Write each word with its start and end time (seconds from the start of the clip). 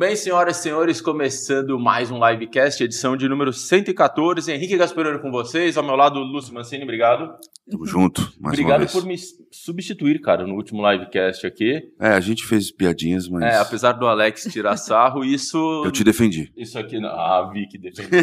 bem, 0.00 0.16
senhoras 0.16 0.56
e 0.56 0.62
senhores? 0.62 0.98
Começando 0.98 1.78
mais 1.78 2.10
um 2.10 2.26
livecast, 2.26 2.82
edição 2.82 3.18
de 3.18 3.28
número 3.28 3.52
114. 3.52 4.50
Henrique 4.50 4.74
Gasperoni 4.78 5.20
com 5.20 5.30
vocês, 5.30 5.76
ao 5.76 5.84
meu 5.84 5.94
lado, 5.94 6.20
Lúcio 6.20 6.54
Mancini, 6.54 6.84
obrigado. 6.84 7.34
Tamo 7.70 7.84
junto, 7.84 8.22
mais 8.40 8.54
obrigado 8.54 8.90
por 8.90 9.04
me 9.04 9.14
substituir, 9.52 10.22
cara, 10.22 10.46
no 10.46 10.54
último 10.54 10.90
livecast 10.90 11.46
aqui. 11.46 11.82
É, 12.00 12.14
a 12.14 12.20
gente 12.20 12.46
fez 12.46 12.72
piadinhas, 12.72 13.28
mas... 13.28 13.42
É, 13.44 13.58
apesar 13.58 13.92
do 13.92 14.06
Alex 14.06 14.44
tirar 14.50 14.78
sarro, 14.80 15.22
isso... 15.22 15.82
Eu 15.84 15.90
te 15.90 16.02
defendi. 16.02 16.50
Isso 16.56 16.78
aqui, 16.78 16.98
não... 16.98 17.10
ah, 17.10 17.50
vi 17.52 17.68
que 17.68 17.76
defendeu. 17.76 18.22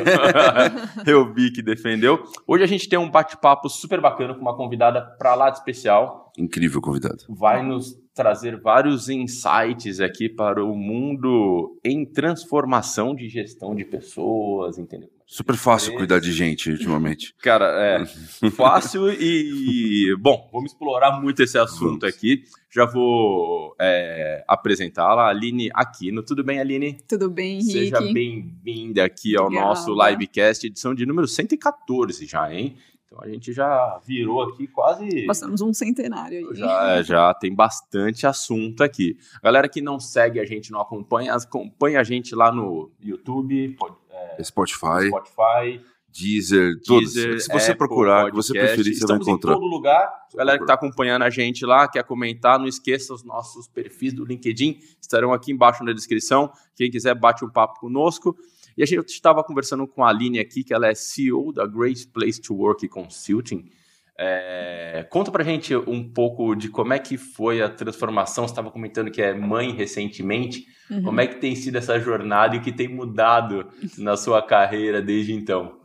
Eu 1.05 1.31
vi 1.31 1.51
que 1.51 1.61
defendeu. 1.61 2.23
Hoje 2.47 2.63
a 2.63 2.67
gente 2.67 2.89
tem 2.89 2.97
um 2.97 3.07
bate-papo 3.07 3.69
super 3.69 4.01
bacana 4.01 4.33
com 4.33 4.41
uma 4.41 4.57
convidada 4.57 5.01
pra 5.19 5.35
lá 5.35 5.51
de 5.51 5.59
especial. 5.59 6.31
Incrível 6.39 6.81
convidado. 6.81 7.17
Vai 7.29 7.63
nos 7.63 7.95
trazer 8.17 8.59
vários 8.59 9.09
insights 9.09 9.99
aqui 9.99 10.27
para 10.27 10.65
o 10.65 10.75
mundo 10.75 11.79
em 11.85 12.03
transformação 12.03 13.13
de 13.13 13.29
gestão 13.29 13.75
de 13.75 13.85
pessoas, 13.85 14.79
entendeu? 14.79 15.07
Super 15.23 15.55
fácil 15.55 15.93
cuidar 15.95 16.19
de 16.19 16.31
gente 16.31 16.71
ultimamente. 16.71 17.35
Cara, 17.43 17.65
é 17.77 18.05
fácil 18.49 19.11
e 19.11 20.15
bom, 20.19 20.49
vamos 20.51 20.71
explorar 20.71 21.21
muito 21.21 21.43
esse 21.43 21.59
assunto 21.59 22.01
Vamos. 22.01 22.15
aqui. 22.15 22.41
Já 22.71 22.85
vou 22.85 23.75
é, 23.79 24.43
apresentá-la, 24.47 25.29
Aline 25.29 25.69
Aquino. 25.73 26.23
Tudo 26.23 26.43
bem, 26.43 26.59
Aline? 26.59 26.97
Tudo 27.07 27.29
bem, 27.29 27.59
Henrique? 27.59 27.71
Seja 27.71 28.01
bem-vinda 28.01 29.05
aqui 29.05 29.37
ao 29.37 29.45
Obrigada. 29.45 29.67
nosso 29.67 29.93
livecast, 29.93 30.65
edição 30.65 30.95
de 30.95 31.05
número 31.05 31.27
114 31.27 32.25
já, 32.25 32.51
hein? 32.51 32.75
Então 33.07 33.19
a 33.21 33.27
gente 33.29 33.53
já 33.53 33.97
virou 34.05 34.41
aqui 34.43 34.67
quase 34.67 35.25
Passamos 35.25 35.61
um 35.61 35.73
centenário 35.73 36.49
aí. 36.49 36.55
já, 36.55 37.01
já 37.01 37.33
tem 37.33 37.55
bastante 37.55 38.27
assunto 38.27 38.83
aqui. 38.83 39.17
Galera 39.41 39.69
que 39.69 39.81
não 39.81 39.97
segue 39.97 40.41
a 40.41 40.45
gente, 40.45 40.71
não 40.73 40.81
acompanha, 40.81 41.33
acompanha 41.33 42.01
a 42.01 42.03
gente 42.03 42.35
lá 42.35 42.51
no 42.51 42.91
YouTube, 43.01 43.69
pod- 43.79 43.95
Spotify, 44.43 45.07
Spotify, 45.07 45.81
Deezer, 46.09 46.81
todos. 46.85 47.13
Deezer, 47.13 47.39
Se 47.41 47.47
você 47.47 47.71
Apple 47.71 47.77
procurar, 47.77 48.29
que 48.29 48.35
você 48.35 48.51
Podcast. 48.53 48.75
preferir, 48.75 48.97
você 48.97 49.05
vai 49.07 49.17
Estamos 49.17 49.27
encontrar. 49.27 49.51
em 49.51 49.55
todo 49.55 49.67
lugar. 49.67 50.13
Galera 50.35 50.57
que 50.57 50.63
está 50.63 50.73
acompanhando 50.73 51.21
a 51.21 51.29
gente 51.29 51.65
lá, 51.65 51.87
quer 51.87 52.03
comentar, 52.03 52.59
não 52.59 52.67
esqueça 52.67 53.13
os 53.13 53.23
nossos 53.23 53.67
perfis 53.67 54.13
do 54.13 54.25
LinkedIn, 54.25 54.79
estarão 54.99 55.31
aqui 55.31 55.51
embaixo 55.51 55.83
na 55.83 55.93
descrição. 55.93 56.51
Quem 56.75 56.89
quiser, 56.91 57.13
bate 57.15 57.45
um 57.45 57.49
papo 57.49 57.79
conosco. 57.79 58.35
E 58.77 58.83
a 58.83 58.85
gente 58.85 59.09
estava 59.09 59.43
conversando 59.43 59.87
com 59.87 60.03
a 60.03 60.09
Aline 60.09 60.39
aqui, 60.39 60.63
que 60.63 60.73
ela 60.73 60.87
é 60.87 60.93
CEO 60.93 61.51
da 61.51 61.65
Great 61.65 62.07
Place 62.07 62.39
to 62.39 62.53
Work 62.53 62.87
Consulting. 62.87 63.71
É, 64.19 65.05
conta 65.09 65.31
pra 65.31 65.43
gente 65.43 65.75
um 65.75 66.07
pouco 66.07 66.55
de 66.55 66.69
como 66.69 66.93
é 66.93 66.99
que 66.99 67.17
foi 67.17 67.61
a 67.61 67.69
transformação. 67.69 68.47
Você 68.47 68.51
estava 68.51 68.71
comentando 68.71 69.11
que 69.11 69.21
é 69.21 69.33
mãe 69.33 69.71
recentemente. 69.71 70.65
Uhum. 70.89 71.03
Como 71.03 71.21
é 71.21 71.27
que 71.27 71.35
tem 71.35 71.55
sido 71.55 71.77
essa 71.77 71.99
jornada 71.99 72.55
e 72.55 72.59
o 72.59 72.61
que 72.61 72.71
tem 72.71 72.87
mudado 72.87 73.67
na 73.97 74.15
sua 74.15 74.41
carreira 74.41 75.01
desde 75.01 75.33
então? 75.33 75.79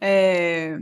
É, 0.00 0.78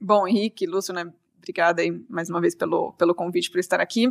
Bom, 0.00 0.26
Henrique, 0.26 0.66
Lúcio, 0.66 0.94
né? 0.94 1.12
Obrigada 1.36 1.82
aí 1.82 1.90
mais 2.08 2.30
uma 2.30 2.40
vez 2.40 2.54
pelo, 2.54 2.94
pelo 2.94 3.14
convite 3.14 3.50
por 3.50 3.58
estar 3.58 3.80
aqui. 3.80 4.08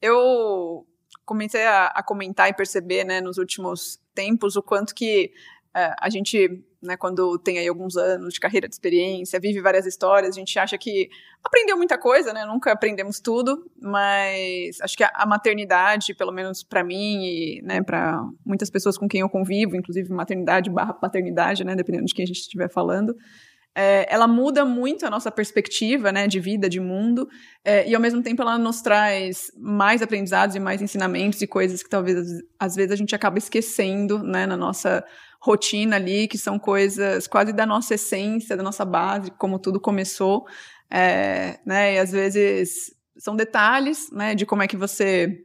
Eu 0.00 0.86
comecei 1.26 1.66
a, 1.66 1.86
a 1.88 2.02
comentar 2.02 2.48
e 2.48 2.54
perceber, 2.54 3.04
né, 3.04 3.20
nos 3.20 3.36
últimos 3.36 4.00
tempos, 4.14 4.56
o 4.56 4.62
quanto 4.62 4.94
que 4.94 5.32
é, 5.76 5.94
a 6.00 6.08
gente, 6.08 6.64
né, 6.82 6.96
quando 6.96 7.38
tem 7.38 7.58
aí 7.58 7.68
alguns 7.68 7.98
anos 7.98 8.32
de 8.32 8.40
carreira 8.40 8.66
de 8.66 8.74
experiência, 8.74 9.38
vive 9.38 9.60
várias 9.60 9.84
histórias, 9.84 10.34
a 10.34 10.38
gente 10.38 10.58
acha 10.58 10.78
que 10.78 11.10
aprendeu 11.44 11.76
muita 11.76 11.98
coisa, 11.98 12.32
né? 12.32 12.46
Nunca 12.46 12.72
aprendemos 12.72 13.20
tudo, 13.20 13.70
mas 13.78 14.80
acho 14.80 14.96
que 14.96 15.04
a, 15.04 15.12
a 15.14 15.26
maternidade, 15.26 16.14
pelo 16.14 16.32
menos 16.32 16.62
para 16.62 16.82
mim 16.82 17.22
e, 17.22 17.62
né, 17.62 17.82
para 17.82 18.26
muitas 18.42 18.70
pessoas 18.70 18.96
com 18.96 19.06
quem 19.06 19.20
eu 19.20 19.28
convivo, 19.28 19.76
inclusive 19.76 20.10
maternidade 20.10 20.70
barra 20.70 20.94
paternidade, 20.94 21.62
né, 21.62 21.76
dependendo 21.76 22.06
de 22.06 22.14
quem 22.14 22.22
a 22.22 22.26
gente 22.26 22.40
estiver 22.40 22.70
falando, 22.70 23.14
é, 23.76 24.06
ela 24.08 24.26
muda 24.26 24.64
muito 24.64 25.04
a 25.04 25.10
nossa 25.10 25.30
perspectiva, 25.30 26.10
né, 26.10 26.26
de 26.26 26.40
vida, 26.40 26.66
de 26.66 26.80
mundo, 26.80 27.28
é, 27.62 27.86
e 27.86 27.94
ao 27.94 28.00
mesmo 28.00 28.22
tempo 28.22 28.40
ela 28.40 28.56
nos 28.56 28.80
traz 28.80 29.52
mais 29.58 30.00
aprendizados 30.00 30.56
e 30.56 30.60
mais 30.60 30.80
ensinamentos 30.80 31.42
e 31.42 31.46
coisas 31.46 31.82
que 31.82 31.90
talvez 31.90 32.42
às 32.58 32.74
vezes 32.74 32.92
a 32.92 32.96
gente 32.96 33.14
acaba 33.14 33.36
esquecendo, 33.36 34.22
né, 34.22 34.46
na 34.46 34.56
nossa 34.56 35.04
rotina 35.40 35.96
ali, 35.96 36.26
que 36.28 36.38
são 36.38 36.58
coisas 36.58 37.26
quase 37.26 37.52
da 37.52 37.66
nossa 37.66 37.94
essência, 37.94 38.56
da 38.56 38.62
nossa 38.62 38.84
base, 38.84 39.30
como 39.32 39.58
tudo 39.58 39.80
começou, 39.80 40.46
é, 40.90 41.58
né, 41.64 41.94
e 41.94 41.98
às 41.98 42.12
vezes 42.12 42.94
são 43.16 43.34
detalhes, 43.34 44.10
né, 44.10 44.34
de 44.34 44.44
como 44.46 44.62
é 44.62 44.68
que 44.68 44.76
você 44.76 45.42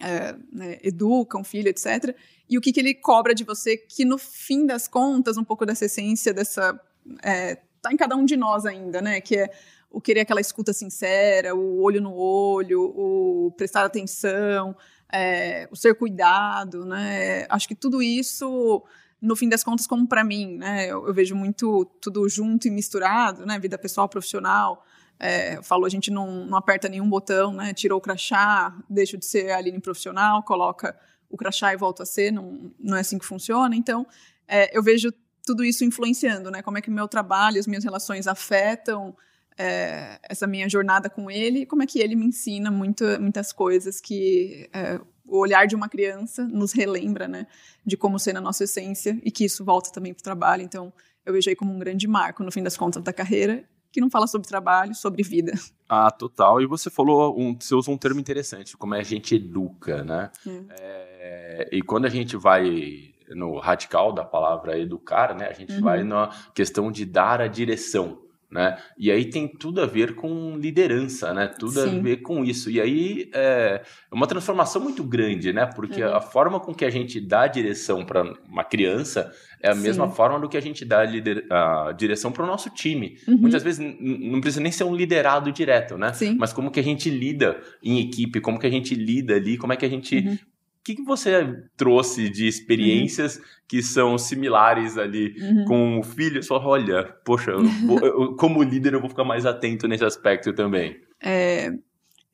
é, 0.00 0.34
né, 0.52 0.78
educa 0.82 1.38
um 1.38 1.44
filho, 1.44 1.68
etc. 1.68 2.16
E 2.48 2.58
o 2.58 2.60
que, 2.60 2.72
que 2.72 2.80
ele 2.80 2.94
cobra 2.94 3.34
de 3.34 3.44
você, 3.44 3.76
que 3.76 4.04
no 4.04 4.18
fim 4.18 4.66
das 4.66 4.86
contas, 4.88 5.36
um 5.36 5.44
pouco 5.44 5.64
dessa 5.64 5.86
essência, 5.86 6.32
dessa. 6.32 6.78
É, 7.22 7.56
tá 7.80 7.92
em 7.92 7.96
cada 7.96 8.16
um 8.16 8.24
de 8.24 8.36
nós 8.36 8.66
ainda, 8.66 9.00
né? 9.00 9.20
Que 9.20 9.36
é 9.36 9.50
o 9.90 10.00
querer 10.00 10.20
aquela 10.20 10.40
escuta 10.40 10.72
sincera, 10.72 11.54
o 11.54 11.80
olho 11.80 12.00
no 12.00 12.14
olho, 12.14 12.82
o 12.82 13.52
prestar 13.56 13.84
atenção, 13.84 14.76
é, 15.12 15.68
o 15.70 15.76
ser 15.76 15.94
cuidado, 15.94 16.84
né? 16.84 17.46
Acho 17.48 17.68
que 17.68 17.74
tudo 17.74 18.02
isso, 18.02 18.82
no 19.24 19.34
fim 19.34 19.48
das 19.48 19.64
contas, 19.64 19.86
como 19.86 20.06
para 20.06 20.22
mim, 20.22 20.58
né? 20.58 20.86
Eu, 20.86 21.08
eu 21.08 21.14
vejo 21.14 21.34
muito 21.34 21.86
tudo 22.00 22.28
junto 22.28 22.68
e 22.68 22.70
misturado, 22.70 23.46
né? 23.46 23.58
Vida 23.58 23.78
pessoal, 23.78 24.06
profissional. 24.06 24.84
É, 25.18 25.56
eu 25.56 25.62
falo, 25.62 25.86
a 25.86 25.88
gente 25.88 26.10
não, 26.10 26.44
não 26.44 26.58
aperta 26.58 26.88
nenhum 26.90 27.08
botão, 27.08 27.54
né? 27.54 27.72
Tirou 27.72 27.98
o 27.98 28.02
crachá, 28.02 28.76
deixa 28.88 29.16
de 29.16 29.24
ser 29.24 29.50
a 29.50 29.56
Aline 29.56 29.80
profissional, 29.80 30.42
coloca 30.42 30.94
o 31.30 31.38
crachá 31.38 31.72
e 31.72 31.76
volta 31.76 32.02
a 32.02 32.06
ser, 32.06 32.30
não, 32.30 32.70
não 32.78 32.96
é 32.98 33.00
assim 33.00 33.18
que 33.18 33.24
funciona. 33.24 33.74
Então, 33.74 34.06
é, 34.46 34.76
eu 34.76 34.82
vejo 34.82 35.10
tudo 35.46 35.64
isso 35.64 35.84
influenciando, 35.84 36.50
né? 36.50 36.60
Como 36.60 36.76
é 36.76 36.82
que 36.82 36.90
o 36.90 36.92
meu 36.92 37.08
trabalho, 37.08 37.58
as 37.58 37.66
minhas 37.66 37.82
relações 37.82 38.26
afetam 38.26 39.16
é, 39.56 40.18
essa 40.22 40.46
minha 40.46 40.68
jornada 40.68 41.08
com 41.08 41.30
ele 41.30 41.60
e 41.60 41.66
como 41.66 41.82
é 41.82 41.86
que 41.86 41.98
ele 41.98 42.14
me 42.14 42.26
ensina 42.26 42.70
muito, 42.70 43.04
muitas 43.20 43.52
coisas 43.52 44.00
que 44.00 44.68
é, 44.72 45.00
o 45.26 45.38
olhar 45.38 45.66
de 45.66 45.74
uma 45.74 45.88
criança 45.88 46.44
nos 46.44 46.72
relembra, 46.72 47.26
né? 47.28 47.46
De 47.84 47.96
como 47.96 48.18
ser 48.18 48.32
na 48.32 48.40
nossa 48.40 48.64
essência 48.64 49.18
e 49.24 49.30
que 49.30 49.44
isso 49.44 49.64
volta 49.64 49.90
também 49.90 50.12
para 50.12 50.20
o 50.20 50.24
trabalho. 50.24 50.62
Então, 50.62 50.92
eu 51.24 51.32
vejo 51.32 51.48
aí 51.48 51.56
como 51.56 51.72
um 51.72 51.78
grande 51.78 52.06
marco, 52.06 52.42
no 52.44 52.52
fim 52.52 52.62
das 52.62 52.76
contas, 52.76 53.02
da 53.02 53.12
carreira, 53.12 53.64
que 53.90 54.00
não 54.00 54.10
fala 54.10 54.26
sobre 54.26 54.46
trabalho, 54.48 54.94
sobre 54.94 55.22
vida. 55.22 55.52
Ah, 55.88 56.10
total. 56.10 56.60
E 56.60 56.66
você 56.66 56.90
falou, 56.90 57.38
um, 57.38 57.56
você 57.58 57.74
usou 57.74 57.94
um 57.94 57.98
termo 57.98 58.18
interessante, 58.20 58.76
como 58.76 58.94
é 58.94 59.00
a 59.00 59.04
gente 59.04 59.34
educa, 59.36 60.02
né? 60.02 60.30
É, 60.70 61.68
e 61.72 61.80
quando 61.82 62.04
a 62.06 62.08
gente 62.10 62.36
vai 62.36 63.12
no 63.28 63.58
radical 63.58 64.12
da 64.12 64.24
palavra 64.24 64.78
educar, 64.78 65.34
né? 65.34 65.46
A 65.48 65.52
gente 65.52 65.74
Uhum. 65.74 65.80
vai 65.80 66.02
na 66.04 66.28
questão 66.54 66.90
de 66.92 67.04
dar 67.04 67.40
a 67.40 67.46
direção, 67.46 68.18
né? 68.54 68.78
E 68.96 69.10
aí 69.10 69.24
tem 69.24 69.48
tudo 69.48 69.82
a 69.82 69.86
ver 69.86 70.14
com 70.14 70.56
liderança, 70.56 71.34
né? 71.34 71.48
Tudo 71.48 71.80
a 71.80 71.88
Sim. 71.88 72.00
ver 72.00 72.18
com 72.18 72.44
isso. 72.44 72.70
E 72.70 72.80
aí 72.80 73.28
é 73.34 73.82
uma 74.12 74.28
transformação 74.28 74.80
muito 74.80 75.02
grande, 75.02 75.52
né? 75.52 75.66
Porque 75.66 76.04
Uhum. 76.04 76.14
a 76.14 76.20
forma 76.20 76.60
com 76.60 76.72
que 76.72 76.84
a 76.84 76.90
gente 76.90 77.20
dá 77.20 77.42
a 77.42 77.46
direção 77.48 78.04
para 78.04 78.22
uma 78.48 78.62
criança 78.62 79.32
é 79.60 79.70
a 79.70 79.74
Sim. 79.74 79.82
mesma 79.82 80.08
forma 80.08 80.38
do 80.38 80.48
que 80.48 80.56
a 80.56 80.60
gente 80.60 80.84
dá 80.84 81.02
a, 81.50 81.88
a 81.88 81.92
direção 81.92 82.30
para 82.30 82.44
o 82.44 82.46
nosso 82.46 82.70
time. 82.70 83.18
Uhum. 83.26 83.38
Muitas 83.38 83.62
vezes 83.64 83.84
não 83.98 84.40
precisa 84.40 84.62
nem 84.62 84.70
ser 84.70 84.84
um 84.84 84.94
liderado 84.94 85.50
direto, 85.50 85.98
né? 85.98 86.12
Sim. 86.12 86.36
Mas 86.38 86.52
como 86.52 86.70
que 86.70 86.78
a 86.78 86.82
gente 86.84 87.10
lida 87.10 87.60
em 87.82 87.98
equipe, 87.98 88.40
como 88.40 88.58
que 88.60 88.66
a 88.68 88.70
gente 88.70 88.94
lida 88.94 89.34
ali, 89.34 89.58
como 89.58 89.72
é 89.72 89.76
que 89.76 89.84
a 89.84 89.90
gente. 89.90 90.16
Uhum. 90.18 90.38
O 90.84 90.86
que, 90.86 90.96
que 90.96 91.02
você 91.02 91.32
trouxe 91.78 92.28
de 92.28 92.46
experiências 92.46 93.40
que 93.66 93.82
são 93.82 94.18
similares 94.18 94.98
ali 94.98 95.34
Uhum. 95.40 95.64
com 95.64 95.98
o 95.98 96.02
filho? 96.02 96.42
Só 96.42 96.58
olha, 96.62 97.04
poxa, 97.24 97.52
eu 97.52 97.64
vou- 97.86 98.00
eu- 98.00 98.36
como 98.36 98.62
líder 98.62 98.92
eu 98.92 99.00
vou 99.00 99.08
ficar 99.08 99.24
mais 99.24 99.46
atento 99.46 99.88
nesse 99.88 100.04
aspecto 100.04 100.52
também. 100.52 101.00
É, 101.22 101.68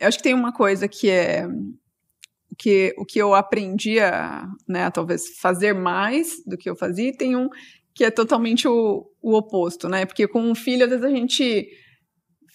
eu 0.00 0.08
acho 0.08 0.16
que 0.18 0.24
tem 0.24 0.34
uma 0.34 0.52
coisa 0.52 0.88
que 0.88 1.08
é 1.08 1.46
que 2.58 2.92
o 2.98 3.04
que 3.04 3.20
eu 3.20 3.36
aprendi 3.36 4.00
a, 4.00 4.48
né, 4.68 4.90
talvez 4.90 5.38
fazer 5.38 5.72
mais 5.72 6.42
do 6.44 6.58
que 6.58 6.68
eu 6.68 6.74
fazia, 6.74 7.08
e 7.10 7.16
tem 7.16 7.36
um 7.36 7.48
que 7.94 8.02
é 8.04 8.10
totalmente 8.10 8.66
o, 8.66 9.06
o 9.22 9.36
oposto, 9.36 9.88
né? 9.88 10.04
Porque 10.04 10.26
com 10.26 10.42
um 10.42 10.56
filho, 10.56 10.82
às 10.84 10.90
vezes 10.90 11.04
a 11.04 11.08
gente 11.10 11.68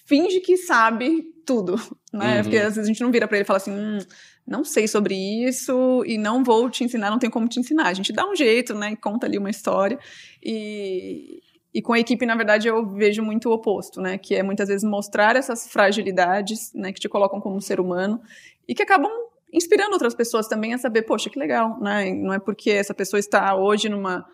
finge 0.05 0.39
que 0.39 0.57
sabe 0.57 1.23
tudo, 1.45 1.75
né? 2.13 2.37
Uhum. 2.37 2.43
Porque 2.43 2.57
às 2.57 2.75
vezes 2.75 2.79
a 2.79 2.87
gente 2.87 3.01
não 3.01 3.11
vira 3.11 3.27
para 3.27 3.37
ele 3.37 3.43
e 3.43 3.47
fala 3.47 3.57
assim, 3.57 3.71
hum, 3.71 3.99
não 4.47 4.63
sei 4.63 4.87
sobre 4.87 5.15
isso 5.15 6.03
e 6.05 6.17
não 6.17 6.43
vou 6.43 6.69
te 6.69 6.83
ensinar, 6.83 7.09
não 7.09 7.19
tenho 7.19 7.31
como 7.31 7.47
te 7.47 7.59
ensinar. 7.59 7.87
A 7.87 7.93
gente 7.93 8.13
dá 8.13 8.29
um 8.29 8.35
jeito, 8.35 8.73
né? 8.73 8.91
E 8.91 8.95
conta 8.95 9.25
ali 9.25 9.37
uma 9.37 9.49
história 9.49 9.99
e 10.43 11.41
e 11.75 11.81
com 11.81 11.91
a 11.91 11.99
equipe, 11.99 12.25
na 12.25 12.37
verdade, 12.37 12.69
eu 12.69 12.89
vejo 12.89 13.21
muito 13.21 13.49
o 13.49 13.51
oposto, 13.51 13.99
né? 13.99 14.17
Que 14.17 14.35
é 14.35 14.41
muitas 14.41 14.69
vezes 14.69 14.81
mostrar 14.81 15.35
essas 15.35 15.67
fragilidades, 15.67 16.71
né? 16.73 16.93
Que 16.93 17.01
te 17.01 17.09
colocam 17.09 17.41
como 17.41 17.57
um 17.57 17.59
ser 17.59 17.81
humano 17.81 18.21
e 18.65 18.73
que 18.73 18.81
acabam 18.81 19.11
inspirando 19.51 19.91
outras 19.91 20.15
pessoas 20.15 20.47
também 20.47 20.73
a 20.73 20.77
saber, 20.77 21.01
poxa, 21.01 21.29
que 21.29 21.37
legal, 21.37 21.77
né? 21.81 22.13
Não 22.13 22.33
é 22.33 22.39
porque 22.39 22.71
essa 22.71 22.93
pessoa 22.93 23.19
está 23.19 23.53
hoje 23.57 23.89
numa 23.89 24.25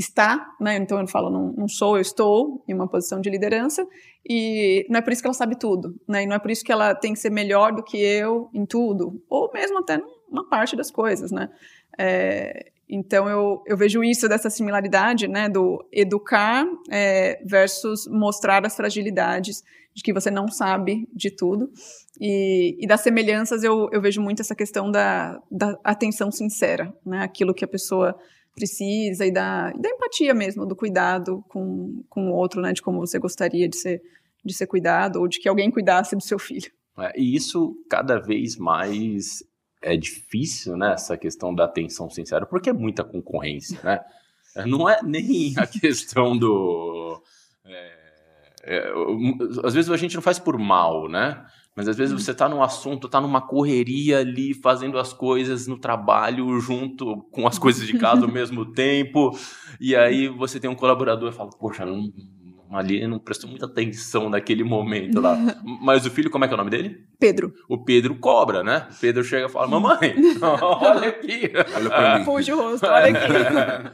está, 0.00 0.54
né? 0.60 0.76
Então 0.76 0.98
eu 0.98 1.06
falo, 1.06 1.30
não, 1.30 1.52
não 1.52 1.68
sou, 1.68 1.96
eu 1.96 2.02
estou 2.02 2.64
em 2.66 2.74
uma 2.74 2.88
posição 2.88 3.20
de 3.20 3.30
liderança 3.30 3.86
e 4.28 4.86
não 4.88 4.98
é 4.98 5.02
por 5.02 5.12
isso 5.12 5.22
que 5.22 5.28
ela 5.28 5.34
sabe 5.34 5.56
tudo, 5.56 5.94
né? 6.08 6.24
E 6.24 6.26
não 6.26 6.34
é 6.34 6.38
por 6.38 6.50
isso 6.50 6.64
que 6.64 6.72
ela 6.72 6.94
tem 6.94 7.12
que 7.12 7.18
ser 7.18 7.30
melhor 7.30 7.72
do 7.72 7.82
que 7.82 7.98
eu 7.98 8.50
em 8.52 8.66
tudo, 8.66 9.22
ou 9.28 9.50
mesmo 9.52 9.78
até 9.78 10.00
numa 10.28 10.48
parte 10.48 10.74
das 10.76 10.90
coisas, 10.90 11.30
né? 11.30 11.48
É, 11.98 12.70
Então 12.88 13.28
eu, 13.28 13.62
eu 13.66 13.76
vejo 13.76 14.02
isso 14.02 14.28
dessa 14.28 14.50
similaridade, 14.50 15.28
né, 15.28 15.48
do 15.48 15.86
educar 15.92 16.66
é, 16.90 17.40
versus 17.44 18.08
mostrar 18.08 18.66
as 18.66 18.74
fragilidades 18.74 19.62
de 19.94 20.02
que 20.02 20.12
você 20.12 20.30
não 20.30 20.48
sabe 20.48 21.08
de 21.14 21.30
tudo. 21.30 21.70
E, 22.20 22.76
e 22.80 22.86
das 22.86 23.00
semelhanças 23.00 23.62
eu, 23.62 23.88
eu 23.92 24.00
vejo 24.00 24.20
muito 24.20 24.40
essa 24.42 24.54
questão 24.54 24.90
da, 24.90 25.40
da 25.50 25.78
atenção 25.84 26.30
sincera, 26.30 26.92
né, 27.04 27.22
aquilo 27.22 27.54
que 27.54 27.64
a 27.64 27.68
pessoa 27.68 28.16
precisa 28.54 29.24
e 29.26 29.32
da, 29.32 29.70
da 29.72 29.88
empatia 29.88 30.34
mesmo, 30.34 30.66
do 30.66 30.76
cuidado 30.76 31.44
com, 31.48 32.02
com 32.08 32.30
o 32.30 32.34
outro, 32.34 32.60
né, 32.60 32.72
de 32.72 32.82
como 32.82 32.98
você 32.98 33.18
gostaria 33.18 33.68
de 33.68 33.76
ser, 33.76 34.02
de 34.44 34.54
ser 34.54 34.66
cuidado 34.66 35.20
ou 35.20 35.28
de 35.28 35.38
que 35.38 35.48
alguém 35.48 35.70
cuidasse 35.70 36.16
do 36.16 36.22
seu 36.22 36.38
filho. 36.38 36.70
É, 36.98 37.18
e 37.18 37.34
isso 37.34 37.74
cada 37.88 38.18
vez 38.18 38.56
mais 38.56 39.42
é 39.82 39.96
difícil, 39.96 40.76
né? 40.76 40.92
Essa 40.92 41.16
questão 41.16 41.54
da 41.54 41.64
atenção 41.64 42.10
sincera, 42.10 42.44
porque 42.44 42.70
é 42.70 42.72
muita 42.72 43.02
concorrência, 43.02 43.80
né? 43.82 44.00
Não 44.66 44.88
é 44.88 45.00
nem 45.02 45.54
a 45.56 45.66
questão 45.66 46.36
do. 46.36 47.22
É, 47.64 48.00
é, 48.64 48.92
às 49.64 49.72
vezes 49.72 49.90
a 49.90 49.96
gente 49.96 50.16
não 50.16 50.22
faz 50.22 50.40
por 50.40 50.58
mal, 50.58 51.08
né? 51.08 51.42
Mas 51.76 51.88
às 51.88 51.96
vezes 51.96 52.12
você 52.12 52.32
está 52.32 52.48
num 52.48 52.62
assunto, 52.62 53.06
está 53.06 53.20
numa 53.20 53.40
correria 53.40 54.18
ali, 54.18 54.52
fazendo 54.54 54.98
as 54.98 55.12
coisas 55.12 55.66
no 55.66 55.78
trabalho 55.78 56.58
junto 56.60 57.22
com 57.30 57.46
as 57.46 57.58
coisas 57.58 57.86
de 57.86 57.96
casa 57.96 58.22
ao 58.22 58.30
mesmo 58.32 58.72
tempo, 58.72 59.30
e 59.80 59.94
aí 59.94 60.28
você 60.28 60.58
tem 60.58 60.68
um 60.68 60.74
colaborador 60.74 61.30
e 61.30 61.34
fala, 61.34 61.50
poxa, 61.50 61.86
não, 61.86 62.10
ali 62.70 63.06
não 63.06 63.18
prestou 63.18 63.48
muita 63.48 63.66
atenção 63.66 64.28
naquele 64.28 64.64
momento 64.64 65.20
lá. 65.20 65.36
Mas 65.82 66.04
o 66.06 66.10
filho, 66.10 66.30
como 66.30 66.44
é 66.44 66.48
que 66.48 66.54
é 66.54 66.56
o 66.56 66.58
nome 66.58 66.70
dele? 66.70 67.04
Pedro. 67.18 67.52
O 67.68 67.84
Pedro 67.84 68.14
cobra, 68.16 68.62
né? 68.62 68.88
O 68.90 69.00
Pedro 69.00 69.24
chega 69.24 69.46
e 69.46 69.50
fala, 69.50 69.68
mamãe, 69.68 70.14
olha 70.42 71.08
aqui. 71.08 71.52
Olha 71.74 71.88
pra 71.88 72.18
mim. 72.18 72.24
Puxa 72.24 72.54
o 72.54 72.58
rosto, 72.60 72.86
olha 72.86 73.06
aqui. 73.06 73.90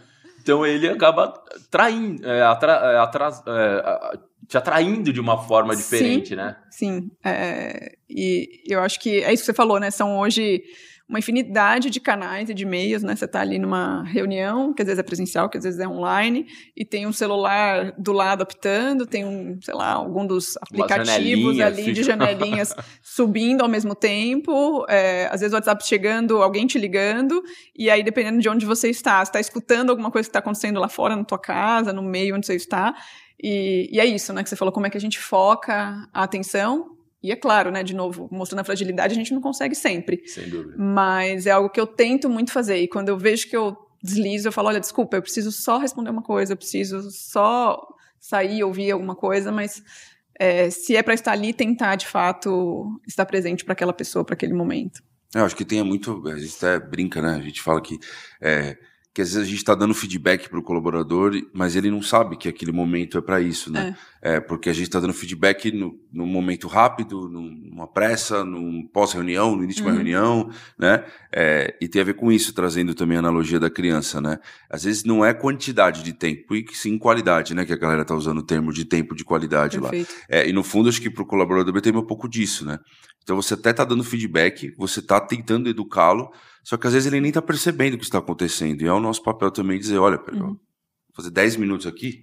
Então 0.47 0.65
ele 0.65 0.89
acaba 0.89 1.35
traindo, 1.69 2.25
é, 2.25 2.41
atra, 2.41 2.73
é, 2.73 2.99
atras, 2.99 3.43
é, 3.49 4.19
te 4.47 4.57
atraindo 4.57 5.13
de 5.13 5.19
uma 5.21 5.43
forma 5.43 5.75
diferente, 5.75 6.29
sim, 6.29 6.35
né? 6.37 6.57
Sim. 6.71 7.11
É, 7.25 7.97
e 8.09 8.63
eu 8.65 8.81
acho 8.81 9.01
que 9.01 9.25
é 9.25 9.33
isso 9.33 9.43
que 9.43 9.47
você 9.47 9.53
falou, 9.53 9.81
né? 9.81 9.91
São 9.91 10.17
hoje 10.21 10.63
uma 11.08 11.20
infinidade 11.20 11.88
de 11.88 12.00
canais 12.00 12.50
e 12.50 12.55
de 12.55 12.64
meios, 12.64 13.03
né? 13.03 13.14
Você 13.14 13.26
está 13.26 13.41
ali 13.41 13.61
numa 13.61 14.03
reunião, 14.03 14.75
que 14.75 14.82
às 14.82 14.87
vezes 14.87 14.99
é 14.99 15.03
presencial, 15.05 15.49
que 15.49 15.56
às 15.56 15.62
vezes 15.62 15.79
é 15.79 15.87
online, 15.87 16.47
e 16.76 16.85
tem 16.85 17.06
um 17.06 17.12
celular 17.12 17.93
do 17.97 18.12
lado 18.12 18.43
apitando, 18.43 19.06
tem 19.06 19.25
um, 19.25 19.56
sei 19.62 19.75
lá, 19.75 19.93
algum 19.93 20.26
dos 20.26 20.56
aplicativos 20.56 21.61
ali 21.61 21.93
de 21.93 22.03
janelinhas 22.03 22.75
subindo 23.00 23.62
ao 23.62 23.69
mesmo 23.69 23.94
tempo, 23.94 24.85
é, 24.88 25.26
às 25.31 25.41
vezes 25.41 25.53
o 25.53 25.56
WhatsApp 25.56 25.87
chegando, 25.87 26.43
alguém 26.43 26.67
te 26.67 26.76
ligando, 26.76 27.41
e 27.76 27.88
aí 27.88 28.02
dependendo 28.02 28.41
de 28.41 28.49
onde 28.49 28.67
você 28.67 28.91
está, 28.91 29.25
você 29.25 29.29
está 29.29 29.41
escutando 29.41 29.91
alguma 29.91 30.11
coisa 30.11 30.26
que 30.26 30.31
está 30.31 30.41
acontecendo 30.41 30.81
lá 30.81 30.88
fora, 30.88 31.14
na 31.14 31.25
tua 31.25 31.38
casa, 31.38 31.93
no 31.93 32.02
meio 32.02 32.35
onde 32.35 32.47
você 32.47 32.56
está, 32.56 32.94
e, 33.41 33.88
e, 33.93 34.00
é 34.00 34.05
isso, 34.06 34.32
né, 34.32 34.43
que 34.43 34.49
você 34.49 34.56
falou, 34.56 34.73
como 34.73 34.87
é 34.87 34.91
que 34.91 34.97
a 34.97 35.00
gente 35.00 35.19
foca 35.19 36.09
a 36.12 36.25
atenção 36.25 36.96
e 37.26 37.32
é 37.32 37.37
claro, 37.37 37.73
né, 37.73 37.82
de 37.82 37.93
novo, 37.93 38.28
mostrando 38.31 38.61
a 38.61 38.64
fragilidade, 38.64 39.12
a 39.12 39.17
gente 39.17 39.34
não 39.34 39.40
consegue 39.40 39.75
sempre. 39.75 40.23
Sem 40.28 40.49
dúvida. 40.49 40.76
Mas 40.78 41.44
é 41.44 41.50
algo 41.50 41.69
que 41.69 41.81
eu 41.81 41.87
tento 41.87 42.31
muito 42.31 42.52
fazer. 42.52 42.76
E 42.78 42.87
quando 42.87 43.08
eu 43.08 43.19
vejo 43.19 43.49
que 43.49 43.56
eu 43.56 43.76
deslizo, 44.00 44.46
eu 44.46 44.52
falo: 44.52 44.69
olha, 44.69 44.78
desculpa, 44.78 45.17
eu 45.17 45.23
preciso 45.23 45.50
só 45.50 45.78
responder 45.78 46.11
uma 46.11 46.23
coisa, 46.23 46.52
eu 46.52 46.56
preciso 46.56 47.11
só 47.11 47.84
sair, 48.20 48.62
ouvir 48.62 48.93
alguma 48.93 49.17
coisa, 49.17 49.50
mas 49.50 49.82
é, 50.38 50.70
se 50.70 50.94
é 50.94 51.02
para 51.02 51.14
estar 51.14 51.32
ali, 51.32 51.52
tentar 51.52 51.96
de 51.96 52.06
fato 52.06 53.00
estar 53.08 53.26
presente 53.26 53.64
para 53.64 53.73
aquela 53.73 53.93
pessoa, 53.93 54.25
para 54.25 54.34
aquele 54.34 54.55
momento. 54.55 55.02
Eu 55.34 55.44
acho 55.44 55.56
que 55.56 55.64
tem 55.64 55.82
muito. 55.82 56.23
A 56.28 56.38
gente 56.38 56.55
até 56.56 56.78
brinca, 56.78 57.20
né? 57.20 57.34
A 57.34 57.40
gente 57.40 57.61
fala 57.61 57.82
que. 57.82 57.99
É, 58.40 58.76
que 59.17 59.23
às 59.23 59.29
vezes 59.29 59.47
a 59.47 59.49
gente 59.49 59.61
está 59.61 59.75
dando 59.75 59.95
feedback 59.95 60.47
para 60.47 60.59
o 60.59 60.63
colaborador, 60.63 61.33
mas 61.51 61.75
ele 61.75 61.91
não 61.91 62.03
sabe 62.03 62.37
que 62.37 62.51
aquele 62.51 62.71
momento 62.71 63.17
é 63.17 63.23
para 63.23 63.41
isso, 63.41 63.73
né? 63.73 63.97
É. 64.21 64.35
é. 64.35 64.41
porque 64.41 64.69
a 64.69 64.75
gente 64.75 64.89
está 64.89 65.01
dando 65.01 65.15
feedback 65.15 65.73
no, 65.73 65.99
num 66.13 66.27
momento 66.27 66.69
rápido, 66.69 67.27
numa 67.27 67.87
pressa, 67.87 68.45
num 68.45 68.87
pós-reunião, 68.87 69.57
no 69.57 69.65
início 69.65 69.81
de 69.81 69.89
uma 69.89 69.93
uhum. 69.93 69.97
reunião, 69.97 70.51
né? 70.79 71.03
É, 71.33 71.75
e 71.81 71.89
tem 71.89 72.03
a 72.03 72.05
ver 72.05 72.13
com 72.13 72.31
isso, 72.31 72.53
trazendo 72.53 72.95
também 72.95 73.17
a 73.17 73.21
analogia 73.21 73.59
da 73.59 73.71
criança, 73.71 74.21
né? 74.21 74.39
Às 74.69 74.85
vezes 74.85 75.03
não 75.03 75.25
é 75.25 75.33
quantidade 75.33 76.03
de 76.03 76.12
tempo, 76.12 76.55
e 76.55 76.67
sim 76.75 76.99
qualidade, 76.99 77.55
né? 77.55 77.65
Que 77.65 77.73
a 77.73 77.79
galera 77.79 78.03
está 78.03 78.15
usando 78.15 78.41
o 78.41 78.43
termo 78.43 78.71
de 78.71 78.85
tempo 78.85 79.17
de 79.17 79.25
qualidade 79.25 79.81
Perfeito. 79.81 80.12
lá. 80.12 80.25
É, 80.29 80.47
e 80.47 80.53
no 80.53 80.62
fundo, 80.62 80.91
acho 80.91 81.01
que 81.01 81.09
para 81.09 81.23
o 81.23 81.27
colaborador 81.27 81.81
tem 81.81 81.97
um 81.97 82.03
pouco 82.03 82.29
disso, 82.29 82.67
né? 82.67 82.79
Então 83.26 83.43
você 83.43 83.55
até 83.55 83.70
está 83.70 83.84
dando 83.84 84.05
feedback, 84.05 84.73
você 84.78 85.00
está 85.00 85.20
tentando 85.20 85.69
educá-lo, 85.69 86.32
só 86.62 86.76
que 86.76 86.87
às 86.87 86.93
vezes 86.93 87.08
ele 87.08 87.20
nem 87.20 87.31
está 87.31 87.43
percebendo 87.43 87.94
o 87.94 87.99
que 87.99 88.05
está 88.05 88.19
acontecendo. 88.19 88.82
E 88.82 88.87
é 88.87 88.93
o 88.93 89.00
nosso 89.00 89.20
papel 89.20 89.50
também 89.50 89.81
dizer: 89.81 89.99
olha, 89.99 90.20
uhum. 90.32 90.50
vou 90.50 90.61
fazer 91.12 91.31
10 91.31 91.56
minutos 91.56 91.88
aqui, 91.88 92.23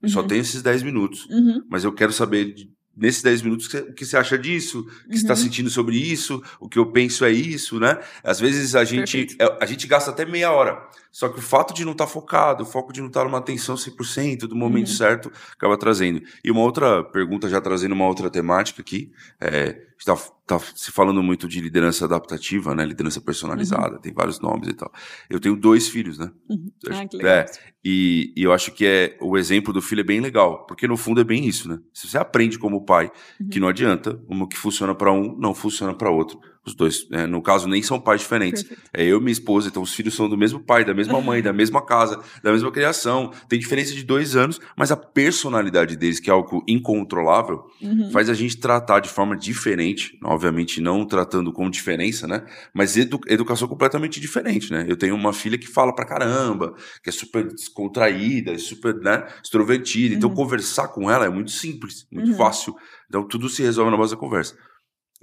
uhum. 0.00 0.08
só 0.08 0.22
tenho 0.22 0.42
esses 0.42 0.62
10 0.62 0.84
minutos. 0.84 1.26
Uhum. 1.26 1.60
Mas 1.68 1.82
eu 1.82 1.92
quero 1.92 2.12
saber 2.12 2.54
nesses 2.96 3.20
10 3.20 3.42
minutos 3.42 3.66
o 3.66 3.92
que 3.94 4.06
você 4.06 4.16
acha 4.16 4.38
disso, 4.38 4.78
o 4.78 4.84
que 4.84 4.90
uhum. 4.90 5.06
você 5.08 5.16
está 5.16 5.34
sentindo 5.34 5.68
sobre 5.68 5.96
isso, 5.96 6.40
o 6.60 6.68
que 6.68 6.78
eu 6.78 6.86
penso 6.92 7.24
é 7.24 7.32
isso, 7.32 7.80
né? 7.80 7.98
Às 8.22 8.38
vezes 8.38 8.76
a 8.76 8.84
gente, 8.84 9.36
é, 9.40 9.58
a 9.60 9.66
gente 9.66 9.88
gasta 9.88 10.12
até 10.12 10.24
meia 10.24 10.52
hora. 10.52 10.88
Só 11.10 11.28
que 11.28 11.40
o 11.40 11.42
fato 11.42 11.74
de 11.74 11.84
não 11.84 11.92
estar 11.92 12.06
tá 12.06 12.10
focado, 12.10 12.62
o 12.62 12.66
foco 12.66 12.92
de 12.92 13.00
não 13.00 13.08
estar 13.08 13.20
tá 13.20 13.26
numa 13.26 13.38
atenção 13.38 13.74
100% 13.74 14.46
do 14.46 14.54
momento 14.54 14.88
uhum. 14.88 14.94
certo, 14.94 15.32
acaba 15.52 15.76
trazendo. 15.76 16.22
E 16.44 16.50
uma 16.50 16.60
outra 16.60 17.02
pergunta, 17.02 17.48
já 17.48 17.60
trazendo 17.60 17.92
uma 17.92 18.06
outra 18.06 18.30
temática 18.30 18.82
aqui, 18.82 19.10
é, 19.40 19.80
está 19.98 20.16
tá 20.46 20.58
se 20.58 20.90
falando 20.90 21.22
muito 21.22 21.48
de 21.48 21.60
liderança 21.60 22.04
adaptativa, 22.04 22.74
né? 22.74 22.84
Liderança 22.84 23.20
personalizada, 23.20 23.96
uhum. 23.96 24.00
tem 24.00 24.12
vários 24.12 24.40
nomes 24.40 24.68
e 24.68 24.74
tal. 24.74 24.92
Eu 25.28 25.40
tenho 25.40 25.56
dois 25.56 25.88
filhos, 25.88 26.18
né? 26.18 26.30
Uhum. 26.48 26.70
Ah, 26.90 27.06
que 27.06 27.16
legal. 27.16 27.32
É, 27.32 27.46
e, 27.84 28.32
e, 28.36 28.42
eu 28.42 28.52
acho 28.52 28.72
que 28.72 28.84
é 28.86 29.16
o 29.20 29.36
exemplo 29.36 29.72
do 29.72 29.80
filho 29.80 30.00
é 30.00 30.04
bem 30.04 30.20
legal, 30.20 30.66
porque 30.66 30.86
no 30.86 30.96
fundo 30.96 31.20
é 31.20 31.24
bem 31.24 31.46
isso, 31.46 31.68
né? 31.68 31.78
Se 31.92 32.08
você 32.08 32.18
aprende 32.18 32.58
como 32.58 32.84
pai 32.84 33.10
uhum. 33.40 33.48
que 33.48 33.60
não 33.60 33.68
adianta, 33.68 34.20
uma 34.28 34.48
que 34.48 34.56
funciona 34.56 34.94
para 34.94 35.12
um 35.12 35.36
não 35.38 35.54
funciona 35.54 35.94
para 35.94 36.10
outro. 36.10 36.38
Os 36.66 36.74
dois, 36.74 37.06
né, 37.10 37.26
no 37.26 37.42
caso, 37.42 37.68
nem 37.68 37.82
são 37.82 38.00
pais 38.00 38.22
diferentes. 38.22 38.62
Perfeito. 38.62 38.90
É 38.92 39.04
eu 39.04 39.18
e 39.18 39.20
minha 39.20 39.32
esposa, 39.32 39.68
então 39.68 39.82
os 39.82 39.92
filhos 39.92 40.14
são 40.14 40.28
do 40.28 40.36
mesmo 40.36 40.58
pai, 40.58 40.82
da 40.82 40.94
mesma 40.94 41.20
mãe, 41.20 41.42
da 41.42 41.52
mesma 41.52 41.84
casa, 41.84 42.22
da 42.42 42.50
mesma 42.52 42.72
criação. 42.72 43.30
Tem 43.48 43.58
diferença 43.58 43.92
de 43.92 44.02
dois 44.02 44.34
anos, 44.34 44.58
mas 44.76 44.90
a 44.90 44.96
personalidade 44.96 45.94
deles, 45.94 46.18
que 46.18 46.30
é 46.30 46.32
algo 46.32 46.64
incontrolável, 46.66 47.64
uhum. 47.82 48.10
faz 48.10 48.30
a 48.30 48.34
gente 48.34 48.56
tratar 48.56 49.00
de 49.00 49.10
forma 49.10 49.36
diferente. 49.36 50.18
Obviamente, 50.24 50.80
não 50.80 51.04
tratando 51.04 51.52
com 51.52 51.68
diferença, 51.68 52.26
né? 52.26 52.46
Mas 52.72 52.96
edu 52.96 53.20
educação 53.26 53.68
completamente 53.68 54.18
diferente, 54.18 54.72
né? 54.72 54.86
Eu 54.88 54.96
tenho 54.96 55.14
uma 55.14 55.34
filha 55.34 55.58
que 55.58 55.66
fala 55.66 55.94
pra 55.94 56.06
caramba, 56.06 56.74
que 57.02 57.10
é 57.10 57.12
super 57.12 57.46
descontraída, 57.46 58.52
é 58.52 58.58
super 58.58 58.94
né, 58.94 59.26
extrovertida. 59.42 60.14
Então, 60.14 60.30
uhum. 60.30 60.36
conversar 60.36 60.88
com 60.88 61.10
ela 61.10 61.26
é 61.26 61.28
muito 61.28 61.50
simples, 61.50 62.06
muito 62.10 62.30
uhum. 62.30 62.36
fácil. 62.38 62.74
Então, 63.06 63.22
tudo 63.28 63.50
se 63.50 63.62
resolve 63.62 63.90
na 63.90 63.98
base 63.98 64.12
da 64.12 64.16
conversa 64.18 64.56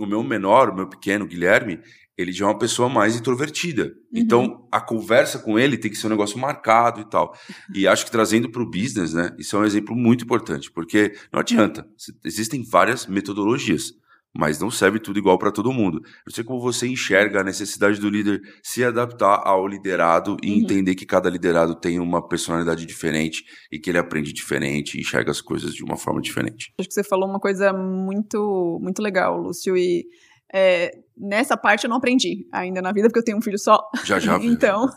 o 0.03 0.07
meu 0.07 0.23
menor, 0.23 0.69
o 0.69 0.75
meu 0.75 0.87
pequeno 0.87 1.25
Guilherme, 1.25 1.79
ele 2.17 2.31
já 2.31 2.45
é 2.45 2.47
uma 2.49 2.57
pessoa 2.57 2.89
mais 2.89 3.15
introvertida. 3.15 3.85
Uhum. 3.85 3.93
Então, 4.13 4.67
a 4.71 4.79
conversa 4.79 5.39
com 5.39 5.57
ele 5.57 5.77
tem 5.77 5.89
que 5.89 5.97
ser 5.97 6.07
um 6.07 6.11
negócio 6.11 6.37
marcado 6.37 7.01
e 7.01 7.09
tal. 7.09 7.35
E 7.73 7.87
acho 7.87 8.05
que 8.05 8.11
trazendo 8.11 8.49
para 8.49 8.61
o 8.61 8.69
business, 8.69 9.13
né, 9.13 9.33
isso 9.39 9.55
é 9.55 9.59
um 9.59 9.65
exemplo 9.65 9.95
muito 9.95 10.23
importante, 10.25 10.69
porque 10.71 11.13
não 11.31 11.39
adianta. 11.39 11.87
Existem 12.23 12.63
várias 12.63 13.07
metodologias 13.07 13.93
mas 14.35 14.59
não 14.59 14.71
serve 14.71 14.99
tudo 14.99 15.19
igual 15.19 15.37
para 15.37 15.51
todo 15.51 15.73
mundo. 15.73 16.01
Eu 16.25 16.31
sei 16.31 16.43
como 16.43 16.59
você 16.59 16.87
enxerga 16.87 17.41
a 17.41 17.43
necessidade 17.43 17.99
do 17.99 18.09
líder 18.09 18.41
se 18.63 18.83
adaptar 18.83 19.41
ao 19.45 19.67
liderado 19.67 20.37
e 20.41 20.51
uhum. 20.51 20.57
entender 20.59 20.95
que 20.95 21.05
cada 21.05 21.29
liderado 21.29 21.75
tem 21.75 21.99
uma 21.99 22.25
personalidade 22.27 22.85
diferente 22.85 23.43
e 23.71 23.79
que 23.79 23.89
ele 23.89 23.97
aprende 23.97 24.33
diferente 24.33 24.97
e 24.97 25.01
enxerga 25.01 25.31
as 25.31 25.41
coisas 25.41 25.73
de 25.73 25.83
uma 25.83 25.97
forma 25.97 26.21
diferente. 26.21 26.73
Acho 26.79 26.87
que 26.87 26.93
você 26.93 27.03
falou 27.03 27.29
uma 27.29 27.39
coisa 27.39 27.73
muito, 27.73 28.79
muito 28.81 29.01
legal, 29.01 29.37
Lúcio, 29.37 29.75
e 29.75 30.05
é, 30.53 30.91
nessa 31.21 31.55
parte 31.55 31.83
eu 31.83 31.89
não 31.89 31.97
aprendi 31.97 32.47
ainda 32.51 32.81
na 32.81 32.91
vida, 32.91 33.07
porque 33.07 33.19
eu 33.19 33.23
tenho 33.23 33.37
um 33.37 33.41
filho 33.41 33.59
só. 33.59 33.79
Já, 34.03 34.19
já. 34.19 34.37
então, 34.41 34.89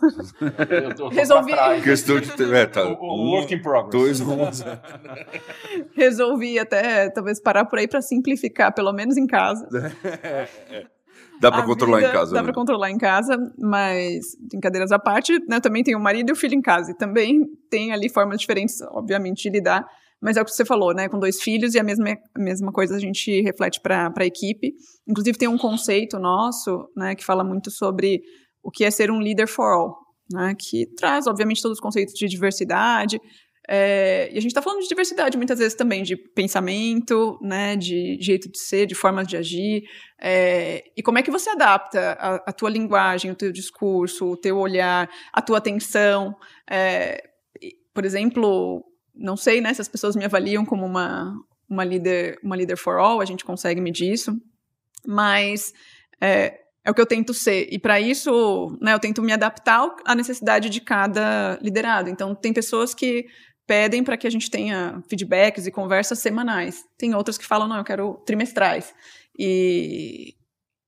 eu 0.71 0.95
tô, 0.95 1.09
resolvi. 1.09 1.53
Questão 1.83 2.19
de. 2.19 2.55
É, 2.55 2.67
tá, 2.67 2.83
o, 2.83 2.95
o 2.95 3.31
work 3.33 3.55
in 3.55 3.61
progress. 3.61 3.91
Dois, 3.91 4.21
onze. 4.21 4.65
resolvi 5.95 6.59
até 6.59 7.11
talvez 7.11 7.41
parar 7.41 7.67
por 7.67 7.79
aí 7.79 7.87
para 7.87 8.01
simplificar, 8.01 8.73
pelo 8.75 8.93
menos 8.93 9.17
em 9.17 9.27
casa. 9.27 9.69
Dá 11.41 11.51
para 11.51 11.65
controlar 11.65 11.99
vida, 11.99 12.11
em 12.11 12.13
casa. 12.13 12.33
Dá 12.33 12.41
né? 12.41 12.45
para 12.45 12.55
controlar 12.55 12.91
em 12.91 12.97
casa, 12.97 13.37
mas 13.59 14.37
brincadeiras 14.49 14.93
à 14.93 14.99
parte, 14.99 15.39
né? 15.49 15.61
Também 15.61 15.83
tenho 15.83 15.99
o 15.99 16.01
marido 16.01 16.31
e 16.31 16.33
o 16.33 16.37
filho 16.37 16.55
em 16.55 16.63
casa. 16.63 16.93
E 16.93 16.95
também 16.95 17.45
tem 17.69 17.93
ali 17.93 18.09
formas 18.09 18.39
diferentes, 18.41 18.81
obviamente, 18.93 19.43
de 19.43 19.51
lidar 19.51 19.85
mas 20.25 20.39
é 20.39 20.41
o 20.41 20.45
que 20.45 20.53
você 20.53 20.65
falou, 20.65 20.95
né? 20.95 21.07
Com 21.07 21.19
dois 21.19 21.43
filhos 21.43 21.75
e 21.75 21.79
a 21.79 21.83
mesma, 21.83 22.17
a 22.35 22.39
mesma 22.41 22.73
coisa 22.73 22.97
a 22.97 22.99
gente 22.99 23.43
reflete 23.43 23.79
para 23.79 24.11
a 24.17 24.25
equipe. 24.25 24.73
Inclusive, 25.07 25.37
tem 25.37 25.49
um 25.49 25.59
conceito 25.59 26.19
nosso, 26.19 26.89
né, 26.97 27.15
que 27.15 27.23
fala 27.23 27.45
muito 27.45 27.71
sobre 27.71 28.23
o 28.63 28.71
que 28.71 28.87
é 28.87 28.91
ser 28.91 29.11
um 29.11 29.19
leader 29.19 29.47
for 29.47 29.71
all, 29.71 29.99
né? 30.33 30.55
Que 30.59 30.87
traz, 30.97 31.27
obviamente, 31.27 31.61
todos 31.61 31.77
os 31.77 31.81
conceitos 31.81 32.15
de 32.15 32.27
diversidade. 32.27 33.21
É, 33.69 34.31
e 34.33 34.39
a 34.39 34.41
gente 34.41 34.47
está 34.47 34.63
falando 34.63 34.81
de 34.81 34.89
diversidade 34.89 35.37
muitas 35.37 35.59
vezes 35.59 35.75
também, 35.75 36.03
de 36.03 36.17
pensamento, 36.17 37.39
né, 37.43 37.77
de 37.77 38.17
jeito 38.19 38.51
de 38.51 38.59
ser, 38.59 38.87
de 38.87 38.95
formas 38.95 39.27
de 39.27 39.37
agir. 39.37 39.83
É, 40.19 40.85
e 40.97 41.03
como 41.03 41.19
é 41.19 41.23
que 41.23 41.31
você 41.31 41.51
adapta 41.51 42.17
a, 42.19 42.35
a, 42.47 42.53
tua 42.53 42.71
linguagem, 42.71 43.31
o 43.31 43.35
teu 43.35 43.53
discurso, 43.53 44.25
o 44.25 44.37
teu 44.39 44.57
olhar, 44.57 45.07
a 45.35 45.43
tua 45.43 45.59
atenção. 45.59 46.35
É, 46.71 47.29
por 47.93 48.07
exemplo, 48.07 48.83
não 49.15 49.37
sei 49.37 49.61
né, 49.61 49.73
se 49.73 49.81
as 49.81 49.89
pessoas 49.89 50.17
me 50.17 50.25
avaliam 50.25 50.65
como 50.65 50.85
uma, 50.85 51.35
uma, 51.69 51.85
líder, 51.85 52.39
uma 52.43 52.57
líder 52.57 52.77
for 52.77 52.99
all, 52.99 53.21
a 53.21 53.25
gente 53.25 53.45
consegue 53.45 53.81
medir 53.81 54.13
isso, 54.13 54.37
mas 55.07 55.73
é, 56.21 56.61
é 56.85 56.91
o 56.91 56.95
que 56.95 57.01
eu 57.01 57.07
tento 57.07 57.33
ser. 57.33 57.69
E 57.71 57.79
para 57.79 58.01
isso, 58.01 58.77
né, 58.81 58.93
eu 58.93 58.99
tento 58.99 59.23
me 59.23 59.33
adaptar 59.33 59.89
à 60.05 60.15
necessidade 60.15 60.69
de 60.69 60.81
cada 60.81 61.59
liderado. 61.63 62.11
Então, 62.11 62.35
tem 62.35 62.53
pessoas 62.53 62.95
que 62.95 63.27
pedem 63.67 64.05
para 64.05 64.17
que 64.17 64.27
a 64.27 64.31
gente 64.31 64.51
tenha 64.51 65.03
feedbacks 65.09 65.67
e 65.67 65.71
conversas 65.71 66.19
semanais. 66.19 66.85
Tem 66.99 67.15
outras 67.15 67.39
que 67.39 67.47
falam, 67.47 67.67
não, 67.67 67.79
eu 67.79 67.85
quero 67.85 68.15
trimestrais. 68.27 68.95
E, 69.39 70.35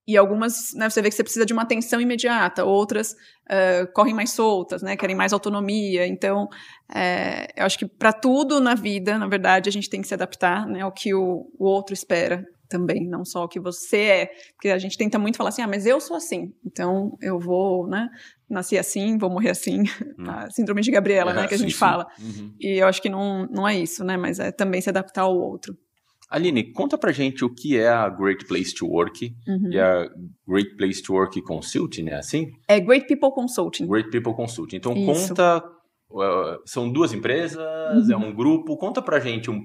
e 0.06 0.16
algumas, 0.16 0.72
né, 0.74 0.88
você 0.88 1.02
vê 1.02 1.08
que 1.08 1.16
você 1.16 1.24
precisa 1.24 1.44
de 1.44 1.52
uma 1.52 1.62
atenção 1.62 2.00
imediata, 2.00 2.64
outras 2.64 3.12
uh, 3.12 3.92
correm 3.92 4.14
mais 4.14 4.30
soltas, 4.30 4.80
né, 4.80 4.96
querem 4.96 5.16
mais 5.16 5.32
autonomia. 5.32 6.06
Então, 6.06 6.48
é, 6.94 7.48
eu 7.56 7.66
acho 7.66 7.76
que 7.76 7.86
para 7.86 8.12
tudo 8.12 8.60
na 8.60 8.74
vida, 8.74 9.18
na 9.18 9.26
verdade, 9.26 9.68
a 9.68 9.72
gente 9.72 9.90
tem 9.90 10.00
que 10.00 10.06
se 10.06 10.14
adaptar 10.14 10.66
né, 10.66 10.82
ao 10.82 10.92
que 10.92 11.12
o, 11.12 11.50
o 11.58 11.64
outro 11.66 11.92
espera 11.92 12.46
também, 12.68 13.06
não 13.06 13.24
só 13.24 13.44
o 13.44 13.48
que 13.48 13.58
você 13.58 13.96
é. 13.96 14.26
Porque 14.54 14.68
a 14.68 14.78
gente 14.78 14.96
tenta 14.96 15.18
muito 15.18 15.36
falar 15.36 15.48
assim, 15.48 15.62
ah, 15.62 15.68
mas 15.68 15.86
eu 15.86 16.00
sou 16.00 16.16
assim, 16.16 16.52
então 16.64 17.16
eu 17.20 17.38
vou, 17.38 17.88
né, 17.88 18.08
nasci 18.48 18.78
assim, 18.78 19.18
vou 19.18 19.30
morrer 19.30 19.50
assim. 19.50 19.82
Hum. 20.18 20.24
A 20.30 20.50
síndrome 20.50 20.82
de 20.82 20.90
Gabriela, 20.92 21.32
é, 21.32 21.34
né, 21.34 21.46
que 21.48 21.54
a 21.54 21.58
gente 21.58 21.72
sim, 21.72 21.78
fala. 21.78 22.06
Uhum. 22.20 22.54
E 22.60 22.80
eu 22.80 22.86
acho 22.86 23.02
que 23.02 23.08
não, 23.08 23.46
não 23.50 23.66
é 23.66 23.76
isso, 23.76 24.04
né, 24.04 24.16
mas 24.16 24.38
é 24.38 24.52
também 24.52 24.80
se 24.80 24.88
adaptar 24.88 25.22
ao 25.22 25.36
outro. 25.36 25.76
Aline, 26.28 26.72
conta 26.72 26.98
pra 26.98 27.12
gente 27.12 27.44
o 27.44 27.52
que 27.52 27.76
é 27.76 27.88
a 27.88 28.08
Great 28.08 28.46
Place 28.46 28.74
to 28.74 28.86
Work 28.86 29.32
uhum. 29.46 29.70
e 29.70 29.78
a 29.78 30.08
Great 30.46 30.76
Place 30.76 31.02
to 31.02 31.12
Work 31.12 31.40
Consulting, 31.42 32.02
né? 32.02 32.14
Assim? 32.14 32.50
É 32.66 32.80
Great 32.80 33.06
People 33.06 33.30
Consulting. 33.30 33.86
Great 33.86 34.10
People 34.10 34.34
Consulting. 34.34 34.76
Então 34.76 34.92
Isso. 34.92 35.28
conta, 35.28 35.64
uh, 36.10 36.60
são 36.64 36.90
duas 36.90 37.12
empresas, 37.12 37.56
uhum. 38.08 38.12
é 38.12 38.16
um 38.16 38.34
grupo. 38.34 38.76
Conta 38.76 39.00
pra 39.00 39.20
gente 39.20 39.50
um 39.50 39.62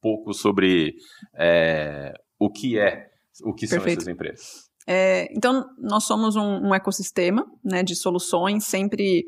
pouco 0.00 0.32
sobre 0.32 0.94
é, 1.36 2.12
o 2.38 2.48
que 2.50 2.78
é, 2.78 3.06
o 3.42 3.52
que 3.52 3.66
Perfeito. 3.66 3.82
são 3.82 3.92
essas 3.92 4.08
empresas. 4.08 4.74
É, 4.86 5.32
então, 5.34 5.64
nós 5.78 6.04
somos 6.04 6.36
um, 6.36 6.68
um 6.68 6.74
ecossistema 6.74 7.46
né, 7.64 7.82
de 7.82 7.96
soluções, 7.96 8.64
sempre 8.64 9.24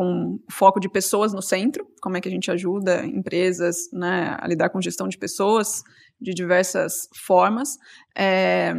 com 0.00 0.40
foco 0.50 0.80
de 0.80 0.88
pessoas 0.88 1.34
no 1.34 1.42
centro, 1.42 1.86
como 2.00 2.16
é 2.16 2.22
que 2.22 2.28
a 2.28 2.30
gente 2.30 2.50
ajuda 2.50 3.04
empresas 3.04 3.90
né, 3.92 4.34
a 4.40 4.48
lidar 4.48 4.70
com 4.70 4.80
gestão 4.80 5.06
de 5.06 5.18
pessoas 5.18 5.82
de 6.18 6.32
diversas 6.32 7.06
formas. 7.14 7.76
É, 8.16 8.72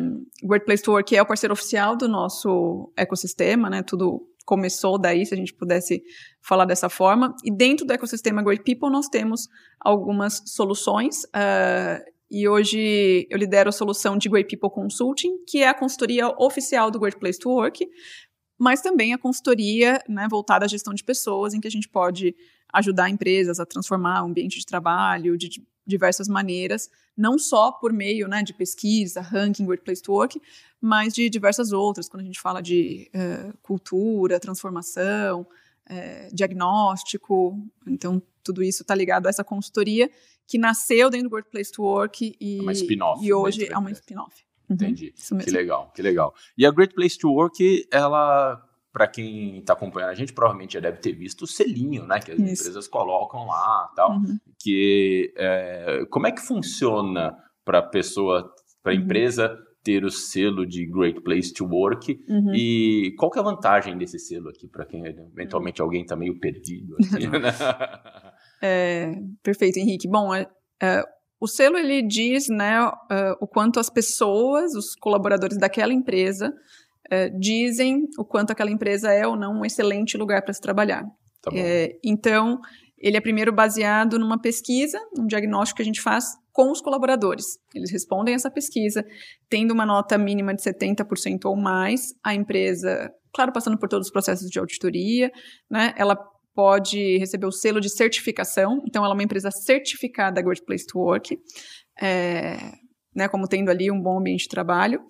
Great 0.43 0.65
Place 0.65 0.81
to 0.81 0.91
Work 0.91 1.15
é 1.15 1.21
o 1.21 1.25
parceiro 1.27 1.53
oficial 1.53 1.95
do 1.95 2.07
nosso 2.07 2.91
ecossistema, 2.97 3.69
né, 3.69 3.83
tudo 3.83 4.27
começou 4.43 4.97
daí, 4.97 5.23
se 5.23 5.35
a 5.35 5.37
gente 5.37 5.53
pudesse 5.53 6.01
falar 6.41 6.65
dessa 6.65 6.89
forma. 6.89 7.35
E 7.43 7.55
dentro 7.55 7.85
do 7.85 7.93
ecossistema 7.93 8.41
Great 8.41 8.63
People, 8.63 8.89
nós 8.89 9.07
temos 9.07 9.47
algumas 9.79 10.41
soluções. 10.47 11.23
Uh, 11.25 12.03
e 12.31 12.49
hoje 12.49 13.27
eu 13.29 13.37
lidero 13.37 13.69
a 13.69 13.71
solução 13.71 14.17
de 14.17 14.27
Great 14.27 14.49
People 14.49 14.73
Consulting, 14.73 15.43
que 15.45 15.59
é 15.59 15.67
a 15.67 15.73
consultoria 15.73 16.29
oficial 16.39 16.89
do 16.89 16.99
Great 16.99 17.19
Place 17.19 17.37
to 17.37 17.49
Work, 17.51 17.85
mas 18.61 18.79
também 18.79 19.11
a 19.11 19.17
consultoria 19.17 20.03
né, 20.07 20.27
voltada 20.29 20.65
à 20.65 20.67
gestão 20.67 20.93
de 20.93 21.03
pessoas, 21.03 21.55
em 21.55 21.59
que 21.59 21.67
a 21.67 21.71
gente 21.71 21.89
pode 21.89 22.35
ajudar 22.71 23.09
empresas 23.09 23.59
a 23.59 23.65
transformar 23.65 24.21
o 24.21 24.27
ambiente 24.27 24.59
de 24.59 24.65
trabalho 24.67 25.35
de 25.35 25.65
diversas 25.83 26.27
maneiras, 26.27 26.87
não 27.17 27.39
só 27.39 27.71
por 27.71 27.91
meio 27.91 28.27
né, 28.27 28.43
de 28.43 28.53
pesquisa, 28.53 29.19
ranking, 29.19 29.65
Great 29.65 29.83
Place 29.83 29.99
to 30.03 30.11
Work, 30.13 30.39
mas 30.79 31.11
de 31.11 31.27
diversas 31.27 31.71
outras, 31.71 32.07
quando 32.07 32.21
a 32.21 32.25
gente 32.25 32.39
fala 32.39 32.61
de 32.61 33.09
uh, 33.15 33.57
cultura, 33.63 34.39
transformação, 34.39 35.41
uh, 35.41 36.35
diagnóstico, 36.35 37.59
então 37.87 38.21
tudo 38.43 38.61
isso 38.61 38.83
está 38.83 38.93
ligado 38.93 39.25
a 39.25 39.29
essa 39.31 39.43
consultoria 39.43 40.07
que 40.45 40.59
nasceu 40.59 41.09
dentro 41.09 41.29
do 41.29 41.33
Workplace 41.33 41.71
to 41.71 41.81
Work 41.81 42.37
e, 42.39 42.71
spin-off 42.73 43.25
e 43.25 43.33
hoje 43.33 43.65
é 43.65 43.75
uma 43.75 43.89
spin-off. 43.89 44.45
Uhum, 44.71 44.75
Entendi. 44.75 45.13
Que 45.43 45.51
legal, 45.51 45.91
que 45.93 46.01
legal. 46.01 46.33
E 46.57 46.65
a 46.65 46.71
Great 46.71 46.93
Place 46.93 47.17
to 47.17 47.29
Work, 47.29 47.87
ela, 47.91 48.61
para 48.91 49.07
quem 49.07 49.59
está 49.59 49.73
acompanhando 49.73 50.11
a 50.11 50.15
gente, 50.15 50.33
provavelmente 50.33 50.73
já 50.73 50.79
deve 50.79 50.99
ter 50.99 51.11
visto 51.13 51.43
o 51.43 51.47
selinho, 51.47 52.05
né? 52.05 52.19
Que 52.19 52.31
as 52.31 52.39
Isso. 52.39 52.61
empresas 52.61 52.87
colocam 52.87 53.45
lá 53.45 53.91
tal. 53.95 54.11
Uhum. 54.11 54.37
Que, 54.59 55.33
é, 55.35 56.05
como 56.09 56.27
é 56.27 56.31
que 56.31 56.41
funciona 56.41 57.35
para 57.65 57.79
a 57.79 57.83
pessoa, 57.83 58.49
para 58.81 58.93
a 58.93 58.95
uhum. 58.95 59.01
empresa 59.01 59.57
ter 59.83 60.05
o 60.05 60.11
selo 60.11 60.65
de 60.65 60.85
Great 60.85 61.21
Place 61.21 61.51
to 61.53 61.65
Work 61.65 62.23
uhum. 62.29 62.53
e 62.53 63.15
qual 63.17 63.31
que 63.31 63.39
é 63.39 63.41
a 63.41 63.45
vantagem 63.45 63.97
desse 63.97 64.19
selo 64.19 64.49
aqui 64.49 64.67
para 64.67 64.85
quem 64.85 65.03
eventualmente 65.05 65.81
alguém 65.81 66.03
está 66.03 66.15
meio 66.15 66.39
perdido 66.39 66.95
assim, 66.99 67.25
né? 67.27 67.51
É, 68.61 69.11
perfeito, 69.41 69.79
Henrique. 69.79 70.07
Bom, 70.07 70.33
é, 70.33 70.47
é, 70.81 71.03
o 71.41 71.48
selo 71.48 71.75
ele 71.75 72.03
diz 72.03 72.48
né, 72.50 72.77
é, 73.10 73.31
o 73.41 73.48
quanto 73.48 73.79
as 73.79 73.89
pessoas, 73.89 74.75
os 74.75 74.95
colaboradores 74.95 75.57
daquela 75.57 75.91
empresa, 75.91 76.53
é, 77.10 77.29
dizem 77.29 78.05
o 78.17 78.24
quanto 78.24 78.51
aquela 78.51 78.69
empresa 78.69 79.12
é 79.12 79.25
ou 79.25 79.36
não 79.36 79.62
um 79.62 79.65
excelente 79.65 80.15
lugar 80.17 80.43
para 80.43 80.53
se 80.53 80.62
trabalhar. 80.62 81.03
Tá 81.41 81.50
é, 81.55 81.98
então, 82.05 82.60
ele 82.95 83.17
é 83.17 83.21
primeiro 83.21 83.51
baseado 83.51 84.19
numa 84.19 84.39
pesquisa, 84.39 85.00
um 85.17 85.25
diagnóstico 85.25 85.77
que 85.77 85.81
a 85.81 85.86
gente 85.86 86.00
faz 86.00 86.25
com 86.53 86.71
os 86.71 86.79
colaboradores. 86.79 87.57
Eles 87.74 87.91
respondem 87.91 88.36
essa 88.36 88.51
pesquisa, 88.51 89.03
tendo 89.50 89.71
uma 89.71 89.86
nota 89.86 90.19
mínima 90.19 90.53
de 90.53 90.62
70% 90.62 91.45
ou 91.45 91.55
mais, 91.55 92.13
a 92.24 92.36
empresa, 92.36 93.12
claro, 93.33 93.51
passando 93.51 93.79
por 93.79 93.89
todos 93.89 94.07
os 94.07 94.13
processos 94.13 94.48
de 94.48 94.60
auditoria, 94.60 95.31
né, 95.67 95.91
ela 95.98 96.15
pode 96.53 97.17
receber 97.17 97.46
o 97.46 97.51
selo 97.51 97.79
de 97.79 97.89
certificação, 97.89 98.81
então 98.86 99.03
ela 99.03 99.13
é 99.13 99.17
uma 99.17 99.24
empresa 99.24 99.51
certificada 99.51 100.41
Great 100.41 100.63
Place 100.63 100.86
to 100.86 101.00
Work, 101.00 101.38
é, 102.01 102.58
né, 103.15 103.27
como 103.27 103.48
tendo 103.48 103.70
ali 103.70 103.91
um 103.91 104.01
bom 104.01 104.20
ambiente 104.20 104.43
de 104.43 104.50
trabalho. 104.50 105.01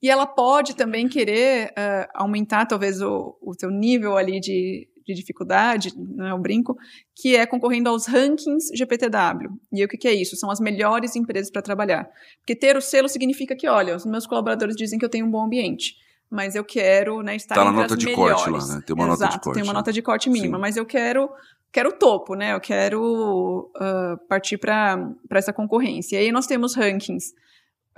E 0.00 0.08
ela 0.08 0.26
pode 0.26 0.76
também 0.76 1.08
querer 1.08 1.70
uh, 1.70 2.08
aumentar 2.14 2.66
talvez 2.66 3.02
o, 3.02 3.36
o 3.42 3.52
seu 3.58 3.68
nível 3.68 4.16
ali 4.16 4.38
de, 4.38 4.88
de 5.04 5.12
dificuldade, 5.12 5.90
né, 5.96 6.30
eu 6.30 6.38
brinco, 6.38 6.76
que 7.16 7.34
é 7.34 7.44
concorrendo 7.44 7.88
aos 7.88 8.06
rankings 8.06 8.70
GPTW. 8.76 9.50
E 9.72 9.84
o 9.84 9.88
que, 9.88 9.96
que 9.96 10.06
é 10.06 10.14
isso? 10.14 10.36
São 10.36 10.50
as 10.50 10.60
melhores 10.60 11.16
empresas 11.16 11.50
para 11.50 11.62
trabalhar. 11.62 12.08
Porque 12.38 12.54
ter 12.54 12.76
o 12.76 12.80
selo 12.80 13.08
significa 13.08 13.56
que, 13.56 13.66
olha, 13.66 13.96
os 13.96 14.06
meus 14.06 14.26
colaboradores 14.26 14.76
dizem 14.76 14.98
que 14.98 15.04
eu 15.04 15.10
tenho 15.10 15.26
um 15.26 15.30
bom 15.30 15.44
ambiente 15.44 15.94
mas 16.30 16.54
eu 16.54 16.64
quero 16.64 17.22
né, 17.22 17.36
estar 17.36 17.54
tá 17.54 17.62
entre 17.62 17.74
na 17.74 17.82
nota 17.82 17.96
de 17.96 18.06
melhores. 18.06 18.42
corte 18.42 18.50
lá, 18.50 18.74
né? 18.74 18.82
Tem 18.84 18.94
uma 18.94 19.06
Exato, 19.06 19.20
nota 19.20 19.28
de 19.28 19.40
corte. 19.40 19.54
Tem 19.54 19.62
uma 19.62 19.72
né? 19.72 19.78
nota 19.78 19.92
de 19.92 20.02
corte 20.02 20.30
mínima, 20.30 20.56
Sim. 20.56 20.60
mas 20.60 20.76
eu 20.76 20.86
quero 20.86 21.30
quero 21.72 21.90
o 21.90 21.92
topo, 21.92 22.34
né? 22.34 22.54
Eu 22.54 22.60
quero 22.60 23.70
uh, 23.76 24.28
partir 24.28 24.58
para 24.58 25.14
essa 25.30 25.52
concorrência. 25.52 26.16
E 26.16 26.20
aí 26.20 26.32
nós 26.32 26.46
temos 26.46 26.74
rankings 26.74 27.32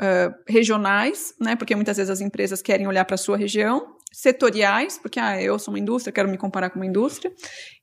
uh, 0.01 0.35
regionais, 0.47 1.35
né? 1.41 1.57
Porque 1.57 1.75
muitas 1.75 1.97
vezes 1.97 2.11
as 2.11 2.21
empresas 2.21 2.63
querem 2.63 2.87
olhar 2.87 3.05
para 3.05 3.15
a 3.15 3.19
sua 3.19 3.37
região, 3.37 3.95
setoriais, 4.13 4.99
porque 4.99 5.21
ah, 5.21 5.41
eu 5.41 5.59
sou 5.59 5.73
uma 5.73 5.79
indústria, 5.79 6.13
quero 6.13 6.29
me 6.29 6.39
comparar 6.39 6.71
com 6.71 6.79
uma 6.79 6.87
indústria, 6.87 7.33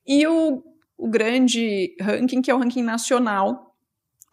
e 0.05 0.27
o, 0.27 0.61
o 0.97 1.09
grande 1.09 1.95
ranking, 2.01 2.41
que 2.41 2.51
é 2.51 2.55
o 2.55 2.59
ranking 2.59 2.83
nacional, 2.83 3.73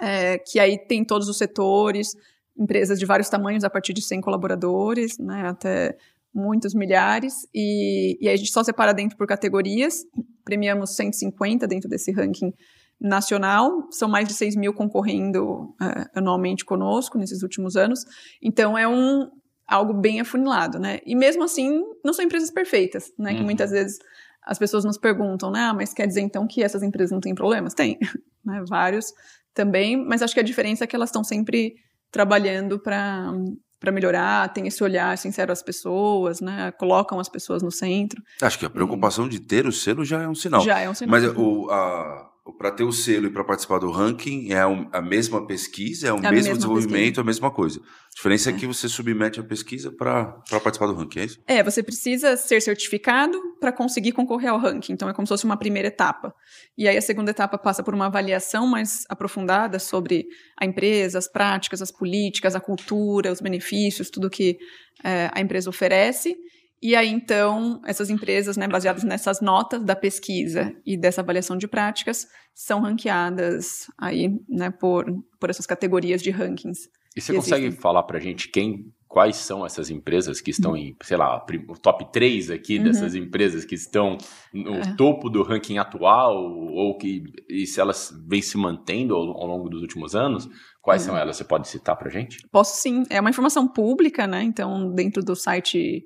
é, 0.01 0.39
que 0.39 0.59
aí 0.59 0.77
tem 0.77 1.05
todos 1.05 1.29
os 1.29 1.39
setores, 1.39 2.15
empresas 2.57 2.99
de 2.99 3.07
vários 3.07 3.29
tamanhos, 3.29 3.65
a 3.65 3.71
partir 3.71 3.93
de 3.93 4.03
100 4.03 4.21
colaboradores, 4.21 5.19
né, 5.19 5.49
até 5.49 5.97
muitos 6.33 6.75
milhares, 6.75 7.47
e, 7.55 8.19
e 8.21 8.29
aí 8.29 8.35
a 8.35 8.37
gente 8.37 8.53
só 8.53 8.63
separa 8.63 8.93
dentro 8.93 9.17
por 9.17 9.27
categorias, 9.27 10.05
premiamos 10.45 10.97
150 10.97 11.67
dentro 11.67 11.89
desse 11.89 12.11
ranking 12.13 12.53
nacional, 13.01 13.87
são 13.91 14.09
mais 14.09 14.27
de 14.27 14.35
6 14.35 14.57
mil 14.57 14.73
concorrendo 14.73 15.45
uh, 15.45 16.09
anualmente 16.15 16.65
conosco 16.65 17.19
nesses 17.19 17.43
últimos 17.43 17.77
anos, 17.77 18.05
então 18.43 18.77
é 18.77 18.87
um 18.87 19.31
algo 19.67 19.95
bem 19.95 20.21
afunilado, 20.21 20.79
né, 20.79 20.99
e 21.07 21.15
mesmo 21.15 21.45
assim 21.45 21.83
não 22.05 22.13
são 22.13 22.25
empresas 22.25 22.51
perfeitas, 22.51 23.13
né, 23.19 23.31
uhum. 23.31 23.39
que 23.39 23.43
muitas 23.45 23.71
vezes 23.71 23.99
as 24.45 24.59
pessoas 24.59 24.85
nos 24.85 24.99
perguntam, 24.99 25.51
né, 25.51 25.61
ah, 25.61 25.75
mas 25.75 25.95
quer 25.95 26.07
dizer 26.07 26.21
então 26.21 26.47
que 26.47 26.63
essas 26.63 26.83
empresas 26.83 27.13
não 27.13 27.21
têm 27.21 27.35
problemas? 27.35 27.75
Tem, 27.75 27.99
né, 28.45 28.63
vários 28.69 29.13
também, 29.55 29.97
mas 29.97 30.21
acho 30.21 30.35
que 30.35 30.41
a 30.41 30.45
diferença 30.45 30.85
é 30.85 30.87
que 30.87 30.97
elas 30.97 31.09
estão 31.09 31.25
sempre 31.25 31.77
trabalhando 32.15 32.79
para 32.79 33.33
para 33.81 33.93
melhorar, 33.93 34.51
tem 34.51 34.67
esse 34.67 34.83
olhar 34.83 35.19
sincero 35.19 35.53
às 35.53 35.63
pessoas, 35.63 36.41
né? 36.41 36.73
Colocam 36.79 37.21
as 37.21 37.29
pessoas 37.29 37.63
no 37.63 37.71
centro. 37.71 38.23
Acho 38.41 38.59
que 38.59 38.65
a 38.65 38.71
preocupação 38.71 39.27
e... 39.27 39.29
de 39.29 39.41
ter 39.41 39.67
o 39.67 39.73
selo 39.73 40.07
já 40.07 40.23
é 40.23 40.29
um 40.29 40.35
sinal. 40.35 40.63
Já 40.63 40.79
é 40.79 40.89
um 40.89 40.95
sinal. 40.95 41.11
Mas 41.11 41.25
o, 41.37 41.69
a, 41.71 42.31
para 42.53 42.71
ter 42.71 42.85
o 42.85 42.93
selo 42.93 43.27
e 43.27 43.31
para 43.31 43.43
participar 43.43 43.79
do 43.79 43.91
ranking 43.91 44.53
é 44.53 44.61
a 44.93 45.01
mesma 45.01 45.47
pesquisa, 45.47 46.09
é 46.09 46.13
o 46.13 46.19
É 46.19 46.31
mesmo 46.31 46.55
desenvolvimento, 46.55 46.93
pesquisa. 46.93 47.21
é 47.21 47.23
a 47.23 47.25
mesma 47.25 47.51
coisa. 47.51 47.81
A 47.81 48.15
diferença 48.15 48.51
é, 48.51 48.53
que 48.53 48.67
você 48.67 48.87
submete 48.87 49.41
a 49.41 49.43
pesquisa 49.43 49.91
para 49.91 50.25
participar 50.63 50.87
do 50.87 50.95
ranking, 50.95 51.21
é 51.21 51.25
isso? 51.25 51.41
É, 51.47 51.63
você 51.63 51.83
precisa 51.83 52.37
ser 52.37 52.61
certificado 52.61 53.41
para 53.59 53.73
conseguir 53.73 54.13
concorrer 54.13 54.51
ao 54.51 54.59
ranking. 54.59 54.93
Então, 54.93 55.09
é 55.09 55.15
como 55.15 55.27
se 55.27 55.31
fosse 55.31 55.45
uma 55.45 55.57
primeira 55.57 55.89
etapa. 55.89 56.35
E 56.77 56.87
aí, 56.87 56.97
a 56.97 57.03
segunda 57.03 57.31
etapa 57.31 57.57
passa 57.57 57.83
por 57.83 57.95
uma 57.95 58.07
avaliação 58.07 58.67
mais 58.67 59.05
aprofundada 59.09 59.79
sobre 59.79 60.27
a 60.61 60.67
empresa, 60.67 61.19
as 61.19 61.27
práticas, 61.27 61.81
as 61.81 61.91
políticas, 61.91 62.55
a 62.55 62.61
cultura, 62.61 63.33
os 63.33 63.41
benefícios, 63.41 64.11
tudo 64.11 64.29
que 64.29 64.59
é, 65.03 65.31
a 65.33 65.41
empresa 65.41 65.71
oferece. 65.71 66.37
E 66.83 66.95
aí, 66.95 67.09
então, 67.09 67.81
essas 67.87 68.11
empresas, 68.11 68.57
né, 68.57 68.69
baseadas 68.69 69.05
nessas 69.05 69.41
notas 69.41 69.83
da 69.83 69.97
pesquisa 69.97 70.75
e 70.85 70.97
dessa 70.99 71.23
avaliação 71.23 71.57
de 71.57 71.67
práticas, 71.67 72.27
são 72.55 72.81
ranqueadas 72.83 73.87
aí, 73.99 74.29
né, 74.49 74.71
por, 74.71 75.07
por 75.41 75.49
essas 75.51 75.67
categorias 75.67 76.23
de 76.23 76.31
rankings. 76.31 76.89
E 77.17 77.21
você 77.21 77.33
consegue 77.33 77.67
existem. 77.67 77.81
falar 77.81 78.03
pra 78.03 78.19
gente 78.19 78.49
quem, 78.51 78.93
quais 79.09 79.37
são 79.37 79.65
essas 79.65 79.89
empresas 79.89 80.41
que 80.41 80.51
estão 80.51 80.77
em, 80.77 80.95
sei 81.03 81.17
lá, 81.17 81.43
o 81.69 81.79
top 81.79 82.11
3 82.13 82.51
aqui 82.51 82.77
Uhum. 82.79 82.85
dessas 82.85 83.15
empresas 83.15 83.65
que 83.65 83.77
estão 83.77 84.19
no 84.53 84.75
É. 84.75 84.95
topo 84.97 85.31
do 85.31 85.43
ranking 85.43 85.79
atual, 85.79 86.37
ou 86.37 86.99
que 86.99 87.23
e 87.49 87.67
se 87.67 87.81
elas 87.81 88.13
vêm 88.29 88.43
se 88.43 88.59
mantendo 88.59 89.15
ao, 89.15 89.23
ao 89.41 89.47
longo 89.47 89.69
dos 89.71 89.81
últimos 89.81 90.15
anos? 90.17 90.49
Quais 90.83 91.03
Uhum. 91.03 91.11
são 91.13 91.17
elas? 91.17 91.37
Você 91.37 91.45
pode 91.45 91.69
citar 91.69 91.97
pra 91.97 92.11
gente? 92.11 92.39
Posso 92.51 92.77
sim, 92.83 93.05
é 93.09 93.21
uma 93.21 93.31
informação 93.31 93.67
pública, 93.69 94.27
né? 94.27 94.43
Então, 94.43 94.93
dentro 94.93 95.23
do 95.25 95.35
site 95.37 96.05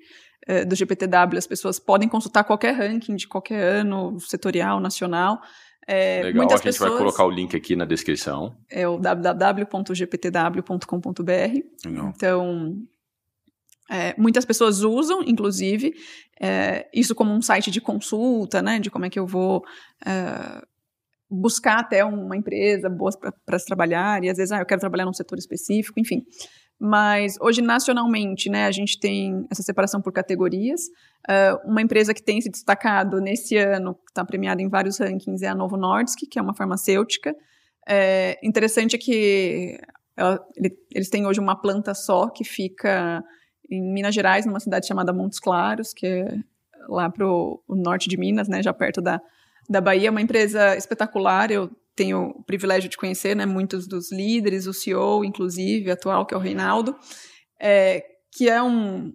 eh, 0.48 0.64
do 0.64 0.74
GPTW, 0.74 1.38
as 1.38 1.46
pessoas 1.46 1.78
podem 1.78 2.08
consultar 2.08 2.42
qualquer 2.42 2.74
ranking 2.74 3.14
de 3.14 3.28
qualquer 3.28 3.62
ano, 3.80 4.18
setorial, 4.18 4.80
nacional. 4.80 5.40
Eh, 5.86 6.22
Legal, 6.24 6.42
muitas 6.42 6.60
a 6.60 6.64
gente 6.64 6.78
vai 6.78 6.88
pessoas- 6.90 6.98
colocar 6.98 7.24
o 7.24 7.30
link 7.30 7.56
aqui 7.56 7.76
na 7.76 7.84
descrição. 7.84 8.56
É 8.68 8.88
o 8.88 8.98
www.gptw.com.br. 8.98 11.62
Então, 12.14 12.76
é, 13.90 14.14
muitas 14.18 14.44
pessoas 14.44 14.82
usam, 14.82 15.22
inclusive, 15.22 15.94
é, 16.40 16.86
isso 16.92 17.14
como 17.14 17.32
um 17.32 17.40
site 17.40 17.70
de 17.70 17.80
consulta, 17.80 18.60
né? 18.60 18.78
De 18.78 18.90
como 18.90 19.06
é 19.06 19.10
que 19.10 19.18
eu 19.18 19.26
vou 19.26 19.64
é, 20.04 20.62
buscar 21.30 21.78
até 21.78 22.04
uma 22.04 22.36
empresa 22.36 22.88
boa 22.90 23.10
para 23.46 23.58
se 23.58 23.64
trabalhar, 23.66 24.22
e 24.24 24.28
às 24.28 24.36
vezes, 24.36 24.52
ah, 24.52 24.58
eu 24.60 24.66
quero 24.66 24.80
trabalhar 24.80 25.06
num 25.06 25.12
setor 25.14 25.38
específico, 25.38 25.98
enfim. 25.98 26.22
Mas 26.80 27.36
hoje, 27.40 27.60
nacionalmente, 27.60 28.48
né, 28.48 28.66
a 28.66 28.70
gente 28.70 29.00
tem 29.00 29.44
essa 29.50 29.62
separação 29.62 30.00
por 30.00 30.12
categorias. 30.12 30.82
É, 31.28 31.52
uma 31.64 31.82
empresa 31.82 32.14
que 32.14 32.22
tem 32.22 32.40
se 32.40 32.48
destacado 32.48 33.20
nesse 33.20 33.56
ano, 33.56 33.94
que 33.94 34.10
está 34.10 34.24
premiada 34.24 34.62
em 34.62 34.68
vários 34.68 34.98
rankings, 34.98 35.42
é 35.44 35.48
a 35.48 35.54
Novo 35.54 35.76
Nordisk, 35.76 36.20
que 36.30 36.38
é 36.38 36.42
uma 36.42 36.54
farmacêutica. 36.54 37.34
É, 37.88 38.38
interessante 38.42 38.94
é 38.94 38.98
que 38.98 39.78
ela- 40.16 40.38
ele- 40.56 40.76
eles 40.94 41.08
têm 41.10 41.26
hoje 41.26 41.40
uma 41.40 41.56
planta 41.56 41.94
só 41.94 42.28
que 42.28 42.44
fica 42.44 43.24
em 43.70 43.82
Minas 43.92 44.14
Gerais, 44.14 44.46
numa 44.46 44.60
cidade 44.60 44.86
chamada 44.86 45.12
Montes 45.12 45.40
Claros, 45.40 45.92
que 45.92 46.06
é 46.06 46.36
lá 46.88 47.10
para 47.10 47.26
o 47.26 47.60
norte 47.68 48.08
de 48.08 48.16
Minas, 48.16 48.48
né, 48.48 48.62
já 48.62 48.72
perto 48.72 49.00
da, 49.00 49.20
da 49.68 49.80
Bahia. 49.80 50.08
É 50.08 50.10
uma 50.10 50.22
empresa 50.22 50.76
espetacular, 50.76 51.50
eu 51.50 51.70
tenho 51.98 52.28
o 52.28 52.44
privilégio 52.44 52.88
de 52.88 52.96
conhecer 52.96 53.34
né, 53.34 53.44
muitos 53.44 53.88
dos 53.88 54.12
líderes, 54.12 54.68
o 54.68 54.72
CEO, 54.72 55.24
inclusive, 55.24 55.90
atual, 55.90 56.24
que 56.24 56.32
é 56.32 56.36
o 56.36 56.40
Reinaldo, 56.40 56.96
é, 57.60 58.04
que 58.32 58.48
é 58.48 58.62
um, 58.62 59.12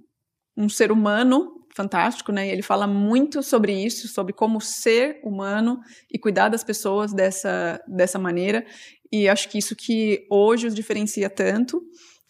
um 0.57 0.67
ser 0.67 0.91
humano 0.91 1.65
fantástico, 1.73 2.33
né? 2.33 2.47
E 2.47 2.51
ele 2.51 2.61
fala 2.61 2.85
muito 2.85 3.41
sobre 3.41 3.73
isso, 3.73 4.09
sobre 4.09 4.33
como 4.33 4.59
ser 4.59 5.21
humano 5.23 5.79
e 6.11 6.19
cuidar 6.19 6.49
das 6.49 6.61
pessoas 6.61 7.13
dessa, 7.13 7.81
dessa 7.87 8.19
maneira. 8.19 8.65
E 9.09 9.29
acho 9.29 9.47
que 9.47 9.57
isso 9.57 9.77
que 9.77 10.27
hoje 10.29 10.67
os 10.67 10.75
diferencia 10.75 11.29
tanto. 11.29 11.81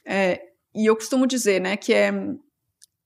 É, 0.06 0.40
e 0.76 0.86
eu 0.86 0.96
costumo 0.96 1.26
dizer, 1.26 1.60
né, 1.60 1.76
que 1.76 1.94
é 1.94 2.12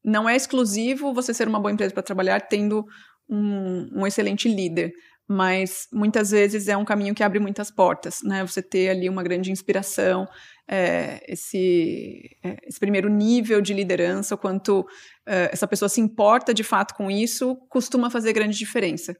não 0.04 0.28
é 0.28 0.36
exclusivo 0.36 1.14
você 1.14 1.34
ser 1.34 1.48
uma 1.48 1.60
boa 1.60 1.72
empresa 1.72 1.94
para 1.94 2.04
trabalhar 2.04 2.42
tendo 2.42 2.86
um, 3.30 4.02
um 4.02 4.08
excelente 4.08 4.48
líder, 4.48 4.94
mas 5.28 5.88
muitas 5.92 6.32
vezes 6.32 6.68
é 6.68 6.78
um 6.78 6.86
caminho 6.86 7.14
que 7.14 7.24
abre 7.24 7.40
muitas 7.40 7.70
portas, 7.70 8.20
né? 8.24 8.46
Você 8.46 8.62
ter 8.62 8.90
ali 8.90 9.10
uma 9.10 9.22
grande 9.22 9.52
inspiração, 9.52 10.26
é, 10.68 11.22
esse, 11.28 12.38
é, 12.44 12.58
esse 12.66 12.80
primeiro 12.80 13.10
nível 13.10 13.62
de 13.62 13.74
liderança, 13.74 14.36
o 14.36 14.38
quanto 14.38 14.86
é, 15.26 15.50
essa 15.52 15.68
pessoa 15.68 15.90
se 15.90 16.00
importa 16.00 16.54
de 16.54 16.64
fato 16.64 16.94
com 16.96 17.12
isso, 17.12 17.56
costuma 17.70 18.10
fazer 18.10 18.32
grande 18.32 18.58
diferença. 18.58 19.16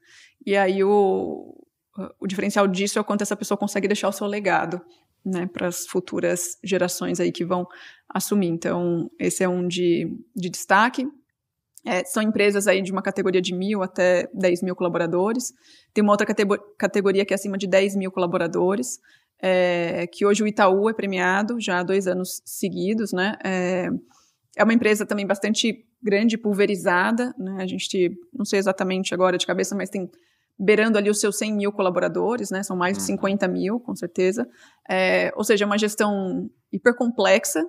E 0.46 0.56
aí 0.56 0.82
o, 0.82 1.54
o 2.18 2.26
diferencial 2.26 2.66
disso 2.66 2.98
é 2.98 3.02
o 3.02 3.04
quanto 3.04 3.22
essa 3.22 3.36
pessoa 3.36 3.58
consegue 3.58 3.88
deixar 3.88 4.08
o 4.08 4.12
seu 4.12 4.26
legado, 4.26 4.80
né, 5.24 5.46
para 5.46 5.68
as 5.68 5.86
futuras 5.86 6.56
gerações 6.64 7.20
aí 7.20 7.30
que 7.30 7.44
vão 7.44 7.66
assumir. 8.08 8.48
Então, 8.48 9.10
esse 9.18 9.44
é 9.44 9.48
um 9.48 9.68
de, 9.68 10.10
de 10.34 10.48
destaque. 10.48 11.06
É, 11.88 12.04
são 12.04 12.22
empresas 12.22 12.66
aí 12.66 12.82
de 12.82 12.92
uma 12.92 13.00
categoria 13.00 13.40
de 13.40 13.54
mil 13.54 13.82
até 13.82 14.28
10 14.34 14.62
mil 14.62 14.76
colaboradores. 14.76 15.52
Tem 15.94 16.02
uma 16.04 16.12
outra 16.12 16.26
catego- 16.26 16.58
categoria 16.76 17.24
que 17.24 17.32
é 17.32 17.36
acima 17.36 17.56
de 17.56 17.66
10 17.66 17.96
mil 17.96 18.10
colaboradores, 18.12 18.98
é, 19.40 20.06
que 20.06 20.26
hoje 20.26 20.42
o 20.42 20.46
Itaú 20.46 20.90
é 20.90 20.92
premiado 20.92 21.58
já 21.60 21.78
há 21.78 21.82
dois 21.82 22.06
anos 22.06 22.42
seguidos, 22.44 23.12
né? 23.12 23.36
É, 23.42 23.88
é 24.56 24.64
uma 24.64 24.74
empresa 24.74 25.06
também 25.06 25.26
bastante 25.26 25.84
grande, 26.02 26.36
pulverizada, 26.36 27.34
né? 27.38 27.56
A 27.62 27.66
gente, 27.66 28.10
não 28.34 28.44
sei 28.44 28.58
exatamente 28.58 29.14
agora 29.14 29.38
de 29.38 29.46
cabeça, 29.46 29.74
mas 29.74 29.88
tem 29.88 30.10
beirando 30.58 30.98
ali 30.98 31.08
os 31.08 31.20
seus 31.20 31.38
100 31.38 31.54
mil 31.54 31.72
colaboradores, 31.72 32.50
né? 32.50 32.62
São 32.64 32.76
mais 32.76 32.96
de 32.98 33.02
Uhum. 33.02 33.06
50 33.16 33.48
mil, 33.48 33.80
com 33.80 33.94
certeza. 33.96 34.46
É, 34.90 35.32
ou 35.36 35.44
seja, 35.44 35.64
é 35.64 35.66
uma 35.66 35.78
gestão 35.78 36.50
hiper 36.72 36.94
complexa, 36.96 37.64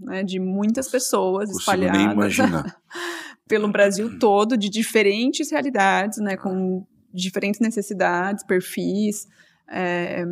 né? 0.00 0.22
De 0.22 0.38
muitas 0.38 0.88
pessoas 0.88 1.46
Consigo 1.50 1.58
espalhadas 1.60 1.98
nem 2.00 2.12
imaginar. 2.12 2.76
pelo 3.48 3.68
Brasil 3.68 4.18
todo, 4.18 4.56
de 4.56 4.68
diferentes 4.70 5.50
realidades, 5.50 6.18
né, 6.18 6.36
com 6.36 6.86
diferentes 7.12 7.60
necessidades, 7.60 8.44
perfis. 8.44 9.26
é, 9.70 10.24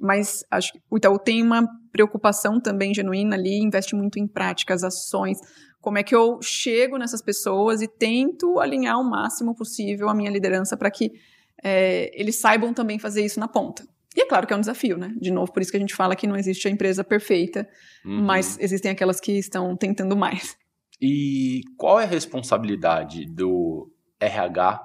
mas 0.00 0.44
acho 0.50 0.72
que 0.72 0.80
o 0.90 0.96
Itaú 0.98 1.18
tem 1.18 1.42
uma 1.42 1.66
preocupação 1.90 2.60
também 2.60 2.92
genuína 2.94 3.34
ali, 3.36 3.58
investe 3.58 3.94
muito 3.96 4.18
em 4.18 4.26
práticas, 4.28 4.84
ações. 4.84 5.38
Como 5.80 5.96
é 5.98 6.02
que 6.02 6.14
eu 6.14 6.38
chego 6.42 6.98
nessas 6.98 7.22
pessoas 7.22 7.80
e 7.80 7.88
tento 7.88 8.58
alinhar 8.60 8.98
o 9.00 9.04
máximo 9.08 9.54
possível 9.54 10.08
a 10.08 10.14
minha 10.14 10.30
liderança 10.30 10.76
para 10.76 10.90
que 10.90 11.12
é, 11.64 12.10
eles 12.20 12.36
saibam 12.36 12.74
também 12.74 12.98
fazer 12.98 13.24
isso 13.24 13.40
na 13.40 13.48
ponta. 13.48 13.82
E 14.14 14.20
é 14.22 14.26
claro 14.26 14.46
que 14.46 14.52
é 14.52 14.56
um 14.56 14.60
desafio, 14.60 14.96
né? 14.98 15.14
De 15.18 15.30
novo, 15.30 15.52
por 15.52 15.62
isso 15.62 15.70
que 15.70 15.76
a 15.76 15.80
gente 15.80 15.94
fala 15.94 16.14
que 16.16 16.26
não 16.26 16.36
existe 16.36 16.66
a 16.68 16.70
empresa 16.70 17.02
perfeita, 17.04 17.66
Uhum. 18.04 18.22
mas 18.24 18.58
existem 18.60 18.90
aquelas 18.90 19.18
que 19.20 19.32
estão 19.38 19.76
tentando 19.76 20.16
mais. 20.16 20.56
E 21.00 21.60
qual 21.76 22.00
é 22.00 22.04
a 22.04 22.08
responsabilidade 22.08 23.26
do 23.26 23.90
RH 24.20 24.82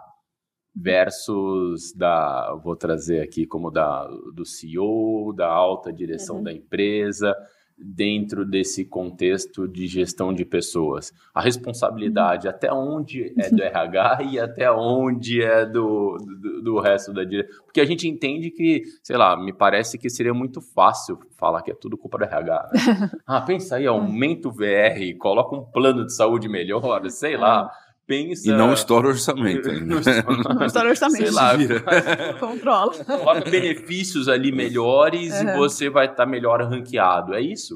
versus 0.76 1.94
da, 1.96 2.54
vou 2.64 2.76
trazer 2.76 3.22
aqui 3.22 3.46
como 3.46 3.70
da 3.70 4.08
do 4.34 4.46
CEO, 4.46 5.34
da 5.36 5.48
alta 5.48 5.92
direção 5.92 6.38
Uhum. 6.38 6.44
da 6.44 6.54
empresa, 6.54 7.36
dentro 7.84 8.46
desse 8.46 8.86
contexto 8.86 9.68
de 9.68 9.88
gestão 9.88 10.34
de 10.34 10.46
pessoas? 10.46 11.12
A 11.34 11.42
responsabilidade 11.42 12.48
até 12.48 12.72
onde 12.72 13.34
é 13.38 13.50
do 13.50 13.62
RH 13.64 14.24
e 14.32 14.40
até 14.40 14.72
onde 14.72 15.42
é 15.42 15.66
do, 15.66 16.18
do, 16.18 16.62
do 16.62 16.80
resto 16.80 17.14
da 17.14 17.24
direção? 17.24 17.64
Porque 17.66 17.82
a 17.82 17.86
gente 17.86 18.08
entende 18.08 18.52
que, 18.52 18.84
sei 19.04 19.18
lá, 19.18 19.36
me 19.36 19.54
parece 19.54 19.98
que 19.98 20.10
seria 20.10 20.34
muito 20.34 20.62
fácil 20.62 21.20
falar 21.38 21.62
que 21.62 21.72
é 21.72 21.76
tudo 21.76 21.98
culpa 21.98 22.18
do 22.18 22.24
RH. 22.26 22.70
né? 22.74 23.12
Ah, 23.26 23.42
pensa 23.42 23.78
aí, 23.78 23.88
aumenta 23.88 24.48
o 24.48 24.52
VR, 24.52 25.18
coloca 25.18 25.56
um 25.56 25.64
plano 25.64 26.06
de 26.06 26.14
saúde 26.14 26.50
melhor, 26.50 27.10
sei 27.10 27.38
lá. 27.38 27.72
Pensa. 28.08 28.50
E 28.50 28.52
não 28.52 28.74
estoura 28.74 29.08
o 29.08 29.12
orçamento 29.12 29.70
ainda. 29.70 29.86
Não 29.86 30.66
estoura- 30.66 30.90
orçamento. 30.90 31.24
Sei 31.24 31.32
lá, 31.32 31.56
Vira. 31.56 31.82
Controla. 32.40 32.94
coloca 33.06 33.50
benefícios 33.50 34.28
ali 34.28 34.52
melhores 34.52 35.34
e 35.40 35.46
Uhum. 35.46 35.58
você 35.58 35.90
vai 35.90 36.08
estar 36.08 36.26
melhor 36.26 36.62
ranqueado. 36.62 37.34
É 37.34 37.42
isso? 37.42 37.76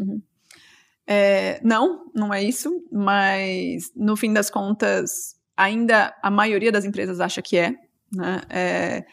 É, 1.07 1.59
não, 1.63 2.05
não 2.13 2.33
é 2.33 2.43
isso, 2.43 2.69
mas 2.91 3.91
no 3.95 4.15
fim 4.17 4.33
das 4.33 4.49
contas, 4.49 5.35
ainda 5.55 6.13
a 6.21 6.31
maioria 6.31 6.71
das 6.71 6.83
empresas 6.83 7.19
acha 7.19 7.41
que 7.41 7.57
é, 7.57 7.73
né? 8.13 8.41
É, 8.49 9.03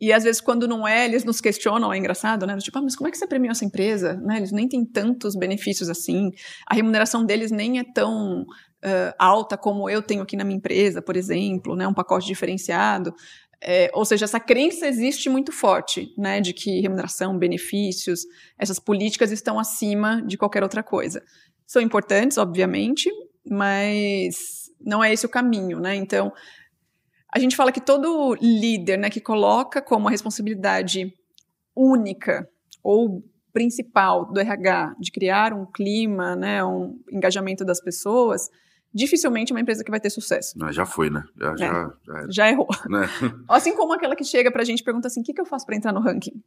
e 0.00 0.12
às 0.12 0.24
vezes, 0.24 0.40
quando 0.40 0.66
não 0.66 0.86
é, 0.86 1.04
eles 1.04 1.24
nos 1.24 1.40
questionam, 1.40 1.92
é 1.92 1.96
engraçado, 1.96 2.44
né? 2.44 2.56
Tipo, 2.58 2.78
ah, 2.78 2.82
mas 2.82 2.96
como 2.96 3.06
é 3.08 3.10
que 3.10 3.16
você 3.16 3.26
premiou 3.26 3.52
essa 3.52 3.64
empresa? 3.64 4.14
Né? 4.14 4.36
Eles 4.38 4.50
nem 4.52 4.68
têm 4.68 4.84
tantos 4.84 5.36
benefícios 5.36 5.88
assim, 5.88 6.30
a 6.68 6.74
remuneração 6.74 7.24
deles 7.24 7.50
nem 7.52 7.78
é 7.78 7.84
tão 7.94 8.44
ah, 8.82 9.14
alta 9.18 9.56
como 9.56 9.88
eu 9.88 10.02
tenho 10.02 10.22
aqui 10.22 10.36
na 10.36 10.44
minha 10.44 10.56
empresa, 10.56 11.00
por 11.00 11.16
exemplo, 11.16 11.76
né? 11.76 11.86
Um 11.86 11.94
pacote 11.94 12.26
diferenciado. 12.26 13.14
É, 13.64 13.90
ou 13.94 14.04
seja, 14.04 14.24
essa 14.24 14.40
crença 14.40 14.88
existe 14.88 15.28
muito 15.30 15.52
forte, 15.52 16.12
né? 16.18 16.40
De 16.40 16.52
que 16.52 16.80
remuneração, 16.80 17.38
benefícios, 17.38 18.26
essas 18.58 18.78
políticas 18.78 19.30
estão 19.30 19.58
acima 19.58 20.20
de 20.22 20.36
qualquer 20.36 20.62
outra 20.62 20.82
coisa. 20.82 21.22
São 21.66 21.80
importantes, 21.80 22.38
obviamente, 22.38 23.08
mas 23.48 24.62
não 24.80 25.02
é 25.02 25.12
esse 25.12 25.24
o 25.24 25.28
caminho, 25.28 25.78
né? 25.78 25.94
Então, 25.94 26.32
a 27.32 27.38
gente 27.38 27.56
fala 27.56 27.72
que 27.72 27.80
todo 27.80 28.34
líder, 28.34 28.98
né, 28.98 29.08
que 29.08 29.20
coloca 29.20 29.80
como 29.80 30.08
a 30.08 30.10
responsabilidade 30.10 31.14
única 31.74 32.46
ou 32.82 33.24
principal 33.52 34.30
do 34.30 34.40
RH 34.40 34.96
de 34.98 35.10
criar 35.10 35.52
um 35.52 35.64
clima, 35.64 36.34
né, 36.36 36.64
um 36.64 36.98
engajamento 37.10 37.64
das 37.64 37.80
pessoas, 37.80 38.50
dificilmente 38.94 39.52
é 39.52 39.54
uma 39.54 39.60
empresa 39.60 39.82
que 39.82 39.90
vai 39.90 40.00
ter 40.00 40.10
sucesso. 40.10 40.58
Não, 40.58 40.72
já 40.72 40.84
foi, 40.84 41.10
né? 41.10 41.22
Já, 41.36 41.52
é. 41.52 41.56
já, 41.56 41.92
já, 42.06 42.26
já, 42.28 42.48
errou. 42.48 42.68
Né? 42.88 43.08
Assim 43.48 43.74
como 43.74 43.92
aquela 43.92 44.14
que 44.14 44.24
chega 44.24 44.50
pra 44.50 44.64
gente 44.64 44.80
e 44.80 44.84
pergunta 44.84 45.08
assim: 45.08 45.20
o 45.20 45.24
que, 45.24 45.32
que 45.32 45.40
eu 45.40 45.46
faço 45.46 45.64
para 45.64 45.76
entrar 45.76 45.92
no 45.92 46.00
ranking? 46.00 46.42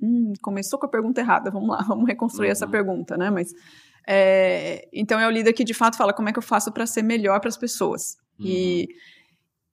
Hum, 0.00 0.32
começou 0.40 0.78
com 0.78 0.86
a 0.86 0.88
pergunta 0.88 1.20
errada, 1.20 1.50
vamos 1.50 1.68
lá, 1.68 1.84
vamos 1.86 2.06
reconstruir 2.06 2.46
uhum. 2.46 2.52
essa 2.52 2.66
pergunta, 2.66 3.16
né? 3.16 3.30
Mas. 3.30 3.52
É, 4.08 4.88
então 4.92 5.20
é 5.20 5.26
o 5.26 5.30
líder 5.30 5.52
que 5.52 5.62
de 5.62 5.74
fato 5.74 5.96
fala 5.96 6.12
como 6.12 6.28
é 6.28 6.32
que 6.32 6.38
eu 6.38 6.42
faço 6.42 6.72
para 6.72 6.86
ser 6.86 7.02
melhor 7.02 7.38
para 7.38 7.48
as 7.48 7.56
pessoas. 7.56 8.16
Uhum. 8.38 8.46
E, 8.46 8.88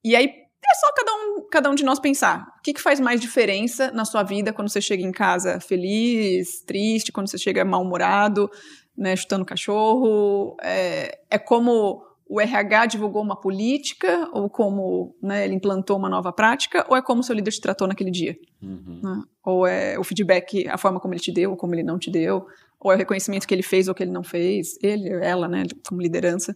e 0.04 0.14
aí 0.14 0.26
é 0.26 0.74
só 0.74 0.92
cada 0.92 1.12
um, 1.14 1.48
cada 1.50 1.70
um 1.70 1.74
de 1.74 1.84
nós 1.84 1.98
pensar. 1.98 2.46
O 2.58 2.62
que, 2.62 2.74
que 2.74 2.80
faz 2.80 3.00
mais 3.00 3.20
diferença 3.20 3.90
na 3.90 4.04
sua 4.04 4.22
vida 4.22 4.52
quando 4.52 4.68
você 4.68 4.80
chega 4.80 5.02
em 5.02 5.12
casa 5.12 5.60
feliz, 5.60 6.60
triste, 6.62 7.10
quando 7.10 7.28
você 7.28 7.38
chega 7.38 7.64
mal-humorado, 7.64 8.50
né, 8.96 9.16
chutando 9.16 9.46
cachorro? 9.46 10.56
É, 10.62 11.20
é 11.30 11.38
como 11.38 12.07
o 12.28 12.40
RH 12.40 12.86
divulgou 12.86 13.22
uma 13.22 13.40
política, 13.40 14.28
ou 14.32 14.50
como 14.50 15.16
né, 15.22 15.44
ele 15.44 15.54
implantou 15.54 15.96
uma 15.96 16.10
nova 16.10 16.30
prática, 16.30 16.84
ou 16.88 16.94
é 16.96 17.00
como 17.00 17.22
seu 17.22 17.34
líder 17.34 17.50
te 17.50 17.60
tratou 17.60 17.88
naquele 17.88 18.10
dia? 18.10 18.36
Uhum. 18.62 19.00
Né? 19.02 19.22
Ou 19.44 19.66
é 19.66 19.98
o 19.98 20.04
feedback, 20.04 20.68
a 20.68 20.76
forma 20.76 21.00
como 21.00 21.14
ele 21.14 21.20
te 21.20 21.32
deu, 21.32 21.52
ou 21.52 21.56
como 21.56 21.74
ele 21.74 21.82
não 21.82 21.98
te 21.98 22.10
deu, 22.10 22.46
ou 22.78 22.92
é 22.92 22.94
o 22.94 22.98
reconhecimento 22.98 23.46
que 23.48 23.54
ele 23.54 23.62
fez 23.62 23.88
ou 23.88 23.94
que 23.94 24.02
ele 24.02 24.10
não 24.10 24.22
fez, 24.22 24.76
ele, 24.82 25.08
ela, 25.24 25.48
né, 25.48 25.64
como 25.88 26.02
liderança. 26.02 26.54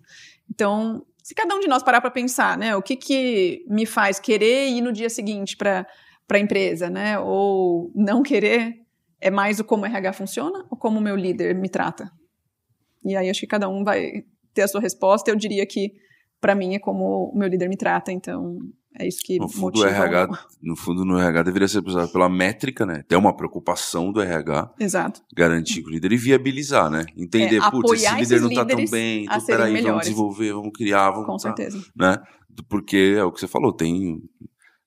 Então, 0.50 1.04
se 1.22 1.34
cada 1.34 1.54
um 1.54 1.60
de 1.60 1.66
nós 1.66 1.82
parar 1.82 2.02
para 2.02 2.10
pensar, 2.10 2.58
né, 2.58 2.76
o 2.76 2.82
que, 2.82 2.94
que 2.94 3.64
me 3.66 3.86
faz 3.86 4.20
querer 4.20 4.68
ir 4.68 4.82
no 4.82 4.92
dia 4.92 5.08
seguinte 5.08 5.56
para 5.56 5.86
a 6.30 6.38
empresa, 6.38 6.90
né, 6.90 7.18
ou 7.18 7.90
não 7.94 8.22
querer, 8.22 8.82
é 9.20 9.30
mais 9.30 9.58
o 9.58 9.64
como 9.64 9.84
o 9.84 9.86
RH 9.86 10.12
funciona 10.12 10.66
ou 10.70 10.76
como 10.76 10.98
o 10.98 11.02
meu 11.02 11.16
líder 11.16 11.54
me 11.54 11.68
trata? 11.68 12.10
E 13.04 13.16
aí 13.16 13.30
acho 13.30 13.40
que 13.40 13.46
cada 13.46 13.68
um 13.68 13.82
vai 13.82 14.24
ter 14.54 14.62
a 14.62 14.68
sua 14.68 14.80
resposta. 14.80 15.30
Eu 15.30 15.36
diria 15.36 15.66
que, 15.66 15.92
para 16.40 16.54
mim, 16.54 16.74
é 16.74 16.78
como 16.78 17.30
o 17.32 17.38
meu 17.38 17.48
líder 17.48 17.68
me 17.68 17.76
trata, 17.76 18.12
então 18.12 18.58
é 18.98 19.08
isso 19.08 19.20
que 19.22 19.38
no 19.38 19.48
fundo, 19.48 19.78
motiva. 19.78 19.88
RH, 19.88 20.28
no 20.62 20.76
fundo, 20.76 21.04
no 21.04 21.18
RH 21.18 21.42
deveria 21.44 21.68
ser 21.68 21.82
pela 22.12 22.28
métrica, 22.28 22.84
né? 22.84 23.02
Ter 23.08 23.16
uma 23.16 23.34
preocupação 23.34 24.12
do 24.12 24.20
RH. 24.20 24.74
Exato. 24.78 25.22
Garantir 25.34 25.82
que 25.82 25.88
o 25.88 25.90
líder 25.90 26.12
e 26.12 26.16
viabilizar, 26.16 26.90
né? 26.90 27.06
Entender, 27.16 27.56
é, 27.56 27.70
putz, 27.70 27.92
esse 27.92 28.14
líder 28.14 28.40
não 28.40 28.50
está 28.50 28.64
tão 28.64 28.84
bem, 28.86 29.24
então 29.24 29.46
peraí, 29.46 29.72
melhores. 29.72 29.86
vamos 29.86 30.02
desenvolver, 30.02 30.52
vamos 30.52 30.72
criar, 30.74 31.10
vamos. 31.10 31.26
Com 31.26 31.38
certeza. 31.38 31.82
Né? 31.96 32.18
Porque 32.68 33.14
é 33.16 33.24
o 33.24 33.32
que 33.32 33.40
você 33.40 33.48
falou, 33.48 33.72
tem. 33.72 34.20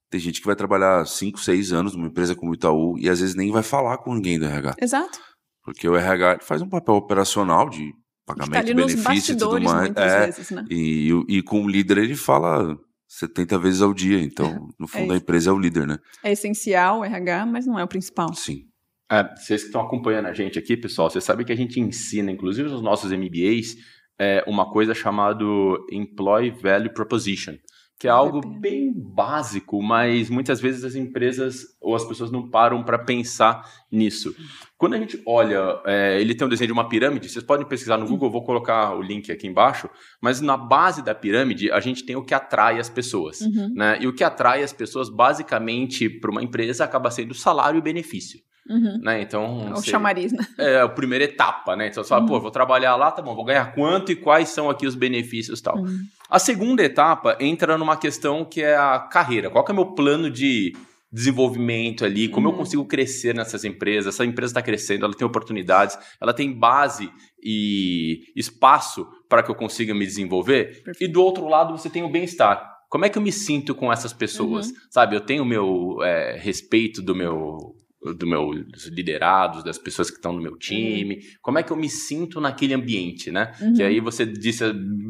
Tem 0.08 0.20
gente 0.20 0.40
que 0.40 0.46
vai 0.46 0.56
trabalhar 0.56 1.06
5, 1.06 1.40
6 1.40 1.74
anos 1.74 1.96
numa 1.96 2.08
empresa 2.08 2.36
como 2.36 2.52
o 2.52 2.56
Itaú 2.56 2.98
e 2.98 3.10
às 3.10 3.20
vezes 3.20 3.36
nem 3.36 3.52
vai 3.52 3.64
falar 3.64 3.98
com 3.98 4.14
ninguém 4.14 4.40
do 4.40 4.46
RH. 4.46 4.76
Exato. 4.80 5.20
Porque 5.64 5.90
o 5.90 5.96
RH 5.96 6.40
faz 6.42 6.62
um 6.62 6.70
papel 6.70 6.94
operacional 6.94 7.68
de 7.68 7.92
pagamento, 8.26 8.54
tá 8.54 8.74
benefício 8.74 9.34
e 9.34 9.38
tudo 9.38 9.62
mais. 9.62 9.96
É, 9.96 10.26
vezes, 10.26 10.52
né? 10.52 10.66
e, 10.70 11.12
e, 11.28 11.38
e 11.38 11.42
com 11.42 11.64
o 11.64 11.70
líder 11.70 12.00
ele 12.00 12.16
fala 12.16 12.78
70 13.08 13.58
vezes 13.60 13.82
ao 13.82 13.94
dia, 13.94 14.20
então 14.20 14.48
é, 14.50 14.60
no 14.80 14.88
fundo 14.88 15.14
é 15.14 15.16
a 15.16 15.18
empresa 15.18 15.50
é 15.50 15.54
o 15.54 15.60
líder, 15.60 15.88
né? 15.88 16.00
É 16.24 16.32
essencial 16.32 17.00
o 17.00 17.06
RH, 17.06 17.46
mas 17.46 17.66
não 17.66 17.80
é 17.80 17.84
o 17.84 17.88
principal. 17.88 18.34
Sim. 18.34 18.66
É, 19.12 19.24
vocês 19.36 19.62
que 19.62 19.68
estão 19.68 19.82
acompanhando 19.82 20.26
a 20.26 20.34
gente 20.34 20.58
aqui, 20.58 20.76
pessoal, 20.76 21.10
vocês 21.10 21.24
sabem 21.24 21.46
que 21.46 21.52
a 21.52 21.58
gente 21.58 21.80
ensina, 21.80 22.32
inclusive 22.32 22.70
nos 22.70 22.82
nossos 22.82 23.12
MBAs, 23.12 23.76
é, 24.20 24.44
uma 24.48 24.72
coisa 24.72 24.94
chamada 24.94 25.44
Employee 25.92 26.50
Value 26.50 26.94
Proposition 26.94 27.56
que 27.98 28.08
é 28.08 28.12
algo 28.12 28.42
bem 28.42 28.94
básico, 28.94 29.82
mas 29.82 30.30
muitas 30.30 30.60
vezes 30.60 30.84
as 30.84 30.96
empresas 30.96 31.64
ou 31.80 31.96
as 31.96 32.04
pessoas 32.04 32.30
não 32.30 32.50
param 32.50 32.84
para 32.84 33.00
pensar 33.00 33.64
nisso. 33.90 34.36
Quando 34.78 34.96
a 34.96 34.98
gente 34.98 35.22
olha, 35.26 35.82
é, 35.86 36.20
ele 36.20 36.36
tem 36.36 36.46
um 36.46 36.50
desenho 36.50 36.68
de 36.68 36.74
uma 36.74 36.90
pirâmide, 36.90 37.30
vocês 37.30 37.44
podem 37.44 37.66
pesquisar 37.66 37.98
no 37.98 38.06
Google, 38.06 38.30
vou 38.30 38.44
colocar 38.44 38.94
o 38.94 39.02
link 39.02 39.32
aqui 39.32 39.48
embaixo, 39.48 39.90
mas 40.22 40.42
na 40.42 40.58
base 40.58 41.02
da 41.02 41.16
pirâmide 41.16 41.72
a 41.72 41.80
gente 41.80 42.06
tem 42.06 42.18
o 42.18 42.26
que 42.26 42.34
atrai 42.34 42.80
as 42.80 42.90
pessoas. 42.90 43.40
Uhum. 43.40 43.74
Né? 43.74 43.98
E 44.02 44.08
o 44.08 44.14
que 44.14 44.26
atrai 44.26 44.62
as 44.62 44.74
pessoas, 44.74 45.08
basicamente, 45.08 46.10
para 46.10 46.32
uma 46.32 46.44
empresa 46.44 46.84
acaba 46.84 47.10
sendo 47.10 47.34
salário 47.34 47.78
e 47.78 47.82
benefício. 47.82 48.42
Uhum. 48.68 49.00
Né? 49.02 49.22
Então, 49.22 49.68
é 49.70 49.74
o 49.74 49.82
chamariz, 49.82 50.32
né? 50.32 50.46
É 50.58 50.82
a 50.82 50.90
primeira 50.90 51.24
etapa, 51.24 51.76
né? 51.76 51.88
Então 51.88 52.04
você 52.04 52.10
fala, 52.10 52.22
uhum. 52.22 52.28
pô, 52.28 52.40
vou 52.40 52.52
trabalhar 52.52 52.96
lá, 52.96 53.12
tá 53.12 53.22
bom, 53.22 53.36
vou 53.36 53.46
ganhar 53.46 53.74
quanto 53.74 54.12
e 54.12 54.16
quais 54.16 54.50
são 54.50 54.70
aqui 54.70 54.88
os 54.88 54.96
benefícios 54.96 55.60
e 55.60 55.64
tal. 55.64 55.78
Uhum. 55.78 56.00
A 56.30 56.40
segunda 56.40 56.84
etapa 56.84 57.38
entra 57.40 57.78
numa 57.78 57.96
questão 57.96 58.44
que 58.44 58.62
é 58.62 58.76
a 58.76 59.00
carreira. 59.00 59.50
Qual 59.50 59.64
que 59.64 59.72
é 59.72 59.74
o 59.74 59.76
meu 59.76 59.94
plano 59.94 60.30
de 60.32 60.74
desenvolvimento 61.16 62.04
ali, 62.04 62.28
como 62.28 62.48
eu 62.48 62.52
uhum. 62.52 62.58
consigo 62.58 62.86
crescer 62.86 63.34
nessas 63.34 63.64
empresas, 63.64 64.14
essa 64.14 64.26
empresa 64.26 64.52
está 64.52 64.62
crescendo, 64.62 65.06
ela 65.06 65.14
tem 65.14 65.26
oportunidades, 65.26 65.98
ela 66.20 66.34
tem 66.34 66.52
base 66.52 67.10
e 67.42 68.34
espaço 68.36 69.08
para 69.30 69.42
que 69.42 69.50
eu 69.50 69.56
consiga 69.56 69.94
me 69.94 70.06
desenvolver. 70.06 70.84
Perfeito. 70.84 71.04
E 71.04 71.08
do 71.08 71.24
outro 71.24 71.48
lado 71.48 71.78
você 71.78 71.90
tem 71.90 72.04
o 72.04 72.10
bem-estar. 72.10 72.70
Como 72.90 73.06
é 73.06 73.10
que 73.10 73.18
eu 73.18 73.22
me 73.22 73.32
sinto 73.32 73.74
com 73.74 73.92
essas 73.94 74.12
pessoas? 74.12 74.68
Uhum. 74.68 74.76
Sabe, 74.90 75.16
eu 75.16 75.22
tenho 75.22 75.44
o 75.44 75.46
meu 75.46 76.04
é, 76.04 76.38
respeito 76.38 77.02
do 77.02 77.16
meu 77.16 77.76
do 78.14 78.28
meus 78.28 78.86
liderados, 78.88 79.64
das 79.64 79.78
pessoas 79.78 80.10
que 80.10 80.18
estão 80.18 80.34
no 80.34 80.42
meu 80.42 80.58
time, 80.58 81.22
como 81.42 81.58
é 81.58 81.64
que 81.64 81.72
eu 81.72 81.78
me 81.78 81.90
sinto 81.90 82.40
naquele 82.40 82.74
ambiente, 82.74 83.32
né? 83.32 83.52
Uhum. 83.60 83.74
Que 83.74 83.84
aí 83.84 84.00
você 84.00 84.26
disse 84.26 84.64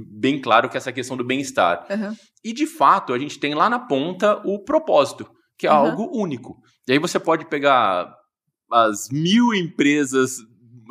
bem 0.09 0.39
claro 0.39 0.69
que 0.69 0.77
essa 0.77 0.91
questão 0.91 1.17
do 1.17 1.23
bem-estar. 1.23 1.85
Uhum. 1.89 2.15
E 2.43 2.53
de 2.53 2.65
fato, 2.65 3.13
a 3.13 3.19
gente 3.19 3.39
tem 3.39 3.53
lá 3.53 3.69
na 3.69 3.79
ponta 3.79 4.41
o 4.45 4.63
propósito, 4.63 5.29
que 5.57 5.67
é 5.67 5.71
uhum. 5.71 5.77
algo 5.77 6.09
único. 6.17 6.57
E 6.87 6.93
aí 6.93 6.99
você 6.99 7.19
pode 7.19 7.45
pegar 7.49 8.13
as 8.71 9.09
mil 9.09 9.53
empresas, 9.53 10.37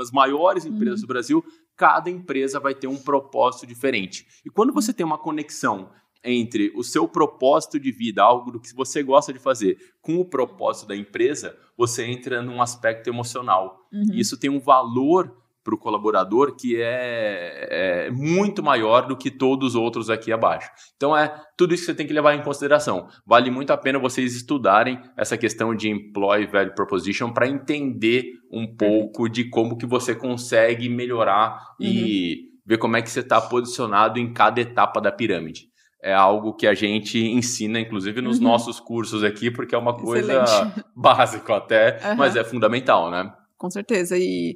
as 0.01 0.11
maiores 0.11 0.65
empresas 0.65 1.01
uhum. 1.01 1.07
do 1.07 1.09
Brasil, 1.09 1.45
cada 1.77 2.11
empresa 2.11 2.61
vai 2.61 2.75
ter 2.75 2.87
um 2.87 2.97
propósito 2.97 3.67
diferente. 3.67 4.25
E 4.45 4.51
quando 4.51 4.73
você 4.73 4.93
tem 4.93 5.05
uma 5.05 5.19
conexão 5.19 5.91
entre 6.25 6.73
o 6.75 6.83
seu 6.83 7.07
propósito 7.07 7.79
de 7.79 7.93
vida, 7.93 8.23
algo 8.23 8.51
do 8.51 8.61
que 8.61 8.75
você 8.75 9.03
gosta 9.03 9.33
de 9.33 9.39
fazer, 9.39 9.77
com 10.01 10.17
o 10.17 10.25
propósito 10.25 10.89
da 10.89 10.97
empresa, 10.97 11.57
você 11.77 12.05
entra 12.05 12.43
num 12.43 12.63
aspecto 12.63 13.09
emocional. 13.09 13.79
Uhum. 13.93 14.15
Isso 14.15 14.39
tem 14.39 14.49
um 14.49 14.61
valor 14.61 15.45
para 15.65 15.75
o 15.75 15.79
colaborador 15.79 16.55
que 16.55 16.77
é, 16.77 18.07
é, 18.07 18.11
muito 18.11 18.63
maior 18.63 19.07
do 19.07 19.17
que 19.17 19.31
todos 19.31 19.71
os 19.71 19.75
outros 19.75 20.11
aqui 20.11 20.31
abaixo. 20.31 20.71
Então 20.95 21.17
é 21.17 21.35
tudo 21.57 21.73
isso 21.73 21.85
que 21.85 21.87
você 21.87 21.95
tem 21.95 22.07
que 22.07 22.13
levar 22.13 22.35
em 22.35 22.43
consideração. 22.43 23.09
Vale 23.27 23.51
muito 23.51 23.73
a 23.73 23.77
pena 23.77 23.99
vocês 23.99 24.37
estudarem 24.37 25.01
essa 25.17 25.39
questão 25.39 25.75
de 25.75 25.89
employee 25.89 26.47
value 26.47 26.75
proposition 26.75 27.33
para 27.33 27.49
entender 27.49 28.25
um 28.53 28.67
pouco 28.77 29.27
de 29.27 29.49
como 29.49 29.79
que 29.79 29.87
você 29.87 30.15
consegue 30.15 30.89
melhorar 30.91 31.59
uhum. 31.81 31.87
e 31.87 32.51
ver 32.67 32.77
como 32.77 32.97
é 32.99 33.03
que 33.03 33.11
você 33.11 33.21
está 33.21 33.41
posicionado 33.41 34.19
em 34.19 34.33
cada 34.35 34.61
etapa 34.61 35.01
da 35.01 35.11
pirâmide 35.11 35.74
é 36.05 36.13
algo 36.13 36.53
que 36.53 36.67
a 36.67 36.75
gente 36.75 37.19
ensina, 37.19 37.81
inclusive, 37.81 38.21
nos 38.21 38.37
uhum. 38.37 38.45
nossos 38.45 38.79
cursos 38.79 39.25
aqui, 39.25 39.51
porque 39.51 39.75
é 39.75 39.79
uma 39.79 39.97
coisa 39.97 40.45
básica 40.95 41.57
até, 41.57 41.99
uhum. 42.05 42.17
mas 42.17 42.37
é 42.37 42.45
fundamental, 42.45 43.11
né? 43.11 43.35
Com 43.57 43.71
certeza. 43.71 44.15
E 44.19 44.55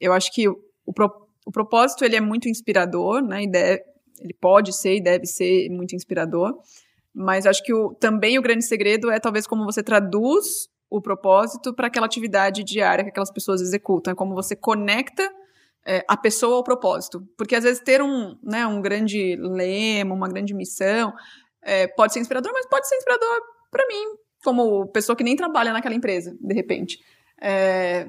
eu 0.00 0.14
acho 0.14 0.32
que 0.32 0.48
o, 0.48 0.56
o 0.86 1.52
propósito 1.52 2.02
ele 2.02 2.16
é 2.16 2.20
muito 2.20 2.48
inspirador, 2.48 3.20
né? 3.20 3.46
Deve, 3.46 3.82
ele 4.20 4.32
pode 4.40 4.74
ser 4.74 4.96
e 4.96 5.02
deve 5.02 5.26
ser 5.26 5.68
muito 5.68 5.94
inspirador. 5.94 6.58
Mas 7.14 7.44
acho 7.44 7.62
que 7.62 7.74
o, 7.74 7.92
também 7.94 8.38
o 8.38 8.42
grande 8.42 8.64
segredo 8.64 9.10
é 9.10 9.20
talvez 9.20 9.46
como 9.46 9.66
você 9.66 9.82
traduz 9.82 10.66
o 10.88 10.98
propósito 11.02 11.74
para 11.74 11.88
aquela 11.88 12.06
atividade 12.06 12.64
diária 12.64 13.04
que 13.04 13.10
aquelas 13.10 13.30
pessoas 13.30 13.60
executam, 13.60 14.12
é 14.12 14.16
como 14.16 14.34
você 14.34 14.56
conecta 14.56 15.30
é, 15.86 16.04
a 16.08 16.16
pessoa 16.16 16.56
ao 16.56 16.64
propósito. 16.64 17.22
Porque 17.36 17.54
às 17.54 17.64
vezes 17.64 17.82
ter 17.82 18.02
um, 18.02 18.36
né, 18.42 18.66
um 18.66 18.80
grande 18.80 19.36
lema, 19.36 20.14
uma 20.14 20.28
grande 20.28 20.54
missão, 20.54 21.12
é, 21.62 21.86
pode 21.88 22.12
ser 22.12 22.20
inspirador, 22.20 22.52
mas 22.52 22.66
pode 22.66 22.88
ser 22.88 22.96
inspirador 22.96 23.40
para 23.70 23.86
mim, 23.86 24.04
como 24.44 24.86
pessoa 24.88 25.16
que 25.16 25.24
nem 25.24 25.36
trabalha 25.36 25.72
naquela 25.72 25.94
empresa, 25.94 26.36
de 26.40 26.54
repente. 26.54 26.98
É, 27.40 28.08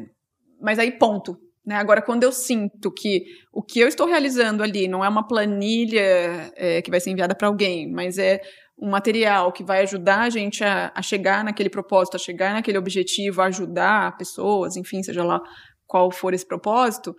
mas 0.59 0.79
aí, 0.79 0.91
ponto. 0.91 1.37
Né? 1.65 1.75
Agora, 1.75 2.01
quando 2.01 2.23
eu 2.23 2.31
sinto 2.31 2.91
que 2.91 3.23
o 3.53 3.61
que 3.61 3.79
eu 3.79 3.87
estou 3.87 4.07
realizando 4.07 4.63
ali 4.63 4.87
não 4.87 5.05
é 5.05 5.09
uma 5.09 5.27
planilha 5.27 6.51
é, 6.55 6.81
que 6.81 6.89
vai 6.89 6.99
ser 6.99 7.11
enviada 7.11 7.35
para 7.35 7.47
alguém, 7.47 7.91
mas 7.91 8.17
é 8.17 8.41
um 8.77 8.89
material 8.89 9.51
que 9.51 9.63
vai 9.63 9.81
ajudar 9.81 10.21
a 10.21 10.29
gente 10.29 10.63
a, 10.63 10.91
a, 10.95 11.01
chegar 11.03 11.43
naquele 11.43 11.69
propósito, 11.69 12.15
a 12.15 12.19
chegar 12.19 12.53
naquele 12.53 12.79
objetivo, 12.79 13.41
a 13.41 13.45
ajudar 13.45 14.17
pessoas, 14.17 14.75
enfim, 14.75 15.03
seja 15.03 15.23
lá 15.23 15.39
qual 15.85 16.11
for 16.11 16.33
esse 16.33 16.47
propósito, 16.47 17.15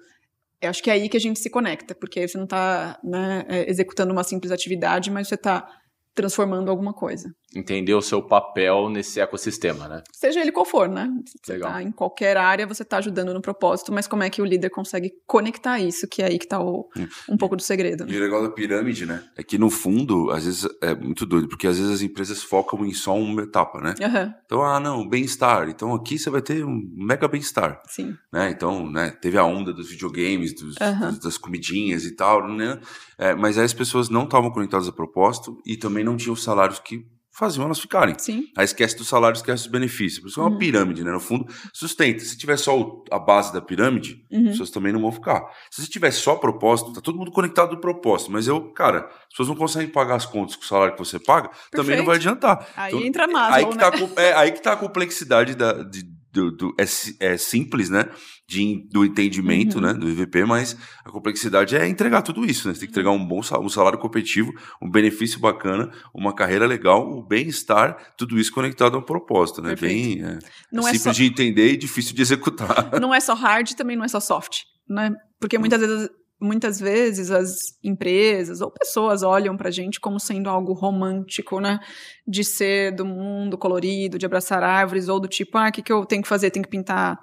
eu 0.63 0.71
acho 0.71 0.83
que 0.83 0.91
é 0.91 0.95
aí 0.95 1.09
que 1.09 1.17
a 1.17 1.21
gente 1.21 1.41
se 1.41 1.51
conecta, 1.51 1.95
porque 1.95 2.27
você 2.27 2.39
não 2.39 2.45
está 2.45 2.99
né, 3.03 3.45
é, 3.49 3.71
executando 3.71 4.13
uma 4.13 4.23
simples 4.23 4.53
atividade, 4.53 5.11
mas 5.11 5.29
você 5.29 5.35
está 5.35 5.82
transformando 6.15 6.71
alguma 6.71 6.93
coisa. 6.93 7.31
Entender 7.55 7.95
o 7.95 8.01
seu 8.03 8.23
papel 8.23 8.89
nesse 8.89 9.21
ecossistema, 9.21 9.87
né? 9.89 10.03
Seja 10.13 10.41
ele 10.41 10.51
qual 10.53 10.65
for, 10.65 10.89
né? 10.89 11.09
Você 11.45 11.53
Legal. 11.53 11.71
tá 11.73 11.83
em 11.83 11.91
qualquer 11.93 12.37
área, 12.37 12.67
você 12.67 12.83
está 12.83 12.97
ajudando 12.99 13.35
no 13.35 13.43
propósito, 13.43 13.93
mas 13.93 14.07
como 14.07 14.23
é 14.23 14.31
que 14.31 14.41
o 14.41 14.45
líder 14.45 14.71
consegue 14.71 15.11
conectar 15.27 15.79
isso, 15.79 16.09
que 16.09 16.23
é 16.23 16.27
aí 16.27 16.39
que 16.39 16.45
está 16.47 16.59
um 16.61 17.37
pouco 17.39 17.55
do 17.57 17.63
segredo. 17.63 18.11
E 18.11 18.17
o 18.17 18.21
legal 18.21 18.43
da 18.43 18.51
pirâmide, 18.51 19.05
né? 19.05 19.23
É 19.37 19.43
que 19.43 19.59
no 19.59 19.69
fundo, 19.69 20.31
às 20.31 20.45
vezes 20.47 20.67
é 20.81 20.95
muito 20.95 21.27
doido, 21.27 21.49
porque 21.49 21.67
às 21.67 21.77
vezes 21.79 21.93
as 21.93 22.03
empresas 22.03 22.43
focam 22.43 22.85
em 22.87 22.95
só 22.95 23.15
uma 23.15 23.43
etapa, 23.43 23.81
né? 23.81 23.95
Aham, 24.03 24.35
Então, 24.47 24.63
ah, 24.63 24.81
não, 24.81 25.07
bem-estar. 25.07 25.69
Então 25.69 25.95
aqui 25.95 26.19
você 26.19 26.31
vai 26.31 26.41
ter 26.41 26.65
um 26.65 26.81
mega 26.95 27.29
bem-estar. 27.29 27.81
sim. 27.89 28.15
né? 28.33 28.51
Então, 28.51 28.91
né, 28.91 29.11
teve 29.21 29.37
a 29.37 29.45
onda 29.45 29.73
dos 29.73 29.91
videogames, 29.91 30.55
dos, 30.55 30.75
Aham. 30.81 31.11
dos- 31.11 31.19
das 31.21 31.37
comidinhas 31.39 32.05
e 32.05 32.15
tal, 32.17 32.49
né? 32.49 32.81
É, 33.19 33.35
mas 33.35 33.59
aí 33.59 33.65
as 33.65 33.75
pessoas 33.75 34.09
não 34.09 34.25
estavam 34.25 34.51
conectadas 34.51 34.89
a 34.89 34.93
propósito 34.93 35.57
e 35.67 35.77
também 35.77 36.02
não 36.05 36.17
tinham 36.17 36.35
os 36.35 36.43
salários 36.43 36.79
que 36.79 37.05
faziam 37.35 37.65
elas 37.65 37.81
ficarem. 37.81 38.15
Sim. 38.19 38.45
Aí 38.55 38.65
esquece 38.65 38.95
dos 38.95 39.09
salários, 39.09 39.39
esquece 39.41 39.63
dos 39.63 39.73
benefícios. 39.73 40.21
Por 40.21 40.29
isso 40.29 40.39
é 40.39 40.43
uma 40.43 40.51
Uhum. 40.53 40.59
pirâmide, 40.59 41.03
né? 41.03 41.11
No 41.11 41.19
fundo, 41.19 41.47
sustenta. 41.73 42.21
Se 42.21 42.37
tiver 42.37 42.59
só 42.59 42.79
o- 42.79 43.05
a 43.11 43.19
base 43.19 43.51
da 43.55 43.61
pirâmide, 43.63 44.23
as 44.31 44.39
Uhum. 44.39 44.45
pessoas 44.49 44.69
também 44.71 44.93
não 44.93 45.01
vão 45.01 45.11
ficar. 45.11 45.41
Se 45.71 45.81
você 45.81 45.89
tiver 45.91 46.11
só 46.11 46.35
propósito, 46.37 46.93
tá 46.93 47.01
todo 47.01 47.17
mundo 47.17 47.33
conectado 47.33 47.71
do 47.71 47.81
propósito. 47.81 48.31
Mas 48.31 48.47
eu, 48.47 48.71
cara, 48.75 49.07
as 49.09 49.29
pessoas 49.31 49.49
não 49.49 49.57
conseguem 49.57 49.89
pagar 49.89 50.17
as 50.17 50.27
contas 50.27 50.57
com 50.57 50.63
o 50.63 50.67
salário 50.67 50.93
que 50.93 50.99
você 50.99 51.19
paga, 51.19 51.49
também 51.71 51.97
não 51.97 52.05
Perfeito. 52.05 52.07
vai 52.07 52.17
adiantar. 52.17 52.69
Aí 52.77 52.93
Então, 52.95 53.07
entra 53.07 53.27
Maslow, 53.27 53.55
aí 53.55 53.65
que, 53.65 53.75
né? 53.77 53.81
tá, 53.81 53.89
a 53.89 53.99
com- 53.99 54.21
é, 54.21 54.33
aí 54.35 54.53
que 54.53 54.61
tá 54.63 54.73
a 54.75 54.77
complexidade 54.77 55.55
da, 55.55 55.83
de- 55.85 56.12
do, 56.33 56.51
do- 56.51 56.75
é, 56.79 56.85
é 57.33 57.37
simples, 57.37 57.91
né? 57.91 58.07
De, 58.49 58.87
do 58.91 59.05
entendimento, 59.05 59.77
Uhum. 59.77 59.83
né? 59.83 59.95
Do 59.95 60.09
IVP, 60.09 60.45
mas 60.45 60.77
a 61.05 61.11
complexidade 61.11 61.77
é 61.77 61.87
entregar 61.87 62.23
tudo 62.23 62.45
isso, 62.45 62.67
né? 62.69 62.75
Você 62.75 62.81
tem 62.81 62.89
que 62.89 62.93
entregar 62.93 63.11
um 63.11 63.25
bom 63.25 63.43
sal- 63.43 63.63
um 63.63 63.69
salário 63.69 63.99
competitivo, 63.99 64.53
um 64.83 64.91
benefício 64.91 65.39
bacana, 65.41 65.91
uma 66.15 66.35
carreira 66.35 66.67
legal, 66.67 67.07
o 67.09 67.23
bem-estar, 67.23 68.15
tudo 68.17 68.39
isso 68.39 68.53
conectado 68.53 68.97
a 68.97 68.99
um 68.99 69.03
propósito, 69.03 69.61
né? 69.63 69.71
Perfeito. 69.71 70.23
Bem 70.23 70.25
é, 70.25 70.39
Não 70.73 70.83
é, 70.83 70.93
simples 70.93 71.03
só, 71.03 71.13
de 71.13 71.25
entender 71.25 71.73
e 71.73 71.77
difícil 71.77 72.15
de 72.15 72.23
executar. 72.23 72.99
não 73.01 73.15
é 73.15 73.21
só 73.21 73.35
hard, 73.35 73.71
também 73.75 73.97
não 73.97 74.05
é 74.05 74.09
só 74.09 74.21
soft, 74.21 74.61
né? 74.89 75.11
Porque 75.41 75.59
muitas 75.59 75.81
vezes, 75.81 76.09
muitas 76.43 76.81
vezes 76.81 77.31
as 77.31 77.55
empresas 77.83 78.61
ou 78.61 78.71
pessoas 78.71 79.23
olham 79.23 79.57
pra 79.57 79.71
gente 79.71 80.01
como 80.01 80.19
sendo 80.19 80.51
algo 80.51 80.73
romântico, 80.73 81.61
né? 81.61 81.79
De 82.27 82.45
ser 82.45 82.93
do 82.93 83.05
mundo 83.05 83.57
colorido, 83.57 84.19
de 84.19 84.27
abraçar 84.27 84.63
árvores, 84.63 85.09
ou 85.09 85.21
do 85.21 85.29
tipo, 85.29 85.57
ah, 85.57 85.69
o 85.69 85.73
que, 85.73 85.83
que 85.83 85.93
eu 85.93 86.05
tenho 86.05 86.23
que 86.23 86.29
fazer? 86.29 86.51
Tenho 86.51 86.65
que 86.65 86.71
pintar 86.71 87.19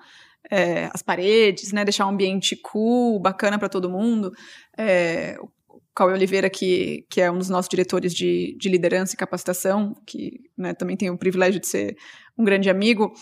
é, 0.49 0.89
as 0.93 1.01
paredes, 1.01 1.71
né? 1.71 1.83
Deixar 1.83 2.05
um 2.05 2.09
ambiente 2.09 2.55
cool, 2.55 3.19
bacana 3.19 3.59
pra 3.59 3.69
todo 3.69 3.89
mundo. 3.89 4.31
É, 4.77 5.37
o 5.69 5.81
Cauê 5.93 6.13
Oliveira, 6.13 6.49
que, 6.49 7.05
que 7.09 7.19
é 7.21 7.29
um 7.29 7.37
dos 7.37 7.49
nossos 7.49 7.69
diretores 7.69 8.13
de, 8.13 8.55
de 8.57 8.69
liderança 8.69 9.13
e 9.13 9.17
capacitação, 9.17 9.93
que 10.07 10.39
né, 10.57 10.73
também 10.73 10.95
tem 10.95 11.09
o 11.09 11.17
privilégio 11.17 11.59
de 11.59 11.67
ser 11.67 11.97
um 12.37 12.43
grande 12.43 12.69
amigo, 12.69 13.13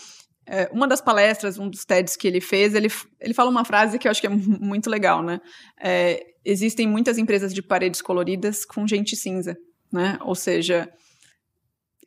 uma 0.72 0.88
das 0.88 1.00
palestras, 1.00 1.58
um 1.58 1.68
dos 1.68 1.84
TEDs 1.84 2.16
que 2.16 2.26
ele 2.26 2.40
fez, 2.40 2.74
ele, 2.74 2.88
ele 3.20 3.34
fala 3.34 3.50
uma 3.50 3.64
frase 3.64 3.98
que 3.98 4.08
eu 4.08 4.10
acho 4.10 4.20
que 4.20 4.26
é 4.26 4.30
mu- 4.30 4.58
muito 4.60 4.88
legal, 4.88 5.22
né? 5.22 5.40
É, 5.80 6.24
existem 6.44 6.86
muitas 6.86 7.18
empresas 7.18 7.52
de 7.52 7.62
paredes 7.62 8.00
coloridas 8.00 8.64
com 8.64 8.86
gente 8.86 9.14
cinza, 9.14 9.56
né? 9.92 10.18
Ou 10.22 10.34
seja, 10.34 10.90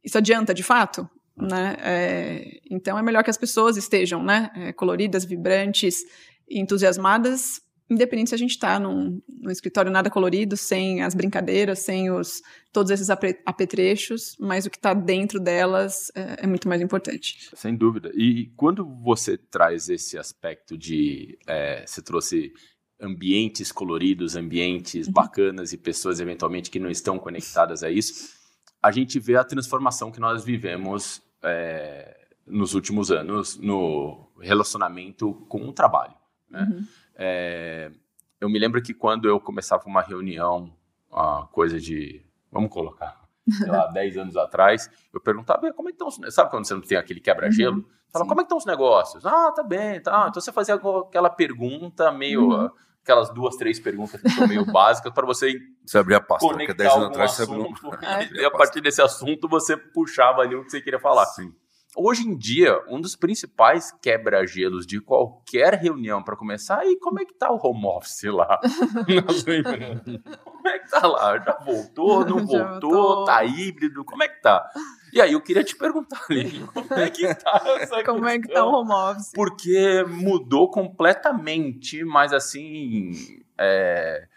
isso 0.04 0.18
adianta 0.18 0.54
de 0.54 0.64
fato? 0.64 1.08
Né? 1.38 1.76
É, 1.80 2.60
então 2.70 2.98
é 2.98 3.02
melhor 3.02 3.24
que 3.24 3.30
as 3.30 3.38
pessoas 3.38 3.78
estejam 3.78 4.24
né? 4.24 4.50
É, 4.56 4.74
coloridas, 4.74 5.24
vibrantes 5.24 6.04
entusiasmadas, 6.50 7.62
independente 7.92 8.30
se 8.30 8.36
a 8.36 8.38
gente 8.38 8.52
está 8.52 8.80
num, 8.80 9.22
num 9.28 9.52
escritório 9.52 9.92
nada 9.92 10.10
colorido, 10.10 10.56
sem 10.56 11.02
as 11.04 11.14
brincadeiras, 11.14 11.80
sem 11.80 12.10
os, 12.10 12.42
todos 12.72 12.90
esses 12.90 13.10
apetrechos, 13.10 14.36
mas 14.40 14.66
o 14.66 14.70
que 14.70 14.78
está 14.78 14.94
dentro 14.94 15.40
delas 15.40 16.12
é, 16.16 16.44
é 16.44 16.48
muito 16.48 16.70
mais 16.70 16.82
importante. 16.82 17.50
Sem 17.54 17.76
dúvida. 17.76 18.10
E 18.16 18.52
quando 18.56 18.86
você 18.86 19.38
traz 19.38 19.90
esse 19.90 20.18
aspecto 20.18 20.78
de. 20.78 21.38
é, 21.46 21.86
você 21.86 22.02
trouxe 22.02 22.54
ambientes 23.00 23.72
coloridos, 23.72 24.36
ambientes 24.36 25.08
Uhum. 25.08 25.14
bacanas 25.14 25.74
e 25.74 25.78
pessoas 25.78 26.20
eventualmente 26.20 26.70
que 26.70 26.80
não 26.80 26.90
estão 26.90 27.18
conectadas 27.18 27.84
a 27.84 27.90
isso, 27.90 28.30
a 28.82 28.92
gente 28.92 29.20
vê 29.20 29.36
a 29.36 29.44
transformação 29.44 30.12
que 30.12 30.20
nós 30.20 30.46
vivemos 30.46 31.22
é, 31.44 32.16
nos 32.46 32.74
últimos 32.74 33.12
anos 33.12 33.58
no 33.58 34.32
relacionamento 34.40 35.34
com 35.50 35.68
o 35.68 35.74
trabalho. 35.74 36.14
Né? 36.50 36.62
Uhum. 36.62 36.86
É, 37.24 37.92
eu 38.40 38.50
me 38.50 38.58
lembro 38.58 38.82
que 38.82 38.96
quando 38.96 39.28
eu 39.30 39.40
começava 39.40 39.84
uma 39.86 40.02
reunião, 40.02 40.76
uma 41.08 41.46
coisa 41.48 41.80
de. 41.80 42.26
Vamos 42.52 42.72
colocar, 42.72 43.22
sei 43.48 43.68
lá, 43.68 43.86
10 43.94 44.18
anos 44.18 44.36
atrás, 44.36 44.90
eu 45.14 45.22
perguntava, 45.22 45.68
"E 45.68 45.74
como 45.74 45.88
é 45.88 45.92
que 45.92 45.96
estão 45.96 46.08
os. 46.08 46.18
ne-" 46.18 46.32
Sabe 46.32 46.50
quando 46.50 46.66
você 46.66 46.74
não 46.74 46.82
tem 46.82 46.98
aquele 46.98 47.20
quebra-gelo? 47.20 47.78
Uhum, 47.78 47.86
Fala, 48.12 48.26
sim. 48.26 48.30
como 48.30 48.42
é 48.42 48.44
que 48.44 48.46
estão 48.46 48.58
os 48.58 48.66
negócios? 48.66 49.24
Ah, 49.24 49.52
tá 49.52 49.62
bem, 49.62 50.02
tá. 50.02 50.26
Então 50.30 50.42
você 50.42 50.52
fazia 50.52 50.74
aquela 50.74 51.30
pergunta 51.30 52.12
meio. 52.12 52.50
Uhum. 52.50 52.70
Aquelas 53.04 53.32
duas, 53.34 53.56
três 53.56 53.80
perguntas 53.80 54.22
que 54.22 54.30
são 54.30 54.48
meio 54.48 54.64
básicas 54.64 55.12
para 55.12 55.26
você 55.26 55.60
Você 55.84 55.98
abrir 55.98 56.14
a 56.14 56.22
pasta, 56.22 56.48
porque 56.48 56.68
conectar 56.68 56.84
10 56.84 56.94
anos 56.94 57.08
atrás 57.08 57.32
você 57.32 57.44
abriu 57.44 57.74
E 58.40 58.46
a 58.46 58.52
partir 58.52 58.80
desse 58.80 59.02
assunto 59.02 59.48
você 59.50 59.76
puxava 59.76 60.44
ali 60.44 60.54
o 60.54 60.64
que 60.64 60.70
você 60.70 60.80
queria 60.80 61.00
falar. 61.00 61.26
Sim. 61.26 61.52
Hoje 61.96 62.26
em 62.26 62.38
dia, 62.38 62.82
um 62.88 63.02
dos 63.02 63.18
principais 63.18 63.92
quebra-gelos 64.02 64.88
de 64.88 65.02
qualquer 65.02 65.74
reunião 65.74 66.24
para 66.24 66.38
começar, 66.38 66.86
e 66.86 66.98
como 66.98 67.20
é 67.20 67.26
que 67.26 67.34
tá 67.34 67.52
o 67.52 67.60
home 67.62 67.86
office 67.86 68.24
lá? 68.24 68.60
como 70.46 70.68
é 70.70 70.80
que 70.80 70.90
tá 70.90 71.06
lá? 71.06 71.38
Já 71.38 71.60
voltou, 71.66 72.26
não 72.26 72.40
Já 72.48 72.64
voltou, 72.64 72.92
voltou. 72.92 73.26
tá 73.26 73.44
híbrido, 73.44 74.06
como 74.06 74.24
é 74.24 74.30
que 74.30 74.42
tá? 74.42 74.66
E 75.12 75.20
aí 75.20 75.34
eu 75.34 75.42
queria 75.42 75.66
te 75.66 75.76
perguntar, 75.76 76.24
Aline, 76.30 76.66
como 76.74 76.94
é 76.94 77.10
que 77.10 77.36
tá 77.36 77.62
essa 77.80 78.02
Como 78.06 78.26
é 78.26 78.40
que 78.40 78.48
tá 78.48 78.54
questão? 78.54 78.72
o 78.72 78.80
home 78.80 78.94
office? 78.94 79.32
Porque 79.34 80.06
mudou 80.08 80.72
completamente, 80.72 82.06
mas 82.06 82.32
assim, 82.32 83.12
é, 83.58 84.28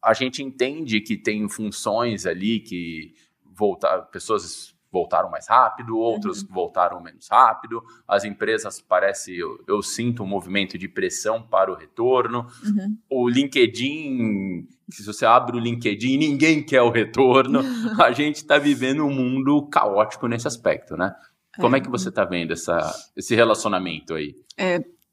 a 0.00 0.14
gente 0.14 0.44
entende 0.44 1.00
que 1.00 1.16
tem 1.16 1.48
funções 1.48 2.24
ali 2.24 2.60
que 2.60 3.14
voltar, 3.44 4.02
pessoas 4.02 4.78
voltaram 4.92 5.30
mais 5.30 5.48
rápido, 5.48 5.96
outros 5.96 6.42
voltaram 6.42 7.00
menos 7.00 7.28
rápido, 7.28 7.82
as 8.08 8.24
empresas 8.24 8.80
parece, 8.80 9.36
eu, 9.36 9.62
eu 9.68 9.82
sinto 9.82 10.22
um 10.22 10.26
movimento 10.26 10.76
de 10.76 10.88
pressão 10.88 11.42
para 11.42 11.70
o 11.70 11.76
retorno, 11.76 12.46
Uhum. 12.64 12.96
o 13.08 13.28
LinkedIn, 13.28 14.66
se 14.90 15.04
você 15.04 15.24
abre 15.24 15.56
o 15.56 15.60
LinkedIn, 15.60 16.18
ninguém 16.18 16.62
quer 16.62 16.82
o 16.82 16.90
retorno, 16.90 17.60
a 18.02 18.12
gente 18.12 18.36
está 18.36 18.58
vivendo 18.58 19.04
um 19.04 19.12
mundo 19.12 19.66
caótico 19.68 20.26
nesse 20.26 20.46
aspecto, 20.48 20.96
né? 20.96 21.14
Como 21.58 21.76
é 21.76 21.80
que 21.80 21.90
você 21.90 22.08
está 22.08 22.24
vendo 22.24 22.52
essa, 22.52 22.78
esse 23.16 23.34
relacionamento 23.34 24.14
aí? 24.14 24.34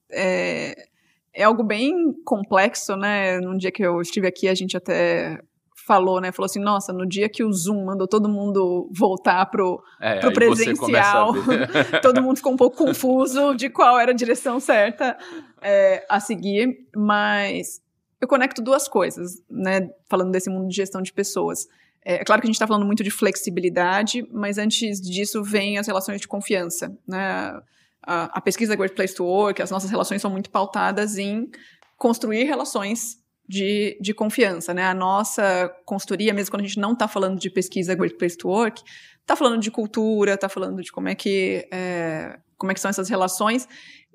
é, 0.09 0.87
é 1.33 1.43
algo 1.43 1.63
bem 1.63 1.93
complexo, 2.23 2.95
né? 2.95 3.39
Num 3.39 3.57
dia 3.57 3.71
que 3.71 3.83
eu 3.83 4.01
estive 4.01 4.27
aqui, 4.27 4.47
a 4.47 4.55
gente 4.55 4.77
até 4.77 5.39
falou, 5.87 6.19
né? 6.19 6.33
Falou 6.33 6.47
assim, 6.47 6.59
nossa, 6.59 6.91
no 6.91 7.07
dia 7.07 7.29
que 7.29 7.43
o 7.43 7.51
Zoom 7.51 7.85
mandou 7.85 8.05
todo 8.05 8.27
mundo 8.27 8.89
voltar 8.91 9.45
pro, 9.45 9.81
É, 10.01 10.19
Pro 10.19 10.33
presencial. 10.33 11.33
todo 12.03 12.21
mundo 12.21 12.37
ficou 12.37 12.51
um 12.51 12.57
pouco 12.57 12.75
confuso 12.75 13.55
de 13.55 13.69
qual 13.69 13.97
era 13.97 14.11
a 14.11 14.15
direção 14.15 14.59
certa 14.59 15.17
é, 15.61 16.05
a 16.09 16.19
seguir, 16.19 16.85
mas 16.93 17.81
eu 18.19 18.27
conecto 18.27 18.61
duas 18.61 18.87
coisas, 18.87 19.41
né? 19.49 19.89
Falando 20.09 20.31
desse 20.31 20.49
mundo 20.49 20.67
de 20.67 20.75
gestão 20.75 21.01
de 21.01 21.13
pessoas. 21.13 21.67
É, 22.03 22.15
é 22.15 22.25
claro 22.25 22.41
que 22.41 22.47
a 22.47 22.49
gente 22.49 22.55
está 22.55 22.67
falando 22.67 22.85
muito 22.85 23.03
de 23.03 23.09
flexibilidade, 23.09 24.27
mas 24.31 24.57
antes 24.57 24.99
disso 24.99 25.41
vem 25.41 25.77
as 25.77 25.87
relações 25.87 26.19
de 26.19 26.27
confiança, 26.27 26.93
né? 27.07 27.57
A, 28.05 28.37
a 28.37 28.41
pesquisa 28.41 28.75
Great 28.75 28.93
Place 28.93 29.15
to 29.15 29.23
Work, 29.23 29.61
as 29.61 29.71
nossas 29.71 29.89
relações 29.89 30.21
são 30.21 30.31
muito 30.31 30.49
pautadas 30.49 31.17
em 31.17 31.49
construir 31.97 32.43
relações 32.43 33.17
de, 33.47 33.97
de 34.01 34.13
confiança, 34.13 34.73
né? 34.73 34.85
A 34.85 34.93
nossa 34.93 35.69
consultoria, 35.85 36.33
mesmo 36.33 36.51
quando 36.51 36.63
a 36.63 36.67
gente 36.67 36.79
não 36.79 36.93
está 36.93 37.07
falando 37.07 37.39
de 37.39 37.49
pesquisa 37.49 37.95
Great 37.95 38.17
Place 38.17 38.37
to 38.37 38.49
Work, 38.49 38.83
está 39.21 39.35
falando 39.35 39.61
de 39.61 39.71
cultura, 39.71 40.33
está 40.33 40.49
falando 40.49 40.81
de 40.81 40.91
como 40.91 41.07
é 41.07 41.15
que 41.15 41.67
é, 41.71 42.37
como 42.57 42.71
é 42.71 42.75
que 42.75 42.81
são 42.81 42.89
essas 42.89 43.09
relações. 43.09 43.67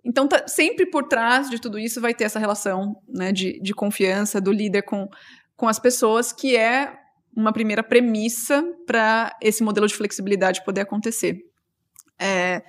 Então, 0.04 0.26
tá, 0.26 0.46
sempre 0.48 0.86
por 0.86 1.04
trás 1.04 1.48
de 1.48 1.60
tudo 1.60 1.78
isso 1.78 2.00
vai 2.00 2.12
ter 2.12 2.24
essa 2.24 2.38
relação 2.38 2.96
né, 3.08 3.32
de, 3.32 3.60
de 3.60 3.72
confiança 3.72 4.40
do 4.40 4.52
líder 4.52 4.82
com, 4.82 5.08
com 5.56 5.68
as 5.68 5.78
pessoas, 5.78 6.32
que 6.32 6.56
é 6.56 6.92
uma 7.34 7.52
primeira 7.52 7.82
premissa 7.82 8.62
para 8.86 9.34
esse 9.40 9.62
modelo 9.62 9.86
de 9.86 9.94
flexibilidade 9.94 10.64
poder 10.64 10.82
acontecer. 10.82 11.38
É, 12.20 12.62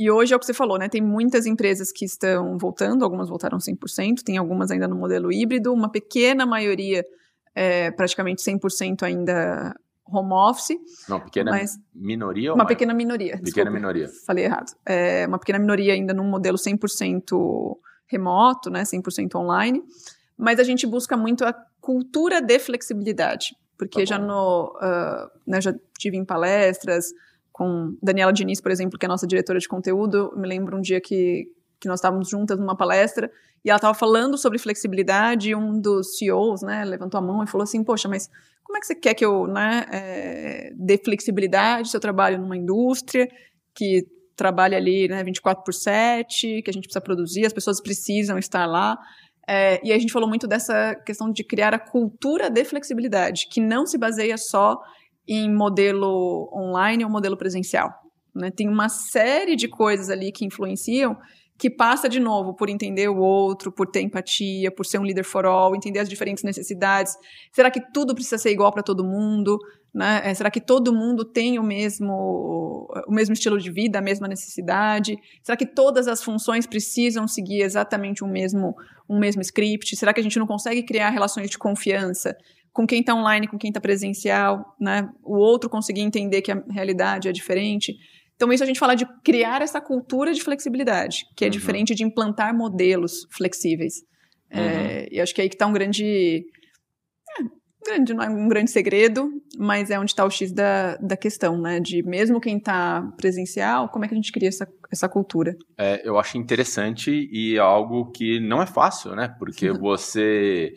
e 0.00 0.10
hoje 0.10 0.32
é 0.32 0.36
o 0.36 0.40
que 0.40 0.46
você 0.46 0.54
falou, 0.54 0.78
né? 0.78 0.88
Tem 0.88 1.02
muitas 1.02 1.44
empresas 1.44 1.92
que 1.92 2.06
estão 2.06 2.56
voltando, 2.56 3.04
algumas 3.04 3.28
voltaram 3.28 3.58
100%, 3.58 4.22
tem 4.24 4.38
algumas 4.38 4.70
ainda 4.70 4.88
no 4.88 4.96
modelo 4.96 5.30
híbrido, 5.30 5.74
uma 5.74 5.92
pequena 5.92 6.46
maioria, 6.46 7.04
é, 7.54 7.90
praticamente 7.90 8.40
100% 8.42 9.02
ainda 9.02 9.74
home 10.06 10.32
office, 10.32 10.78
Não, 11.06 11.20
pequena 11.20 11.50
mas 11.50 11.78
minoria 11.94 12.48
ou 12.50 12.54
uma 12.54 12.64
mais? 12.64 12.74
pequena 12.74 12.94
minoria. 12.94 13.32
Pequena 13.32 13.44
desculpa, 13.44 13.70
minoria. 13.72 14.08
Falei 14.26 14.46
errado. 14.46 14.72
É 14.86 15.26
uma 15.26 15.38
pequena 15.38 15.58
minoria 15.58 15.92
ainda 15.92 16.14
num 16.14 16.24
modelo 16.30 16.56
100% 16.56 17.76
remoto, 18.06 18.70
né, 18.70 18.84
100% 18.84 19.34
online, 19.34 19.82
mas 20.34 20.58
a 20.58 20.64
gente 20.64 20.86
busca 20.86 21.14
muito 21.14 21.44
a 21.44 21.52
cultura 21.78 22.40
de 22.40 22.58
flexibilidade, 22.58 23.54
porque 23.76 23.98
tá 23.98 24.04
já 24.06 24.18
no, 24.18 24.74
uh, 24.76 25.30
né, 25.46 25.60
já 25.60 25.74
tive 25.98 26.16
em 26.16 26.24
palestras 26.24 27.12
com 27.60 27.94
Daniela 28.02 28.32
Diniz, 28.32 28.58
por 28.58 28.70
exemplo, 28.70 28.98
que 28.98 29.04
é 29.04 29.08
nossa 29.08 29.26
diretora 29.26 29.58
de 29.58 29.68
conteúdo, 29.68 30.32
me 30.34 30.48
lembro 30.48 30.78
um 30.78 30.80
dia 30.80 30.98
que, 30.98 31.46
que 31.78 31.86
nós 31.86 31.98
estávamos 31.98 32.30
juntas 32.30 32.58
numa 32.58 32.74
palestra 32.74 33.30
e 33.62 33.68
ela 33.68 33.76
estava 33.76 33.92
falando 33.92 34.38
sobre 34.38 34.58
flexibilidade 34.58 35.50
e 35.50 35.54
um 35.54 35.78
dos 35.78 36.16
CEOs, 36.16 36.62
né, 36.62 36.82
levantou 36.86 37.18
a 37.18 37.20
mão 37.20 37.44
e 37.44 37.46
falou 37.46 37.64
assim, 37.64 37.84
poxa, 37.84 38.08
mas 38.08 38.30
como 38.64 38.78
é 38.78 38.80
que 38.80 38.86
você 38.86 38.94
quer 38.94 39.12
que 39.12 39.22
eu, 39.22 39.46
né, 39.46 39.84
é, 39.92 40.72
dê 40.74 40.96
flexibilidade 40.96 41.90
se 41.90 41.96
eu 41.98 42.00
trabalho 42.00 42.38
numa 42.38 42.56
indústria 42.56 43.28
que 43.74 44.06
trabalha 44.34 44.78
ali, 44.78 45.06
né, 45.06 45.22
24 45.22 45.62
por 45.62 45.74
7, 45.74 46.62
que 46.62 46.70
a 46.70 46.72
gente 46.72 46.84
precisa 46.84 47.02
produzir, 47.02 47.44
as 47.44 47.52
pessoas 47.52 47.78
precisam 47.78 48.38
estar 48.38 48.64
lá. 48.64 48.98
É, 49.46 49.86
e 49.86 49.92
a 49.92 49.98
gente 49.98 50.14
falou 50.14 50.26
muito 50.26 50.46
dessa 50.46 50.94
questão 51.04 51.30
de 51.30 51.44
criar 51.44 51.74
a 51.74 51.78
cultura 51.78 52.48
de 52.48 52.64
flexibilidade, 52.64 53.48
que 53.50 53.60
não 53.60 53.84
se 53.84 53.98
baseia 53.98 54.38
só 54.38 54.80
em 55.26 55.52
modelo 55.52 56.50
online 56.54 57.04
ou 57.04 57.10
modelo 57.10 57.36
presencial. 57.36 57.92
Né? 58.34 58.50
Tem 58.50 58.68
uma 58.68 58.88
série 58.88 59.56
de 59.56 59.68
coisas 59.68 60.10
ali 60.10 60.32
que 60.32 60.44
influenciam 60.44 61.16
que 61.60 61.68
passa 61.68 62.08
de 62.08 62.18
novo 62.18 62.54
por 62.54 62.70
entender 62.70 63.08
o 63.10 63.18
outro, 63.18 63.70
por 63.70 63.86
ter 63.86 64.00
empatia, 64.00 64.70
por 64.70 64.86
ser 64.86 64.98
um 64.98 65.04
líder 65.04 65.24
for 65.24 65.44
all, 65.44 65.76
entender 65.76 65.98
as 65.98 66.08
diferentes 66.08 66.42
necessidades. 66.42 67.12
Será 67.52 67.70
que 67.70 67.82
tudo 67.92 68.14
precisa 68.14 68.38
ser 68.38 68.50
igual 68.50 68.72
para 68.72 68.82
todo 68.82 69.04
mundo? 69.04 69.58
Né? 69.92 70.22
É, 70.24 70.32
será 70.32 70.50
que 70.50 70.60
todo 70.60 70.90
mundo 70.90 71.22
tem 71.22 71.58
o 71.58 71.62
mesmo, 71.62 72.88
o 73.06 73.12
mesmo 73.12 73.34
estilo 73.34 73.58
de 73.58 73.70
vida, 73.70 73.98
a 73.98 74.02
mesma 74.02 74.26
necessidade? 74.26 75.18
Será 75.42 75.54
que 75.54 75.66
todas 75.66 76.08
as 76.08 76.22
funções 76.22 76.66
precisam 76.66 77.28
seguir 77.28 77.60
exatamente 77.60 78.24
o 78.24 78.26
mesmo, 78.26 78.74
um 79.06 79.18
mesmo 79.18 79.42
script? 79.42 79.94
Será 79.96 80.14
que 80.14 80.20
a 80.20 80.22
gente 80.22 80.38
não 80.38 80.46
consegue 80.46 80.82
criar 80.82 81.10
relações 81.10 81.50
de 81.50 81.58
confiança 81.58 82.34
com 82.72 82.86
quem 82.86 83.00
está 83.00 83.14
online, 83.14 83.48
com 83.48 83.58
quem 83.58 83.68
está 83.68 83.80
presencial, 83.80 84.76
né? 84.80 85.08
O 85.22 85.36
outro 85.36 85.68
conseguir 85.68 86.02
entender 86.02 86.42
que 86.42 86.52
a 86.52 86.62
realidade 86.70 87.28
é 87.28 87.32
diferente. 87.32 87.96
Então, 88.36 88.50
isso 88.52 88.62
a 88.62 88.66
gente 88.66 88.78
fala 88.78 88.94
de 88.94 89.04
criar 89.22 89.60
essa 89.60 89.80
cultura 89.80 90.32
de 90.32 90.42
flexibilidade, 90.42 91.26
que 91.36 91.44
é 91.44 91.48
uhum. 91.48 91.52
diferente 91.52 91.94
de 91.94 92.04
implantar 92.04 92.56
modelos 92.56 93.26
flexíveis. 93.30 94.02
É, 94.48 94.60
uhum. 94.60 94.66
É, 94.66 95.08
e 95.12 95.20
acho 95.20 95.34
que 95.34 95.40
é 95.40 95.44
aí 95.44 95.48
que 95.48 95.56
está 95.56 95.66
um 95.66 95.72
grande, 95.72 96.46
é, 97.38 97.42
grande. 97.84 98.14
Não 98.14 98.22
é 98.22 98.28
um 98.30 98.48
grande 98.48 98.70
segredo, 98.70 99.30
mas 99.58 99.90
é 99.90 99.98
onde 99.98 100.12
está 100.12 100.24
o 100.24 100.30
X 100.30 100.52
da, 100.52 100.96
da 100.96 101.16
questão, 101.16 101.60
né? 101.60 101.80
De 101.80 102.02
mesmo 102.02 102.40
quem 102.40 102.56
está 102.56 103.02
presencial, 103.16 103.88
como 103.88 104.04
é 104.04 104.08
que 104.08 104.14
a 104.14 104.16
gente 104.16 104.32
cria 104.32 104.48
essa, 104.48 104.66
essa 104.90 105.08
cultura? 105.08 105.56
É, 105.76 106.00
eu 106.02 106.18
acho 106.18 106.38
interessante 106.38 107.28
e 107.30 107.58
algo 107.58 108.10
que 108.10 108.40
não 108.40 108.62
é 108.62 108.66
fácil, 108.66 109.14
né? 109.14 109.34
Porque 109.38 109.70
você 109.78 110.72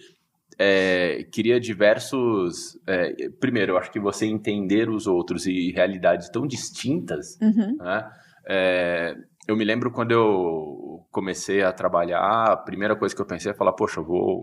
é, 0.57 1.25
queria 1.31 1.59
diversos. 1.59 2.79
É, 2.87 3.29
primeiro, 3.39 3.73
eu 3.73 3.77
acho 3.77 3.91
que 3.91 3.99
você 3.99 4.25
entender 4.25 4.89
os 4.89 5.07
outros 5.07 5.45
e 5.45 5.71
realidades 5.71 6.29
tão 6.29 6.45
distintas. 6.45 7.37
Uhum. 7.41 7.77
Né? 7.77 8.11
É, 8.47 9.15
eu 9.47 9.55
me 9.55 9.65
lembro 9.65 9.91
quando 9.91 10.11
eu 10.11 11.05
comecei 11.11 11.63
a 11.63 11.71
trabalhar, 11.71 12.51
a 12.51 12.57
primeira 12.57 12.95
coisa 12.95 13.15
que 13.15 13.21
eu 13.21 13.25
pensei 13.25 13.51
é 13.51 13.55
falar: 13.55 13.73
poxa, 13.73 13.99
eu 13.99 14.05
vou. 14.05 14.41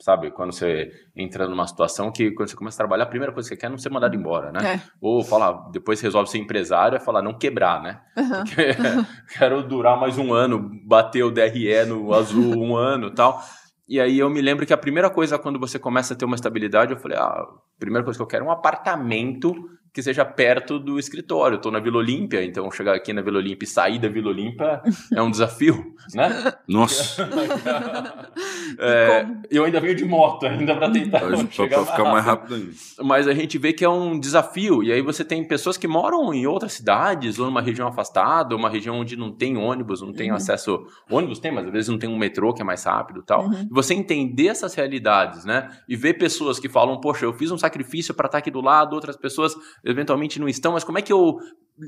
Sabe, 0.00 0.30
quando 0.30 0.52
você 0.52 0.92
entra 1.16 1.48
numa 1.48 1.66
situação 1.66 2.12
que 2.12 2.30
quando 2.30 2.48
você 2.48 2.54
começa 2.54 2.76
a 2.76 2.86
trabalhar, 2.86 3.02
a 3.02 3.08
primeira 3.08 3.32
coisa 3.32 3.48
que 3.48 3.56
você 3.56 3.60
quer 3.60 3.66
é 3.66 3.70
não 3.70 3.78
ser 3.78 3.90
mandado 3.90 4.14
embora, 4.14 4.52
né? 4.52 4.74
É. 4.74 4.80
Ou 5.00 5.24
falar, 5.24 5.70
depois 5.72 6.00
resolve 6.00 6.30
ser 6.30 6.38
empresário, 6.38 6.94
é 6.94 7.00
falar, 7.00 7.20
não 7.20 7.36
quebrar, 7.36 7.82
né? 7.82 8.00
Uhum. 8.16 9.04
quero 9.36 9.60
durar 9.66 9.98
mais 9.98 10.16
um 10.16 10.32
ano, 10.32 10.70
bater 10.86 11.24
o 11.24 11.32
DRE 11.32 11.84
no 11.84 12.14
azul 12.14 12.56
um 12.56 12.76
ano 12.76 13.10
tal. 13.12 13.42
E 13.88 13.98
aí 13.98 14.18
eu 14.18 14.28
me 14.28 14.42
lembro 14.42 14.66
que 14.66 14.72
a 14.72 14.76
primeira 14.76 15.08
coisa 15.08 15.38
quando 15.38 15.58
você 15.58 15.78
começa 15.78 16.12
a 16.12 16.16
ter 16.16 16.26
uma 16.26 16.34
estabilidade, 16.34 16.92
eu 16.92 16.98
falei, 16.98 17.16
ah, 17.16 17.22
a 17.22 17.48
primeira 17.78 18.04
coisa 18.04 18.18
que 18.18 18.22
eu 18.22 18.26
quero 18.26 18.44
é 18.44 18.48
um 18.48 18.50
apartamento 18.50 19.54
que 19.98 20.02
seja 20.04 20.24
perto 20.24 20.78
do 20.78 20.96
escritório. 20.96 21.56
Estou 21.56 21.72
na 21.72 21.80
Vila 21.80 21.98
Olímpia, 21.98 22.44
então 22.44 22.70
chegar 22.70 22.94
aqui 22.94 23.12
na 23.12 23.20
Vila 23.20 23.38
Olímpia 23.38 23.64
e 23.64 23.68
sair 23.68 23.98
da 23.98 24.08
Vila 24.08 24.28
Olímpia 24.28 24.80
é 25.12 25.20
um 25.20 25.28
desafio, 25.28 25.92
né? 26.14 26.52
Nossa! 26.68 27.28
é, 28.78 29.26
eu 29.50 29.64
ainda 29.64 29.80
venho 29.80 29.96
de 29.96 30.04
moto 30.04 30.46
ainda 30.46 30.76
para 30.76 30.88
tentar 30.88 31.22
chegar 31.50 31.84
ficar 31.84 32.04
mais 32.04 32.24
rápido 32.24 32.54
ainda. 32.54 32.70
Mas 33.02 33.26
a 33.26 33.34
gente 33.34 33.58
vê 33.58 33.72
que 33.72 33.84
é 33.84 33.88
um 33.88 34.20
desafio 34.20 34.84
e 34.84 34.92
aí 34.92 35.02
você 35.02 35.24
tem 35.24 35.42
pessoas 35.42 35.76
que 35.76 35.88
moram 35.88 36.32
em 36.32 36.46
outras 36.46 36.74
cidades 36.74 37.40
ou 37.40 37.46
numa 37.46 37.60
região 37.60 37.88
afastada, 37.88 38.54
uma 38.54 38.70
região 38.70 39.00
onde 39.00 39.16
não 39.16 39.32
tem 39.32 39.56
ônibus, 39.56 40.00
não 40.00 40.12
tem 40.12 40.30
uhum. 40.30 40.36
acesso 40.36 40.86
ônibus 41.10 41.40
tem, 41.40 41.50
mas 41.50 41.66
às 41.66 41.72
vezes 41.72 41.88
não 41.88 41.98
tem 41.98 42.08
um 42.08 42.16
metrô 42.16 42.54
que 42.54 42.62
é 42.62 42.64
mais 42.64 42.84
rápido, 42.84 43.20
tal. 43.20 43.46
Uhum. 43.46 43.62
E 43.68 43.74
você 43.74 43.94
entender 43.94 44.46
essas 44.46 44.74
realidades, 44.74 45.44
né? 45.44 45.68
E 45.88 45.96
ver 45.96 46.14
pessoas 46.14 46.60
que 46.60 46.68
falam, 46.68 47.00
poxa, 47.00 47.24
eu 47.24 47.32
fiz 47.32 47.50
um 47.50 47.58
sacrifício 47.58 48.14
para 48.14 48.26
estar 48.26 48.38
aqui 48.38 48.50
do 48.52 48.60
lado, 48.60 48.94
outras 48.94 49.16
pessoas 49.16 49.56
eventualmente 49.88 50.38
não 50.38 50.48
estão, 50.48 50.72
mas 50.72 50.84
como 50.84 50.98
é 50.98 51.02
que 51.02 51.12
eu 51.12 51.38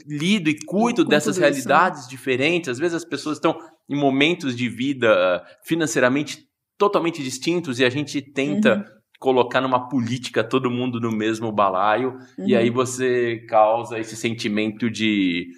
lido 0.06 0.48
e 0.48 0.58
cuido 0.64 1.04
dessas 1.04 1.36
realidades 1.36 2.00
isso, 2.00 2.10
né? 2.10 2.16
diferentes? 2.16 2.68
Às 2.68 2.78
vezes 2.78 2.96
as 2.96 3.04
pessoas 3.04 3.36
estão 3.36 3.58
em 3.88 3.96
momentos 3.96 4.56
de 4.56 4.68
vida 4.68 5.44
financeiramente 5.62 6.48
totalmente 6.78 7.22
distintos 7.22 7.78
e 7.78 7.84
a 7.84 7.90
gente 7.90 8.22
tenta 8.22 8.76
uhum. 8.76 8.84
colocar 9.18 9.60
numa 9.60 9.88
política 9.88 10.42
todo 10.42 10.70
mundo 10.70 10.98
no 10.98 11.12
mesmo 11.12 11.52
balaio 11.52 12.18
uhum. 12.38 12.48
e 12.48 12.56
aí 12.56 12.70
você 12.70 13.44
causa 13.48 13.98
esse 13.98 14.16
sentimento 14.16 14.90
de 14.90 15.48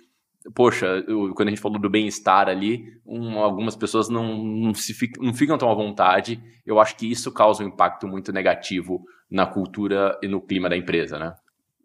poxa, 0.54 1.04
eu, 1.06 1.32
quando 1.34 1.48
a 1.48 1.50
gente 1.50 1.60
falou 1.60 1.78
do 1.78 1.88
bem-estar 1.88 2.48
ali, 2.48 2.84
um, 3.06 3.38
algumas 3.38 3.76
pessoas 3.76 4.08
não, 4.08 4.36
não, 4.36 4.74
se 4.74 4.94
não 5.20 5.32
ficam 5.32 5.56
tão 5.56 5.70
à 5.70 5.74
vontade. 5.74 6.42
Eu 6.66 6.80
acho 6.80 6.96
que 6.96 7.08
isso 7.08 7.30
causa 7.30 7.62
um 7.62 7.68
impacto 7.68 8.08
muito 8.08 8.32
negativo 8.32 9.04
na 9.30 9.46
cultura 9.46 10.18
e 10.22 10.28
no 10.28 10.40
clima 10.40 10.68
da 10.68 10.76
empresa, 10.76 11.18
né? 11.18 11.34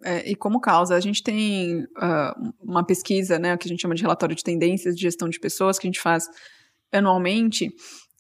É, 0.03 0.29
e 0.29 0.36
como 0.36 0.60
causa, 0.60 0.95
a 0.95 0.99
gente 0.99 1.23
tem 1.23 1.83
uh, 1.83 2.53
uma 2.62 2.86
pesquisa, 2.86 3.39
né, 3.39 3.57
que 3.57 3.67
a 3.67 3.69
gente 3.69 3.81
chama 3.81 3.95
de 3.95 4.01
relatório 4.01 4.36
de 4.36 4.43
tendências 4.43 4.95
de 4.95 5.01
gestão 5.01 5.27
de 5.27 5.39
pessoas, 5.39 5.79
que 5.79 5.88
a 5.88 5.89
gente 5.89 5.99
faz 5.99 6.25
anualmente, 6.91 7.69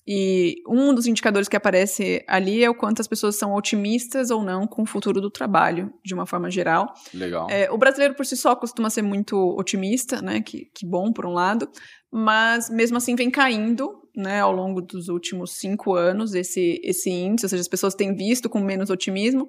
e 0.09 0.63
um 0.65 0.93
dos 0.93 1.05
indicadores 1.05 1.49
que 1.49 1.57
aparece 1.57 2.23
ali 2.29 2.63
é 2.63 2.69
o 2.69 2.73
quanto 2.73 3.01
as 3.01 3.07
pessoas 3.09 3.35
são 3.35 3.53
otimistas 3.53 4.31
ou 4.31 4.41
não 4.41 4.65
com 4.65 4.83
o 4.83 4.85
futuro 4.85 5.19
do 5.19 5.29
trabalho, 5.29 5.93
de 6.03 6.13
uma 6.13 6.25
forma 6.25 6.49
geral. 6.49 6.93
Legal. 7.13 7.49
É, 7.49 7.69
o 7.69 7.77
brasileiro 7.77 8.15
por 8.15 8.25
si 8.25 8.37
só 8.37 8.55
costuma 8.55 8.89
ser 8.89 9.01
muito 9.01 9.35
otimista, 9.57 10.21
né? 10.21 10.39
Que, 10.39 10.71
que 10.73 10.87
bom, 10.87 11.11
por 11.11 11.25
um 11.25 11.33
lado, 11.33 11.69
mas 12.09 12.69
mesmo 12.69 12.95
assim 12.95 13.17
vem 13.17 13.29
caindo 13.29 14.01
né, 14.15 14.39
ao 14.39 14.53
longo 14.53 14.81
dos 14.81 15.09
últimos 15.09 15.57
cinco 15.57 15.93
anos 15.93 16.33
esse, 16.33 16.79
esse 16.83 17.09
índice, 17.09 17.45
ou 17.45 17.49
seja, 17.49 17.61
as 17.61 17.67
pessoas 17.67 17.93
têm 17.93 18.15
visto 18.15 18.49
com 18.49 18.59
menos 18.61 18.89
otimismo, 18.89 19.47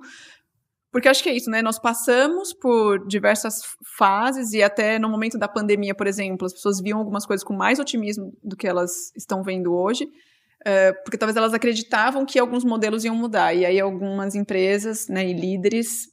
porque 0.99 1.09
acho 1.09 1.23
que 1.23 1.29
é 1.29 1.33
isso, 1.33 1.49
né? 1.49 1.63
Nós 1.63 1.79
passamos 1.79 2.53
por 2.53 3.07
diversas 3.07 3.63
fases 3.97 4.53
e 4.53 4.65
até 4.65 4.99
no 4.99 5.09
momento 5.09 5.39
da 5.39 5.47
pandemia, 5.47 5.95
por 5.95 6.09
exemplo, 6.09 6.45
as 6.45 6.53
pessoas 6.53 6.81
viam 6.81 6.99
algumas 6.99 7.25
coisas 7.25 7.45
com 7.45 7.55
mais 7.55 7.79
otimismo 7.79 8.37
do 8.43 8.57
que 8.57 8.67
elas 8.67 9.13
estão 9.15 9.45
vendo 9.45 9.73
hoje, 9.73 10.07
uh, 10.07 11.03
porque 11.05 11.17
talvez 11.17 11.37
elas 11.37 11.55
acreditavam 11.55 12.27
que 12.27 12.37
alguns 12.37 12.65
modelos 12.65 13.05
iam 13.05 13.15
mudar. 13.15 13.55
E 13.55 13.65
aí 13.65 13.79
algumas 13.79 14.35
empresas 14.35 15.07
né, 15.07 15.25
e 15.25 15.33
líderes 15.33 16.09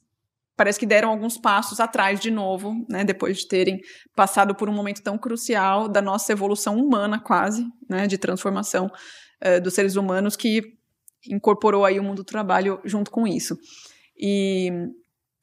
parece 0.56 0.78
que 0.78 0.86
deram 0.86 1.08
alguns 1.10 1.36
passos 1.36 1.80
atrás 1.80 2.20
de 2.20 2.30
novo, 2.30 2.86
né? 2.88 3.02
Depois 3.02 3.38
de 3.38 3.48
terem 3.48 3.80
passado 4.14 4.54
por 4.54 4.68
um 4.68 4.72
momento 4.72 5.02
tão 5.02 5.18
crucial 5.18 5.88
da 5.88 6.00
nossa 6.00 6.30
evolução 6.30 6.76
humana 6.76 7.18
quase, 7.18 7.66
né? 7.90 8.06
De 8.06 8.16
transformação 8.18 8.86
uh, 8.86 9.60
dos 9.60 9.74
seres 9.74 9.96
humanos 9.96 10.36
que 10.36 10.62
incorporou 11.28 11.84
aí 11.84 11.98
o 11.98 12.04
mundo 12.04 12.18
do 12.18 12.24
trabalho 12.24 12.80
junto 12.84 13.10
com 13.10 13.26
isso. 13.26 13.58
E, 14.18 14.70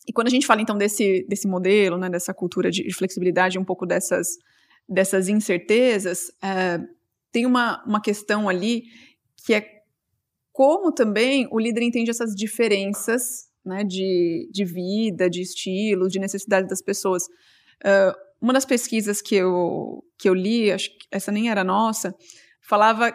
e 0.07 0.13
quando 0.13 0.27
a 0.27 0.31
gente 0.31 0.45
fala 0.45 0.61
então 0.61 0.77
desse, 0.77 1.25
desse 1.27 1.47
modelo, 1.47 1.97
né, 1.97 2.09
dessa 2.09 2.33
cultura 2.33 2.71
de, 2.71 2.83
de 2.83 2.93
flexibilidade, 2.93 3.59
um 3.59 3.65
pouco 3.65 3.85
dessas, 3.85 4.37
dessas 4.87 5.27
incertezas, 5.29 6.31
é, 6.41 6.79
tem 7.31 7.45
uma, 7.45 7.83
uma 7.85 8.01
questão 8.01 8.49
ali 8.49 8.83
que 9.45 9.53
é 9.53 9.83
como 10.51 10.91
também 10.91 11.47
o 11.51 11.59
líder 11.59 11.81
entende 11.81 12.11
essas 12.11 12.35
diferenças 12.35 13.49
né, 13.65 13.83
de, 13.83 14.49
de 14.51 14.63
vida, 14.63 15.29
de 15.29 15.41
estilos, 15.41 16.11
de 16.11 16.19
necessidade 16.19 16.67
das 16.67 16.81
pessoas. 16.81 17.23
Uh, 17.83 18.13
uma 18.39 18.53
das 18.53 18.65
pesquisas 18.65 19.21
que 19.21 19.35
eu, 19.35 20.03
que 20.17 20.29
eu 20.29 20.33
li, 20.33 20.71
acho 20.71 20.89
que 20.89 21.07
essa 21.09 21.31
nem 21.31 21.49
era 21.49 21.63
nossa, 21.63 22.13
falava 22.61 23.13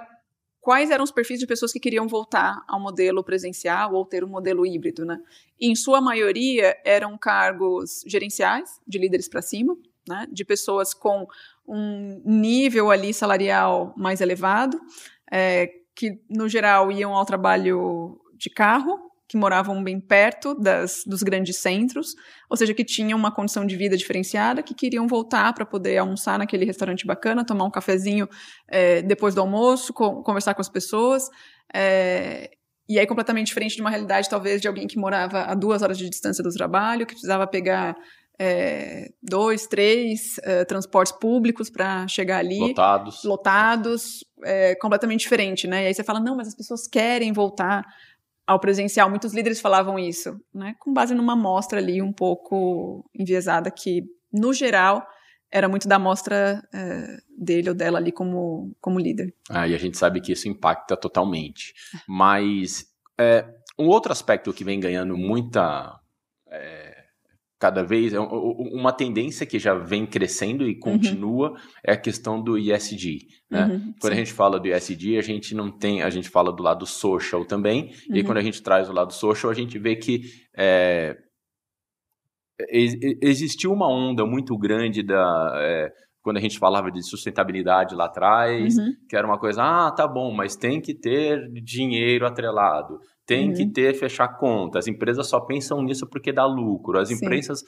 quais 0.60 0.90
eram 0.90 1.04
os 1.04 1.10
perfis 1.10 1.38
de 1.38 1.46
pessoas 1.46 1.72
que 1.72 1.80
queriam 1.80 2.06
voltar 2.06 2.62
ao 2.66 2.80
modelo 2.80 3.22
presencial 3.24 3.94
ou 3.94 4.04
ter 4.04 4.24
um 4.24 4.28
modelo 4.28 4.66
híbrido, 4.66 5.04
né? 5.04 5.18
E, 5.60 5.70
em 5.70 5.74
sua 5.74 6.00
maioria 6.00 6.76
eram 6.84 7.16
cargos 7.16 8.02
gerenciais, 8.06 8.80
de 8.86 8.98
líderes 8.98 9.28
para 9.28 9.42
cima, 9.42 9.76
né? 10.08 10.26
De 10.30 10.44
pessoas 10.44 10.92
com 10.92 11.26
um 11.66 12.22
nível 12.24 12.90
ali 12.90 13.12
salarial 13.12 13.94
mais 13.96 14.20
elevado, 14.20 14.80
é, 15.30 15.70
que 15.94 16.20
no 16.28 16.48
geral 16.48 16.90
iam 16.90 17.14
ao 17.14 17.26
trabalho 17.26 18.20
de 18.34 18.48
carro 18.48 19.07
que 19.28 19.36
moravam 19.36 19.84
bem 19.84 20.00
perto 20.00 20.54
das, 20.54 21.02
dos 21.06 21.22
grandes 21.22 21.58
centros, 21.58 22.14
ou 22.48 22.56
seja, 22.56 22.72
que 22.72 22.82
tinham 22.82 23.18
uma 23.18 23.30
condição 23.30 23.66
de 23.66 23.76
vida 23.76 23.96
diferenciada, 23.96 24.62
que 24.62 24.74
queriam 24.74 25.06
voltar 25.06 25.52
para 25.52 25.66
poder 25.66 25.98
almoçar 25.98 26.38
naquele 26.38 26.64
restaurante 26.64 27.06
bacana, 27.06 27.44
tomar 27.44 27.64
um 27.64 27.70
cafezinho 27.70 28.26
é, 28.66 29.02
depois 29.02 29.34
do 29.34 29.42
almoço, 29.42 29.92
co 29.92 30.22
conversar 30.22 30.54
com 30.54 30.62
as 30.62 30.68
pessoas. 30.68 31.28
É, 31.74 32.50
e 32.88 32.98
aí 32.98 33.06
completamente 33.06 33.48
diferente 33.48 33.76
de 33.76 33.82
uma 33.82 33.90
realidade, 33.90 34.30
talvez, 34.30 34.62
de 34.62 34.66
alguém 34.66 34.86
que 34.86 34.98
morava 34.98 35.42
a 35.42 35.54
duas 35.54 35.82
horas 35.82 35.98
de 35.98 36.08
distância 36.08 36.42
do 36.42 36.50
trabalho, 36.50 37.04
que 37.04 37.12
precisava 37.12 37.46
pegar 37.46 37.94
é, 38.40 39.10
dois, 39.22 39.66
três 39.66 40.38
é, 40.42 40.64
transportes 40.64 41.12
públicos 41.12 41.68
para 41.68 42.08
chegar 42.08 42.38
ali. 42.38 42.60
Lotados. 42.60 43.24
Lotados, 43.24 44.24
é, 44.42 44.74
completamente 44.76 45.20
diferente, 45.20 45.66
né? 45.66 45.84
E 45.84 45.86
aí 45.88 45.94
você 45.94 46.02
fala, 46.02 46.20
não, 46.20 46.36
mas 46.36 46.48
as 46.48 46.54
pessoas 46.54 46.88
querem 46.88 47.30
voltar 47.30 47.84
ao 48.48 48.58
presencial. 48.58 49.10
Muitos 49.10 49.34
líderes 49.34 49.60
falavam 49.60 49.98
isso, 49.98 50.40
né? 50.54 50.74
Com 50.80 50.92
base 50.92 51.14
numa 51.14 51.34
amostra 51.34 51.78
ali 51.78 52.00
um 52.00 52.12
pouco 52.12 53.04
enviesada 53.14 53.70
que, 53.70 54.04
no 54.32 54.54
geral, 54.54 55.06
era 55.52 55.68
muito 55.68 55.86
da 55.86 55.96
amostra 55.96 56.66
é, 56.72 57.18
dele 57.38 57.68
ou 57.68 57.74
dela 57.74 57.98
ali 57.98 58.10
como, 58.10 58.74
como 58.80 58.98
líder. 58.98 59.34
Ah, 59.50 59.68
e 59.68 59.74
a 59.74 59.78
gente 59.78 59.98
sabe 59.98 60.22
que 60.22 60.32
isso 60.32 60.48
impacta 60.48 60.96
totalmente. 60.96 61.74
Mas 62.08 62.86
é, 63.20 63.44
um 63.78 63.86
outro 63.86 64.12
aspecto 64.12 64.52
que 64.52 64.64
vem 64.64 64.80
ganhando 64.80 65.14
muita 65.14 66.00
é, 66.50 66.87
cada 67.58 67.82
vez 67.82 68.12
é 68.12 68.20
uma 68.20 68.92
tendência 68.92 69.44
que 69.44 69.58
já 69.58 69.74
vem 69.74 70.06
crescendo 70.06 70.68
e 70.68 70.78
continua 70.78 71.50
uhum. 71.50 71.56
é 71.84 71.92
a 71.92 71.96
questão 71.96 72.40
do 72.40 72.56
ESG, 72.56 73.26
né? 73.50 73.66
Uhum, 73.66 73.94
quando 74.00 74.12
sim. 74.12 74.20
a 74.20 74.24
gente 74.24 74.32
fala 74.32 74.60
do 74.60 74.68
ESG, 74.68 75.18
a 75.18 75.22
gente 75.22 75.54
não 75.54 75.70
tem, 75.70 76.02
a 76.02 76.10
gente 76.10 76.28
fala 76.28 76.52
do 76.52 76.62
lado 76.62 76.86
social 76.86 77.44
também, 77.44 77.92
uhum. 78.08 78.16
e 78.16 78.22
quando 78.22 78.38
a 78.38 78.42
gente 78.42 78.62
traz 78.62 78.88
o 78.88 78.92
lado 78.92 79.12
social, 79.12 79.50
a 79.50 79.54
gente 79.54 79.78
vê 79.78 79.96
que 79.96 80.22
é, 80.56 81.16
existiu 83.20 83.72
uma 83.72 83.88
onda 83.88 84.24
muito 84.24 84.56
grande 84.56 85.02
da 85.02 85.52
é, 85.56 85.92
quando 86.22 86.36
a 86.36 86.40
gente 86.40 86.58
falava 86.58 86.90
de 86.90 87.02
sustentabilidade 87.02 87.94
lá 87.94 88.04
atrás, 88.04 88.76
uhum. 88.76 88.92
que 89.08 89.16
era 89.16 89.26
uma 89.26 89.38
coisa, 89.38 89.62
ah, 89.62 89.90
tá 89.90 90.06
bom, 90.06 90.32
mas 90.32 90.56
tem 90.56 90.80
que 90.80 90.94
ter 90.94 91.40
dinheiro 91.64 92.26
atrelado, 92.26 92.98
tem 93.28 93.50
uhum. 93.50 93.54
que 93.54 93.66
ter, 93.66 93.92
fechar 93.92 94.26
conta. 94.38 94.78
As 94.78 94.88
empresas 94.88 95.28
só 95.28 95.38
pensam 95.38 95.82
nisso 95.82 96.06
porque 96.06 96.32
dá 96.32 96.46
lucro. 96.46 96.98
As 96.98 97.10
Sim. 97.10 97.16
empresas, 97.16 97.62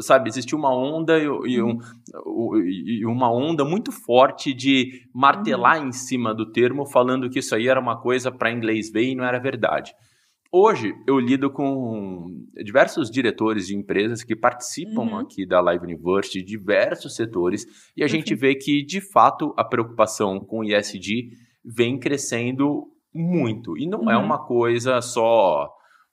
sabe, 0.00 0.28
existe 0.28 0.54
uma 0.54 0.70
onda 0.70 1.18
e, 1.18 1.24
e, 1.24 1.62
um, 1.62 1.78
uhum. 2.26 2.56
e, 2.58 3.06
uma 3.06 3.32
onda 3.32 3.64
muito 3.64 3.90
forte 3.90 4.52
de 4.52 5.08
martelar 5.14 5.80
uhum. 5.80 5.88
em 5.88 5.92
cima 5.92 6.34
do 6.34 6.52
termo, 6.52 6.84
falando 6.84 7.30
que 7.30 7.38
isso 7.38 7.54
aí 7.54 7.68
era 7.68 7.80
uma 7.80 7.98
coisa 7.98 8.30
para 8.30 8.52
inglês 8.52 8.92
ver 8.92 9.04
e 9.04 9.14
não 9.14 9.24
era 9.24 9.40
verdade. 9.40 9.94
Hoje 10.52 10.92
eu 11.06 11.18
lido 11.18 11.50
com 11.50 12.26
diversos 12.62 13.10
diretores 13.10 13.66
de 13.66 13.74
empresas 13.74 14.22
que 14.22 14.36
participam 14.36 15.04
uhum. 15.04 15.18
aqui 15.20 15.46
da 15.46 15.58
Live 15.62 15.86
University, 15.86 16.42
diversos 16.42 17.14
setores, 17.16 17.64
e 17.96 18.04
a 18.04 18.06
gente 18.06 18.34
vê 18.34 18.54
que, 18.54 18.84
de 18.84 19.00
fato, 19.00 19.54
a 19.56 19.64
preocupação 19.64 20.38
com 20.38 20.58
o 20.58 20.64
ISD 20.64 21.30
vem 21.64 21.98
crescendo 21.98 22.92
muito. 23.18 23.76
E 23.76 23.86
não 23.86 24.10
é 24.10 24.16
uhum. 24.16 24.22
é 24.22 24.24
uma 24.24 24.38
coisa 24.38 25.00
só, 25.00 25.68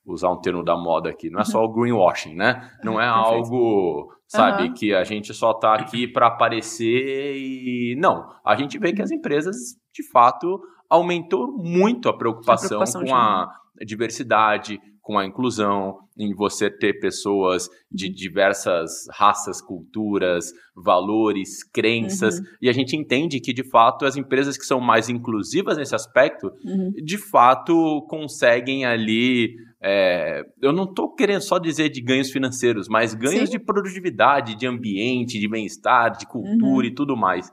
usar 0.05 0.31
um 0.31 0.39
termo 0.39 0.63
da 0.63 0.75
moda 0.75 1.09
aqui, 1.09 1.29
não 1.29 1.39
é 1.39 1.43
só 1.43 1.63
o 1.63 1.71
greenwashing, 1.71 2.35
né? 2.35 2.69
Não 2.83 2.99
é 2.99 3.07
algo, 3.07 4.13
sabe, 4.27 4.63
uhum. 4.63 4.73
que 4.73 4.93
a 4.93 5.03
gente 5.03 5.33
só 5.33 5.51
está 5.51 5.75
aqui 5.75 6.07
para 6.07 6.27
aparecer 6.27 7.35
e. 7.37 7.95
Não. 7.97 8.27
A 8.45 8.55
gente 8.55 8.77
vê 8.77 8.93
que 8.93 9.01
as 9.01 9.11
empresas, 9.11 9.55
de 9.93 10.09
fato, 10.11 10.61
aumentou 10.89 11.51
muito 11.51 12.09
a 12.09 12.17
preocupação, 12.17 12.81
a 12.81 12.83
preocupação 12.83 13.03
com 13.03 13.15
a 13.15 13.49
diversidade, 13.85 14.79
com 15.05 15.19
a 15.19 15.25
inclusão, 15.25 15.99
em 16.17 16.33
você 16.33 16.67
ter 16.67 16.99
pessoas 16.99 17.69
de 17.91 18.09
diversas 18.09 18.89
raças, 19.13 19.61
culturas, 19.61 20.51
valores, 20.75 21.63
crenças. 21.63 22.39
Uhum. 22.39 22.45
E 22.63 22.67
a 22.67 22.73
gente 22.73 22.97
entende 22.97 23.39
que, 23.39 23.53
de 23.53 23.63
fato, 23.69 24.03
as 24.03 24.17
empresas 24.17 24.57
que 24.57 24.65
são 24.65 24.81
mais 24.81 25.07
inclusivas 25.07 25.77
nesse 25.77 25.93
aspecto, 25.93 26.47
uhum. 26.65 26.91
de 27.03 27.19
fato, 27.19 28.03
conseguem 28.09 28.83
ali. 28.83 29.53
É, 29.79 30.41
eu 30.59 30.73
não 30.73 30.85
estou 30.85 31.13
querendo 31.13 31.41
só 31.41 31.59
dizer 31.59 31.89
de 31.89 32.01
ganhos 32.01 32.31
financeiros, 32.31 32.87
mas 32.89 33.13
ganhos 33.13 33.51
Sim. 33.51 33.59
de 33.59 33.63
produtividade, 33.63 34.55
de 34.55 34.65
ambiente, 34.65 35.39
de 35.39 35.47
bem-estar, 35.47 36.17
de 36.17 36.25
cultura 36.25 36.87
uhum. 36.87 36.91
e 36.91 36.95
tudo 36.95 37.15
mais. 37.15 37.47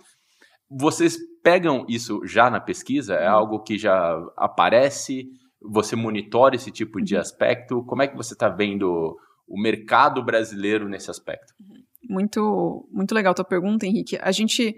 Vocês 0.70 1.18
pegam 1.44 1.84
isso 1.86 2.18
já 2.24 2.48
na 2.48 2.60
pesquisa? 2.60 3.12
É 3.12 3.28
uhum. 3.28 3.36
algo 3.36 3.62
que 3.62 3.76
já 3.76 4.16
aparece? 4.38 5.26
Você 5.64 5.96
monitora 5.96 6.54
esse 6.54 6.70
tipo 6.70 7.00
de 7.02 7.14
uhum. 7.14 7.20
aspecto? 7.20 7.84
Como 7.84 8.02
é 8.02 8.08
que 8.08 8.16
você 8.16 8.34
está 8.34 8.48
vendo 8.48 9.16
o 9.46 9.60
mercado 9.60 10.24
brasileiro 10.24 10.88
nesse 10.88 11.10
aspecto? 11.10 11.52
Uhum. 11.60 11.82
Muito, 12.08 12.88
muito 12.90 13.14
legal 13.14 13.32
a 13.32 13.34
tua 13.34 13.44
pergunta, 13.44 13.86
Henrique. 13.86 14.18
A 14.20 14.32
gente 14.32 14.74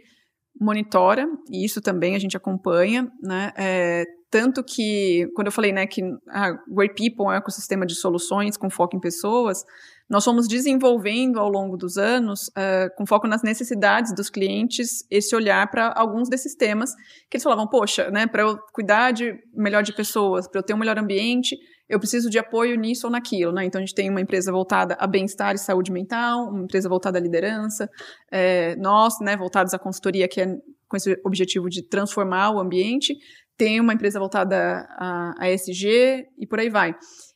monitora, 0.61 1.27
e 1.51 1.65
isso 1.65 1.81
também 1.81 2.15
a 2.15 2.19
gente 2.19 2.37
acompanha, 2.37 3.11
né? 3.23 3.53
É, 3.57 4.05
tanto 4.31 4.65
que, 4.65 5.29
quando 5.35 5.47
eu 5.47 5.53
falei, 5.53 5.73
né, 5.73 5.87
que 5.87 6.03
a 6.29 6.49
ah, 6.49 6.59
Great 6.69 6.95
People 6.95 7.27
é 7.27 7.29
um 7.29 7.39
ecossistema 7.39 7.87
de 7.87 7.95
soluções 7.95 8.57
com 8.57 8.69
foco 8.69 8.97
em 8.97 9.01
pessoas, 9.01 9.65
nós 10.09 10.25
fomos 10.25 10.47
desenvolvendo 10.47 11.39
ao 11.39 11.49
longo 11.49 11.77
dos 11.77 11.97
anos, 11.97 12.49
uh, 12.49 12.95
com 12.97 13.07
foco 13.07 13.27
nas 13.27 13.43
necessidades 13.43 14.15
dos 14.15 14.29
clientes, 14.29 15.05
esse 15.11 15.35
olhar 15.35 15.71
para 15.71 15.93
alguns 15.97 16.29
desses 16.29 16.55
temas 16.55 16.95
que 17.31 17.37
eles 17.37 17.43
falavam, 17.43 17.67
poxa, 17.67 18.11
né, 18.11 18.27
para 18.27 18.43
eu 18.43 18.59
cuidar 18.73 19.13
de, 19.13 19.35
melhor 19.55 19.83
de 19.83 19.95
pessoas, 19.95 20.47
para 20.47 20.61
eu 20.61 20.63
ter 20.63 20.75
um 20.75 20.79
melhor 20.79 20.99
ambiente, 20.99 21.57
eu 21.89 21.99
preciso 21.99 22.31
de 22.31 22.39
apoio 22.39 22.77
nisso 22.77 23.07
ou 23.07 23.11
naquilo, 23.11 23.53
né? 23.53 23.65
Então 23.65 23.79
a 23.79 23.85
gente 23.85 23.95
tem 23.95 24.09
uma 24.09 24.21
empresa 24.21 24.51
voltada 24.51 24.97
a 24.99 25.07
bem-estar 25.07 25.55
e 25.55 25.59
saúde 25.59 25.93
mental, 25.93 26.49
uma 26.49 26.65
empresa 26.65 26.89
voltada 26.89 27.19
à 27.19 27.21
liderança, 27.21 27.89
é, 28.31 28.75
nós, 28.77 29.21
né, 29.21 29.37
voltados 29.37 29.75
à 29.75 29.79
consultoria, 29.79 30.27
que 30.27 30.41
é 30.41 30.47
com 30.89 30.97
esse 30.97 31.21
objetivo 31.25 31.69
de 31.69 31.83
transformar 31.87 32.51
o 32.53 32.61
ambiente, 32.61 33.15
tem 33.57 33.81
uma 33.81 33.93
empresa 33.93 34.19
voltada 34.19 34.87
a, 34.99 35.35
a 35.39 35.51
e 35.51 36.47
por 36.47 36.59
aí 36.59 36.71
vai. 36.71 36.95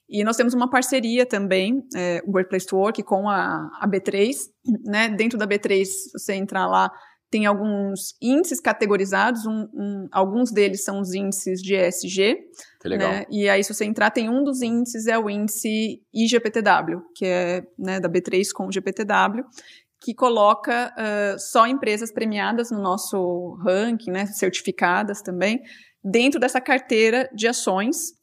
E 0.08 0.24
nós 0.24 0.36
temos 0.36 0.54
uma 0.54 0.70
parceria 0.70 1.26
também, 1.26 1.82
é, 1.94 2.22
o 2.26 2.32
Workplace 2.32 2.66
to 2.66 2.76
Work, 2.76 3.02
com 3.02 3.28
a, 3.28 3.68
a 3.78 3.86
B3. 3.86 4.34
Né? 4.86 5.10
Dentro 5.10 5.38
da 5.38 5.46
B3, 5.46 5.84
você 6.14 6.34
entrar 6.34 6.66
lá, 6.66 6.90
tem 7.30 7.44
alguns 7.44 8.16
índices 8.22 8.58
categorizados, 8.58 9.44
um, 9.44 9.68
um, 9.74 10.08
alguns 10.10 10.50
deles 10.50 10.82
são 10.82 11.00
os 11.00 11.12
índices 11.12 11.60
de 11.60 11.74
ESG. 11.74 12.38
Que 12.80 12.88
legal. 12.88 13.10
Né? 13.10 13.26
E 13.30 13.48
aí, 13.50 13.62
se 13.62 13.74
você 13.74 13.84
entrar, 13.84 14.10
tem 14.10 14.30
um 14.30 14.42
dos 14.42 14.62
índices, 14.62 15.06
é 15.06 15.18
o 15.18 15.28
índice 15.28 16.00
IGPTW, 16.12 17.02
que 17.14 17.26
é 17.26 17.66
né, 17.78 18.00
da 18.00 18.08
B3 18.08 18.46
com 18.54 18.66
o 18.66 18.72
GPTW, 18.72 19.44
que 20.00 20.14
coloca 20.14 20.94
uh, 20.96 21.38
só 21.38 21.66
empresas 21.66 22.10
premiadas 22.10 22.70
no 22.70 22.80
nosso 22.80 23.58
ranking, 23.62 24.10
né, 24.10 24.26
certificadas 24.26 25.20
também, 25.20 25.60
dentro 26.02 26.40
dessa 26.40 26.60
carteira 26.60 27.28
de 27.34 27.46
ações 27.46 28.17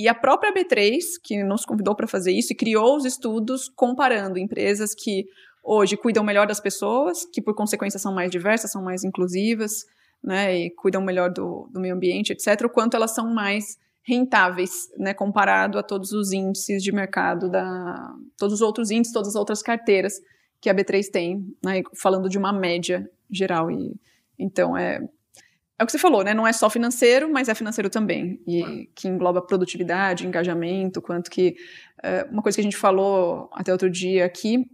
e 0.00 0.08
a 0.08 0.14
própria 0.14 0.50
B3, 0.50 0.98
que 1.22 1.44
nos 1.44 1.66
convidou 1.66 1.94
para 1.94 2.06
fazer 2.06 2.32
isso, 2.32 2.54
e 2.54 2.56
criou 2.56 2.96
os 2.96 3.04
estudos 3.04 3.68
comparando 3.68 4.38
empresas 4.38 4.94
que 4.94 5.26
hoje 5.62 5.94
cuidam 5.94 6.24
melhor 6.24 6.46
das 6.46 6.58
pessoas, 6.58 7.26
que 7.30 7.42
por 7.42 7.54
consequência 7.54 7.98
são 7.98 8.14
mais 8.14 8.30
diversas, 8.30 8.72
são 8.72 8.82
mais 8.82 9.04
inclusivas, 9.04 9.84
né, 10.24 10.56
e 10.56 10.70
cuidam 10.70 11.02
melhor 11.02 11.30
do, 11.30 11.68
do 11.70 11.78
meio 11.78 11.94
ambiente, 11.94 12.32
etc., 12.32 12.62
o 12.64 12.70
quanto 12.70 12.96
elas 12.96 13.14
são 13.14 13.34
mais 13.34 13.76
rentáveis, 14.02 14.88
né, 14.96 15.12
comparado 15.12 15.78
a 15.78 15.82
todos 15.82 16.12
os 16.12 16.32
índices 16.32 16.82
de 16.82 16.92
mercado 16.92 17.50
da, 17.50 18.14
todos 18.38 18.54
os 18.54 18.62
outros 18.62 18.90
índices, 18.90 19.12
todas 19.12 19.28
as 19.28 19.34
outras 19.34 19.60
carteiras 19.62 20.14
que 20.62 20.70
a 20.70 20.74
B3 20.74 21.10
tem, 21.10 21.54
né, 21.62 21.82
falando 21.94 22.26
de 22.26 22.38
uma 22.38 22.54
média 22.54 23.06
geral 23.30 23.70
e 23.70 23.94
então 24.38 24.74
é 24.74 25.06
é 25.80 25.82
o 25.82 25.86
que 25.86 25.92
você 25.92 25.98
falou, 25.98 26.22
né? 26.22 26.34
Não 26.34 26.46
é 26.46 26.52
só 26.52 26.68
financeiro, 26.68 27.32
mas 27.32 27.48
é 27.48 27.54
financeiro 27.54 27.88
também. 27.88 28.38
E 28.46 28.90
que 28.94 29.08
engloba 29.08 29.40
produtividade, 29.40 30.26
engajamento, 30.26 31.00
quanto 31.00 31.30
que. 31.30 31.56
Uh, 32.04 32.30
uma 32.30 32.42
coisa 32.42 32.56
que 32.56 32.60
a 32.60 32.64
gente 32.64 32.76
falou 32.76 33.48
até 33.52 33.72
outro 33.72 33.88
dia 33.88 34.26
aqui 34.26 34.66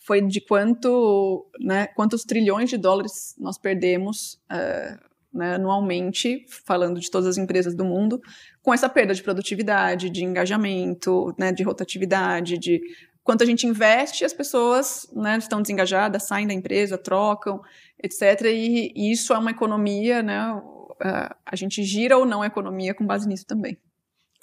foi 0.00 0.20
de 0.20 0.42
quanto, 0.42 1.46
né, 1.58 1.86
quantos 1.86 2.24
trilhões 2.24 2.68
de 2.68 2.76
dólares 2.76 3.34
nós 3.38 3.56
perdemos 3.56 4.38
uh, 4.52 5.02
né, 5.32 5.54
anualmente, 5.54 6.44
falando 6.66 7.00
de 7.00 7.10
todas 7.10 7.26
as 7.26 7.38
empresas 7.38 7.74
do 7.74 7.86
mundo, 7.86 8.20
com 8.62 8.72
essa 8.72 8.86
perda 8.86 9.14
de 9.14 9.22
produtividade, 9.22 10.10
de 10.10 10.24
engajamento, 10.24 11.34
né, 11.38 11.52
de 11.52 11.62
rotatividade, 11.62 12.58
de 12.58 12.82
quanto 13.22 13.42
a 13.42 13.46
gente 13.46 13.66
investe, 13.66 14.26
as 14.26 14.34
pessoas 14.34 15.08
né, 15.14 15.38
estão 15.38 15.62
desengajadas, 15.62 16.24
saem 16.24 16.46
da 16.46 16.52
empresa, 16.52 16.98
trocam, 16.98 17.62
etc. 18.02 18.42
E, 18.46 18.92
e 18.94 19.12
isso 19.12 19.32
é 19.32 19.38
uma 19.38 19.50
economia, 19.50 20.22
né? 20.22 20.62
A 21.44 21.56
gente 21.56 21.82
gira 21.82 22.16
ou 22.16 22.24
não 22.24 22.42
a 22.42 22.46
economia 22.46 22.94
com 22.94 23.06
base 23.06 23.28
nisso 23.28 23.46
também. 23.46 23.76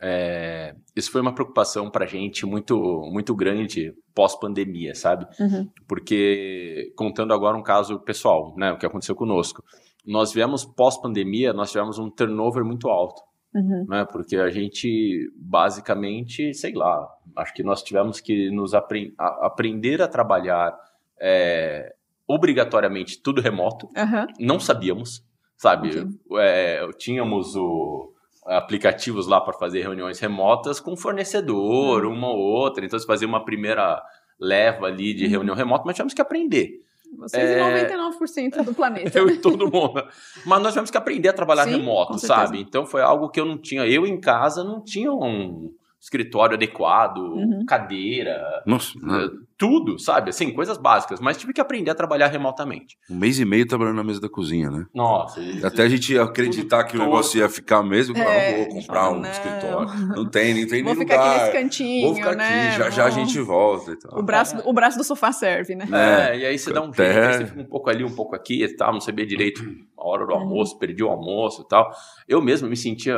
É, 0.04 0.76
isso 0.96 1.12
foi 1.12 1.22
uma 1.22 1.34
preocupação 1.34 1.90
para 1.92 2.06
a 2.06 2.08
gente 2.08 2.44
muito, 2.44 2.76
muito 3.12 3.36
grande 3.36 3.94
pós-pandemia, 4.16 4.96
sabe? 4.96 5.28
Uhum. 5.40 5.70
Porque, 5.88 6.92
contando 6.98 7.34
agora 7.34 7.56
um 7.56 7.62
caso 7.62 8.00
pessoal, 8.00 8.56
né, 8.58 8.72
o 8.72 8.80
que 8.80 8.86
aconteceu 8.86 9.16
conosco, 9.16 9.64
nós 10.04 10.34
viemos 10.34 10.66
pós-pandemia, 10.66 11.54
nós 11.54 11.72
tivemos 11.72 12.00
um 12.00 12.10
turnover 12.10 12.66
muito 12.66 12.90
alto. 12.90 13.22
Uhum. 13.54 13.86
Né? 13.88 14.06
Porque 14.12 14.38
a 14.38 14.50
gente, 14.50 15.32
basicamente, 15.36 16.52
sei 16.54 16.74
lá, 16.74 17.08
acho 17.36 17.54
que 17.54 17.62
nós 17.62 17.84
tivemos 17.84 18.20
que 18.20 18.50
nos 18.50 18.74
apre 18.74 19.14
aprender 19.18 20.02
a 20.02 20.08
trabalhar 20.08 20.76
é, 21.20 21.94
obrigatoriamente 22.34 23.22
tudo 23.22 23.42
remoto. 23.42 23.88
Uhum. 23.88 24.26
Não 24.40 24.60
sabíamos, 24.60 25.24
sabe? 25.58 25.90
Okay. 25.90 26.06
É, 26.40 26.88
tínhamos 26.98 27.56
o, 27.56 28.14
aplicativos 28.46 29.28
lá 29.28 29.40
para 29.42 29.54
fazer 29.54 29.82
reuniões 29.82 30.20
remotas 30.20 30.80
com 30.80 30.96
fornecedor, 30.96 32.06
uhum. 32.06 32.14
uma 32.14 32.30
ou 32.30 32.40
outra. 32.40 32.86
Então, 32.86 32.98
você 32.98 33.06
fazia 33.06 33.28
uma 33.28 33.44
primeira 33.44 34.02
leva 34.40 34.88
ali 34.88 35.14
de 35.14 35.26
uhum. 35.26 35.32
reunião 35.32 35.56
remota, 35.56 35.84
mas 35.86 35.96
tivemos 35.96 36.14
que 36.14 36.22
aprender. 36.22 36.80
Vocês 37.18 37.44
é... 37.44 37.60
e 37.60 37.90
99% 37.90 38.64
do 38.64 38.74
planeta. 38.74 39.18
eu 39.20 39.30
e 39.30 39.38
todo 39.38 39.70
mundo. 39.70 40.04
Mas 40.46 40.62
nós 40.62 40.72
tivemos 40.72 40.90
que 40.90 40.98
aprender 40.98 41.30
a 41.30 41.34
trabalhar 41.34 41.66
Sim, 41.66 41.72
remoto, 41.72 42.18
sabe? 42.18 42.60
Então 42.60 42.86
foi 42.86 43.02
algo 43.02 43.30
que 43.30 43.40
eu 43.40 43.46
não 43.46 43.58
tinha. 43.58 43.86
Eu 43.86 44.08
em 44.08 44.20
casa 44.20 44.64
não 44.64 44.82
tinha 44.82 45.12
um 45.12 45.74
escritório 46.02 46.56
adequado, 46.56 47.20
uhum. 47.20 47.64
cadeira, 47.64 48.42
Nossa, 48.66 48.98
né? 49.00 49.30
tudo, 49.56 50.00
sabe? 50.00 50.32
Assim, 50.32 50.52
coisas 50.52 50.76
básicas. 50.76 51.20
Mas 51.20 51.38
tive 51.38 51.54
que 51.54 51.62
aprender 51.62 51.92
a 51.92 51.96
trabalhar 51.96 52.28
remotamente. 52.28 52.98
Um 53.08 53.16
mês 53.16 53.40
e 53.40 53.46
meio 53.46 53.68
trabalhando 53.68 53.98
na 53.98 54.04
mesa 54.04 54.20
da 54.20 54.28
cozinha, 54.28 54.72
né? 54.72 54.88
Nossa. 54.96 55.40
Até 55.64 55.84
a 55.84 55.90
gente 55.90 56.18
acreditar 56.18 56.86
que 56.86 56.98
o 56.98 57.00
negócio 57.00 57.38
ia 57.40 57.48
ficar 57.48 57.84
mesmo, 57.84 58.18
é, 58.18 58.58
vou 58.58 58.70
comprar 58.70 59.12
um 59.12 59.20
não. 59.20 59.30
escritório. 59.30 59.92
Não 60.12 60.30
tem, 60.30 60.54
não 60.54 60.68
tem 60.68 60.84
vou 60.84 60.94
nem 60.94 61.04
lugar. 61.04 61.18
Vou 61.18 61.26
ficar 61.26 61.32
aqui 61.32 61.40
nesse 61.40 61.52
cantinho, 61.52 62.08
Vou 62.08 62.16
ficar 62.16 62.36
né? 62.36 62.70
aqui, 62.70 62.78
já 62.78 62.90
já 62.90 63.06
a 63.06 63.10
gente 63.10 63.40
volta 63.40 63.92
e 63.92 63.96
tal. 63.98 64.20
O 64.20 64.24
braço, 64.24 64.58
o 64.66 64.74
braço 64.74 64.98
do 64.98 65.04
sofá 65.04 65.32
serve, 65.32 65.76
né? 65.76 65.88
É, 65.92 66.38
e 66.38 66.46
aí 66.46 66.58
você 66.58 66.74
dá 66.74 66.82
um 66.82 66.94
jeito, 66.94 67.02
aí 67.02 67.34
você 67.34 67.46
fica 67.46 67.62
um 67.62 67.66
pouco 67.66 67.90
ali, 67.90 68.04
um 68.04 68.14
pouco 68.14 68.36
aqui 68.36 68.64
e 68.64 68.76
tal, 68.76 68.94
não 68.94 69.02
sabia 69.02 69.26
direito 69.26 69.64
a 69.98 70.08
hora 70.08 70.26
do 70.26 70.34
uhum. 70.34 70.40
almoço, 70.40 70.78
perdi 70.80 71.04
o 71.04 71.10
almoço 71.10 71.62
e 71.62 71.68
tal. 71.68 71.92
Eu 72.28 72.42
mesmo 72.42 72.68
me 72.68 72.76
sentia 72.76 73.16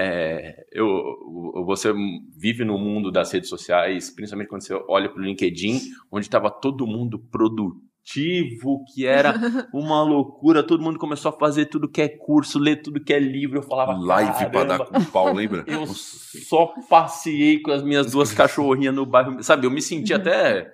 é, 0.00 0.64
eu, 0.70 0.94
você 1.66 1.92
vive 2.36 2.64
no 2.64 2.78
mundo 2.78 3.10
das 3.10 3.32
redes 3.32 3.48
sociais, 3.48 4.08
principalmente 4.10 4.48
quando 4.48 4.62
você 4.62 4.72
olha 4.88 5.08
para 5.08 5.20
o 5.20 5.24
LinkedIn, 5.24 5.80
onde 6.12 6.24
estava 6.24 6.48
todo 6.52 6.86
mundo 6.86 7.18
produtivo, 7.18 8.84
que 8.94 9.04
era 9.04 9.34
uma 9.74 10.00
loucura, 10.04 10.62
todo 10.62 10.84
mundo 10.84 11.00
começou 11.00 11.30
a 11.30 11.36
fazer 11.36 11.66
tudo 11.66 11.88
que 11.88 12.00
é 12.00 12.08
curso, 12.08 12.60
ler 12.60 12.80
tudo 12.80 13.02
que 13.02 13.12
é 13.12 13.18
livro, 13.18 13.58
eu 13.58 13.62
falava 13.62 13.92
live 13.92 14.50
para 14.52 14.64
dar 14.64 14.78
com 14.78 15.04
pau, 15.06 15.34
lembra? 15.34 15.64
Eu 15.66 15.84
só 15.88 16.72
passei 16.88 17.60
com 17.60 17.72
as 17.72 17.82
minhas 17.82 18.12
duas 18.12 18.32
cachorrinhas 18.32 18.94
no 18.94 19.04
bairro, 19.04 19.42
sabe? 19.42 19.66
Eu 19.66 19.70
me 19.72 19.82
senti 19.82 20.14
até 20.14 20.72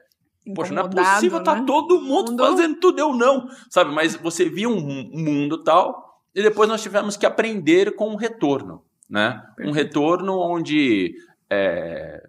Poxa, 0.55 0.75
não 0.75 0.85
é 0.85 0.89
possível, 0.91 1.43
tá 1.43 1.55
né? 1.55 1.61
tá 1.61 1.66
todo 1.66 1.99
mundo, 1.99 2.33
mundo, 2.33 2.45
fazendo 2.45 2.79
tudo, 2.79 2.99
eu 2.99 3.14
não, 3.14 3.49
sabe? 3.70 3.91
Mas 3.95 4.16
você 4.16 4.45
via 4.45 4.68
um 4.68 4.79
mundo 4.79 5.64
tal, 5.64 6.20
e 6.35 6.43
depois 6.43 6.68
nós 6.68 6.83
tivemos 6.83 7.16
que 7.16 7.25
aprender 7.25 7.97
com 7.97 8.12
o 8.12 8.16
retorno 8.16 8.83
né? 9.09 9.43
Um 9.61 9.71
retorno 9.71 10.39
onde, 10.39 11.15
é, 11.51 12.29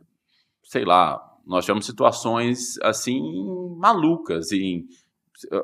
sei 0.63 0.86
lá, 0.86 1.21
nós 1.45 1.65
tivemos 1.65 1.86
situações 1.86 2.78
assim 2.82 3.21
malucas. 3.78 4.51
E 4.51 4.86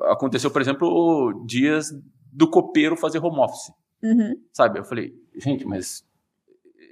aconteceu, 0.03 0.51
por 0.51 0.61
exemplo, 0.61 1.43
dias 1.45 1.91
do 2.31 2.49
copeiro 2.49 2.95
fazer 2.95 3.19
home 3.19 3.39
office. 3.39 3.73
Uhum. 4.03 4.41
Sabe? 4.53 4.79
Eu 4.79 4.85
falei, 4.85 5.13
gente, 5.35 5.65
mas 5.65 6.05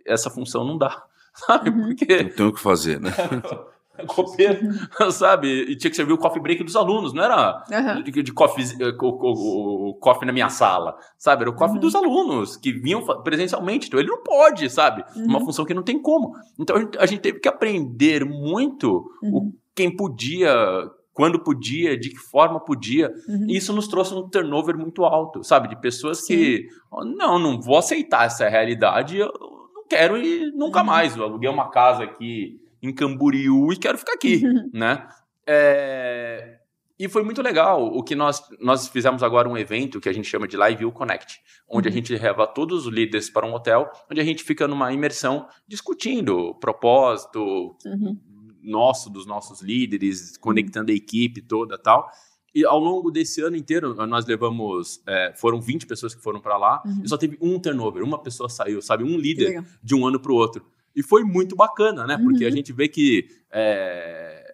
essa 0.05 0.29
função 0.29 0.65
não 0.65 0.77
dá. 0.77 1.05
Sabe? 1.33 1.69
Uhum. 1.69 1.95
Porque. 1.95 2.23
Não 2.23 2.29
tem 2.29 2.45
o 2.45 2.53
que 2.53 2.59
fazer, 2.59 2.99
né? 2.99 3.11
copeiro, 4.07 4.59
sabe? 5.11 5.47
E 5.47 5.75
tinha 5.75 5.89
que 5.89 5.95
servir 5.95 6.13
o 6.13 6.17
coffee 6.17 6.41
break 6.41 6.63
dos 6.63 6.75
alunos, 6.75 7.13
não 7.13 7.23
era 7.23 7.63
uhum. 7.69 8.03
de, 8.03 8.23
de 8.23 8.33
coffee, 8.33 8.65
eh, 8.79 8.95
o, 9.01 9.07
o, 9.07 9.89
o, 9.89 9.93
coffee 9.95 10.25
na 10.25 10.33
minha 10.33 10.49
sala, 10.49 10.97
sabe? 11.17 11.43
Era 11.43 11.49
o 11.49 11.55
coffee 11.55 11.75
uhum. 11.75 11.81
dos 11.81 11.95
alunos 11.95 12.57
que 12.57 12.71
vinham 12.71 13.03
presencialmente. 13.23 13.87
Então 13.87 13.99
ele 13.99 14.09
não 14.09 14.23
pode, 14.23 14.69
sabe? 14.69 15.03
Uhum. 15.15 15.25
Uma 15.25 15.39
função 15.39 15.65
que 15.65 15.73
não 15.73 15.83
tem 15.83 16.01
como. 16.01 16.33
Então 16.57 16.75
a 16.75 16.79
gente, 16.79 16.97
a 16.97 17.05
gente 17.05 17.21
teve 17.21 17.39
que 17.39 17.47
aprender 17.47 18.25
muito 18.25 19.09
o, 19.21 19.25
uhum. 19.25 19.53
quem 19.75 19.95
podia, 19.95 20.53
quando 21.13 21.39
podia, 21.39 21.97
de 21.97 22.09
que 22.09 22.17
forma 22.17 22.59
podia. 22.59 23.13
Uhum. 23.27 23.45
E 23.47 23.57
isso 23.57 23.73
nos 23.73 23.87
trouxe 23.87 24.13
um 24.13 24.27
turnover 24.29 24.77
muito 24.77 25.03
alto, 25.03 25.43
sabe? 25.43 25.67
De 25.67 25.75
pessoas 25.75 26.25
Sim. 26.25 26.35
que, 26.35 26.67
não, 27.17 27.37
não 27.37 27.59
vou 27.59 27.77
aceitar 27.77 28.25
essa 28.25 28.47
realidade, 28.47 29.17
eu 29.17 29.31
não 29.73 29.83
quero 29.87 30.17
ir 30.17 30.51
nunca 30.53 30.79
uhum. 30.79 30.85
mais. 30.85 31.15
Eu 31.15 31.23
aluguei 31.23 31.49
uma 31.49 31.69
casa 31.69 32.03
aqui 32.03 32.59
em 32.81 32.93
Camboriú 32.93 33.71
e 33.71 33.77
quero 33.77 33.97
ficar 33.97 34.13
aqui, 34.13 34.41
né? 34.73 35.07
É... 35.45 36.59
E 36.99 37.07
foi 37.07 37.23
muito 37.23 37.41
legal 37.41 37.85
o 37.85 38.03
que 38.03 38.13
nós, 38.13 38.41
nós 38.59 38.89
fizemos 38.89 39.23
agora 39.23 39.47
um 39.47 39.57
evento 39.57 40.01
que 40.01 40.09
a 40.09 40.13
gente 40.13 40.27
chama 40.27 40.49
de 40.49 40.57
Live 40.57 40.79
View 40.79 40.91
Connect, 40.91 41.39
onde 41.69 41.87
uhum. 41.87 41.93
a 41.93 41.95
gente 41.95 42.13
leva 42.13 42.45
todos 42.45 42.85
os 42.85 42.93
líderes 42.93 43.29
para 43.29 43.47
um 43.47 43.53
hotel, 43.53 43.89
onde 44.11 44.19
a 44.19 44.23
gente 44.23 44.43
fica 44.43 44.67
numa 44.67 44.91
imersão 44.91 45.47
discutindo 45.65 46.37
o 46.37 46.55
propósito 46.55 47.77
uhum. 47.85 48.19
nosso, 48.61 49.09
dos 49.09 49.25
nossos 49.25 49.61
líderes, 49.61 50.35
conectando 50.35 50.91
a 50.91 50.95
equipe 50.95 51.41
toda 51.41 51.77
tal. 51.77 52.09
E 52.53 52.65
ao 52.65 52.79
longo 52.79 53.09
desse 53.09 53.41
ano 53.41 53.55
inteiro, 53.55 53.93
nós 54.05 54.25
levamos. 54.25 55.01
É, 55.07 55.33
foram 55.37 55.61
20 55.61 55.85
pessoas 55.85 56.13
que 56.13 56.21
foram 56.21 56.41
para 56.41 56.57
lá, 56.57 56.81
uhum. 56.85 57.01
e 57.05 57.07
só 57.07 57.15
teve 57.15 57.37
um 57.39 57.57
turnover, 57.59 58.03
uma 58.03 58.21
pessoa 58.21 58.49
saiu, 58.49 58.81
sabe? 58.81 59.05
Um 59.05 59.17
líder 59.17 59.63
de 59.81 59.95
um 59.95 60.05
ano 60.05 60.19
para 60.19 60.33
o 60.33 60.35
outro. 60.35 60.65
E 60.99 61.03
foi 61.03 61.23
muito 61.23 61.55
bacana, 61.55 62.05
né? 62.05 62.17
Porque 62.17 62.43
uhum. 62.43 62.51
a 62.51 62.53
gente 62.53 62.73
vê 62.73 62.89
que 62.89 63.25
é, 63.53 64.53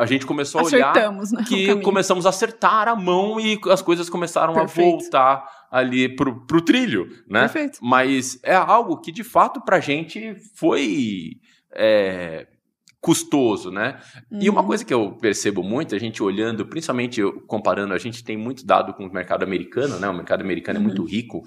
a 0.00 0.06
gente 0.06 0.24
começou 0.24 0.62
a 0.62 0.64
olhar 0.64 0.94
né, 0.94 1.44
que 1.46 1.76
começamos 1.82 2.24
a 2.24 2.30
acertar 2.30 2.88
a 2.88 2.96
mão 2.96 3.38
e 3.38 3.60
as 3.70 3.82
coisas 3.82 4.08
começaram 4.08 4.54
Perfeito. 4.54 4.88
a 4.88 4.90
voltar 4.90 5.44
ali 5.70 6.08
pro, 6.08 6.46
pro 6.46 6.62
trilho, 6.62 7.08
né? 7.28 7.40
Perfeito. 7.40 7.78
Mas 7.82 8.40
é 8.42 8.54
algo 8.54 8.96
que 9.02 9.12
de 9.12 9.22
fato 9.22 9.60
pra 9.60 9.80
gente 9.80 10.34
foi 10.54 11.32
é, 11.74 12.46
custoso, 12.98 13.70
né? 13.70 14.00
Uhum. 14.30 14.38
E 14.40 14.48
uma 14.48 14.62
uhum. 14.62 14.66
coisa 14.68 14.84
que 14.86 14.94
eu 14.94 15.12
percebo 15.12 15.62
muito, 15.62 15.94
a 15.94 15.98
gente 15.98 16.22
olhando, 16.22 16.64
principalmente 16.64 17.22
comparando, 17.46 17.92
a 17.92 17.98
gente 17.98 18.24
tem 18.24 18.38
muito 18.38 18.64
dado 18.64 18.94
com 18.94 19.04
o 19.04 19.12
mercado 19.12 19.42
americano, 19.42 19.98
né? 19.98 20.08
O 20.08 20.14
mercado 20.14 20.40
americano 20.40 20.78
uhum. 20.78 20.86
é 20.86 20.88
muito 20.88 21.04
rico 21.04 21.42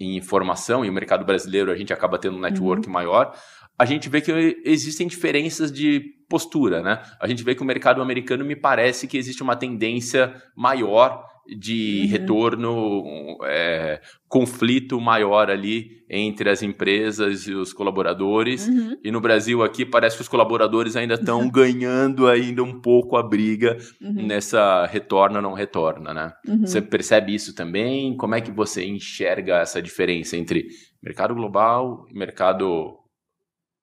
em 0.00 0.16
informação 0.16 0.84
e 0.84 0.88
o 0.88 0.92
mercado 0.92 1.24
brasileiro 1.24 1.72
a 1.72 1.76
gente 1.76 1.92
acaba 1.92 2.18
tendo 2.18 2.36
um 2.36 2.40
network 2.40 2.86
uhum. 2.86 2.92
maior 2.92 3.34
a 3.78 3.84
gente 3.84 4.08
vê 4.08 4.20
que 4.20 4.60
existem 4.64 5.06
diferenças 5.06 5.70
de 5.70 6.00
postura, 6.28 6.82
né? 6.82 7.00
A 7.20 7.28
gente 7.28 7.44
vê 7.44 7.54
que 7.54 7.62
o 7.62 7.66
mercado 7.66 8.02
americano 8.02 8.44
me 8.44 8.56
parece 8.56 9.06
que 9.06 9.16
existe 9.16 9.42
uma 9.42 9.56
tendência 9.56 10.34
maior 10.56 11.24
de 11.56 12.02
uhum. 12.02 12.10
retorno, 12.10 13.38
é, 13.44 14.00
conflito 14.28 15.00
maior 15.00 15.50
ali 15.50 16.04
entre 16.10 16.50
as 16.50 16.62
empresas 16.62 17.46
e 17.46 17.54
os 17.54 17.72
colaboradores. 17.72 18.68
Uhum. 18.68 18.98
E 19.02 19.10
no 19.10 19.20
Brasil 19.20 19.62
aqui 19.62 19.86
parece 19.86 20.16
que 20.16 20.22
os 20.22 20.28
colaboradores 20.28 20.94
ainda 20.96 21.14
estão 21.14 21.40
uhum. 21.40 21.48
ganhando 21.50 22.26
ainda 22.26 22.62
um 22.62 22.80
pouco 22.80 23.16
a 23.16 23.22
briga 23.22 23.78
uhum. 24.00 24.26
nessa 24.26 24.84
retorna 24.86 25.40
não 25.40 25.54
retorna, 25.54 26.12
né? 26.12 26.32
Uhum. 26.46 26.66
Você 26.66 26.82
percebe 26.82 27.34
isso 27.34 27.54
também? 27.54 28.16
Como 28.16 28.34
é 28.34 28.40
que 28.40 28.50
você 28.50 28.84
enxerga 28.84 29.58
essa 29.60 29.80
diferença 29.80 30.36
entre 30.36 30.66
mercado 31.02 31.34
global 31.34 32.06
e 32.10 32.18
mercado 32.18 32.97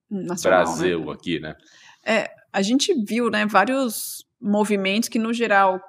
Nacional, 0.09 0.63
Brasil 0.63 1.05
né? 1.05 1.11
aqui, 1.11 1.39
né? 1.39 1.55
É, 2.05 2.29
a 2.53 2.61
gente 2.61 2.93
viu, 2.93 3.29
né, 3.29 3.45
vários 3.45 4.25
movimentos 4.39 5.09
que 5.09 5.17
no 5.17 5.33
geral 5.33 5.81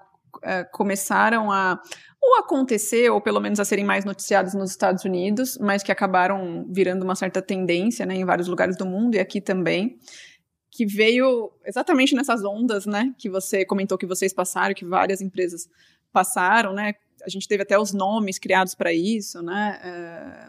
é, 0.43 0.65
começaram 0.65 1.51
a 1.51 1.81
ou 2.27 2.39
acontecer, 2.39 3.09
ou 3.09 3.21
pelo 3.21 3.41
menos 3.41 3.61
a 3.61 3.65
serem 3.65 3.85
mais 3.85 4.05
noticiados 4.05 4.53
nos 4.53 4.71
Estados 4.71 5.05
Unidos, 5.05 5.57
mas 5.61 5.83
que 5.83 5.93
acabaram 5.93 6.67
virando 6.69 7.05
uma 7.05 7.15
certa 7.15 7.41
tendência, 7.41 8.05
né, 8.05 8.17
em 8.17 8.25
vários 8.25 8.49
lugares 8.49 8.77
do 8.77 8.85
mundo 8.85 9.15
e 9.15 9.21
aqui 9.21 9.41
também, 9.41 9.97
que 10.71 10.85
veio 10.85 11.53
exatamente 11.65 12.15
nessas 12.17 12.45
ondas, 12.45 12.85
né, 12.85 13.15
que 13.17 13.31
você 13.31 13.65
comentou 13.65 13.97
que 13.97 14.07
vocês 14.07 14.33
passaram, 14.33 14.75
que 14.75 14.85
várias 14.85 15.21
empresas 15.21 15.69
passaram, 16.13 16.73
né, 16.73 16.95
a 17.25 17.29
gente 17.29 17.47
teve 17.47 17.63
até 17.63 17.79
os 17.79 17.93
nomes 17.93 18.39
criados 18.39 18.75
para 18.75 18.93
isso, 18.93 19.41
né, 19.41 19.79
é, 19.85 20.49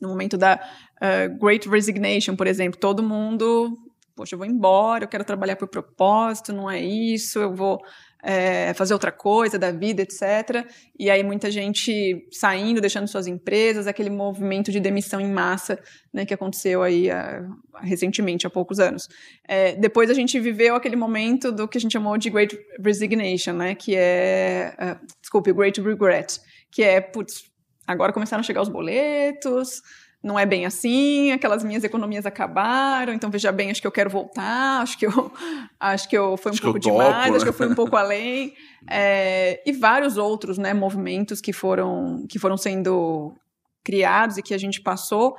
no 0.00 0.08
momento 0.08 0.36
da 0.36 0.60
uh, 0.96 1.38
Great 1.38 1.68
Resignation, 1.68 2.36
por 2.36 2.46
exemplo, 2.46 2.78
todo 2.78 3.02
mundo, 3.02 3.78
poxa, 4.14 4.34
eu 4.34 4.38
vou 4.38 4.46
embora, 4.46 5.04
eu 5.04 5.08
quero 5.08 5.24
trabalhar 5.24 5.56
por 5.56 5.68
propósito, 5.68 6.52
não 6.52 6.70
é 6.70 6.80
isso, 6.80 7.38
eu 7.38 7.54
vou 7.54 7.80
é, 8.22 8.74
fazer 8.74 8.92
outra 8.92 9.12
coisa 9.12 9.58
da 9.58 9.70
vida, 9.70 10.02
etc. 10.02 10.66
E 10.98 11.10
aí 11.10 11.22
muita 11.22 11.50
gente 11.50 12.26
saindo, 12.30 12.80
deixando 12.80 13.06
suas 13.06 13.26
empresas, 13.26 13.86
aquele 13.86 14.10
movimento 14.10 14.72
de 14.72 14.80
demissão 14.80 15.20
em 15.20 15.30
massa 15.30 15.78
né, 16.12 16.26
que 16.26 16.34
aconteceu 16.34 16.82
aí 16.82 17.08
uh, 17.08 17.56
recentemente, 17.80 18.46
há 18.46 18.50
poucos 18.50 18.80
anos. 18.80 19.08
É, 19.46 19.76
depois 19.76 20.10
a 20.10 20.14
gente 20.14 20.38
viveu 20.40 20.74
aquele 20.74 20.96
momento 20.96 21.52
do 21.52 21.68
que 21.68 21.78
a 21.78 21.80
gente 21.80 21.92
chamou 21.92 22.18
de 22.18 22.30
Great 22.30 22.58
Resignation, 22.84 23.52
né, 23.52 23.74
que 23.74 23.94
é, 23.94 24.74
uh, 24.80 25.06
desculpe, 25.20 25.52
Great 25.52 25.80
Regret, 25.80 26.40
que 26.72 26.82
é, 26.82 27.00
putz, 27.00 27.47
agora 27.88 28.12
começaram 28.12 28.40
a 28.40 28.44
chegar 28.44 28.60
os 28.60 28.68
boletos, 28.68 29.82
não 30.22 30.38
é 30.38 30.44
bem 30.44 30.66
assim, 30.66 31.32
aquelas 31.32 31.64
minhas 31.64 31.84
economias 31.84 32.26
acabaram, 32.26 33.12
então 33.12 33.30
veja 33.30 33.50
bem, 33.50 33.70
acho 33.70 33.80
que 33.80 33.86
eu 33.86 33.92
quero 33.92 34.10
voltar, 34.10 34.82
acho 34.82 34.98
que 34.98 35.06
eu 35.06 35.32
acho 35.80 36.08
que 36.08 36.16
eu 36.16 36.36
fui 36.36 36.50
um 36.50 36.54
acho 36.54 36.62
pouco 36.62 36.78
demais, 36.78 37.08
topo, 37.08 37.30
né? 37.30 37.36
acho 37.36 37.44
que 37.44 37.48
eu 37.48 37.54
fui 37.54 37.66
um 37.66 37.74
pouco 37.74 37.96
além. 37.96 38.52
É, 38.88 39.62
e 39.64 39.72
vários 39.72 40.16
outros 40.16 40.58
né, 40.58 40.74
movimentos 40.74 41.40
que 41.40 41.52
foram, 41.52 42.26
que 42.28 42.38
foram 42.38 42.56
sendo 42.56 43.34
criados 43.82 44.36
e 44.36 44.42
que 44.42 44.52
a 44.52 44.58
gente 44.58 44.82
passou. 44.82 45.34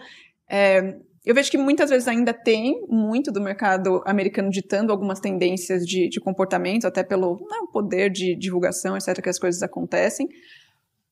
É, 0.50 0.98
eu 1.26 1.36
vejo 1.36 1.52
que 1.52 1.58
muitas 1.58 1.90
vezes 1.90 2.08
ainda 2.08 2.34
tem 2.34 2.86
muito 2.88 3.32
do 3.32 3.42
mercado 3.42 4.02
americano 4.06 4.50
ditando 4.50 4.92
algumas 4.92 5.20
tendências 5.20 5.86
de, 5.86 6.10
de 6.10 6.20
comportamento, 6.20 6.86
até 6.86 7.04
pelo 7.04 7.36
né, 7.36 7.58
poder 7.72 8.10
de 8.10 8.36
divulgação, 8.36 8.96
etc., 8.98 9.22
que 9.22 9.30
as 9.30 9.38
coisas 9.38 9.62
acontecem. 9.62 10.28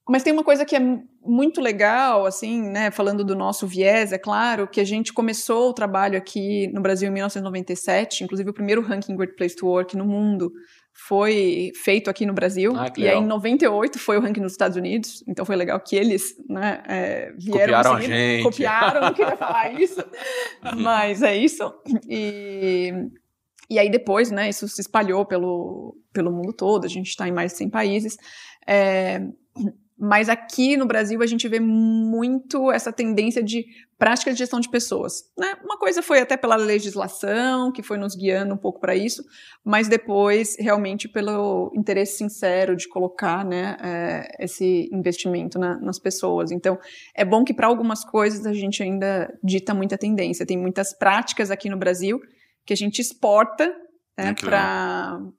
Mas 0.10 0.24
tem 0.24 0.32
uma 0.32 0.43
coisa 0.43 0.64
que 0.66 0.76
é 0.76 0.80
muito 1.26 1.60
legal, 1.60 2.26
assim, 2.26 2.62
né, 2.62 2.89
falando 2.89 3.24
do 3.26 3.36
nosso 3.36 3.68
viés, 3.68 4.14
é 4.14 4.18
claro, 4.18 4.68
que 4.68 4.80
a 4.80 4.86
gente 4.86 5.12
começou 5.12 5.70
o 5.70 5.74
trabalho 5.74 6.18
aqui 6.18 6.68
no 6.74 6.82
Brasil 6.82 7.10
em 7.10 7.12
1997, 7.12 8.24
inclusive 8.24 8.49
o 8.49 8.53
primeiro 8.53 8.82
ranking 8.82 9.16
Great 9.16 9.36
Place 9.36 9.55
to 9.55 9.68
Work 9.68 9.97
no 9.97 10.05
mundo 10.05 10.51
foi 10.93 11.72
feito 11.76 12.10
aqui 12.10 12.26
no 12.26 12.34
Brasil, 12.34 12.74
Ah, 12.76 12.91
e 12.97 13.08
aí 13.08 13.18
em 13.18 13.26
98 13.26 13.99
foi 13.99 14.18
o 14.18 14.22
ranking 14.22 14.39
nos 14.41 14.53
Estados 14.53 14.78
Unidos, 14.78 15.24
então 15.28 15.45
foi 15.45 15.55
legal 15.55 15.80
que 15.80 15.95
eles, 15.95 16.36
né, 16.49 16.82
é, 16.88 17.34
vieram 17.38 17.60
Copiaram 17.60 17.93
a 17.93 18.01
gente. 18.01 18.43
copiaram, 18.43 19.01
não 19.01 19.14
queria 19.14 19.38
falar 19.38 19.74
isso, 19.80 20.03
mas 20.78 21.22
é 21.22 21.36
isso, 21.36 21.72
e, 22.10 22.91
e 23.70 23.78
aí 23.78 23.91
depois, 23.91 24.32
né, 24.32 24.49
isso 24.49 24.68
se 24.68 24.82
espalhou 24.82 25.26
pelo, 25.26 25.97
pelo 26.14 26.32
mundo 26.32 26.53
todo, 26.53 26.86
a 26.86 26.89
gente 26.89 27.10
está 27.10 27.28
em 27.28 27.32
mais 27.34 27.51
de 27.51 27.58
100 27.58 27.70
países, 27.70 28.18
é, 28.66 29.22
mas 30.00 30.30
aqui 30.30 30.78
no 30.78 30.86
Brasil 30.86 31.22
a 31.24 31.26
gente 31.26 31.48
vê 31.48 31.60
muito 31.60 32.72
essa 32.72 32.93
tendência 32.93 33.41
de 33.41 33.66
prática 33.98 34.32
de 34.32 34.38
gestão 34.38 34.60
de 34.60 34.70
pessoas. 34.70 35.24
Né? 35.36 35.56
Uma 35.64 35.78
coisa 35.80 36.04
foi 36.04 36.20
até 36.20 36.38
pela 36.38 36.56
legislação, 36.56 37.72
que 37.72 37.82
foi 37.82 37.98
nos 37.98 38.16
guiando 38.16 38.54
um 38.54 38.58
pouco 38.58 38.80
para 38.80 38.95
isso, 38.95 39.24
mas 39.66 39.88
depois 39.88 40.56
realmente 40.60 41.08
pelo 41.08 41.72
interesse 41.76 42.18
sincero 42.18 42.76
de 42.76 42.88
colocar 42.88 43.43
né, 43.43 43.76
é, 43.82 44.45
esse 44.45 44.88
investimento 44.93 45.58
na- 45.58 45.80
nas 45.80 45.98
pessoas. 45.98 46.52
Então, 46.52 46.78
é 47.16 47.26
bom 47.26 47.43
que 47.43 47.54
para 47.54 47.66
algumas 47.66 48.06
coisas 48.06 48.45
a 48.45 48.54
gente 48.54 48.84
ainda 48.84 49.34
dita 49.43 49.74
muita 49.74 49.98
tendência. 49.98 50.45
Tem 50.45 50.58
muitas 50.58 50.93
práticas 50.93 51.50
aqui 51.50 51.70
no 51.70 51.78
Brasil 51.78 52.20
que 52.66 52.74
a 52.74 52.78
gente 52.78 53.00
exporta 53.02 53.74
né, 54.18 54.30
Ah, 54.30 54.34
que 54.34 54.45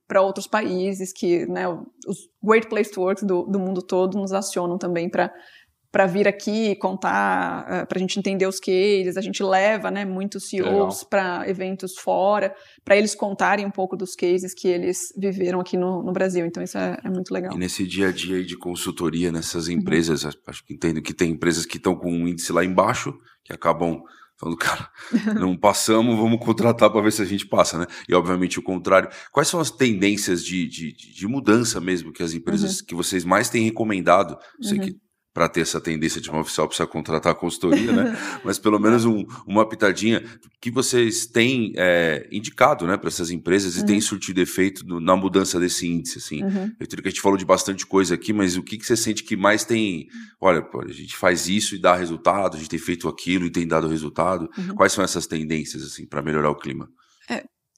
para 0.06 0.22
outros 0.22 0.46
países 0.46 1.12
que 1.12 1.44
né, 1.46 1.68
os 2.06 2.28
Great 2.42 2.68
Place 2.68 2.90
to 2.92 3.00
Work 3.00 3.24
do, 3.26 3.42
do 3.44 3.58
mundo 3.58 3.82
todo 3.82 4.16
nos 4.16 4.32
acionam 4.32 4.78
também 4.78 5.10
para 5.10 6.06
vir 6.06 6.28
aqui 6.28 6.76
contar, 6.76 7.86
para 7.86 7.96
a 7.96 7.98
gente 7.98 8.18
entender 8.18 8.46
os 8.46 8.60
cases, 8.60 9.16
a 9.16 9.20
gente 9.20 9.42
leva 9.42 9.90
né, 9.90 10.04
muitos 10.04 10.48
CEOs 10.48 11.02
para 11.02 11.48
eventos 11.48 11.96
fora, 11.98 12.54
para 12.84 12.96
eles 12.96 13.14
contarem 13.16 13.66
um 13.66 13.70
pouco 13.70 13.96
dos 13.96 14.14
cases 14.14 14.54
que 14.54 14.68
eles 14.68 15.12
viveram 15.16 15.58
aqui 15.60 15.76
no, 15.76 16.02
no 16.02 16.12
Brasil. 16.12 16.46
Então 16.46 16.62
isso 16.62 16.78
é, 16.78 16.98
é 17.02 17.10
muito 17.10 17.32
legal. 17.32 17.52
E 17.54 17.58
nesse 17.58 17.84
dia 17.86 18.08
a 18.08 18.12
dia 18.12 18.44
de 18.44 18.56
consultoria 18.56 19.32
nessas 19.32 19.66
Uhum. 19.66 19.74
empresas, 19.74 20.24
acho 20.24 20.64
que 20.64 20.74
entendo 20.74 21.02
que 21.02 21.12
tem 21.12 21.32
empresas 21.32 21.66
que 21.66 21.78
estão 21.78 21.96
com 21.96 22.12
um 22.12 22.28
índice 22.28 22.52
lá 22.52 22.64
embaixo, 22.64 23.12
que 23.42 23.52
acabam 23.52 24.00
falando, 24.38 24.56
cara, 24.56 24.88
não 25.34 25.56
passamos, 25.56 26.16
vamos 26.16 26.38
contratar 26.44 26.90
para 26.90 27.00
ver 27.02 27.12
se 27.12 27.20
a 27.22 27.24
gente 27.24 27.46
passa, 27.46 27.78
né? 27.78 27.86
E 28.08 28.14
obviamente 28.14 28.58
o 28.58 28.62
contrário. 28.62 29.08
Quais 29.32 29.48
são 29.48 29.60
as 29.60 29.70
tendências 29.70 30.44
de, 30.44 30.66
de, 30.68 30.92
de 30.92 31.26
mudança 31.26 31.80
mesmo 31.80 32.12
que 32.12 32.22
as 32.22 32.32
empresas 32.32 32.80
que 32.80 32.94
vocês 32.94 33.24
mais 33.24 33.50
têm 33.50 33.64
recomendado? 33.64 34.38
Sei 34.60 34.78
Uhum. 34.78 34.84
que 34.84 34.96
para 35.38 35.48
ter 35.48 35.60
essa 35.60 35.80
tendência 35.80 36.20
de 36.20 36.28
uma 36.28 36.40
oficial 36.40 36.66
precisa 36.66 36.84
contratar 36.84 37.30
a 37.30 37.34
consultoria, 37.34 37.92
né? 37.92 38.18
Mas 38.44 38.58
pelo 38.58 38.76
menos 38.80 39.04
um- 39.04 39.24
uma 39.46 39.64
pitadinha 39.68 40.20
que 40.60 40.68
vocês 40.68 41.26
têm 41.26 41.72
é, 41.76 42.26
indicado, 42.32 42.88
né, 42.88 42.96
para 42.96 43.06
essas 43.06 43.30
empresas 43.30 43.76
e 43.76 43.80
Uhum. 43.80 43.86
tem 43.86 44.00
surtido 44.00 44.40
efeito 44.40 44.84
no- 44.84 44.98
na 44.98 45.14
mudança 45.14 45.60
desse 45.60 45.86
índice, 45.86 46.18
assim. 46.18 46.42
Uhum. 46.42 46.64
Eu 46.80 46.84
entendo 46.84 47.02
que 47.02 47.06
a 47.06 47.10
gente 47.12 47.20
falou 47.20 47.38
de 47.38 47.44
bastante 47.44 47.86
coisa 47.86 48.16
aqui, 48.16 48.32
mas 48.32 48.56
o 48.56 48.64
que, 48.64 48.76
que 48.76 48.84
você 48.84 48.96
sente 48.96 49.22
que 49.22 49.36
mais 49.36 49.64
tem. 49.64 50.08
Olha, 50.40 50.60
pô, 50.60 50.82
a 50.82 50.88
gente 50.92 51.14
faz 51.16 51.46
isso 51.48 51.76
e 51.76 51.78
dá 51.80 51.94
resultado, 51.94 52.56
a 52.56 52.58
gente 52.58 52.68
tem 52.70 52.78
feito 52.80 53.06
aquilo 53.08 53.46
e 53.46 53.50
tem 53.50 53.64
dado 53.64 53.86
resultado. 53.86 54.50
Uhum. 54.58 54.74
Quais 54.74 54.92
são 54.92 55.04
essas 55.04 55.24
tendências, 55.28 55.84
assim, 55.84 56.04
para 56.04 56.20
melhorar 56.20 56.50
o 56.50 56.56
clima? 56.56 56.88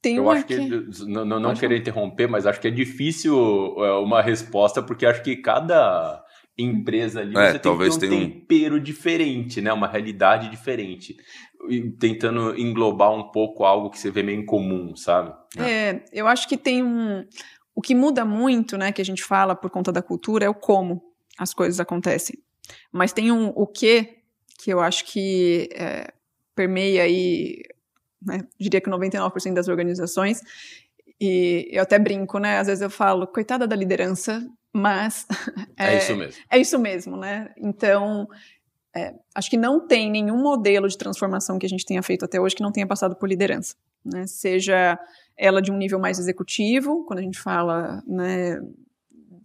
Tem 0.02 0.16
Eu 0.16 0.30
acho 0.30 0.46
que, 0.46 0.56
não, 1.06 1.26
não, 1.26 1.38
não 1.38 1.42
Pode 1.50 1.60
querer 1.60 1.76
interromper, 1.76 2.26
mas 2.26 2.46
acho 2.46 2.58
que 2.58 2.68
é 2.68 2.70
difícil 2.70 3.34
é, 3.84 3.92
uma 3.98 4.22
resposta, 4.22 4.82
porque 4.82 5.04
acho 5.04 5.22
que 5.22 5.36
cada 5.36 6.24
empresa 6.62 7.20
ali 7.20 7.36
É, 7.36 7.52
você 7.52 7.58
talvez 7.58 7.96
tem 7.96 8.08
que 8.08 8.14
ter 8.16 8.20
um 8.20 8.24
um- 8.26 8.30
tempero 8.30 8.80
diferente, 8.80 9.60
né? 9.60 9.72
Uma 9.72 9.86
realidade 9.88 10.48
diferente. 10.50 11.16
E 11.68 11.90
tentando 11.90 12.58
englobar 12.58 13.12
um 13.12 13.30
pouco 13.30 13.64
algo 13.64 13.90
que 13.90 13.98
você 13.98 14.10
vê 14.10 14.22
meio 14.22 14.40
em 14.40 14.46
comum, 14.46 14.96
sabe? 14.96 15.32
É, 15.58 16.02
eu 16.12 16.26
acho 16.26 16.48
que 16.48 16.56
tem 16.56 16.82
um. 16.82 17.24
O 17.74 17.80
que 17.82 17.94
muda 17.94 18.24
muito, 18.24 18.76
né, 18.76 18.92
que 18.92 19.00
a 19.00 19.04
gente 19.04 19.22
fala 19.22 19.54
por 19.54 19.70
conta 19.70 19.92
da 19.92 20.02
cultura, 20.02 20.44
é 20.44 20.48
o 20.48 20.54
como 20.54 21.02
as 21.38 21.54
coisas 21.54 21.78
acontecem. 21.80 22.38
Mas 22.92 23.12
tem 23.12 23.30
um 23.32 23.48
o 23.54 23.66
que, 23.66 24.18
que 24.58 24.70
eu 24.72 24.80
acho 24.80 25.04
que 25.06 25.68
é, 25.72 26.12
permeia 26.54 27.02
aí, 27.04 27.62
né, 28.20 28.40
diria 28.58 28.80
que 28.80 28.90
99% 28.90 29.54
das 29.54 29.68
organizações. 29.68 30.40
E 31.20 31.68
eu 31.70 31.82
até 31.82 31.98
brinco, 31.98 32.38
né? 32.38 32.58
Às 32.58 32.66
vezes 32.66 32.82
eu 32.82 32.90
falo, 32.90 33.26
coitada 33.26 33.66
da 33.66 33.76
liderança, 33.76 34.46
mas. 34.72 35.26
É, 35.76 35.96
isso 35.98 36.16
mesmo. 36.16 36.42
É 36.50 36.58
isso 36.58 36.78
mesmo, 36.78 37.16
né? 37.16 37.48
Então, 37.56 38.28
é, 38.94 39.14
acho 39.34 39.48
que 39.48 39.56
não 39.56 39.86
tem 39.86 40.10
nenhum 40.10 40.42
modelo 40.42 40.88
de 40.88 40.98
transformação 40.98 41.58
que 41.58 41.66
a 41.66 41.68
gente 41.68 41.86
tenha 41.86 42.02
feito 42.02 42.24
até 42.24 42.40
hoje 42.40 42.54
que 42.54 42.62
não 42.62 42.72
tenha 42.72 42.86
passado 42.86 43.16
por 43.16 43.28
liderança. 43.28 43.74
Né? 44.04 44.26
Seja 44.26 44.98
ela 45.36 45.62
de 45.62 45.70
um 45.70 45.76
nível 45.76 45.98
mais 45.98 46.18
executivo, 46.18 47.04
quando 47.06 47.20
a 47.20 47.22
gente 47.22 47.38
fala 47.38 48.02
né, 48.06 48.60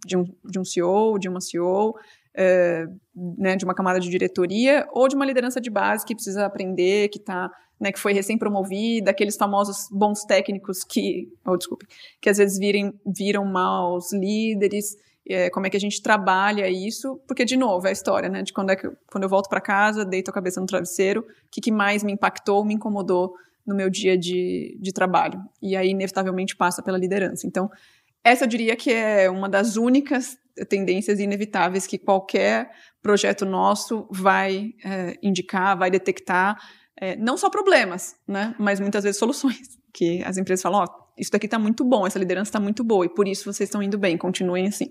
de, 0.04 0.16
um, 0.16 0.24
de 0.44 0.58
um 0.58 0.64
CEO, 0.64 1.18
de 1.18 1.28
uma 1.28 1.40
CEO, 1.40 1.94
é, 2.36 2.86
né, 3.14 3.56
de 3.56 3.64
uma 3.64 3.74
camada 3.74 3.98
de 4.00 4.10
diretoria, 4.10 4.86
ou 4.90 5.08
de 5.08 5.14
uma 5.14 5.24
liderança 5.24 5.60
de 5.60 5.70
base 5.70 6.04
que 6.04 6.14
precisa 6.14 6.44
aprender, 6.44 7.08
que 7.08 7.18
tá, 7.18 7.50
né, 7.80 7.92
que 7.92 7.98
foi 7.98 8.12
recém-promovida, 8.12 9.10
aqueles 9.10 9.36
famosos 9.36 9.88
bons 9.90 10.24
técnicos 10.24 10.82
que, 10.82 11.28
oh, 11.44 11.56
desculpe, 11.56 11.86
que 12.20 12.28
às 12.28 12.38
vezes 12.38 12.58
virem, 12.58 12.92
viram 13.06 13.44
maus 13.44 14.12
líderes, 14.12 14.96
é, 15.28 15.50
como 15.50 15.66
é 15.66 15.70
que 15.70 15.76
a 15.76 15.80
gente 15.80 16.00
trabalha 16.00 16.68
isso, 16.68 17.20
porque, 17.26 17.44
de 17.44 17.56
novo, 17.56 17.86
é 17.86 17.90
a 17.90 17.92
história, 17.92 18.28
né, 18.28 18.42
de 18.42 18.52
quando, 18.52 18.70
é 18.70 18.76
que, 18.76 18.88
quando 19.10 19.24
eu 19.24 19.28
volto 19.28 19.48
para 19.48 19.60
casa, 19.60 20.04
deito 20.04 20.30
a 20.30 20.34
cabeça 20.34 20.60
no 20.60 20.66
travesseiro, 20.66 21.20
o 21.20 21.24
que, 21.50 21.60
que 21.60 21.72
mais 21.72 22.02
me 22.02 22.12
impactou, 22.12 22.64
me 22.64 22.74
incomodou 22.74 23.34
no 23.66 23.74
meu 23.74 23.90
dia 23.90 24.16
de, 24.16 24.78
de 24.80 24.92
trabalho. 24.92 25.42
E 25.60 25.76
aí, 25.76 25.90
inevitavelmente, 25.90 26.54
passa 26.54 26.82
pela 26.82 26.96
liderança. 26.96 27.46
Então, 27.46 27.68
essa 28.22 28.44
eu 28.44 28.48
diria 28.48 28.76
que 28.76 28.92
é 28.92 29.28
uma 29.28 29.48
das 29.48 29.76
únicas 29.76 30.38
tendências 30.68 31.18
inevitáveis 31.18 31.86
que 31.86 31.98
qualquer 31.98 32.70
projeto 33.02 33.44
nosso 33.44 34.06
vai 34.10 34.72
é, 34.84 35.18
indicar, 35.22 35.76
vai 35.76 35.90
detectar, 35.90 36.56
é, 37.00 37.16
não 37.16 37.36
só 37.36 37.50
problemas, 37.50 38.16
né, 38.26 38.54
mas 38.58 38.80
muitas 38.80 39.04
vezes 39.04 39.18
soluções. 39.18 39.76
Que 39.96 40.22
as 40.24 40.36
empresas 40.36 40.62
falam, 40.62 40.80
ó, 40.80 40.86
isso 41.16 41.30
daqui 41.32 41.46
está 41.46 41.58
muito 41.58 41.82
bom, 41.82 42.06
essa 42.06 42.18
liderança 42.18 42.50
está 42.50 42.60
muito 42.60 42.84
boa 42.84 43.06
e 43.06 43.08
por 43.08 43.26
isso 43.26 43.50
vocês 43.50 43.66
estão 43.66 43.82
indo 43.82 43.96
bem, 43.96 44.18
continuem 44.18 44.66
assim. 44.66 44.90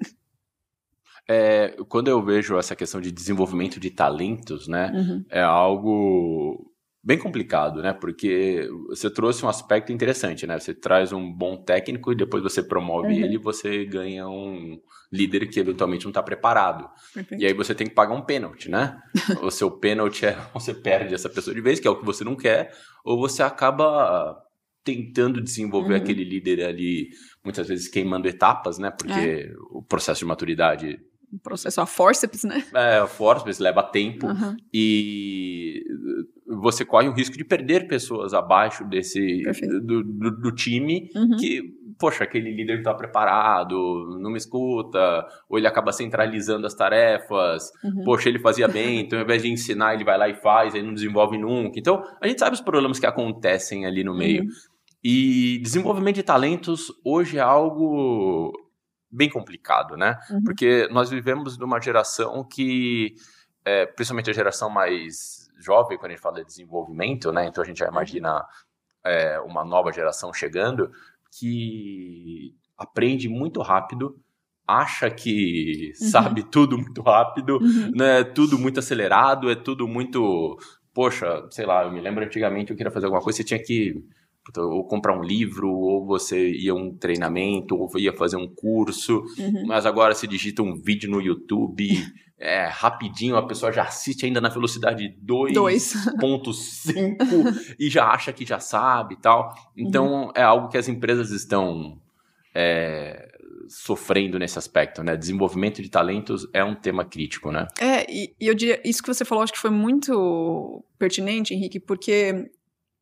É, 1.30 1.76
quando 1.88 2.08
eu 2.08 2.24
vejo 2.26 2.58
essa 2.58 2.76
questão 2.76 3.00
de 3.00 3.12
desenvolvimento 3.12 3.80
de 3.80 3.92
talentos, 3.92 4.68
né? 4.68 4.92
Uhum. 4.96 5.26
é 5.30 5.44
algo 5.44 6.75
bem 7.06 7.20
complicado, 7.20 7.84
né? 7.84 7.94
Porque 7.94 8.68
você 8.90 9.10
trouxe 9.12 9.46
um 9.46 9.50
aspecto 9.50 9.92
interessante, 9.92 10.48
né? 10.48 10.58
Você 10.60 10.74
traz 10.74 11.14
um 11.14 11.32
bom 11.32 11.56
técnico 11.56 12.12
e 12.12 12.16
depois 12.16 12.42
você 12.42 12.64
promove 12.64 13.10
Uhum. 13.14 13.20
ele 13.24 13.36
e 13.36 13.38
você 13.38 13.86
ganha 13.86 14.28
um 14.28 14.82
líder 15.12 15.46
que 15.48 15.60
eventualmente 15.60 16.04
não 16.06 16.10
está 16.10 16.24
preparado. 16.24 16.90
Perfeito. 17.14 17.42
E 17.42 17.46
aí 17.46 17.54
você 17.54 17.76
tem 17.76 17.86
que 17.86 17.94
pagar 17.94 18.16
um 18.16 18.22
pênalti, 18.24 18.70
né? 18.72 18.98
o 19.44 19.52
seu 19.52 19.70
pênalti 19.70 20.26
é 20.26 20.36
você 20.52 20.74
perde 20.74 21.14
essa 21.14 21.30
pessoa 21.30 21.54
de 21.54 21.62
vez, 21.62 21.80
que 21.80 21.88
é 21.88 21.92
o 21.92 21.96
que 22.00 22.06
você 22.06 22.24
não 22.24 22.36
quer, 22.36 22.74
ou 23.04 23.20
você 23.20 23.44
acaba 23.44 24.42
tentando 24.84 25.42
desenvolver 25.42 25.94
Uhum. 25.96 26.00
aquele 26.02 26.24
líder 26.24 26.64
ali, 26.66 27.10
muitas 27.44 27.68
vezes 27.68 27.88
queimando 27.88 28.28
etapas, 28.28 28.78
né? 28.80 28.90
Porque 28.90 29.52
o 29.72 29.82
processo 29.84 30.20
de 30.20 30.26
maturidade 30.26 31.00
Um 31.34 31.38
processo 31.38 31.82
a 31.82 31.86
forceps, 31.86 32.44
né? 32.44 32.64
é 32.74 33.06
forte, 33.08 33.44
mas 33.46 33.60
leva 33.60 33.84
tempo 33.84 34.28
Uhum. 34.28 34.56
e 34.74 35.82
você 36.48 36.86
corre 36.86 37.08
o 37.08 37.14
risco 37.14 37.38
de 37.38 37.44
perder 37.44 37.88
pessoas 37.88 38.34
abaixo 38.34 38.84
desse 38.88 39.42
do, 39.84 40.04
do, 40.04 40.32
do 40.42 40.52
time 40.54 41.10
Uhum. 41.16 41.38
que, 41.38 41.62
poxa, 42.00 42.24
aquele 42.24 42.52
líder 42.56 42.74
não 42.74 42.80
está 42.82 42.94
preparado, 42.94 43.76
não 44.22 44.30
me 44.32 44.38
escuta, 44.38 45.26
ou 45.50 45.58
ele 45.58 45.68
acaba 45.68 45.92
centralizando 45.92 46.66
as 46.68 46.74
tarefas, 46.76 47.64
Uhum. 47.84 48.04
poxa, 48.04 48.30
ele 48.30 48.40
fazia 48.40 48.68
bem, 48.68 49.00
então 49.02 49.20
ao 49.20 49.26
invés 49.26 49.42
de 49.42 49.50
ensinar, 49.52 49.94
ele 49.96 50.04
vai 50.06 50.18
lá 50.18 50.30
e 50.30 50.36
faz, 50.36 50.76
aí 50.76 50.82
não 50.84 50.94
desenvolve 50.94 51.38
nunca. 51.38 51.80
Então, 51.80 52.02
a 52.22 52.28
gente 52.28 52.40
sabe 52.40 52.54
os 52.56 52.62
problemas 52.62 53.00
que 53.00 53.06
acontecem 53.06 53.86
ali 53.86 54.04
no 54.04 54.16
meio. 54.16 54.44
Uhum. 54.44 54.50
E 55.04 55.60
desenvolvimento 55.62 56.16
de 56.16 56.24
talentos 56.24 56.92
hoje 57.04 57.38
é 57.38 57.42
algo 57.42 58.52
bem 59.16 59.30
complicado, 59.30 59.96
né? 59.96 60.18
Uhum. 60.30 60.44
Porque 60.44 60.88
nós 60.92 61.10
vivemos 61.10 61.58
numa 61.58 61.80
geração 61.82 62.44
que, 62.44 63.14
é, 63.64 63.86
principalmente 63.86 64.30
a 64.30 64.34
geração 64.34 64.70
mais 64.70 65.48
jovem, 65.58 65.98
quando 65.98 66.12
a 66.12 66.14
gente 66.14 66.22
fala 66.22 66.40
de 66.42 66.46
desenvolvimento, 66.46 67.32
né? 67.32 67.46
Então 67.48 67.64
a 67.64 67.68
gente 67.68 67.80
já 67.80 67.88
imagina 67.88 68.46
é, 69.06 69.40
uma 69.40 69.64
nova 69.64 69.92
geração 69.92 70.34
chegando 70.34 70.92
que 71.40 72.54
aprende 72.78 73.30
muito 73.30 73.62
rápido, 73.62 74.20
acha 74.68 75.10
que 75.10 75.94
Uhum. 76.02 76.08
sabe 76.10 76.44
tudo 76.52 76.78
muito 76.78 77.02
rápido, 77.02 77.58
Uhum. 77.62 77.92
né? 77.96 78.24
Tudo 78.24 78.58
muito 78.58 78.80
acelerado, 78.80 79.50
é 79.50 79.56
tudo 79.56 79.88
muito. 79.88 80.58
Poxa, 80.94 81.46
sei 81.52 81.66
lá, 81.66 81.84
eu 81.84 81.92
me 81.92 82.02
lembro 82.02 82.24
antigamente 82.24 82.72
eu 82.72 82.78
queria 82.78 82.92
fazer 82.92 83.06
alguma 83.06 83.22
coisa, 83.22 83.38
você 83.38 83.44
tinha 83.44 83.62
que 83.62 83.94
ou 84.58 84.88
comprar 84.88 85.18
um 85.18 85.24
livro, 85.24 85.70
ou 85.70 86.06
você 86.06 86.52
ia 86.52 86.72
a 86.72 86.76
um 86.76 86.96
treinamento, 86.96 87.76
ou 87.76 87.90
ia 87.98 88.14
fazer 88.14 88.38
um 88.38 88.48
curso, 88.48 89.24
uhum. 89.38 89.66
mas 89.66 89.86
agora 89.86 90.14
se 90.14 90.28
digita 90.28 90.62
um 90.62 90.76
vídeo 90.76 91.10
no 91.10 91.22
YouTube, 91.22 91.88
é, 92.38 92.68
rapidinho, 92.68 93.38
a 93.38 93.48
pessoa 93.48 93.72
já 93.72 93.84
assiste 93.84 94.26
ainda 94.26 94.42
na 94.42 94.50
velocidade 94.50 95.16
2.5 95.26 97.74
e 97.80 97.90
já 97.90 98.08
acha 98.08 98.34
que 98.34 98.46
já 98.46 98.60
sabe 98.60 99.16
e 99.16 99.18
tal. 99.18 99.52
Então, 99.76 100.26
uhum. 100.26 100.32
é 100.36 100.44
algo 100.44 100.70
que 100.70 100.78
as 100.78 100.88
empresas 100.88 101.32
estão 101.32 102.00
é, 102.54 103.28
sofrendo 103.68 104.38
nesse 104.38 104.58
aspecto, 104.58 105.04
né? 105.04 105.16
Desenvolvimento 105.16 105.82
de 105.82 105.90
talentos 105.90 106.48
é 106.54 106.64
um 106.64 106.76
tema 106.76 107.04
crítico, 107.04 107.52
né? 107.52 107.68
É, 107.80 108.06
e, 108.10 108.36
e 108.40 108.48
eu 108.48 108.54
diria, 108.54 108.80
isso 108.86 109.02
que 109.02 109.14
você 109.14 109.26
falou, 109.26 109.44
acho 109.44 109.54
que 109.54 109.60
foi 109.60 109.72
muito 109.72 110.84
pertinente, 111.00 111.54
Henrique, 111.54 111.80
porque 111.80 112.50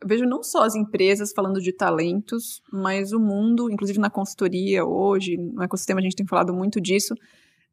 eu 0.03 0.07
vejo 0.07 0.25
não 0.25 0.43
só 0.43 0.63
as 0.63 0.75
empresas 0.75 1.31
falando 1.31 1.61
de 1.61 1.71
talentos, 1.71 2.61
mas 2.71 3.13
o 3.13 3.19
mundo, 3.19 3.71
inclusive 3.71 3.97
na 3.99 4.09
consultoria 4.09 4.85
hoje, 4.85 5.37
no 5.37 5.63
ecossistema 5.63 6.01
a 6.01 6.03
gente 6.03 6.15
tem 6.15 6.27
falado 6.27 6.53
muito 6.53 6.81
disso, 6.81 7.15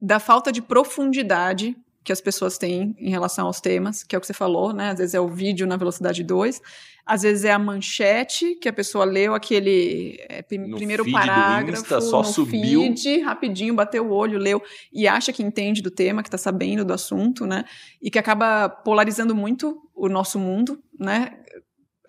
da 0.00 0.20
falta 0.20 0.52
de 0.52 0.62
profundidade 0.62 1.76
que 2.02 2.12
as 2.12 2.20
pessoas 2.20 2.56
têm 2.56 2.94
em 2.98 3.10
relação 3.10 3.46
aos 3.46 3.60
temas, 3.60 4.02
que 4.02 4.14
é 4.14 4.18
o 4.18 4.20
que 4.20 4.26
você 4.26 4.32
falou, 4.32 4.72
né? 4.72 4.90
Às 4.90 4.98
vezes 4.98 5.14
é 5.14 5.20
o 5.20 5.28
vídeo 5.28 5.66
na 5.66 5.76
velocidade 5.76 6.22
2, 6.22 6.62
às 7.04 7.22
vezes 7.22 7.44
é 7.44 7.52
a 7.52 7.58
manchete 7.58 8.54
que 8.54 8.68
a 8.68 8.72
pessoa 8.72 9.04
leu 9.04 9.34
aquele 9.34 10.18
é, 10.28 10.40
primeiro 10.42 11.10
parágrafo 11.10 11.82
Insta, 11.82 12.00
só 12.00 12.18
no 12.18 12.24
subiu. 12.24 12.80
feed, 12.82 13.20
rapidinho, 13.20 13.74
bateu 13.74 14.06
o 14.06 14.12
olho, 14.12 14.38
leu 14.38 14.62
e 14.92 15.06
acha 15.06 15.32
que 15.32 15.42
entende 15.42 15.82
do 15.82 15.90
tema, 15.90 16.22
que 16.22 16.28
está 16.28 16.38
sabendo 16.38 16.84
do 16.84 16.94
assunto, 16.94 17.44
né? 17.44 17.64
E 18.00 18.10
que 18.10 18.18
acaba 18.18 18.68
polarizando 18.68 19.34
muito 19.34 19.82
o 19.94 20.08
nosso 20.08 20.38
mundo, 20.38 20.82
né? 20.98 21.36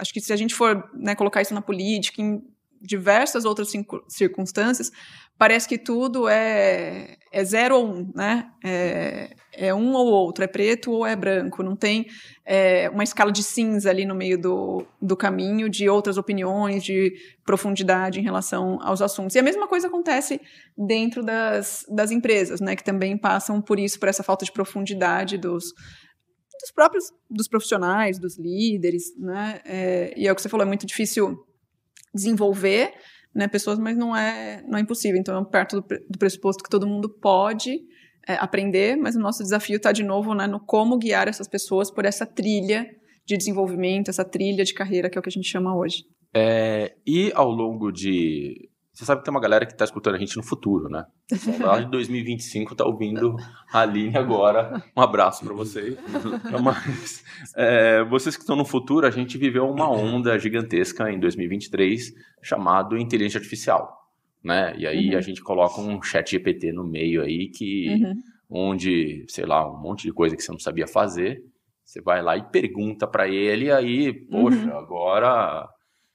Acho 0.01 0.11
que 0.11 0.19
se 0.19 0.33
a 0.33 0.35
gente 0.35 0.55
for 0.55 0.89
né, 0.95 1.13
colocar 1.13 1.43
isso 1.43 1.53
na 1.53 1.61
política, 1.61 2.21
em 2.21 2.41
diversas 2.81 3.45
outras 3.45 3.71
circunstâncias, 4.07 4.91
parece 5.37 5.67
que 5.67 5.77
tudo 5.77 6.27
é, 6.27 7.17
é 7.31 7.43
zero 7.43 7.77
ou 7.77 7.85
um, 7.85 8.11
né? 8.15 8.49
É, 8.65 9.35
é, 9.53 9.73
um 9.73 9.93
ou 9.93 10.07
outro, 10.07 10.43
é 10.43 10.47
preto 10.47 10.91
ou 10.91 11.05
é 11.05 11.15
branco, 11.15 11.61
não 11.61 11.75
tem 11.75 12.07
é, 12.45 12.89
uma 12.89 13.03
escala 13.03 13.31
de 13.31 13.43
cinza 13.43 13.89
ali 13.89 14.05
no 14.05 14.15
meio 14.15 14.39
do, 14.39 14.85
do 14.99 15.15
caminho 15.15 15.69
de 15.69 15.87
outras 15.89 16.17
opiniões, 16.17 16.83
de 16.83 17.13
profundidade 17.45 18.19
em 18.19 18.23
relação 18.23 18.79
aos 18.81 19.01
assuntos. 19.01 19.35
E 19.35 19.39
a 19.39 19.43
mesma 19.43 19.67
coisa 19.67 19.87
acontece 19.87 20.41
dentro 20.75 21.21
das, 21.21 21.85
das 21.89 22.09
empresas, 22.09 22.59
né? 22.59 22.75
Que 22.75 22.83
também 22.83 23.15
passam 23.17 23.61
por 23.61 23.79
isso, 23.79 23.99
por 23.99 24.09
essa 24.09 24.23
falta 24.23 24.45
de 24.45 24.51
profundidade 24.51 25.37
dos, 25.37 25.73
dos 26.61 26.71
próprios 26.71 27.05
dos 27.29 27.47
profissionais, 27.47 28.19
dos 28.19 28.37
líderes, 28.37 29.15
né? 29.17 29.61
É, 29.65 30.13
e 30.15 30.27
é 30.27 30.31
o 30.31 30.35
que 30.35 30.41
você 30.41 30.49
falou, 30.49 30.65
é 30.65 30.67
muito 30.67 30.85
difícil 30.85 31.45
desenvolver 32.13 32.93
né, 33.33 33.47
pessoas, 33.47 33.79
mas 33.79 33.97
não 33.97 34.15
é, 34.15 34.63
não 34.67 34.77
é 34.77 34.81
impossível. 34.81 35.19
Então, 35.19 35.41
é 35.41 35.45
perto 35.45 35.81
do, 35.81 35.87
do 36.09 36.19
pressuposto 36.19 36.63
que 36.63 36.69
todo 36.69 36.87
mundo 36.87 37.09
pode 37.09 37.79
é, 38.27 38.33
aprender, 38.35 38.95
mas 38.95 39.15
o 39.15 39.19
nosso 39.19 39.41
desafio 39.43 39.77
está, 39.77 39.91
de 39.91 40.03
novo, 40.03 40.33
né, 40.33 40.47
no 40.47 40.59
como 40.59 40.97
guiar 40.97 41.27
essas 41.27 41.47
pessoas 41.47 41.89
por 41.89 42.05
essa 42.05 42.25
trilha 42.25 42.85
de 43.25 43.37
desenvolvimento, 43.37 44.09
essa 44.09 44.25
trilha 44.25 44.63
de 44.63 44.73
carreira, 44.73 45.09
que 45.09 45.17
é 45.17 45.19
o 45.19 45.21
que 45.21 45.29
a 45.29 45.31
gente 45.31 45.47
chama 45.47 45.75
hoje. 45.75 46.03
É, 46.33 46.95
e 47.05 47.31
ao 47.33 47.49
longo 47.49 47.91
de 47.91 48.69
você 49.01 49.05
sabe 49.05 49.21
que 49.21 49.25
tem 49.25 49.33
uma 49.33 49.41
galera 49.41 49.65
que 49.65 49.71
está 49.71 49.83
escutando 49.83 50.13
a 50.13 50.19
gente 50.19 50.37
no 50.37 50.43
futuro, 50.43 50.87
né? 50.87 51.03
Lá 51.59 51.79
de 51.79 51.89
2025 51.89 52.75
tá 52.75 52.85
ouvindo 52.85 53.35
a 53.73 53.79
Aline 53.79 54.15
agora. 54.15 54.83
Um 54.95 55.01
abraço 55.01 55.43
para 55.43 55.55
vocês. 55.55 55.97
Mas 56.63 57.23
é, 57.55 58.03
vocês 58.03 58.35
que 58.35 58.43
estão 58.43 58.55
no 58.55 58.63
futuro, 58.63 59.07
a 59.07 59.09
gente 59.09 59.39
viveu 59.39 59.67
uma 59.67 59.89
onda 59.89 60.37
gigantesca 60.37 61.11
em 61.11 61.19
2023 61.19 62.13
chamado 62.43 62.95
inteligência 62.95 63.39
artificial, 63.39 63.91
né? 64.43 64.75
E 64.77 64.85
aí 64.85 65.09
uhum. 65.09 65.17
a 65.17 65.21
gente 65.21 65.41
coloca 65.41 65.81
um 65.81 65.99
chat 66.03 66.29
GPT 66.29 66.71
no 66.71 66.85
meio 66.85 67.23
aí 67.23 67.49
que 67.49 67.89
uhum. 67.89 68.13
onde, 68.51 69.25
sei 69.27 69.47
lá, 69.47 69.67
um 69.67 69.81
monte 69.81 70.03
de 70.03 70.13
coisa 70.13 70.35
que 70.35 70.43
você 70.43 70.51
não 70.51 70.59
sabia 70.59 70.85
fazer, 70.85 71.43
você 71.83 71.99
vai 72.01 72.21
lá 72.21 72.37
e 72.37 72.43
pergunta 72.43 73.07
para 73.07 73.27
ele, 73.27 73.65
e 73.65 73.71
aí, 73.71 74.13
poxa, 74.13 74.57
uhum. 74.57 74.77
agora 74.77 75.67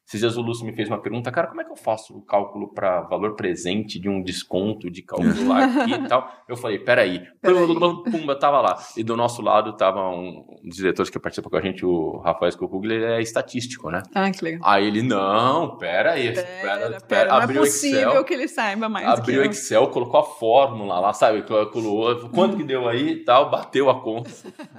esses 0.06 0.20
dias 0.20 0.36
o 0.36 0.40
Lúcio 0.40 0.64
me 0.64 0.72
fez 0.72 0.88
uma 0.88 1.02
pergunta, 1.02 1.32
cara, 1.32 1.48
como 1.48 1.60
é 1.60 1.64
que 1.64 1.72
eu 1.72 1.76
faço 1.76 2.16
o 2.16 2.22
cálculo 2.22 2.72
para 2.72 3.00
valor 3.02 3.34
presente 3.34 3.98
de 3.98 4.08
um 4.08 4.22
desconto, 4.22 4.88
de 4.88 5.02
calcular 5.02 5.64
aqui 5.64 5.94
e 5.94 6.06
tal? 6.06 6.30
Eu 6.46 6.56
falei, 6.56 6.78
peraí. 6.78 7.26
peraí. 7.42 7.66
Pumba, 8.12 8.38
tava 8.38 8.60
lá. 8.60 8.78
E 8.96 9.02
do 9.02 9.16
nosso 9.16 9.42
lado 9.42 9.76
tava 9.76 10.08
um, 10.10 10.46
um 10.62 10.68
dos 10.68 10.76
diretores 10.76 11.10
que 11.10 11.18
participa 11.18 11.50
com 11.50 11.56
a 11.56 11.60
gente, 11.60 11.84
o 11.84 12.18
Rafael 12.18 12.52
Scopugli, 12.52 12.94
ele 12.94 13.04
é 13.04 13.20
estatístico, 13.20 13.90
né? 13.90 14.00
Ah, 14.14 14.30
que 14.30 14.44
legal. 14.44 14.60
Aí 14.62 14.86
ele, 14.86 15.02
não, 15.02 15.76
peraí. 15.76 16.32
Pera, 16.32 16.46
pera, 16.46 17.00
pera, 17.00 17.30
não 17.30 17.38
abriu 17.38 17.62
é 17.62 17.64
possível 17.64 18.10
Excel, 18.10 18.24
que 18.24 18.34
ele 18.34 18.46
saiba 18.46 18.88
mais 18.88 19.08
Abriu 19.08 19.40
o 19.40 19.44
Excel, 19.44 19.88
colocou 19.88 20.20
a 20.20 20.24
fórmula 20.24 21.00
lá, 21.00 21.12
sabe? 21.12 21.42
Calculou 21.42 22.28
quanto 22.28 22.56
que 22.56 22.62
deu 22.62 22.88
aí 22.88 23.08
e 23.08 23.24
tal, 23.24 23.50
bateu 23.50 23.90
a 23.90 24.00
conta. 24.00 24.30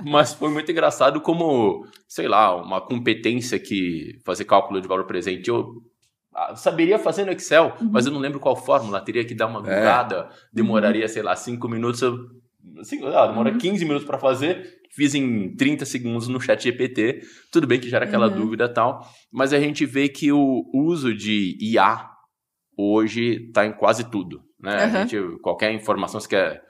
Mas 0.06 0.34
foi 0.34 0.50
muito 0.50 0.72
engraçado 0.72 1.20
como, 1.20 1.86
sei 2.08 2.30
lá, 2.30 2.56
uma 2.56 2.80
competência 2.80 3.60
que 3.60 4.22
fazer 4.26 4.46
cálculo 4.46 4.80
de 4.80 4.88
valor 4.88 5.04
presente 5.04 5.17
presente. 5.18 5.50
Eu 5.50 5.82
ah, 6.34 6.56
saberia 6.56 7.00
fazer 7.00 7.26
no 7.26 7.32
Excel, 7.32 7.76
uhum. 7.82 7.90
mas 7.92 8.06
eu 8.06 8.12
não 8.12 8.20
lembro 8.20 8.40
qual 8.40 8.56
fórmula. 8.56 9.02
Teria 9.02 9.26
que 9.26 9.34
dar 9.34 9.48
uma 9.48 9.60
googlada, 9.60 10.30
é. 10.32 10.36
demoraria, 10.54 11.04
uhum. 11.04 11.10
sei 11.10 11.24
lá, 11.24 11.36
5 11.36 11.68
minutos. 11.68 12.02
Cinco, 12.84 13.08
ah, 13.08 13.28
demora 13.28 13.52
uhum. 13.52 13.58
15 13.58 13.84
minutos 13.86 14.06
para 14.06 14.20
fazer. 14.20 14.78
Fiz 14.92 15.16
em 15.16 15.56
30 15.56 15.86
segundos 15.86 16.28
no 16.28 16.40
chat 16.40 16.64
GPT. 16.64 17.22
Tudo 17.52 17.68
bem 17.68 17.80
que 17.80 17.90
já 17.90 17.98
era 17.98 18.06
aquela 18.06 18.28
uhum. 18.28 18.36
dúvida 18.36 18.66
e 18.66 18.74
tal. 18.74 19.08
Mas 19.32 19.52
a 19.52 19.60
gente 19.60 19.86
vê 19.86 20.08
que 20.08 20.32
o 20.32 20.70
uso 20.74 21.14
de 21.14 21.58
IA 21.60 22.08
hoje 22.78 23.48
está 23.48 23.66
em 23.66 23.74
quase 23.74 24.10
tudo. 24.10 24.42
Né? 24.60 24.76
A 24.76 24.86
uhum. 24.86 24.92
gente, 24.92 25.40
qualquer 25.42 25.72
informação, 25.72 26.20
você 26.20 26.28
quer 26.28 26.67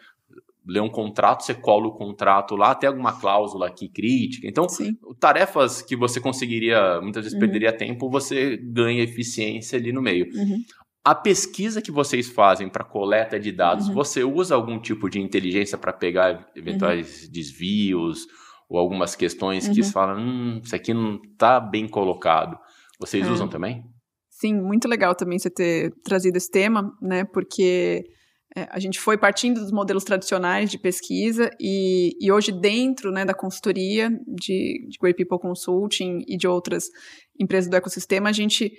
ler 0.68 0.82
um 0.82 0.89
contrato, 0.89 1.43
você 1.43 1.53
cola 1.53 1.88
o 1.88 1.93
contrato 1.93 2.55
lá, 2.55 2.76
tem 2.76 2.88
alguma 2.88 3.13
cláusula 3.13 3.68
aqui 3.68 3.88
crítica. 3.88 4.47
Então, 4.47 4.68
Sim. 4.68 4.97
tarefas 5.20 5.82
que 5.82 5.95
você 5.95 6.20
conseguiria, 6.20 6.99
muitas 7.01 7.24
vezes 7.24 7.34
uhum. 7.34 7.39
perderia 7.39 7.72
tempo, 7.72 8.09
você 8.09 8.57
ganha 8.57 9.01
eficiência 9.01 9.80
ali 9.80 9.93
no 9.93 10.01
meio. 10.01 10.26
Uhum. 10.36 10.61
A 11.03 11.15
pesquisa 11.15 11.82
que 11.82 11.91
vocês 11.91 12.30
fazem 12.30 12.68
para 12.68 12.84
coleta 12.84 13.39
de 13.39 13.51
dados, 13.51 13.88
uhum. 13.88 13.93
você 13.93 14.26
usa 14.26 14.55
algum 14.55 14.78
tipo 14.78 15.09
de 15.09 15.22
inteligência 15.22 15.78
para 15.78 15.93
pegar 15.93 16.45
eventuais 16.53 17.24
uhum. 17.24 17.32
desvios 17.32 18.28
ou 18.70 18.78
algumas 18.78 19.15
questões 19.15 19.70
que 19.70 19.80
uhum. 19.80 19.84
você 19.84 19.91
fala, 19.93 20.20
hum, 20.20 20.59
isso 20.61 20.76
aqui 20.76 20.93
não 20.93 21.22
está 21.32 21.61
bem 21.61 21.88
colocado. 21.88 22.57
Vocês 22.99 23.26
é. 23.26 23.32
usam 23.32 23.47
também? 23.47 23.86
Sim, 24.30 24.53
muito 24.55 24.88
legal 24.88 25.15
também 25.15 25.39
você 25.39 25.49
ter 25.49 25.93
trazido 26.03 26.38
esse 26.38 26.51
tema, 26.51 26.91
né? 27.01 27.24
Porque 27.24 28.03
é, 28.58 28.68
a 28.72 28.80
gente 28.80 28.99
foi 28.99 29.20
partindo 29.20 29.60
dos 29.60 29.72
modelos 29.72 30.03
tradicionais 30.03 30.72
de 30.72 30.80
pesquisa 30.80 31.51
e, 31.60 32.18
e 32.20 32.32
hoje 32.32 32.51
dentro 32.51 33.12
né, 33.12 33.24
da 33.24 33.34
consultoria 33.34 34.10
de, 34.10 34.88
de 34.89 34.97
Great 34.99 35.16
People 35.16 35.39
Consulting 35.39 36.24
e 36.28 36.36
de 36.36 36.47
outras 36.47 36.86
empresas 37.39 37.70
do 37.70 37.76
ecossistema, 37.76 38.30
a 38.30 38.34
gente 38.34 38.72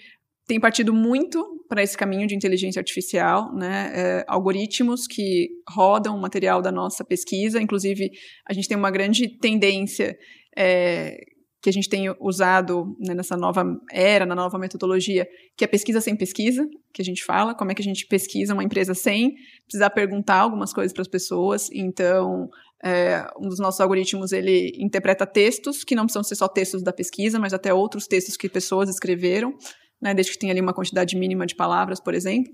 tem 0.49 0.59
partido 0.59 0.93
muito 0.93 1.45
para 1.69 1.81
esse 1.81 1.97
caminho 1.97 2.27
de 2.27 2.35
inteligência 2.35 2.81
artificial, 2.81 3.55
né, 3.55 3.93
é, 3.95 4.25
algoritmos 4.27 5.07
que 5.07 5.49
rodam 5.71 6.17
o 6.17 6.21
material 6.21 6.61
da 6.61 6.73
nossa 6.73 7.05
pesquisa, 7.05 7.63
inclusive 7.63 8.11
a 8.49 8.53
gente 8.53 8.67
tem 8.67 8.77
uma 8.77 8.91
grande 8.91 9.39
tendência 9.39 10.19
é, 10.57 11.21
que 11.61 11.69
a 11.69 11.73
gente 11.73 11.89
tem 11.89 12.05
usado 12.21 12.97
né, 13.01 13.15
nessa 13.15 13.37
nova 13.37 13.65
era, 13.91 14.25
na 14.25 14.35
nova 14.35 14.59
metodologia, 14.59 15.27
que 15.57 15.65
é 15.65 15.67
pesquisa 15.67 16.01
sem 16.01 16.15
pesquisa, 16.15 16.69
que 16.93 17.03
a 17.03 17.05
gente 17.05 17.25
fala, 17.25 17.55
como 17.55 17.73
é 17.73 17.75
que 17.75 17.83
a 17.83 17.85
gente 17.85 18.07
pesquisa 18.07 18.55
uma 18.55 18.63
empresa 18.63 18.95
sem 18.95 19.35
precisar 19.65 19.91
perguntar 19.91 20.37
algumas 20.37 20.73
coisas 20.73 20.93
para 20.93 21.03
as 21.03 21.09
pessoas. 21.09 21.69
Então, 21.73 22.49
é, 22.83 23.27
um 23.41 23.49
dos 23.49 23.59
nossos 23.59 23.81
algoritmos, 23.81 24.31
ele 24.33 24.73
interpreta 24.79 25.27
textos, 25.27 25.83
que 25.83 25.97
não 25.97 26.05
precisam 26.05 26.23
ser 26.23 26.37
só 26.37 26.47
textos 26.47 26.83
da 26.83 26.93
pesquisa, 26.93 27.39
mas 27.39 27.53
até 27.53 27.75
outros 27.75 28.07
textos 28.07 28.37
que 28.37 28.49
pessoas 28.49 28.89
escreveram, 28.89 29.57
né, 30.01 30.15
desde 30.15 30.33
que 30.33 30.39
tenha 30.39 30.53
ali 30.53 30.61
uma 30.61 30.73
quantidade 30.73 31.17
mínima 31.17 31.45
de 31.45 31.57
palavras, 31.57 31.99
por 31.99 32.15
exemplo. 32.15 32.53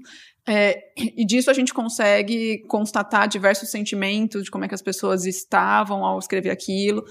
É, 0.49 0.79
e 0.97 1.27
disso 1.27 1.51
a 1.51 1.55
gente 1.55 1.75
consegue 1.75 2.65
constatar 2.69 3.29
diversos 3.29 3.69
sentimentos 3.71 4.45
de 4.45 4.51
como 4.51 4.65
é 4.65 4.69
que 4.69 4.75
as 4.75 4.83
pessoas 4.83 5.27
estavam 5.27 6.05
ao 6.07 6.19
escrever 6.19 6.51
aquilo, 6.51 7.05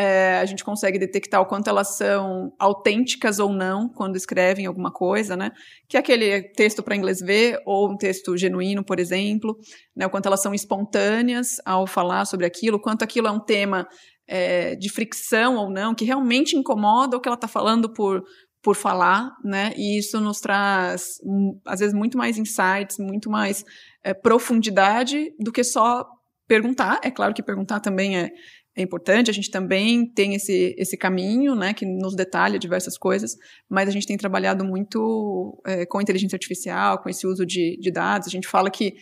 é, 0.00 0.38
a 0.38 0.46
gente 0.46 0.64
consegue 0.64 0.98
detectar 0.98 1.42
o 1.42 1.46
quanto 1.46 1.68
elas 1.68 1.98
são 1.98 2.54
autênticas 2.58 3.38
ou 3.38 3.52
não 3.52 3.86
quando 3.86 4.16
escrevem 4.16 4.64
alguma 4.64 4.90
coisa, 4.90 5.36
né? 5.36 5.50
Que 5.86 5.98
é 5.98 6.00
aquele 6.00 6.42
texto 6.54 6.82
para 6.82 6.96
inglês 6.96 7.20
ver 7.20 7.60
ou 7.66 7.92
um 7.92 7.98
texto 7.98 8.34
genuíno, 8.34 8.82
por 8.82 8.98
exemplo, 8.98 9.58
né? 9.94 10.06
O 10.06 10.10
quanto 10.10 10.24
elas 10.24 10.40
são 10.40 10.54
espontâneas 10.54 11.56
ao 11.66 11.86
falar 11.86 12.24
sobre 12.24 12.46
aquilo, 12.46 12.78
o 12.78 12.80
quanto 12.80 13.02
aquilo 13.02 13.28
é 13.28 13.30
um 13.30 13.38
tema 13.38 13.86
é, 14.26 14.74
de 14.74 14.88
fricção 14.88 15.56
ou 15.56 15.70
não, 15.70 15.94
que 15.94 16.06
realmente 16.06 16.56
incomoda 16.56 17.18
o 17.18 17.20
que 17.20 17.28
ela 17.28 17.34
está 17.34 17.48
falando 17.48 17.92
por 17.92 18.22
por 18.62 18.76
falar, 18.76 19.34
né? 19.42 19.72
E 19.74 19.98
isso 19.98 20.20
nos 20.20 20.38
traz, 20.38 21.18
hum, 21.24 21.58
às 21.66 21.80
vezes, 21.80 21.94
muito 21.94 22.18
mais 22.18 22.36
insights, 22.36 22.98
muito 22.98 23.30
mais 23.30 23.64
é, 24.04 24.12
profundidade 24.12 25.32
do 25.38 25.50
que 25.50 25.64
só 25.64 26.06
perguntar. 26.50 26.98
É 27.04 27.12
claro 27.12 27.32
que 27.32 27.44
perguntar 27.44 27.78
também 27.78 28.18
é, 28.18 28.28
é 28.74 28.82
importante, 28.82 29.30
a 29.30 29.32
gente 29.32 29.52
também 29.52 30.04
tem 30.04 30.34
esse, 30.34 30.74
esse 30.76 30.96
caminho, 30.96 31.54
né, 31.54 31.72
que 31.72 31.86
nos 31.86 32.16
detalha 32.16 32.58
diversas 32.58 32.98
coisas, 32.98 33.36
mas 33.68 33.88
a 33.88 33.92
gente 33.92 34.04
tem 34.04 34.16
trabalhado 34.16 34.64
muito 34.64 35.62
é, 35.64 35.86
com 35.86 36.00
inteligência 36.00 36.34
artificial, 36.34 36.98
com 36.98 37.08
esse 37.08 37.24
uso 37.24 37.46
de, 37.46 37.78
de 37.80 37.92
dados. 37.92 38.26
A 38.26 38.30
gente 38.32 38.48
fala 38.48 38.68
que 38.68 38.96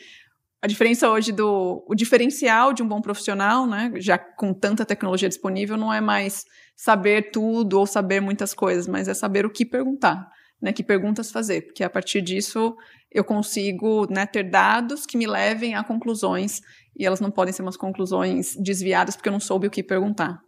a 0.61 0.67
diferença 0.67 1.09
hoje 1.09 1.33
do 1.33 1.83
o 1.89 1.95
diferencial 1.95 2.75
de 2.75 2.83
um 2.83 2.89
bom 2.89 3.01
profissional, 3.01 3.67
né, 3.67 3.93
já 3.97 4.19
com 4.19 4.53
tanta 4.53 4.85
tecnologia 4.85 5.29
disponível, 5.29 5.79
não 5.79 5.91
é 5.91 6.03
mais 6.03 6.45
saber 6.77 7.31
tudo 7.31 7.79
ou 7.79 7.87
saber 7.87 8.21
muitas 8.21 8.53
coisas, 8.53 8.87
mas 8.87 9.09
é 9.09 9.15
saber 9.15 9.47
o 9.47 9.51
que 9.51 9.65
perguntar, 9.65 10.29
né, 10.61 10.71
que 10.71 10.85
perguntas 10.85 11.33
fazer, 11.33 11.63
porque 11.63 11.83
a 11.83 11.89
partir 11.89 12.21
disso 12.21 12.77
eu 13.11 13.25
consigo 13.25 14.07
né, 14.13 14.27
ter 14.27 14.43
dados 14.43 15.07
que 15.07 15.17
me 15.17 15.27
levem 15.27 15.75
a 15.75 15.83
conclusões 15.83 16.61
e 16.99 17.07
elas 17.07 17.21
não 17.21 17.31
podem 17.31 17.53
ser 17.55 17.63
umas 17.63 17.77
conclusões 17.77 18.57
desviadas 18.57 19.15
porque 19.15 19.29
eu 19.29 19.33
não 19.33 19.41
soube 19.41 19.67
o 19.67 19.71
que 19.71 19.83
perguntar. 19.83 20.41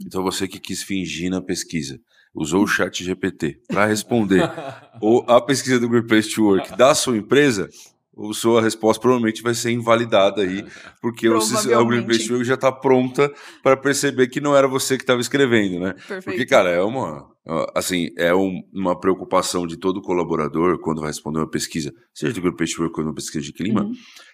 Então 0.00 0.22
você 0.22 0.48
que 0.48 0.58
quis 0.58 0.82
fingir 0.82 1.30
na 1.30 1.42
pesquisa, 1.42 2.00
usou 2.34 2.62
o 2.62 2.66
chat 2.66 3.04
GPT 3.04 3.60
para 3.68 3.86
responder 3.86 4.42
ou 5.00 5.24
a 5.28 5.40
pesquisa 5.40 5.78
do 5.78 5.88
Great 5.88 6.08
Place 6.08 6.34
to 6.34 6.44
Work 6.44 6.76
da 6.76 6.94
sua 6.94 7.16
empresa, 7.16 7.68
a 8.28 8.34
sua 8.34 8.60
resposta 8.60 9.00
provavelmente 9.00 9.42
vai 9.42 9.54
ser 9.54 9.70
invalidada 9.70 10.42
aí, 10.42 10.64
porque 11.00 11.28
o, 11.28 11.38
o 11.38 11.86
Green 11.86 12.04
Place 12.04 12.26
to 12.26 12.34
Work 12.34 12.46
já 12.46 12.54
está 12.54 12.70
pronta 12.70 13.32
para 13.62 13.76
perceber 13.76 14.28
que 14.28 14.40
não 14.40 14.56
era 14.56 14.68
você 14.68 14.96
que 14.96 15.02
estava 15.02 15.20
escrevendo, 15.20 15.80
né? 15.80 15.92
Perfeito. 15.92 16.24
Porque, 16.24 16.46
cara, 16.46 16.70
é 16.70 16.82
uma 16.82 17.30
assim, 17.74 18.10
é 18.16 18.34
um, 18.34 18.62
uma 18.72 18.98
preocupação 18.98 19.66
de 19.66 19.76
todo 19.76 20.02
colaborador 20.02 20.78
quando 20.80 21.00
vai 21.00 21.08
responder 21.10 21.38
uma 21.38 21.50
pesquisa, 21.50 21.92
seja 22.14 22.32
do 22.32 22.40
Grupo 22.40 22.62
Work 22.62 23.00
ou 23.00 23.06
uma 23.06 23.14
pesquisa 23.14 23.44
de 23.44 23.52
clima, 23.52 23.82
uhum. 23.82 23.92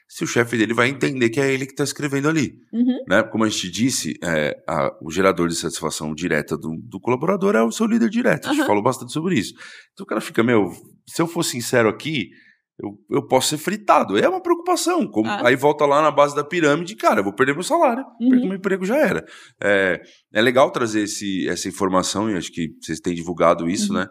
se 0.08 0.24
o 0.24 0.26
chefe 0.26 0.56
dele 0.58 0.74
vai 0.74 0.88
entender 0.88 1.30
que 1.30 1.40
é 1.40 1.52
ele 1.52 1.66
que 1.66 1.72
está 1.72 1.84
escrevendo 1.84 2.28
ali. 2.28 2.54
Uhum. 2.72 3.04
Né? 3.08 3.22
Como 3.22 3.44
a 3.44 3.48
gente 3.48 3.70
disse, 3.70 4.18
é, 4.22 4.56
a, 4.68 4.90
o 5.00 5.10
gerador 5.10 5.48
de 5.48 5.54
satisfação 5.54 6.14
direta 6.14 6.56
do, 6.56 6.76
do, 6.82 7.00
colaborador 7.00 7.54
é 7.54 7.62
o 7.62 7.72
seu 7.72 7.86
líder 7.86 8.10
direto. 8.10 8.46
A 8.46 8.50
gente 8.50 8.62
uhum. 8.62 8.66
falou 8.66 8.82
bastante 8.82 9.12
sobre 9.12 9.38
isso. 9.38 9.54
Então 9.92 10.04
o 10.04 10.06
cara 10.06 10.20
fica, 10.20 10.42
meu, 10.42 10.72
se 11.06 11.22
eu 11.22 11.26
for 11.26 11.42
sincero 11.42 11.88
aqui, 11.88 12.30
eu, 12.78 12.98
eu 13.10 13.26
posso 13.26 13.48
ser 13.48 13.58
fritado. 13.58 14.18
É 14.18 14.28
uma 14.28 14.42
preocupação. 14.42 15.06
Como, 15.06 15.28
ah. 15.28 15.46
Aí 15.46 15.56
volta 15.56 15.86
lá 15.86 16.02
na 16.02 16.10
base 16.10 16.34
da 16.34 16.44
pirâmide, 16.44 16.94
cara, 16.94 17.20
eu 17.20 17.24
vou 17.24 17.32
perder 17.32 17.54
meu 17.54 17.62
salário, 17.62 18.04
uhum. 18.20 18.30
perco 18.30 18.46
meu 18.46 18.56
emprego 18.56 18.84
já 18.84 18.96
era. 18.96 19.24
É, 19.62 20.00
é 20.32 20.42
legal 20.42 20.70
trazer 20.70 21.02
esse, 21.02 21.48
essa 21.48 21.68
informação, 21.68 22.30
e 22.30 22.36
acho 22.36 22.52
que 22.52 22.70
vocês 22.80 23.00
têm 23.00 23.14
divulgado 23.14 23.68
isso, 23.68 23.92
uhum. 23.92 24.00
né? 24.00 24.08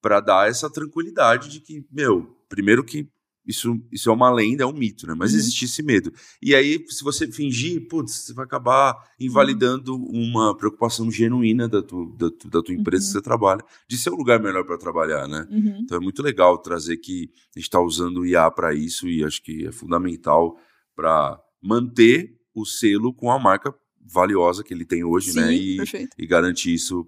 Para 0.00 0.20
dar 0.20 0.48
essa 0.48 0.70
tranquilidade 0.70 1.50
de 1.50 1.60
que, 1.60 1.84
meu, 1.92 2.26
primeiro 2.48 2.84
que 2.84 3.08
isso, 3.48 3.80
isso 3.90 4.10
é 4.10 4.12
uma 4.12 4.30
lenda, 4.30 4.62
é 4.62 4.66
um 4.66 4.74
mito, 4.74 5.06
né? 5.06 5.14
Mas 5.16 5.32
uhum. 5.32 5.38
existe 5.38 5.64
esse 5.64 5.82
medo. 5.82 6.12
E 6.42 6.54
aí, 6.54 6.84
se 6.86 7.02
você 7.02 7.26
fingir, 7.26 7.88
putz, 7.88 8.12
você 8.12 8.34
vai 8.34 8.44
acabar 8.44 8.94
invalidando 9.18 9.96
uhum. 9.96 10.28
uma 10.28 10.54
preocupação 10.54 11.10
genuína 11.10 11.66
da, 11.66 11.82
tu, 11.82 12.14
da, 12.18 12.30
tu, 12.30 12.50
da 12.50 12.62
tua 12.62 12.74
empresa 12.74 13.04
uhum. 13.04 13.08
que 13.08 13.12
você 13.14 13.22
trabalha, 13.22 13.64
de 13.88 13.96
ser 13.96 14.10
um 14.10 14.16
lugar 14.16 14.38
melhor 14.38 14.64
para 14.64 14.76
trabalhar, 14.76 15.26
né? 15.26 15.48
Uhum. 15.50 15.78
Então 15.82 15.96
é 15.96 16.00
muito 16.00 16.22
legal 16.22 16.58
trazer 16.58 16.98
que 16.98 17.30
a 17.56 17.58
gente 17.58 17.68
está 17.68 17.80
usando 17.80 18.18
o 18.18 18.26
IA 18.26 18.50
para 18.50 18.74
isso 18.74 19.08
e 19.08 19.24
acho 19.24 19.42
que 19.42 19.66
é 19.66 19.72
fundamental 19.72 20.58
para 20.94 21.40
manter 21.62 22.36
o 22.54 22.66
selo 22.66 23.14
com 23.14 23.32
a 23.32 23.38
marca 23.38 23.74
valiosa 23.98 24.62
que 24.62 24.74
ele 24.74 24.84
tem 24.84 25.02
hoje, 25.04 25.34
né? 25.34 25.48
Sim, 25.48 25.76
né? 25.78 26.08
E, 26.18 26.24
e 26.24 26.26
garantir 26.26 26.74
isso 26.74 27.02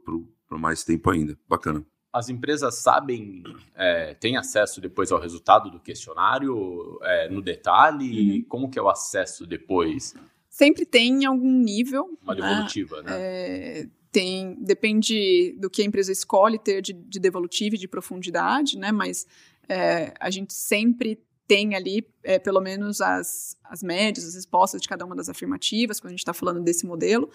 por 0.49 0.59
mais 0.59 0.84
tempo 0.84 1.11
ainda. 1.11 1.38
Bacana 1.47 1.84
as 2.12 2.28
empresas 2.28 2.76
sabem, 2.76 3.42
é, 3.74 4.14
têm 4.14 4.36
acesso 4.36 4.80
depois 4.80 5.12
ao 5.12 5.20
resultado 5.20 5.70
do 5.70 5.78
questionário 5.78 6.98
é, 7.02 7.28
no 7.28 7.40
detalhe? 7.40 8.38
Uhum. 8.38 8.44
Como 8.48 8.70
que 8.70 8.78
é 8.78 8.82
o 8.82 8.88
acesso 8.88 9.46
depois? 9.46 10.14
Sempre 10.48 10.84
tem 10.84 11.24
algum 11.24 11.50
nível. 11.50 12.18
Uma 12.22 12.34
devolutiva, 12.34 13.02
né? 13.02 13.11
né? 13.11 13.16
É, 13.20 13.86
tem, 14.11 14.56
depende 14.61 15.54
do 15.58 15.70
que 15.70 15.82
a 15.82 15.84
empresa 15.84 16.11
escolhe 16.11 16.58
ter 16.58 16.82
de, 16.82 16.92
de 16.92 17.20
devolutiva 17.20 17.76
e 17.76 17.78
de 17.78 17.86
profundidade, 17.86 18.76
né? 18.76 18.90
Mas 18.90 19.26
é, 19.68 20.12
a 20.18 20.30
gente 20.30 20.52
sempre 20.52 21.22
tem 21.46 21.74
ali, 21.74 22.06
é, 22.22 22.38
pelo 22.38 22.61
menos, 22.61 23.00
as, 23.00 23.56
as 23.64 23.82
médias, 23.82 24.26
as 24.26 24.34
respostas 24.34 24.80
de 24.80 24.88
cada 24.88 25.04
uma 25.04 25.16
das 25.16 25.28
afirmativas, 25.28 25.98
quando 25.98 26.11
a 26.11 26.12
gente 26.12 26.20
está 26.20 26.32
falando 26.32 26.61
desse 26.61 26.86
modelo. 26.86 27.30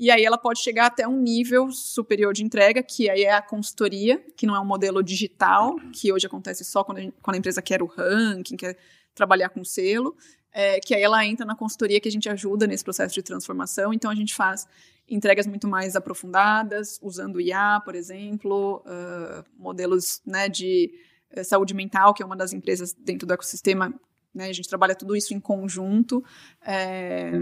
E 0.00 0.10
aí 0.10 0.24
ela 0.24 0.38
pode 0.38 0.62
chegar 0.62 0.86
até 0.86 1.06
um 1.06 1.20
nível 1.20 1.70
superior 1.70 2.32
de 2.32 2.42
entrega, 2.42 2.82
que 2.82 3.10
aí 3.10 3.24
é 3.24 3.34
a 3.34 3.42
consultoria, 3.42 4.18
que 4.34 4.46
não 4.46 4.56
é 4.56 4.60
um 4.60 4.64
modelo 4.64 5.02
digital, 5.02 5.76
que 5.92 6.10
hoje 6.10 6.26
acontece 6.26 6.64
só 6.64 6.82
quando 6.82 6.96
a, 6.96 7.00
gente, 7.02 7.14
quando 7.20 7.34
a 7.34 7.38
empresa 7.38 7.60
quer 7.60 7.82
o 7.82 7.86
ranking, 7.86 8.56
quer 8.56 8.78
trabalhar 9.14 9.50
com 9.50 9.62
selo, 9.62 10.16
é, 10.54 10.80
que 10.80 10.94
aí 10.94 11.02
ela 11.02 11.22
entra 11.26 11.44
na 11.44 11.54
consultoria 11.54 12.00
que 12.00 12.08
a 12.08 12.10
gente 12.10 12.30
ajuda 12.30 12.66
nesse 12.66 12.82
processo 12.82 13.12
de 13.12 13.22
transformação. 13.22 13.92
Então 13.92 14.10
a 14.10 14.14
gente 14.14 14.34
faz 14.34 14.66
entregas 15.06 15.46
muito 15.46 15.68
mais 15.68 15.94
aprofundadas, 15.94 16.98
usando 17.02 17.38
IA, 17.38 17.82
por 17.84 17.94
exemplo, 17.94 18.82
uh, 18.86 19.44
modelos 19.54 20.22
né, 20.24 20.48
de 20.48 20.90
uh, 21.36 21.44
saúde 21.44 21.74
mental, 21.74 22.14
que 22.14 22.22
é 22.22 22.26
uma 22.26 22.36
das 22.36 22.54
empresas 22.54 22.94
dentro 22.94 23.26
do 23.26 23.34
ecossistema. 23.34 23.94
Né, 24.34 24.46
a 24.48 24.52
gente 24.54 24.68
trabalha 24.68 24.94
tudo 24.94 25.14
isso 25.14 25.34
em 25.34 25.40
conjunto. 25.40 26.24
É, 26.62 27.32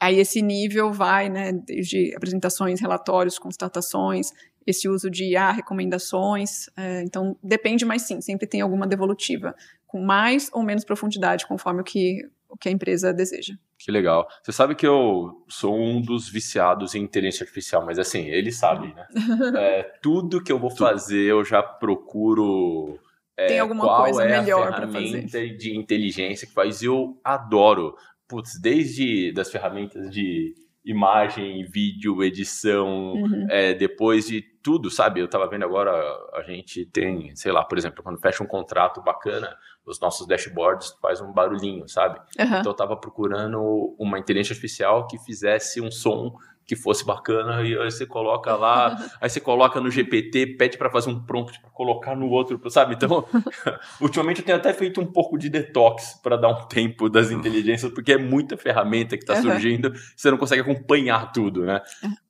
Aí 0.00 0.18
esse 0.18 0.40
nível 0.40 0.92
vai, 0.92 1.28
né, 1.28 1.52
desde 1.52 2.14
apresentações, 2.16 2.80
relatórios, 2.80 3.38
constatações, 3.38 4.32
esse 4.66 4.88
uso 4.88 5.10
de 5.10 5.24
IA, 5.32 5.50
recomendações. 5.50 6.70
É, 6.76 7.02
então, 7.02 7.36
depende, 7.42 7.84
mas 7.84 8.02
sim, 8.02 8.20
sempre 8.20 8.46
tem 8.46 8.60
alguma 8.60 8.86
devolutiva, 8.86 9.54
com 9.86 10.00
mais 10.00 10.48
ou 10.52 10.62
menos 10.62 10.84
profundidade, 10.84 11.46
conforme 11.46 11.82
o 11.82 11.84
que, 11.84 12.22
o 12.48 12.56
que 12.56 12.68
a 12.68 12.72
empresa 12.72 13.12
deseja. 13.12 13.54
Que 13.78 13.90
legal. 13.90 14.26
Você 14.42 14.52
sabe 14.52 14.74
que 14.74 14.86
eu 14.86 15.44
sou 15.48 15.74
um 15.74 16.00
dos 16.00 16.28
viciados 16.28 16.94
em 16.94 17.02
inteligência 17.02 17.44
artificial, 17.44 17.84
mas 17.84 17.98
assim, 17.98 18.26
ele 18.26 18.52
sabe, 18.52 18.94
né? 18.94 19.06
É, 19.58 19.82
tudo 20.02 20.42
que 20.42 20.52
eu 20.52 20.58
vou 20.58 20.70
fazer, 20.70 21.24
eu 21.24 21.44
já 21.44 21.62
procuro. 21.62 22.98
É, 23.36 23.46
Tem 23.46 23.58
alguma 23.58 24.02
coisa 24.02 24.22
é 24.22 24.40
melhor 24.40 24.68
para 24.68 24.86
fazer. 24.86 25.56
de 25.56 25.74
inteligência 25.74 26.46
que 26.46 26.52
faz. 26.52 26.82
Eu 26.82 27.18
adoro 27.24 27.96
putz, 28.30 28.60
desde 28.60 29.32
das 29.32 29.50
ferramentas 29.50 30.08
de 30.08 30.54
imagem, 30.84 31.64
vídeo, 31.64 32.22
edição, 32.22 33.12
uhum. 33.12 33.46
é, 33.50 33.74
depois 33.74 34.28
de 34.28 34.40
tudo, 34.62 34.90
sabe? 34.90 35.20
Eu 35.20 35.28
tava 35.28 35.48
vendo 35.48 35.64
agora, 35.64 35.92
a 36.34 36.42
gente 36.42 36.86
tem, 36.86 37.34
sei 37.34 37.52
lá, 37.52 37.64
por 37.64 37.76
exemplo, 37.76 38.02
quando 38.02 38.20
fecha 38.20 38.42
um 38.42 38.46
contrato 38.46 39.02
bacana, 39.02 39.54
os 39.84 40.00
nossos 40.00 40.26
dashboards 40.26 40.96
faz 41.02 41.20
um 41.20 41.32
barulhinho, 41.32 41.88
sabe? 41.88 42.18
Uhum. 42.38 42.46
Então 42.46 42.72
eu 42.72 42.74
tava 42.74 42.96
procurando 42.96 43.94
uma 43.98 44.18
inteligência 44.18 44.52
artificial 44.52 45.06
que 45.06 45.18
fizesse 45.18 45.80
um 45.80 45.90
som 45.90 46.34
que 46.70 46.76
fosse 46.76 47.04
bacana, 47.04 47.64
e 47.64 47.76
aí 47.76 47.90
você 47.90 48.06
coloca 48.06 48.54
lá, 48.54 48.96
aí 49.20 49.28
você 49.28 49.40
coloca 49.40 49.80
no 49.80 49.90
GPT, 49.90 50.54
pede 50.56 50.78
para 50.78 50.88
fazer 50.88 51.10
um 51.10 51.20
prompt 51.20 51.60
para 51.60 51.68
colocar 51.70 52.14
no 52.14 52.28
outro, 52.28 52.60
sabe? 52.70 52.94
Então, 52.94 53.26
ultimamente 54.00 54.38
eu 54.38 54.46
tenho 54.46 54.56
até 54.56 54.72
feito 54.72 55.00
um 55.00 55.06
pouco 55.06 55.36
de 55.36 55.48
detox 55.48 56.20
para 56.22 56.36
dar 56.36 56.48
um 56.48 56.68
tempo 56.68 57.08
das 57.08 57.32
inteligências, 57.32 57.92
porque 57.92 58.12
é 58.12 58.18
muita 58.18 58.56
ferramenta 58.56 59.16
que 59.16 59.24
está 59.24 59.34
uhum. 59.34 59.42
surgindo, 59.42 59.92
você 60.14 60.30
não 60.30 60.38
consegue 60.38 60.62
acompanhar 60.62 61.32
tudo, 61.32 61.64
né? 61.64 61.80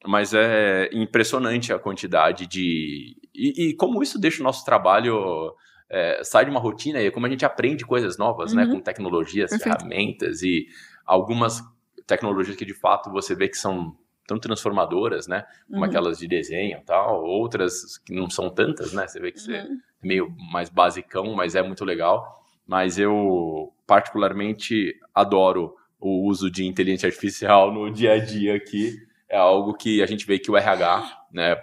Mas 0.06 0.32
é 0.32 0.88
impressionante 0.90 1.70
a 1.70 1.78
quantidade 1.78 2.46
de. 2.46 3.18
E, 3.34 3.68
e 3.68 3.74
como 3.74 4.02
isso 4.02 4.18
deixa 4.18 4.40
o 4.40 4.44
nosso 4.44 4.64
trabalho. 4.64 5.54
É, 5.92 6.22
sai 6.22 6.44
de 6.44 6.52
uma 6.52 6.60
rotina 6.60 7.02
e 7.02 7.10
como 7.10 7.26
a 7.26 7.28
gente 7.28 7.44
aprende 7.44 7.84
coisas 7.84 8.16
novas, 8.16 8.54
né? 8.54 8.62
uhum. 8.62 8.68
né? 8.68 8.74
Com 8.76 8.80
tecnologias, 8.80 9.50
Perfeito. 9.50 9.76
ferramentas 9.76 10.40
e 10.40 10.68
algumas 11.04 11.60
tecnologias 12.06 12.56
que 12.56 12.64
de 12.64 12.74
fato 12.74 13.10
você 13.10 13.34
vê 13.34 13.48
que 13.48 13.58
são 13.58 13.96
tão 14.30 14.38
transformadoras, 14.38 15.26
né? 15.26 15.44
Como 15.66 15.80
uhum. 15.80 15.84
aquelas 15.84 16.18
de 16.18 16.28
desenho 16.28 16.78
e 16.78 16.84
tal, 16.84 17.24
outras 17.24 17.98
que 17.98 18.14
não 18.14 18.30
são 18.30 18.48
tantas, 18.48 18.92
né? 18.92 19.08
Você 19.08 19.18
vê 19.18 19.32
que 19.32 19.40
você 19.40 19.56
é 19.56 19.62
uhum. 19.64 19.80
meio 20.00 20.36
mais 20.52 20.70
basicão, 20.70 21.34
mas 21.34 21.56
é 21.56 21.62
muito 21.62 21.84
legal. 21.84 22.44
Mas 22.64 22.96
eu 22.96 23.72
particularmente 23.86 24.94
adoro 25.12 25.74
o 25.98 26.28
uso 26.28 26.48
de 26.48 26.64
inteligência 26.64 27.08
artificial 27.08 27.74
no 27.74 27.90
dia 27.90 28.12
a 28.12 28.18
dia 28.18 28.54
aqui. 28.54 28.96
É 29.28 29.36
algo 29.36 29.74
que 29.74 30.00
a 30.00 30.06
gente 30.06 30.24
vê 30.24 30.38
que 30.38 30.50
o 30.50 30.56
RH, 30.56 31.24
né, 31.32 31.56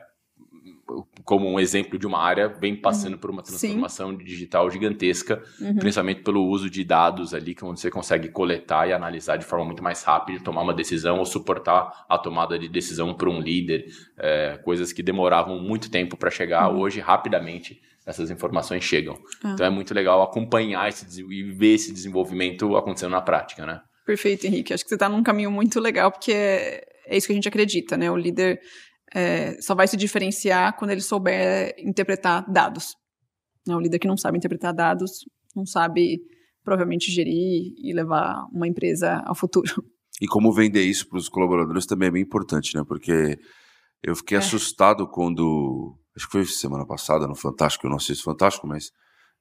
como 1.23 1.49
um 1.49 1.59
exemplo 1.59 1.99
de 1.99 2.07
uma 2.07 2.19
área, 2.19 2.47
vem 2.47 2.75
passando 2.75 3.13
uhum. 3.13 3.19
por 3.19 3.29
uma 3.29 3.43
transformação 3.43 4.11
Sim. 4.11 4.17
digital 4.17 4.69
gigantesca, 4.71 5.43
uhum. 5.59 5.75
principalmente 5.75 6.21
pelo 6.21 6.45
uso 6.45 6.69
de 6.69 6.83
dados 6.83 7.33
ali, 7.33 7.53
que 7.53 7.65
onde 7.65 7.79
você 7.79 7.91
consegue 7.91 8.29
coletar 8.29 8.87
e 8.87 8.93
analisar 8.93 9.37
de 9.37 9.45
forma 9.45 9.65
muito 9.65 9.83
mais 9.83 10.03
rápida, 10.03 10.39
tomar 10.39 10.61
uma 10.61 10.73
decisão 10.73 11.19
ou 11.19 11.25
suportar 11.25 12.05
a 12.07 12.17
tomada 12.17 12.57
de 12.57 12.67
decisão 12.67 13.13
por 13.13 13.27
um 13.27 13.39
líder, 13.39 13.85
é, 14.17 14.57
coisas 14.63 14.93
que 14.93 15.03
demoravam 15.03 15.59
muito 15.59 15.91
tempo 15.91 16.15
para 16.15 16.29
chegar, 16.29 16.69
uhum. 16.69 16.79
hoje 16.79 16.99
rapidamente 16.99 17.81
essas 18.05 18.31
informações 18.31 18.83
chegam. 18.83 19.19
Ah. 19.43 19.51
Então 19.53 19.65
é 19.65 19.69
muito 19.69 19.93
legal 19.93 20.23
acompanhar 20.23 20.87
esse, 20.87 21.21
e 21.21 21.51
ver 21.51 21.73
esse 21.73 21.91
desenvolvimento 21.91 22.77
acontecendo 22.77 23.11
na 23.11 23.21
prática, 23.21 23.65
né? 23.65 23.81
Perfeito, 24.05 24.47
Henrique. 24.47 24.73
Acho 24.73 24.85
que 24.85 24.89
você 24.89 24.95
está 24.95 25.09
num 25.09 25.21
caminho 25.21 25.51
muito 25.51 25.81
legal, 25.81 26.09
porque 26.09 26.31
é, 26.31 26.85
é 27.05 27.17
isso 27.17 27.27
que 27.27 27.33
a 27.33 27.35
gente 27.35 27.49
acredita, 27.49 27.97
né? 27.97 28.09
O 28.09 28.15
líder 28.15 28.61
é, 29.13 29.59
só 29.61 29.73
vai 29.75 29.87
se 29.87 29.97
diferenciar 29.97 30.75
quando 30.77 30.91
ele 30.91 31.01
souber 31.01 31.73
interpretar 31.77 32.49
dados. 32.51 32.95
O 33.67 33.79
líder 33.79 33.99
que 33.99 34.07
não 34.07 34.17
sabe 34.17 34.37
interpretar 34.37 34.73
dados 34.73 35.25
não 35.55 35.65
sabe 35.65 36.21
provavelmente 36.63 37.11
gerir 37.11 37.73
e 37.77 37.93
levar 37.93 38.45
uma 38.53 38.67
empresa 38.67 39.21
ao 39.25 39.35
futuro. 39.35 39.71
E 40.19 40.25
como 40.25 40.51
vender 40.51 40.81
isso 40.81 41.07
para 41.07 41.19
os 41.19 41.29
colaboradores 41.29 41.85
também 41.85 42.07
é 42.07 42.11
bem 42.11 42.23
importante, 42.23 42.75
né? 42.75 42.83
Porque 42.87 43.37
eu 44.01 44.15
fiquei 44.15 44.35
É. 44.35 44.39
assustado 44.39 45.07
quando. 45.07 45.95
Acho 46.15 46.25
que 46.25 46.31
foi 46.31 46.45
semana 46.45 46.87
passada 46.87 47.27
no 47.27 47.35
Fantástico, 47.35 47.85
eu 47.85 47.91
não 47.91 47.97
assisto 47.97 48.23
Fantástico, 48.23 48.65
mas. 48.65 48.89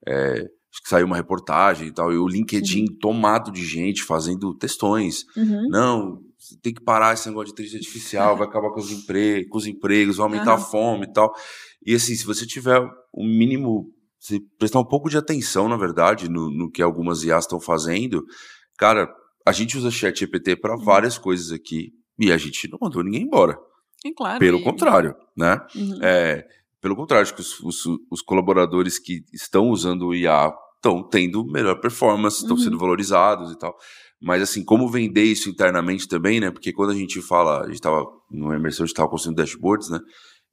é, 0.07 0.47
que 0.83 0.89
saiu 0.89 1.07
uma 1.07 1.17
reportagem 1.17 1.89
e 1.89 1.93
tal, 1.93 2.13
e 2.13 2.19
o 2.19 2.29
LinkedIn 2.29 2.87
tomado 3.01 3.51
de 3.51 3.65
gente 3.65 4.03
fazendo 4.03 4.55
textões. 4.55 5.25
Uhum. 5.37 5.69
Não, 5.69 6.21
tem 6.63 6.73
que 6.73 6.83
parar 6.83 7.15
esse 7.15 7.29
negócio 7.29 7.47
de 7.47 7.53
inteligência 7.53 7.79
artificial, 7.87 8.37
vai 8.39 8.47
acabar 8.47 8.71
com 8.71 8.81
os, 8.81 8.91
empre 8.91 9.47
com 9.49 9.59
os 9.59 9.67
empregos, 9.67 10.17
vai 10.17 10.27
aumentar 10.27 10.55
a 10.55 10.59
fome 10.59 11.07
e 11.07 11.13
tal. 11.13 11.33
E 11.85 11.95
assim, 11.95 12.15
se 12.15 12.25
você 12.25 12.47
tiver 12.47 12.81
o 13.13 13.25
mínimo, 13.25 13.87
se 14.21 14.41
prestar 14.59 14.81
um 14.81 14.85
pouco 14.85 15.09
de 15.09 15.17
atenção, 15.17 15.69
na 15.69 15.77
verdade, 15.77 16.29
no, 16.29 16.51
no 16.51 16.71
que 16.71 16.83
algumas 16.83 17.23
IAs 17.25 17.45
estão 17.45 17.61
fazendo, 17.61 18.23
cara, 18.79 19.09
a 19.47 19.53
gente 19.53 19.77
usa 19.79 19.91
chat 19.91 20.19
GPT 20.19 20.57
para 20.57 20.77
várias 20.77 21.17
coisas 21.17 21.53
aqui 21.53 21.91
e 22.19 22.33
a 22.33 22.37
gente 22.37 22.69
não 22.71 22.79
mandou 22.81 23.03
ninguém 23.03 23.23
embora. 23.23 23.57
É 24.05 24.13
claro. 24.13 24.39
Pelo 24.39 24.59
e- 24.59 24.65
contrário, 24.65 25.15
né? 25.37 25.59
Uhum. 25.75 25.99
É, 26.03 26.45
pelo 26.81 26.95
contrário, 26.97 27.23
acho 27.23 27.35
que 27.35 27.41
os, 27.41 27.59
os- 27.61 27.99
os 28.11 28.23
colaboradores 28.23 28.99
que 28.99 29.23
estão 29.33 29.71
usando 29.71 30.09
o 30.09 30.15
IA 30.15 30.53
estão 30.87 31.03
tendo 31.09 31.45
melhor 31.45 31.81
performance, 31.81 32.39
estão 32.43 32.57
Uhum. 32.57 32.63
sendo 32.63 32.79
valorizados 32.79 33.53
e 33.53 33.59
tal. 33.59 33.77
Mas 34.21 34.41
assim, 34.43 34.65
como 34.65 34.89
vender 34.89 35.25
isso 35.25 35.51
internamente 35.51 36.09
também, 36.09 36.41
né? 36.41 36.51
Porque 36.51 36.73
quando 36.73 36.91
a 36.91 36.95
gente 36.95 37.21
fala, 37.21 37.63
a 37.63 37.67
gente 37.67 37.75
estava 37.75 38.05
no 38.31 38.55
imersão, 38.55 38.85
a 38.85 38.87
gente 38.87 38.95
estava 38.95 39.09
construindo 39.09 39.37
dashboards, 39.37 39.91
né? 39.91 39.99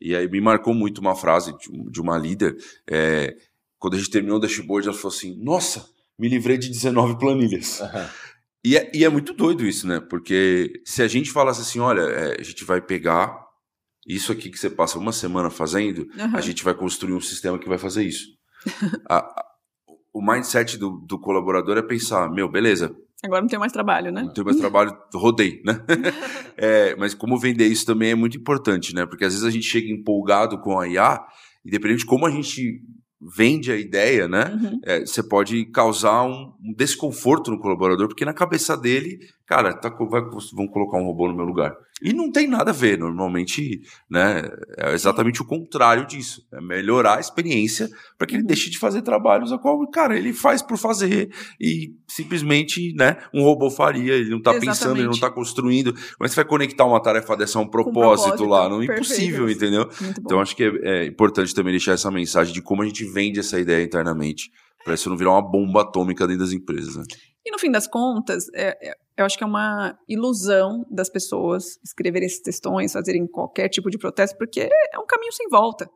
E 0.02 0.16
aí 0.16 0.30
me 0.30 0.42
marcou 0.42 0.74
muito 0.74 1.00
uma 1.00 1.16
frase 1.16 1.56
de, 1.58 1.92
de 1.92 2.02
uma 2.02 2.18
líder. 2.18 2.56
é, 2.90 3.34
quando 3.80 3.96
a 3.96 3.98
gente 3.98 4.10
terminou 4.10 4.38
o 4.38 4.40
dashboard, 4.40 4.88
ela 4.88 4.98
falou 4.98 5.16
assim: 5.16 5.38
Nossa, 5.42 5.86
me 6.20 6.28
livrei 6.30 6.58
de 6.58 6.70
19 6.70 7.18
planilhas. 7.18 7.82
E 8.66 8.78
é, 8.78 8.90
e 8.94 9.04
é 9.04 9.10
muito 9.10 9.34
doido 9.34 9.66
isso, 9.66 9.86
né? 9.88 10.00
Porque 10.10 10.72
se 10.86 11.02
a 11.02 11.08
gente 11.08 11.32
falasse 11.32 11.62
assim, 11.62 11.80
olha, 11.80 12.02
é, 12.02 12.38
a 12.40 12.44
gente 12.44 12.64
vai 12.64 12.82
pegar 12.82 13.38
isso 14.08 14.32
aqui 14.32 14.50
que 14.50 14.58
você 14.58 14.70
passa 14.70 14.98
uma 14.98 15.12
semana 15.12 15.50
fazendo, 15.50 16.08
Aham. 16.18 16.38
a 16.38 16.42
gente 16.42 16.64
vai 16.64 16.74
construir 16.74 17.14
um 17.14 17.20
sistema 17.22 17.58
que 17.60 17.68
vai 17.68 17.78
fazer 17.78 18.04
isso. 18.06 18.26
A- 19.10 19.46
o 20.14 20.22
mindset 20.22 20.78
do, 20.78 20.92
do 20.92 21.20
colaborador 21.20 21.78
é 21.78 21.82
pensar, 21.82 22.30
meu, 22.30 22.48
beleza, 22.48 22.96
Agora 23.26 23.40
não 23.40 23.48
tem 23.48 23.58
mais 23.58 23.72
trabalho, 23.72 24.12
né? 24.12 24.22
não 24.22 24.34
tenho 24.34 24.44
mais 24.44 24.58
trabalho, 24.58 24.96
rodei, 25.16 25.62
né? 25.66 25.82
É, 26.56 26.96
mas 26.98 27.16
como 27.16 27.40
vender 27.40 27.66
isso 27.68 27.86
também 27.86 28.12
é 28.12 28.16
muito 28.16 28.38
importante, 28.38 28.94
né? 28.94 29.06
Porque 29.06 29.26
às 29.26 29.34
vezes 29.34 29.48
a 29.48 29.50
gente 29.50 29.66
chega 29.66 29.90
empolgado 29.90 30.60
com 30.60 30.80
a 30.80 30.88
IA, 30.88 31.20
e 31.66 31.72
dependendo 31.72 32.00
de 32.00 32.06
como 32.06 32.28
a 32.28 32.30
gente 32.30 32.82
vende 33.36 33.72
a 33.72 33.78
ideia, 33.78 34.28
né? 34.28 34.52
Uhum. 34.54 34.80
é, 34.84 35.00
você 35.00 35.24
pode 35.24 35.66
causar 35.66 36.24
um, 36.24 36.54
um 36.62 36.74
desconforto 36.78 37.50
no 37.50 37.60
colaborador, 37.60 38.08
porque 38.08 38.26
na 38.26 38.34
cabeça 38.34 38.78
dele, 38.78 39.20
cara, 39.46 39.74
tá, 39.74 39.90
vai, 39.90 40.22
vão 40.54 40.68
colocar 40.68 40.98
um 40.98 41.06
robô 41.06 41.28
no 41.28 41.36
meu 41.36 41.46
lugar. 41.46 41.76
E 42.02 42.12
não 42.12 42.30
tem 42.32 42.48
nada 42.48 42.72
a 42.72 42.74
ver, 42.74 42.98
normalmente, 42.98 43.82
né? 44.10 44.42
É 44.78 44.94
exatamente 44.94 45.42
o 45.42 45.46
contrário 45.46 46.06
disso. 46.06 46.46
É 46.52 46.60
melhorar 46.60 47.18
a 47.18 47.20
experiência 47.20 47.90
para 48.18 48.28
que 48.28 48.36
ele 48.36 48.42
Uhum. 48.42 48.48
deixe 48.48 48.70
de 48.70 48.78
fazer 48.78 49.02
trabalhos 49.04 49.54
a 49.54 49.58
qual, 49.58 49.88
cara, 49.90 50.18
ele 50.18 50.34
faz 50.34 50.62
por 50.62 50.78
fazer 50.78 51.30
e 51.62 51.94
simplesmente, 52.08 52.94
né, 52.96 53.18
um 53.34 53.42
robô 53.44 53.70
faria. 53.70 54.14
Ele 54.16 54.32
não 54.32 54.42
tá 54.42 54.52
pensando, 54.54 54.98
ele 54.98 55.04
não 55.06 55.12
Exatamente. 55.12 55.22
tá 55.22 55.30
construindo. 55.30 55.96
Mas 56.20 56.32
você 56.32 56.36
vai 56.38 56.46
conectar 56.46 56.86
uma 56.86 57.02
tarefa 57.02 57.38
dessa 57.38 57.58
a 57.58 57.62
um 57.62 57.68
propósito, 57.68 58.30
propósito, 58.36 58.50
lá, 58.50 58.68
não 58.68 58.82
é 58.82 58.86
impossível, 58.86 59.50
entendeu? 59.50 59.88
Então 60.20 60.42
acho 60.42 60.56
que 60.56 60.64
é, 60.64 61.04
é 61.04 61.06
importante 61.06 61.54
também 61.56 61.72
deixar 61.72 61.94
essa 61.94 62.12
mensagem 62.12 62.54
de 62.54 62.62
como 62.62 62.82
a 62.82 62.86
gente 62.86 63.06
vende 63.06 63.40
essa 63.40 63.60
ideia 63.60 63.84
internamente, 63.84 64.52
para 64.84 64.96
isso 64.96 65.10
não 65.10 65.16
virar 65.16 65.32
uma 65.32 65.42
bomba 65.42 65.82
atômica 65.82 66.28
dentro 66.28 66.44
das 66.44 66.52
empresas. 66.52 66.98
Né? 66.98 67.04
E 67.46 67.52
no 67.52 67.60
fim 67.60 67.70
das 67.72 67.88
contas, 67.88 68.48
é- 68.54 68.90
é- 68.90 68.96
eu 69.18 69.26
acho 69.26 69.38
que 69.38 69.44
é 69.44 69.48
uma 69.48 69.98
ilusão 70.08 70.86
das 70.90 71.10
pessoas 71.10 71.78
escreverem 71.84 72.26
esses 72.26 72.42
textões, 72.42 72.94
fazerem 72.94 73.28
qualquer 73.28 73.70
tipo 73.70 73.90
de 73.90 73.98
protesto, 73.98 74.38
porque 74.38 74.62
é 74.92 75.00
um 75.00 75.06
caminho 75.06 75.32
sem 75.34 75.48
volta. 75.50 75.90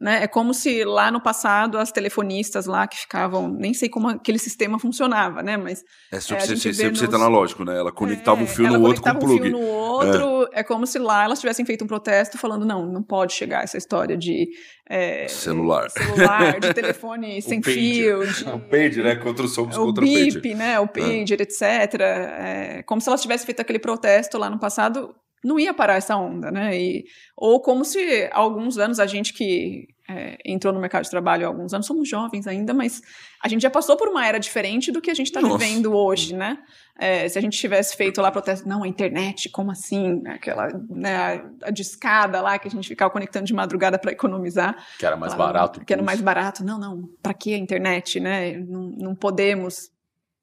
Né? 0.00 0.22
É 0.22 0.28
como 0.28 0.54
se 0.54 0.84
lá 0.84 1.10
no 1.10 1.20
passado 1.20 1.76
as 1.76 1.90
telefonistas 1.90 2.66
lá 2.66 2.86
que 2.86 2.96
ficavam, 2.98 3.48
nem 3.48 3.74
sei 3.74 3.88
como 3.88 4.08
aquele 4.08 4.38
sistema 4.38 4.78
funcionava, 4.78 5.42
né? 5.42 5.56
Mas 5.56 5.82
É 6.12 6.16
a 6.16 6.20
100%, 6.20 6.46
gente 6.46 6.70
vê 6.70 6.84
100% 6.84 6.90
nos- 7.02 7.14
analógico, 7.14 7.64
né? 7.64 7.76
Ela 7.76 7.90
conectava 7.90 8.40
é, 8.40 8.44
um 8.44 8.46
fio 8.46 8.68
no 8.68 8.80
outro 8.80 9.02
com 9.02 9.10
conectava 9.10 9.18
plug. 9.18 9.40
um 9.40 9.42
fio 9.42 9.50
no 9.50 9.66
outro, 9.66 10.48
é. 10.52 10.62
como 10.62 10.86
se 10.86 11.00
lá 11.00 11.24
elas 11.24 11.40
tivessem 11.40 11.64
feito 11.66 11.84
um 11.84 11.88
protesto 11.88 12.38
falando 12.38 12.64
não, 12.64 12.86
não 12.86 13.02
pode 13.02 13.32
chegar 13.32 13.64
essa 13.64 13.76
história 13.76 14.16
de 14.16 14.46
é, 14.88 15.26
Celular. 15.26 15.90
celular, 15.90 16.60
de 16.60 16.72
telefone 16.74 17.42
sem 17.42 17.60
fio, 17.60 18.20
de 18.32 18.44
O 18.50 18.60
pager, 18.60 19.02
né? 19.02 19.16
Contra 19.16 19.44
o 19.44 19.48
somos 19.48 19.76
o 19.76 19.84
contra 19.86 20.04
o 20.04 20.06
pager. 20.06 20.32
BIP, 20.40 20.54
né, 20.54 20.78
o 20.78 20.86
pager, 20.86 21.40
etc. 21.40 21.60
É, 22.00 22.82
como 22.86 23.00
se 23.00 23.08
elas 23.08 23.20
tivessem 23.20 23.44
feito 23.46 23.58
aquele 23.60 23.80
protesto 23.80 24.38
lá 24.38 24.48
no 24.48 24.60
passado, 24.60 25.12
não 25.48 25.58
ia 25.58 25.72
parar 25.72 25.94
essa 25.94 26.14
onda, 26.16 26.50
né? 26.50 26.78
E, 26.78 27.04
ou 27.34 27.60
como 27.60 27.84
se 27.84 28.28
há 28.30 28.38
alguns 28.38 28.76
anos 28.76 29.00
a 29.00 29.06
gente 29.06 29.32
que 29.32 29.88
é, 30.06 30.36
entrou 30.44 30.72
no 30.72 30.80
mercado 30.80 31.04
de 31.04 31.10
trabalho 31.10 31.44
há 31.44 31.48
alguns 31.48 31.72
anos, 31.72 31.86
somos 31.86 32.08
jovens 32.08 32.46
ainda, 32.46 32.74
mas 32.74 33.00
a 33.42 33.48
gente 33.48 33.62
já 33.62 33.70
passou 33.70 33.96
por 33.96 34.08
uma 34.08 34.26
era 34.26 34.38
diferente 34.38 34.92
do 34.92 35.00
que 35.00 35.10
a 35.10 35.14
gente 35.14 35.28
está 35.28 35.40
vivendo 35.40 35.94
hoje, 35.94 36.34
né? 36.34 36.58
É, 36.98 37.28
se 37.28 37.38
a 37.38 37.40
gente 37.42 37.58
tivesse 37.58 37.96
feito 37.96 38.20
lá 38.20 38.30
protesto, 38.30 38.68
não, 38.68 38.82
a 38.82 38.88
internet, 38.88 39.48
como 39.48 39.70
assim? 39.70 40.22
Aquela 40.26 40.68
né, 40.90 41.42
a, 41.62 41.70
discada 41.70 42.42
lá 42.42 42.58
que 42.58 42.68
a 42.68 42.70
gente 42.70 42.86
ficava 42.86 43.10
conectando 43.10 43.46
de 43.46 43.54
madrugada 43.54 43.98
para 43.98 44.12
economizar. 44.12 44.76
Que 44.98 45.06
era 45.06 45.16
mais 45.16 45.32
barato. 45.32 45.84
Que 45.84 45.92
era 45.92 46.02
mais 46.02 46.20
barato. 46.20 46.64
Não, 46.64 46.78
não. 46.78 47.08
Para 47.22 47.32
que 47.32 47.54
a 47.54 47.58
internet, 47.58 48.20
né? 48.20 48.58
Não, 48.58 48.90
não 48.98 49.14
podemos. 49.14 49.90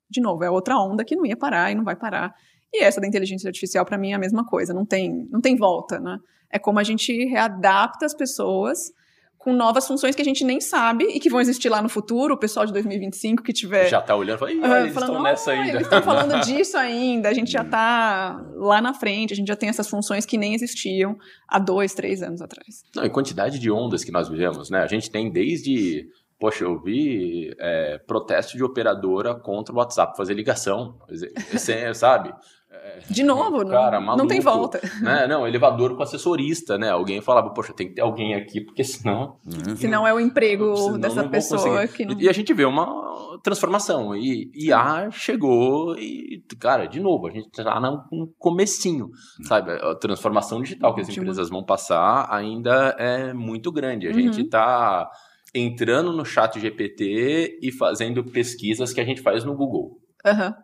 De 0.09 0.21
novo, 0.21 0.43
é 0.43 0.49
outra 0.49 0.77
onda 0.77 1.03
que 1.03 1.15
não 1.15 1.25
ia 1.25 1.35
parar 1.35 1.71
e 1.71 1.75
não 1.75 1.83
vai 1.83 1.95
parar. 1.95 2.33
E 2.77 2.83
essa 2.83 2.99
da 2.99 3.07
inteligência 3.07 3.47
artificial, 3.47 3.85
para 3.85 3.97
mim, 3.97 4.11
é 4.11 4.15
a 4.15 4.19
mesma 4.19 4.45
coisa. 4.45 4.73
Não 4.73 4.85
tem, 4.85 5.27
não 5.31 5.41
tem 5.41 5.55
volta, 5.55 5.99
né? 5.99 6.17
É 6.49 6.59
como 6.59 6.79
a 6.79 6.83
gente 6.83 7.25
readapta 7.25 8.05
as 8.05 8.13
pessoas 8.13 8.91
com 9.45 9.53
novas 9.53 9.85
funções 9.85 10.15
que 10.15 10.21
a 10.23 10.25
gente 10.25 10.43
nem 10.43 10.59
sabe 10.59 11.05
e 11.05 11.19
que 11.19 11.29
vão 11.29 11.39
existir 11.39 11.69
lá 11.69 11.79
no 11.79 11.87
futuro. 11.87 12.33
O 12.33 12.37
pessoal 12.37 12.65
de 12.65 12.73
2025 12.73 13.43
que 13.43 13.53
tiver 13.53 13.87
Já 13.87 14.01
tá 14.01 14.15
olhando 14.15 14.37
e 14.37 14.39
fala, 14.39 14.51
Ih, 14.51 14.59
ah, 14.63 14.81
eles 14.81 14.93
falando, 14.93 15.09
estão 15.09 15.23
nessa 15.23 15.51
"Ah, 15.51 15.53
ainda. 15.53 15.69
Eles 15.69 15.81
estão 15.83 16.01
falando 16.01 16.39
disso 16.43 16.75
ainda. 16.75 17.29
A 17.29 17.33
gente 17.33 17.51
já 17.51 17.61
está 17.61 18.43
lá 18.55 18.81
na 18.81 18.91
frente, 18.95 19.33
a 19.33 19.35
gente 19.35 19.47
já 19.47 19.55
tem 19.55 19.69
essas 19.69 19.87
funções 19.87 20.25
que 20.25 20.35
nem 20.35 20.55
existiam 20.55 21.15
há 21.47 21.59
dois, 21.59 21.93
três 21.93 22.23
anos 22.23 22.41
atrás. 22.41 22.83
Não, 22.95 23.05
e 23.05 23.09
quantidade 23.09 23.59
de 23.59 23.69
ondas 23.69 24.03
que 24.03 24.11
nós 24.11 24.27
vivemos, 24.27 24.71
né? 24.71 24.79
A 24.79 24.87
gente 24.87 25.11
tem 25.11 25.31
desde. 25.31 26.07
Poxa, 26.39 26.63
eu 26.63 26.81
vi 26.81 27.55
é, 27.59 27.99
protesto 27.99 28.57
de 28.57 28.63
operadora 28.63 29.35
contra 29.35 29.73
o 29.73 29.77
WhatsApp 29.77 30.17
fazer 30.17 30.33
ligação. 30.33 30.97
Sabe? 31.93 32.33
De 33.09 33.23
novo, 33.23 33.63
não- 33.63 33.69
Cara, 33.71 33.99
não 33.99 34.25
tem 34.27 34.41
maluco. 34.41 34.71
volta. 34.73 34.81
Né? 35.01 35.27
Não, 35.27 35.47
elevador 35.47 35.95
com 35.95 36.01
assessorista, 36.03 36.77
né? 36.77 36.89
Alguém 36.89 37.21
falava, 37.21 37.51
poxa, 37.51 37.73
tem 37.73 37.87
que 37.89 37.95
ter 37.95 38.01
alguém 38.01 38.33
aqui, 38.33 38.61
porque 38.61 38.83
senão. 38.83 39.37
Se 39.75 39.87
não 39.87 40.07
é 40.07 40.13
o 40.13 40.19
emprego 40.19 40.75
senão 40.75 40.99
dessa 40.99 41.27
pessoa 41.27 41.87
que 41.87 42.05
não. 42.05 42.19
E 42.19 42.27
a 42.27 42.33
gente 42.33 42.53
vê 42.53 42.65
uma 42.65 43.39
transformação. 43.43 44.15
E 44.15 44.49
IA 44.55 45.09
chegou 45.11 45.95
e, 45.97 46.43
cara, 46.59 46.85
de 46.87 46.99
novo, 46.99 47.27
a 47.27 47.31
gente 47.31 47.49
tá 47.51 47.79
no 47.79 48.27
comecinho, 48.39 49.09
sabe? 49.43 49.71
A 49.73 49.93
transformação 49.95 50.61
digital 50.61 50.95
que 50.95 51.01
as 51.01 51.09
empresas 51.09 51.49
vão 51.49 51.63
passar 51.63 52.27
ainda 52.31 52.95
é 52.97 53.33
muito 53.33 53.71
grande. 53.71 54.07
A 54.07 54.11
Uhum. 54.11 54.15
gente 54.15 54.43
tá 54.45 55.07
entrando 55.53 56.11
no 56.11 56.25
chat 56.25 56.59
GPT 56.59 57.59
e 57.61 57.71
fazendo 57.71 58.23
pesquisas 58.23 58.91
que 58.93 58.99
a 59.01 59.05
gente 59.05 59.21
faz 59.21 59.43
no 59.43 59.55
Google. 59.55 59.97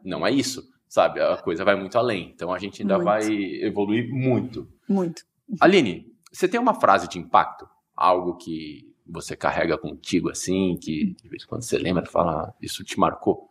Não 0.04 0.26
é 0.26 0.32
isso, 0.32 0.64
sabe? 0.92 1.22
A 1.22 1.38
coisa 1.38 1.64
vai 1.64 1.74
muito 1.78 1.98
além. 1.98 2.34
Então 2.36 2.54
a 2.54 2.60
gente 2.60 2.82
ainda 2.82 2.96
Muito. 2.96 3.06
vai 3.06 3.24
evoluir 3.64 4.14
muito. 4.14 4.68
muito. 4.90 5.24
Aline, 5.62 6.06
você 6.30 6.50
tem 6.50 6.60
uma 6.60 6.74
frase 6.74 7.08
de 7.08 7.18
impacto? 7.18 7.66
Algo 7.96 8.36
que 8.36 8.94
você 9.08 9.34
carrega 9.34 9.78
contigo 9.78 10.30
assim, 10.30 10.78
que 10.82 11.16
de 11.16 11.30
vez 11.30 11.44
em 11.44 11.48
quando 11.48 11.64
você 11.64 11.78
lembra 11.78 12.04
e 12.04 12.12
fala, 12.12 12.54
isso 12.62 12.84
te 12.84 13.00
marcou? 13.00 13.50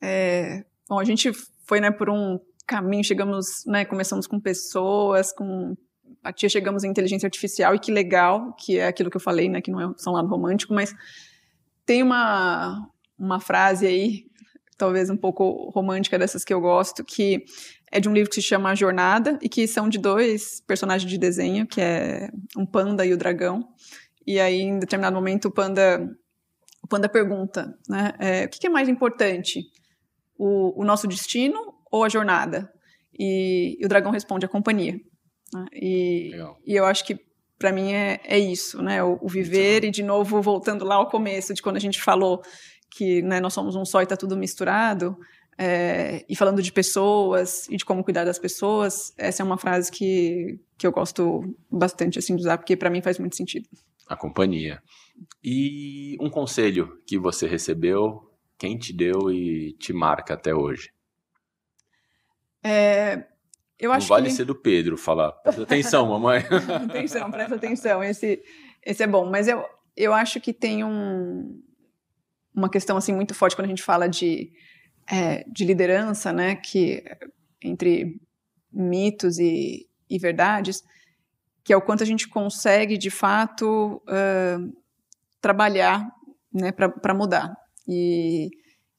É, 0.00 0.64
bom, 0.88 0.98
a 0.98 1.04
gente 1.04 1.30
foi 1.66 1.78
né, 1.78 1.90
por 1.90 2.08
um 2.08 2.40
caminho, 2.66 3.04
chegamos, 3.04 3.66
né, 3.66 3.84
começamos 3.84 4.26
com 4.26 4.40
pessoas, 4.40 5.32
com 5.32 5.76
empatia, 6.06 6.48
chegamos 6.48 6.84
em 6.84 6.88
inteligência 6.88 7.26
artificial, 7.26 7.74
e 7.74 7.78
que 7.78 7.92
legal, 7.92 8.54
que 8.54 8.78
é 8.78 8.86
aquilo 8.86 9.10
que 9.10 9.16
eu 9.16 9.20
falei, 9.20 9.48
né, 9.48 9.60
que 9.60 9.70
não 9.70 9.80
é 9.80 9.86
um 9.86 10.12
lado 10.12 10.28
romântico, 10.28 10.72
mas 10.72 10.94
tem 11.84 12.02
uma, 12.02 12.88
uma 13.18 13.40
frase 13.40 13.86
aí, 13.86 14.29
talvez 14.80 15.10
um 15.10 15.16
pouco 15.16 15.70
romântica 15.74 16.18
dessas 16.18 16.42
que 16.42 16.54
eu 16.54 16.60
gosto, 16.60 17.04
que 17.04 17.44
é 17.92 18.00
de 18.00 18.08
um 18.08 18.14
livro 18.14 18.30
que 18.30 18.36
se 18.36 18.42
chama 18.42 18.70
A 18.70 18.74
Jornada, 18.74 19.38
e 19.42 19.48
que 19.48 19.66
são 19.68 19.90
de 19.90 19.98
dois 19.98 20.62
personagens 20.66 21.08
de 21.08 21.18
desenho, 21.18 21.66
que 21.66 21.82
é 21.82 22.30
um 22.56 22.64
panda 22.64 23.04
e 23.04 23.12
o 23.12 23.16
dragão, 23.18 23.68
e 24.26 24.40
aí 24.40 24.62
em 24.62 24.78
determinado 24.78 25.14
momento 25.14 25.48
o 25.48 25.50
panda, 25.50 26.00
o 26.82 26.88
panda 26.88 27.10
pergunta, 27.10 27.76
né, 27.86 28.12
é, 28.18 28.44
o 28.46 28.48
que 28.48 28.66
é 28.66 28.70
mais 28.70 28.88
importante, 28.88 29.66
o, 30.38 30.80
o 30.80 30.84
nosso 30.84 31.06
destino 31.06 31.74
ou 31.92 32.02
a 32.02 32.08
jornada? 32.08 32.72
E, 33.18 33.76
e 33.78 33.84
o 33.84 33.88
dragão 33.88 34.10
responde 34.10 34.46
a 34.46 34.48
companhia. 34.48 34.98
né? 35.52 35.66
E, 35.74 36.30
e 36.64 36.74
eu 36.74 36.86
acho 36.86 37.04
que 37.04 37.18
para 37.58 37.70
mim 37.70 37.92
é, 37.92 38.18
é 38.24 38.38
isso, 38.38 38.82
né? 38.82 39.04
O, 39.04 39.18
o 39.20 39.28
viver 39.28 39.84
e 39.84 39.90
de 39.90 40.02
novo 40.02 40.40
voltando 40.40 40.82
lá 40.86 40.94
ao 40.94 41.10
começo 41.10 41.52
de 41.52 41.60
quando 41.60 41.76
a 41.76 41.80
gente 41.80 42.00
falou 42.00 42.40
que 42.90 43.22
né, 43.22 43.40
nós 43.40 43.54
somos 43.54 43.76
um 43.76 43.84
só 43.84 44.00
e 44.00 44.04
está 44.04 44.16
tudo 44.16 44.36
misturado. 44.36 45.16
é, 45.58 46.24
e 46.28 46.34
falando 46.34 46.62
de 46.62 46.72
pessoas 46.72 47.68
e 47.68 47.76
de 47.76 47.84
como 47.84 48.02
cuidar 48.02 48.24
das 48.24 48.38
pessoas, 48.38 49.12
essa 49.18 49.42
é 49.42 49.44
uma 49.44 49.58
frase 49.58 49.92
que, 49.92 50.58
que 50.78 50.86
eu 50.86 50.92
gosto 50.92 51.54
bastante 51.70 52.18
assim 52.18 52.34
de 52.34 52.42
usar, 52.42 52.56
porque 52.56 52.76
para 52.76 52.88
mim 52.88 53.02
faz 53.02 53.18
muito 53.18 53.36
sentido. 53.36 53.68
A 54.08 54.16
companhia. 54.16 54.82
E 55.44 56.16
um 56.20 56.30
conselho 56.30 56.98
que 57.06 57.18
você 57.18 57.46
recebeu, 57.46 58.30
quem 58.58 58.78
te 58.78 58.92
deu 58.92 59.30
e 59.30 59.74
te 59.78 59.92
marca 59.92 60.34
até 60.34 60.54
hoje? 60.54 60.90
É, 62.64 63.24
eu 63.78 63.92
acho 63.92 64.04
Não 64.04 64.16
vale 64.16 64.28
que... 64.28 64.34
ser 64.34 64.44
do 64.44 64.54
Pedro 64.54 64.96
falar. 64.96 65.32
Presta 65.32 65.62
atenção, 65.62 66.08
mamãe. 66.08 66.42
atenção, 66.88 67.30
presta 67.30 67.54
atenção. 67.54 68.02
Esse, 68.02 68.42
esse 68.84 69.02
é 69.02 69.06
bom. 69.06 69.30
Mas 69.30 69.48
eu, 69.48 69.64
eu 69.96 70.12
acho 70.12 70.40
que 70.40 70.52
tem 70.52 70.84
um, 70.84 71.62
uma 72.60 72.70
questão 72.70 72.96
assim 72.96 73.12
muito 73.12 73.34
forte 73.34 73.56
quando 73.56 73.66
a 73.66 73.70
gente 73.70 73.82
fala 73.82 74.08
de, 74.08 74.52
é, 75.10 75.44
de 75.48 75.64
liderança, 75.64 76.32
né? 76.32 76.54
Que 76.54 77.02
entre 77.62 78.20
mitos 78.72 79.38
e, 79.38 79.88
e 80.08 80.18
verdades, 80.18 80.82
que 81.64 81.72
é 81.72 81.76
o 81.76 81.82
quanto 81.82 82.02
a 82.02 82.06
gente 82.06 82.28
consegue 82.28 82.96
de 82.96 83.10
fato 83.10 84.02
uh, 84.06 84.72
trabalhar, 85.40 86.06
né? 86.52 86.70
Para 86.72 87.14
mudar. 87.14 87.54
E, 87.88 88.50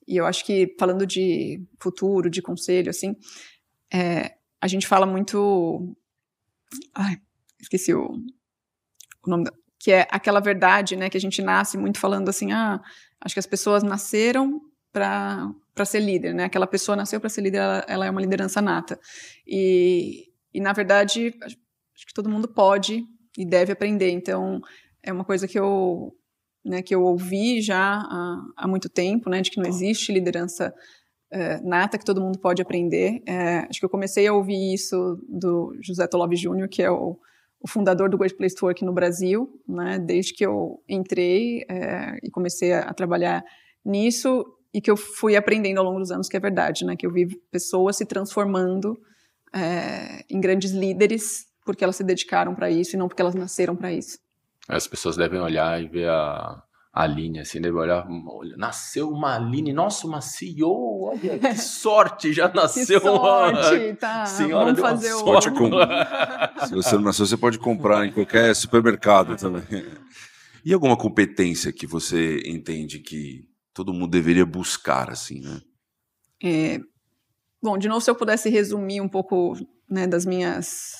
e 0.07 0.17
eu 0.17 0.25
acho 0.25 0.43
que 0.43 0.75
falando 0.79 1.05
de 1.05 1.63
futuro, 1.79 2.29
de 2.29 2.41
conselho, 2.41 2.89
assim, 2.89 3.15
é, 3.93 4.35
a 4.59 4.67
gente 4.67 4.87
fala 4.87 5.05
muito. 5.05 5.95
Ai, 6.93 7.17
esqueci 7.59 7.93
o, 7.93 8.07
o 9.25 9.29
nome 9.29 9.45
da, 9.45 9.51
que 9.81 9.91
é 9.91 10.07
aquela 10.11 10.39
verdade, 10.39 10.95
né, 10.95 11.09
que 11.09 11.17
a 11.17 11.21
gente 11.21 11.41
nasce 11.41 11.75
muito 11.77 11.99
falando 11.99 12.29
assim, 12.29 12.51
ah, 12.51 12.79
acho 13.21 13.35
que 13.35 13.39
as 13.39 13.45
pessoas 13.45 13.83
nasceram 13.83 14.61
para 14.91 15.85
ser 15.85 15.99
líder, 15.99 16.33
né? 16.33 16.45
Aquela 16.45 16.67
pessoa 16.67 16.95
nasceu 16.95 17.19
para 17.19 17.29
ser 17.29 17.41
líder, 17.41 17.59
ela, 17.59 17.85
ela, 17.87 18.05
é 18.05 18.09
uma 18.09 18.21
liderança 18.21 18.61
nata. 18.61 18.99
E, 19.47 20.25
e 20.53 20.59
na 20.59 20.73
verdade, 20.73 21.33
acho 21.41 22.05
que 22.05 22.13
todo 22.13 22.29
mundo 22.29 22.47
pode 22.47 23.05
e 23.37 23.45
deve 23.45 23.71
aprender. 23.71 24.09
Então, 24.09 24.59
é 25.01 25.13
uma 25.13 25.23
coisa 25.23 25.47
que 25.47 25.57
eu, 25.57 26.13
né, 26.65 26.81
que 26.81 26.93
eu 26.93 27.03
ouvi 27.03 27.61
já 27.61 27.99
há, 27.99 28.45
há 28.57 28.67
muito 28.67 28.89
tempo, 28.89 29.29
né, 29.29 29.41
de 29.41 29.49
que 29.49 29.61
não 29.61 29.69
existe 29.69 30.11
liderança 30.11 30.73
é, 31.31 31.61
nata 31.61 31.97
que 31.97 32.05
todo 32.05 32.21
mundo 32.21 32.37
pode 32.39 32.61
aprender. 32.61 33.21
É, 33.25 33.59
acho 33.69 33.79
que 33.79 33.85
eu 33.85 33.89
comecei 33.89 34.27
a 34.27 34.33
ouvir 34.33 34.73
isso 34.73 35.17
do 35.29 35.73
José 35.81 36.05
Tolov 36.07 36.35
Júnior, 36.35 36.67
que 36.67 36.83
é 36.83 36.91
o 36.91 37.17
o 37.61 37.67
fundador 37.67 38.09
do 38.09 38.17
Great 38.17 38.35
Place 38.35 38.55
to 38.55 38.65
Work 38.65 38.83
no 38.83 38.91
Brasil, 38.91 39.61
né, 39.67 39.99
desde 39.99 40.33
que 40.33 40.45
eu 40.45 40.81
entrei 40.89 41.63
é, 41.69 42.17
e 42.23 42.29
comecei 42.29 42.73
a, 42.73 42.81
a, 42.81 42.93
trabalhar 42.93 43.43
nisso 43.85 44.45
e 44.73 44.81
que 44.81 44.89
eu 44.89 44.97
fui 44.97 45.35
aprendendo 45.35 45.77
ao 45.79 45.83
longo 45.85 45.99
dos 45.99 46.11
anos 46.11 46.27
que 46.27 46.35
é 46.35 46.39
verdade, 46.39 46.85
né, 46.85 46.95
que 46.95 47.05
eu 47.05 47.11
vi 47.11 47.27
pessoas 47.51 47.97
se 47.97 48.05
transformando 48.05 48.99
é, 49.53 50.23
em 50.29 50.39
grandes 50.39 50.71
líderes 50.71 51.45
porque 51.63 51.83
elas 51.83 51.95
se 51.95 52.03
dedicaram 52.03 52.55
para 52.55 52.69
isso 52.69 52.95
e 52.95 52.99
não 52.99 53.07
porque 53.07 53.21
elas 53.21 53.35
nasceram 53.35 53.75
para 53.75 53.93
isso. 53.93 54.17
As 54.67 54.87
pessoas 54.87 55.15
devem 55.15 55.39
olhar 55.39 55.81
e 55.81 55.87
ver 55.87 56.09
a, 56.09 56.63
Aline, 56.93 57.39
assim, 57.39 57.61
deve 57.61 57.77
olhar, 57.77 58.05
olha, 58.27 58.57
nasceu 58.57 59.09
uma 59.09 59.35
Aline, 59.35 59.71
nossa, 59.71 60.05
uma 60.05 60.19
CEO, 60.19 61.03
olha, 61.03 61.39
que 61.39 61.55
sorte, 61.55 62.33
já 62.33 62.51
nasceu 62.53 62.99
que 62.99 63.07
sorte, 63.07 63.75
uma 63.75 63.95
tá, 63.95 64.25
senhora 64.25 64.73
vamos 64.73 64.81
fazer 64.81 65.13
o... 65.13 65.23
Pode 65.23 65.51
com... 65.51 65.69
Se 66.67 66.75
você 66.75 66.95
não 66.95 67.03
nasceu, 67.03 67.25
você 67.25 67.37
pode 67.37 67.57
comprar 67.59 68.05
em 68.05 68.11
qualquer 68.11 68.53
supermercado 68.53 69.37
também. 69.37 69.63
E 70.65 70.73
alguma 70.73 70.97
competência 70.97 71.71
que 71.71 71.87
você 71.87 72.41
entende 72.45 72.99
que 72.99 73.47
todo 73.73 73.93
mundo 73.93 74.11
deveria 74.11 74.45
buscar, 74.45 75.09
assim, 75.09 75.39
né? 75.39 75.61
É... 76.43 76.79
Bom, 77.63 77.77
de 77.77 77.87
novo, 77.87 78.01
se 78.01 78.11
eu 78.11 78.15
pudesse 78.15 78.49
resumir 78.49 78.99
um 78.99 79.07
pouco 79.07 79.55
né, 79.89 80.07
das 80.07 80.25
minhas 80.25 80.93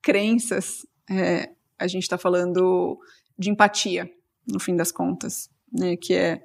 crenças, 0.00 0.86
é, 1.10 1.50
a 1.78 1.88
gente 1.88 2.02
está 2.02 2.18
falando 2.18 2.98
de 3.38 3.50
empatia, 3.50 4.08
no 4.46 4.60
fim 4.60 4.76
das 4.76 4.92
contas, 4.92 5.48
né? 5.72 5.96
Que 5.96 6.14
é 6.14 6.42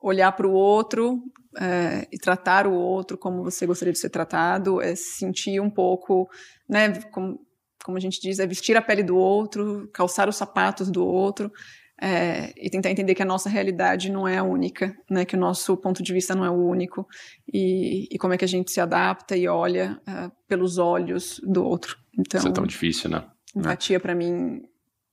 olhar 0.00 0.32
para 0.32 0.46
o 0.46 0.52
outro 0.52 1.22
é, 1.58 2.06
e 2.12 2.18
tratar 2.18 2.66
o 2.66 2.72
outro 2.72 3.16
como 3.16 3.42
você 3.42 3.66
gostaria 3.66 3.92
de 3.92 3.98
ser 3.98 4.10
tratado, 4.10 4.80
é 4.80 4.94
sentir 4.94 5.60
um 5.60 5.70
pouco, 5.70 6.28
né? 6.68 7.00
Como, 7.10 7.40
como 7.84 7.96
a 7.96 8.00
gente 8.00 8.20
diz, 8.20 8.38
é 8.38 8.46
vestir 8.46 8.76
a 8.76 8.82
pele 8.82 9.02
do 9.02 9.16
outro, 9.16 9.88
calçar 9.92 10.28
os 10.28 10.36
sapatos 10.36 10.90
do 10.90 11.04
outro. 11.04 11.50
É, 11.98 12.52
e 12.58 12.68
tentar 12.68 12.90
entender 12.90 13.14
que 13.14 13.22
a 13.22 13.26
nossa 13.26 13.48
realidade 13.48 14.12
não 14.12 14.28
é 14.28 14.36
a 14.36 14.42
única, 14.42 14.94
né, 15.10 15.24
que 15.24 15.34
o 15.34 15.38
nosso 15.38 15.74
ponto 15.78 16.02
de 16.02 16.12
vista 16.12 16.34
não 16.34 16.44
é 16.44 16.50
o 16.50 16.52
único, 16.52 17.08
e, 17.50 18.06
e 18.10 18.18
como 18.18 18.34
é 18.34 18.36
que 18.36 18.44
a 18.44 18.48
gente 18.48 18.70
se 18.70 18.82
adapta 18.82 19.34
e 19.34 19.48
olha 19.48 19.98
uh, 20.06 20.30
pelos 20.46 20.76
olhos 20.76 21.40
do 21.42 21.64
outro. 21.64 21.96
Então, 22.18 22.38
Isso 22.38 22.48
é 22.48 22.52
tão 22.52 22.66
difícil, 22.66 23.08
né? 23.08 23.24
Empatia, 23.56 23.98
para 23.98 24.14
mim, 24.14 24.60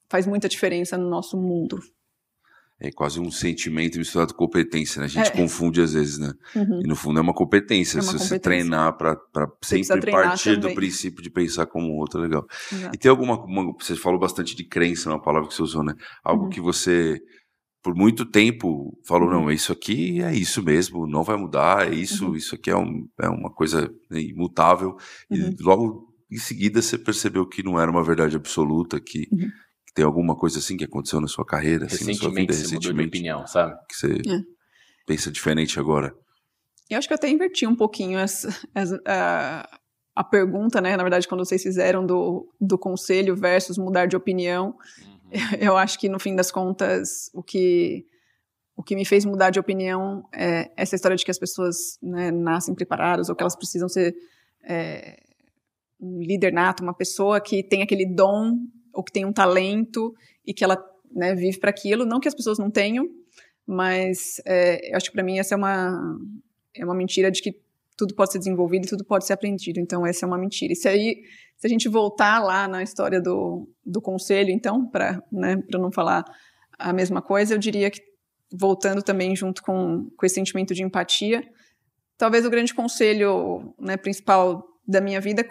faz 0.10 0.28
muita 0.28 0.50
diferença 0.50 0.98
no 0.98 1.10
nosso 1.10 1.38
mundo 1.38 1.80
é 2.80 2.92
quase 2.92 3.20
um 3.20 3.32
sentimento 3.32 3.98
misturado 3.98 4.34
com 4.34 4.46
competência, 4.46 5.00
né? 5.00 5.06
A 5.06 5.10
gente 5.10 5.28
é. 5.28 5.32
confunde 5.32 5.82
às 5.82 5.94
vezes, 5.94 6.18
né? 6.18 6.34
Uhum. 6.56 6.82
E 6.84 6.88
no 6.88 6.96
fundo 6.96 7.20
é 7.20 7.22
uma 7.22 7.34
competência. 7.34 7.98
É 7.98 8.02
uma 8.02 8.04
Se 8.04 8.08
competência. 8.08 8.36
você 8.36 8.40
treinar 8.40 8.98
para 8.98 9.18
sempre 9.62 10.12
partir 10.12 10.56
também. 10.56 10.72
do 10.72 10.76
princípio 10.76 11.24
de 11.24 11.30
pensar 11.30 11.66
como 11.66 11.88
o 11.88 11.98
outro, 11.98 12.20
é 12.20 12.24
legal. 12.24 12.46
Exato. 12.72 12.96
E 12.96 12.98
tem 12.98 13.10
alguma. 13.10 13.44
Uma, 13.46 13.74
você 13.80 13.96
falou 13.96 14.20
bastante 14.20 14.56
de 14.56 14.66
crença, 14.66 15.10
uma 15.10 15.22
palavra 15.22 15.48
que 15.48 15.56
você 15.56 15.64
usou, 15.64 15.84
né? 15.84 15.94
Algo 16.24 16.46
uhum. 16.46 16.50
que 16.50 16.60
você. 16.60 17.20
Por 17.82 17.96
muito 17.96 18.26
tempo 18.26 18.98
falou, 19.06 19.28
uhum. 19.28 19.42
não, 19.42 19.52
isso 19.52 19.72
aqui 19.72 20.22
é 20.22 20.34
isso 20.34 20.64
mesmo, 20.64 21.06
não 21.06 21.22
vai 21.22 21.36
mudar, 21.36 21.92
é 21.92 21.94
isso, 21.94 22.28
uhum. 22.28 22.36
isso 22.36 22.56
aqui 22.56 22.70
é, 22.70 22.78
um, 22.78 23.06
é 23.22 23.28
uma 23.28 23.52
coisa 23.54 23.94
imutável. 24.10 24.96
E 25.30 25.42
uhum. 25.42 25.56
logo 25.60 26.14
em 26.32 26.38
seguida 26.38 26.82
você 26.82 26.98
percebeu 26.98 27.46
que 27.46 27.62
não 27.62 27.80
era 27.80 27.92
uma 27.92 28.04
verdade 28.04 28.38
absoluta, 28.38 29.02
que, 29.02 29.28
uhum. 29.32 29.50
Tem 29.94 30.04
alguma 30.04 30.36
coisa 30.36 30.60
assim 30.60 30.76
que 30.76 30.86
aconteceu 30.86 31.22
na 31.22 31.28
sua 31.28 31.46
carreira, 31.46 31.86
assim, 31.86 32.06
na 32.06 32.14
sua 32.14 32.32
vida, 32.32 32.52
recentemente? 32.52 32.88
Mudou 32.88 33.04
de 33.04 33.08
opinião, 33.08 33.48
sabe? 33.48 33.78
Que 33.88 33.96
você 33.96 34.14
é. 34.14 34.40
pensa 35.06 35.32
diferente 35.32 35.80
agora? 35.80 36.16
Eu 36.90 36.98
acho 36.98 37.08
que 37.08 37.14
eu 37.14 37.16
até 37.16 37.30
inverti 37.30 37.68
um 37.68 37.76
pouquinho 37.76 38.18
essa, 38.18 38.50
essa, 38.74 39.00
a, 39.06 39.80
a 40.16 40.24
pergunta, 40.24 40.82
né? 40.82 40.98
Na 40.98 41.04
verdade, 41.04 41.28
quando 41.28 41.46
vocês 41.46 41.62
fizeram 41.62 42.06
do, 42.06 42.52
do 42.60 42.78
conselho 42.78 43.36
versus 43.36 43.78
mudar 43.78 44.08
de 44.08 44.16
opinião, 44.16 44.76
uhum. 45.02 45.40
eu 45.62 45.78
acho 45.78 46.00
que 46.00 46.10
no 46.10 46.20
fim 46.20 46.36
das 46.36 46.52
contas 46.52 47.30
o 47.34 47.44
que 47.44 48.06
o 48.76 48.82
que 48.82 48.96
me 48.96 49.06
fez 49.06 49.24
mudar 49.24 49.52
de 49.52 49.60
opinião 49.60 50.28
é 50.34 50.72
essa 50.76 50.96
história 50.96 51.16
de 51.16 51.24
que 51.24 51.30
as 51.30 51.38
pessoas 51.38 52.00
né, 52.02 52.32
nascem 52.32 52.74
preparadas 52.74 53.30
ou 53.30 53.36
que 53.36 53.44
elas 53.44 53.56
precisam 53.56 53.88
ser 53.88 54.16
é, 54.64 55.22
um 56.02 56.20
líder 56.20 56.52
nato, 56.52 56.82
uma 56.82 56.94
pessoa 56.94 57.40
que 57.40 57.62
tem 57.62 57.84
aquele 57.84 58.06
dom 58.06 58.58
ou 58.94 59.04
que 59.04 59.12
tem 59.12 59.26
um 59.26 59.34
talento 59.34 60.14
e 60.46 60.54
que 60.54 60.64
ela 60.64 60.78
né, 61.12 61.34
vive 61.36 61.60
para 61.60 61.70
aquilo. 61.70 62.06
Não 62.06 62.20
que 62.20 62.28
as 62.28 62.36
pessoas 62.36 62.58
não 62.58 62.70
tenham, 62.70 63.10
mas 63.66 64.42
é, 64.46 64.92
eu 64.92 64.98
acho 64.98 65.08
que 65.08 65.14
para 65.14 65.24
mim 65.24 65.40
essa 65.40 65.56
é 65.56 65.58
uma, 65.58 66.20
é 66.76 66.86
uma 66.86 66.96
mentira 66.96 67.32
de 67.32 67.42
que 67.42 67.62
tudo 67.98 68.16
pode 68.16 68.32
ser 68.32 68.40
desenvolvido 68.40 68.86
e 68.86 68.90
tudo 68.90 69.04
pode 69.06 69.26
ser 69.26 69.34
aprendido. 69.34 69.80
Então, 69.80 70.06
essa 70.06 70.26
é 70.26 70.28
uma 70.28 70.38
mentira. 70.38 70.74
E 70.74 70.76
se, 70.76 70.88
aí, 70.88 71.24
se 71.58 71.68
a 71.68 71.70
gente 71.70 71.88
voltar 71.88 72.40
lá 72.40 72.68
na 72.68 72.82
história 72.82 73.22
do, 73.22 73.70
do 73.86 74.02
conselho, 74.02 74.50
então, 74.50 74.86
para 74.86 75.22
né, 75.32 75.62
não 75.72 75.92
falar 75.92 76.26
a 76.78 76.92
mesma 76.92 77.22
coisa, 77.22 77.54
eu 77.54 77.58
diria 77.58 77.90
que, 77.92 78.02
voltando 78.52 79.02
também 79.02 79.36
junto 79.36 79.62
com, 79.64 80.10
com 80.18 80.26
esse 80.26 80.36
sentimento 80.36 80.74
de 80.74 80.84
empatia, 80.84 81.44
talvez 82.18 82.46
o 82.46 82.50
grande 82.50 82.74
conselho 82.74 83.74
né, 83.80 83.98
principal 83.98 84.68
da 84.88 85.00
minha 85.00 85.22
vida 85.22 85.48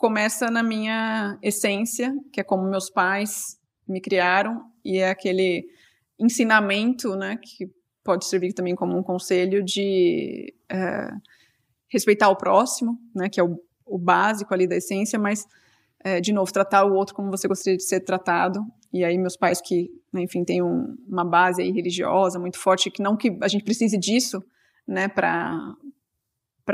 começa 0.00 0.50
na 0.50 0.62
minha 0.62 1.38
essência, 1.42 2.16
que 2.32 2.40
é 2.40 2.42
como 2.42 2.66
meus 2.70 2.88
pais 2.88 3.60
me 3.86 4.00
criaram, 4.00 4.64
e 4.82 4.96
é 4.96 5.10
aquele 5.10 5.66
ensinamento, 6.18 7.14
né, 7.16 7.36
que 7.36 7.70
pode 8.02 8.24
servir 8.24 8.54
também 8.54 8.74
como 8.74 8.96
um 8.96 9.02
conselho 9.02 9.62
de 9.62 10.54
é, 10.70 11.10
respeitar 11.86 12.30
o 12.30 12.36
próximo, 12.36 12.98
né, 13.14 13.28
que 13.28 13.38
é 13.38 13.44
o, 13.44 13.62
o, 13.84 13.98
básico 13.98 14.54
ali 14.54 14.66
da 14.66 14.76
essência, 14.76 15.18
mas, 15.18 15.46
é, 16.02 16.18
de 16.18 16.32
novo, 16.32 16.50
tratar 16.50 16.86
o 16.86 16.94
outro 16.94 17.14
como 17.14 17.30
você 17.30 17.46
gostaria 17.46 17.76
de 17.76 17.84
ser 17.84 18.00
tratado. 18.00 18.64
E 18.90 19.04
aí 19.04 19.18
meus 19.18 19.36
pais 19.36 19.60
que, 19.60 19.90
né, 20.10 20.22
enfim, 20.22 20.44
têm 20.44 20.62
um, 20.62 20.96
uma 21.06 21.26
base 21.26 21.60
aí 21.60 21.70
religiosa 21.70 22.38
muito 22.38 22.58
forte, 22.58 22.90
que 22.90 23.02
não 23.02 23.18
que 23.18 23.36
a 23.42 23.48
gente 23.48 23.64
precise 23.64 23.98
disso, 23.98 24.42
né, 24.88 25.08
para 25.08 25.76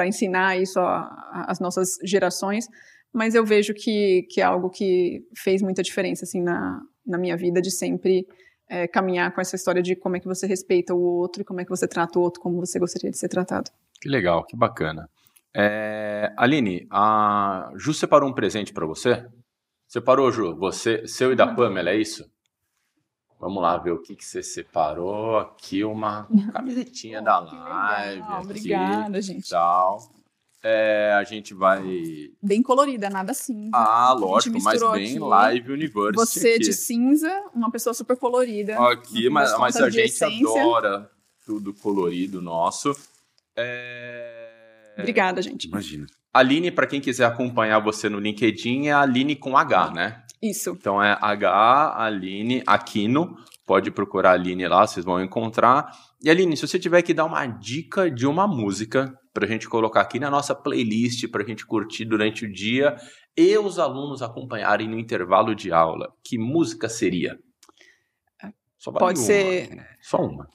ensinar 0.06 0.56
isso 0.56 0.78
às 0.78 1.58
nossas 1.58 1.98
gerações, 2.04 2.68
mas 3.16 3.34
eu 3.34 3.46
vejo 3.46 3.72
que, 3.72 4.26
que 4.30 4.42
é 4.42 4.44
algo 4.44 4.68
que 4.68 5.26
fez 5.34 5.62
muita 5.62 5.82
diferença 5.82 6.26
assim 6.26 6.42
na, 6.42 6.82
na 7.06 7.16
minha 7.16 7.34
vida 7.34 7.62
de 7.62 7.70
sempre 7.70 8.26
é, 8.68 8.86
caminhar 8.86 9.34
com 9.34 9.40
essa 9.40 9.56
história 9.56 9.82
de 9.82 9.96
como 9.96 10.16
é 10.16 10.20
que 10.20 10.26
você 10.26 10.46
respeita 10.46 10.92
o 10.92 11.00
outro 11.00 11.40
e 11.40 11.44
como 11.44 11.58
é 11.58 11.64
que 11.64 11.70
você 11.70 11.88
trata 11.88 12.18
o 12.18 12.22
outro 12.22 12.42
como 12.42 12.60
você 12.60 12.78
gostaria 12.78 13.10
de 13.10 13.16
ser 13.16 13.30
tratado. 13.30 13.70
Que 14.02 14.10
legal, 14.10 14.44
que 14.44 14.54
bacana. 14.54 15.08
É, 15.56 16.30
Aline, 16.36 16.86
a 16.90 17.72
Ju 17.76 17.94
separou 17.94 18.28
um 18.28 18.34
presente 18.34 18.74
para 18.74 18.84
você? 18.84 19.26
Separou, 19.88 20.30
Ju? 20.30 20.54
Você, 20.56 21.06
seu 21.06 21.32
e 21.32 21.36
da 21.36 21.46
Pamela, 21.46 21.88
é 21.88 21.96
isso? 21.96 22.30
Vamos 23.40 23.62
lá 23.62 23.78
ver 23.78 23.92
o 23.92 24.02
que, 24.02 24.14
que 24.14 24.26
você 24.26 24.42
separou. 24.42 25.38
Aqui 25.38 25.82
uma 25.84 26.28
camisetinha 26.52 27.22
da 27.22 27.38
live. 27.38 28.20
Legal, 28.20 28.42
obrigada, 28.42 29.22
gente. 29.22 29.48
Tal. 29.48 30.15
É, 30.68 31.12
a 31.12 31.22
gente 31.22 31.54
vai. 31.54 31.80
Bem 32.42 32.60
colorida, 32.60 33.08
nada 33.08 33.32
cinza. 33.32 33.70
Ah, 33.72 34.12
lógico, 34.12 34.60
mas 34.60 34.80
bem 34.80 35.10
aqui. 35.10 35.18
live 35.20 35.72
universe. 35.72 36.16
Você 36.16 36.54
aqui. 36.54 36.58
de 36.58 36.72
cinza, 36.72 37.30
uma 37.54 37.70
pessoa 37.70 37.94
super 37.94 38.16
colorida. 38.16 38.76
Aqui, 38.90 39.30
mas, 39.30 39.56
mas 39.60 39.76
a 39.76 39.88
gente 39.88 40.06
essência. 40.06 40.60
adora 40.60 41.08
tudo 41.44 41.72
colorido 41.72 42.42
nosso. 42.42 42.96
É... 43.54 44.94
Obrigada, 44.98 45.40
gente. 45.40 45.68
Imagina. 45.68 46.04
Aline, 46.34 46.72
para 46.72 46.88
quem 46.88 47.00
quiser 47.00 47.26
acompanhar 47.26 47.78
você 47.78 48.08
no 48.08 48.18
LinkedIn, 48.18 48.88
é 48.88 48.92
Aline 48.92 49.36
com 49.36 49.56
H, 49.56 49.92
né? 49.92 50.24
Isso. 50.42 50.70
Então 50.70 51.00
é 51.00 51.16
H, 51.20 51.94
Aline, 51.96 52.64
Aquino. 52.66 53.36
Pode 53.64 53.92
procurar 53.92 54.30
a 54.30 54.34
Aline 54.34 54.66
lá, 54.66 54.84
vocês 54.84 55.06
vão 55.06 55.22
encontrar. 55.22 55.96
E 56.20 56.28
Aline, 56.28 56.56
se 56.56 56.66
você 56.66 56.76
tiver 56.76 57.02
que 57.02 57.14
dar 57.14 57.24
uma 57.24 57.46
dica 57.46 58.10
de 58.10 58.26
uma 58.26 58.48
música 58.48 59.16
pra 59.36 59.46
gente 59.46 59.68
colocar 59.68 60.00
aqui 60.00 60.18
na 60.18 60.30
nossa 60.30 60.54
playlist, 60.54 61.28
pra 61.28 61.44
gente 61.44 61.66
curtir 61.66 62.06
durante 62.06 62.46
o 62.46 62.50
dia 62.50 62.96
e 63.36 63.58
os 63.58 63.78
alunos 63.78 64.22
acompanharem 64.22 64.88
no 64.88 64.98
intervalo 64.98 65.54
de 65.54 65.70
aula, 65.70 66.10
que 66.24 66.38
música 66.38 66.88
seria? 66.88 67.38
Só 68.78 68.90
vale 68.90 69.04
Pode 69.04 69.18
uma. 69.18 69.26
ser. 69.26 69.86
Só 70.00 70.16
uma. 70.16 70.48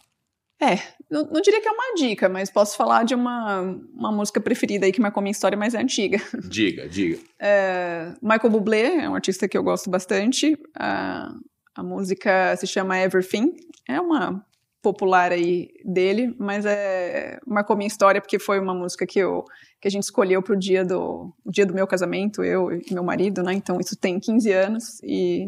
É, 0.59 0.77
não, 1.09 1.25
não 1.25 1.41
diria 1.41 1.61
que 1.61 1.67
é 1.67 1.71
uma 1.71 1.93
dica, 1.95 2.27
mas 2.27 2.49
posso 2.49 2.75
falar 2.75 3.03
de 3.03 3.13
uma, 3.13 3.61
uma 3.93 4.11
música 4.11 4.41
preferida 4.41 4.87
aí 4.87 4.91
que 4.91 5.01
marcou 5.01 5.21
minha 5.21 5.31
história, 5.31 5.57
mas 5.57 5.75
é 5.75 5.79
antiga. 5.79 6.17
Diga, 6.49 6.89
diga. 6.89 7.19
É, 7.39 8.13
Michael 8.19 8.49
Bublé 8.49 9.03
é 9.03 9.09
um 9.09 9.13
artista 9.13 9.47
que 9.47 9.57
eu 9.57 9.63
gosto 9.63 9.91
bastante. 9.91 10.57
A, 10.75 11.35
a 11.75 11.83
música 11.83 12.55
se 12.55 12.65
chama 12.65 12.97
Everything. 12.97 13.53
É 13.87 14.01
uma 14.01 14.43
popular 14.81 15.31
aí 15.31 15.69
dele, 15.85 16.35
mas 16.39 16.65
é, 16.65 17.39
marcou 17.45 17.75
minha 17.77 17.87
história 17.87 18.19
porque 18.19 18.39
foi 18.39 18.59
uma 18.59 18.73
música 18.73 19.05
que, 19.05 19.19
eu, 19.19 19.43
que 19.79 19.87
a 19.87 19.91
gente 19.91 20.03
escolheu 20.03 20.41
para 20.41 20.53
o 20.55 20.59
dia 20.59 20.83
do, 20.83 21.31
o 21.45 21.51
dia 21.51 21.65
do 21.65 21.73
meu 21.73 21.85
casamento, 21.85 22.43
eu 22.43 22.71
e 22.71 22.93
meu 22.93 23.03
marido, 23.03 23.43
né? 23.43 23.53
Então 23.53 23.79
isso 23.79 23.95
tem 23.95 24.19
15 24.19 24.51
anos 24.51 24.99
e, 25.03 25.47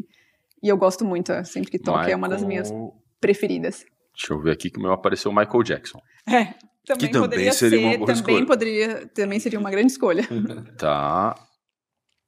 e 0.61 0.69
eu 0.69 0.77
gosto 0.77 1.03
muito, 1.03 1.31
é, 1.31 1.43
sempre 1.43 1.71
que 1.71 1.79
toca, 1.79 2.09
é 2.09 2.15
uma 2.15 2.29
das 2.29 2.43
minhas 2.43 2.69
Michael- 2.71 2.93
preferidas. 3.19 3.85
Deixa 4.15 4.33
eu 4.33 4.39
ver 4.39 4.51
aqui 4.51 4.69
que 4.69 4.77
o 4.77 4.81
meu 4.81 4.91
apareceu 4.91 5.31
o 5.31 5.35
Michael 5.35 5.63
Jackson. 5.63 5.99
É, 6.27 6.53
também, 6.85 7.07
Que 7.07 7.07
também 7.07 7.21
poderia 7.21 7.51
seria 7.53 7.79
ser, 7.79 7.85
uma 7.85 7.97
boa 7.97 8.05
também 8.07 8.13
escolha. 8.35 8.45
poderia, 8.45 9.07
também 9.07 9.39
seria 9.39 9.59
uma 9.59 9.71
grande 9.71 9.91
escolha. 9.91 10.23
Tá. 10.77 11.35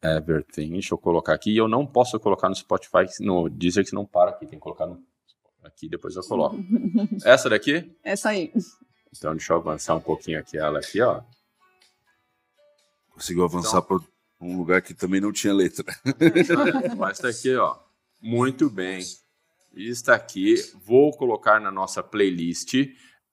Everything. 0.03 0.72
Deixa 0.73 0.94
eu 0.94 0.98
colocar 0.98 1.34
aqui. 1.34 1.56
Eu 1.56 1.68
não 1.68 1.86
posso 1.86 2.19
colocar 2.19 2.48
no 2.49 2.56
Spotify, 2.56 3.06
no 3.22 3.49
Deezer, 3.49 3.84
que 3.84 3.90
senão 3.90 4.06
para 4.06 4.32
aqui. 4.32 4.45
Tem 4.45 4.57
que 4.60 4.64
colocar 4.64 4.86
no... 4.86 4.99
aqui, 5.66 5.90
depois 5.90 6.16
eu 6.16 6.24
coloco. 6.24 6.58
Essa 7.26 7.50
daqui? 7.50 7.96
Essa 8.04 8.30
aí. 8.30 8.52
Então 9.16 9.36
deixa 9.36 9.54
eu 9.54 9.58
avançar 9.58 9.96
um 9.96 10.02
pouquinho 10.02 10.40
aqui 10.40 10.58
ela 10.58 10.80
aqui, 10.80 11.02
ó. 11.02 11.22
Conseguiu 13.10 13.46
avançar 13.46 13.82
para 13.82 13.98
um 14.42 14.58
lugar 14.58 14.82
que 14.82 14.94
também 14.94 15.22
não 15.22 15.32
tinha 15.32 15.54
letra. 15.54 15.86
Mas 16.98 17.20
tá 17.20 17.30
aqui, 17.30 17.56
ó. 17.56 17.78
Muito 18.22 18.70
bem. 18.70 19.02
Está 19.74 20.16
aqui. 20.16 20.56
Vou 20.84 21.16
colocar 21.16 21.60
na 21.60 21.72
nossa 21.72 22.04
playlist. 22.04 22.74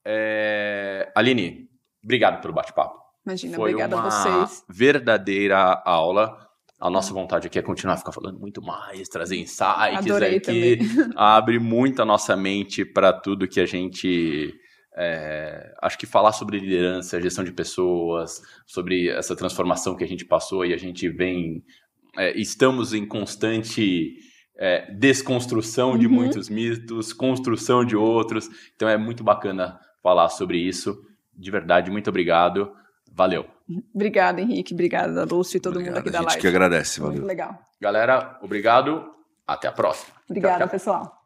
É... 0.04 1.10
Aline, 1.14 1.68
obrigado 2.02 2.40
pelo 2.40 2.52
bate-papo. 2.52 3.00
Imagina, 3.24 3.56
Foi 3.56 3.70
obrigada 3.70 3.96
uma 3.96 4.06
a 4.06 4.46
vocês. 4.46 4.64
verdadeira 4.68 5.58
aula. 5.84 6.48
A 6.82 6.90
nossa 6.90 7.14
vontade 7.14 7.46
aqui 7.46 7.60
é 7.60 7.62
continuar 7.62 7.94
a 7.94 7.96
ficar 7.96 8.10
falando 8.10 8.40
muito 8.40 8.60
mais, 8.60 9.08
trazer 9.08 9.36
insights 9.36 9.98
Adorei 9.98 10.30
aí 10.34 10.40
que 10.40 10.78
abre 11.14 11.60
muito 11.60 12.02
a 12.02 12.04
nossa 12.04 12.36
mente 12.36 12.84
para 12.84 13.12
tudo 13.12 13.46
que 13.46 13.60
a 13.60 13.66
gente. 13.66 14.52
é, 14.96 15.72
acho 15.80 15.96
que 15.96 16.06
falar 16.06 16.32
sobre 16.32 16.58
liderança, 16.58 17.22
gestão 17.22 17.44
de 17.44 17.52
pessoas, 17.52 18.42
sobre 18.66 19.08
essa 19.08 19.36
transformação 19.36 19.94
que 19.96 20.02
a 20.02 20.08
gente 20.08 20.24
passou 20.24 20.66
e 20.66 20.74
a 20.74 20.76
gente 20.76 21.08
vem. 21.08 21.62
é, 22.18 22.36
estamos 22.36 22.92
em 22.92 23.06
constante 23.06 24.16
é, 24.58 24.90
desconstrução 24.92 25.96
de 25.96 26.06
Uhum. 26.08 26.12
muitos 26.12 26.48
mitos, 26.48 27.12
construção 27.12 27.84
de 27.84 27.94
outros. 27.94 28.48
Então 28.74 28.88
é 28.88 28.96
muito 28.96 29.22
bacana 29.22 29.78
falar 30.02 30.28
sobre 30.30 30.58
isso. 30.58 31.00
De 31.32 31.48
verdade, 31.50 31.92
muito 31.92 32.10
obrigado. 32.10 32.72
Valeu. 33.14 33.46
Obrigada, 33.94 34.40
Henrique. 34.40 34.74
Obrigada, 34.74 35.24
Lúcio 35.24 35.56
e 35.56 35.60
todo 35.60 35.74
mundo 35.80 35.88
Obrigado, 35.96 36.00
aqui 36.00 36.08
a 36.08 36.12
da 36.12 36.18
gente 36.18 36.28
live. 36.28 36.40
que 36.40 36.46
agradece, 36.48 37.00
Muito 37.00 37.12
valeu. 37.14 37.26
legal. 37.26 37.58
Galera, 37.80 38.38
obrigado. 38.42 39.10
Até 39.46 39.68
a 39.68 39.72
próxima. 39.72 40.14
Obrigada, 40.28 40.58
Tchau, 40.58 40.68
tchau. 40.68 40.70
pessoal. 40.70 41.22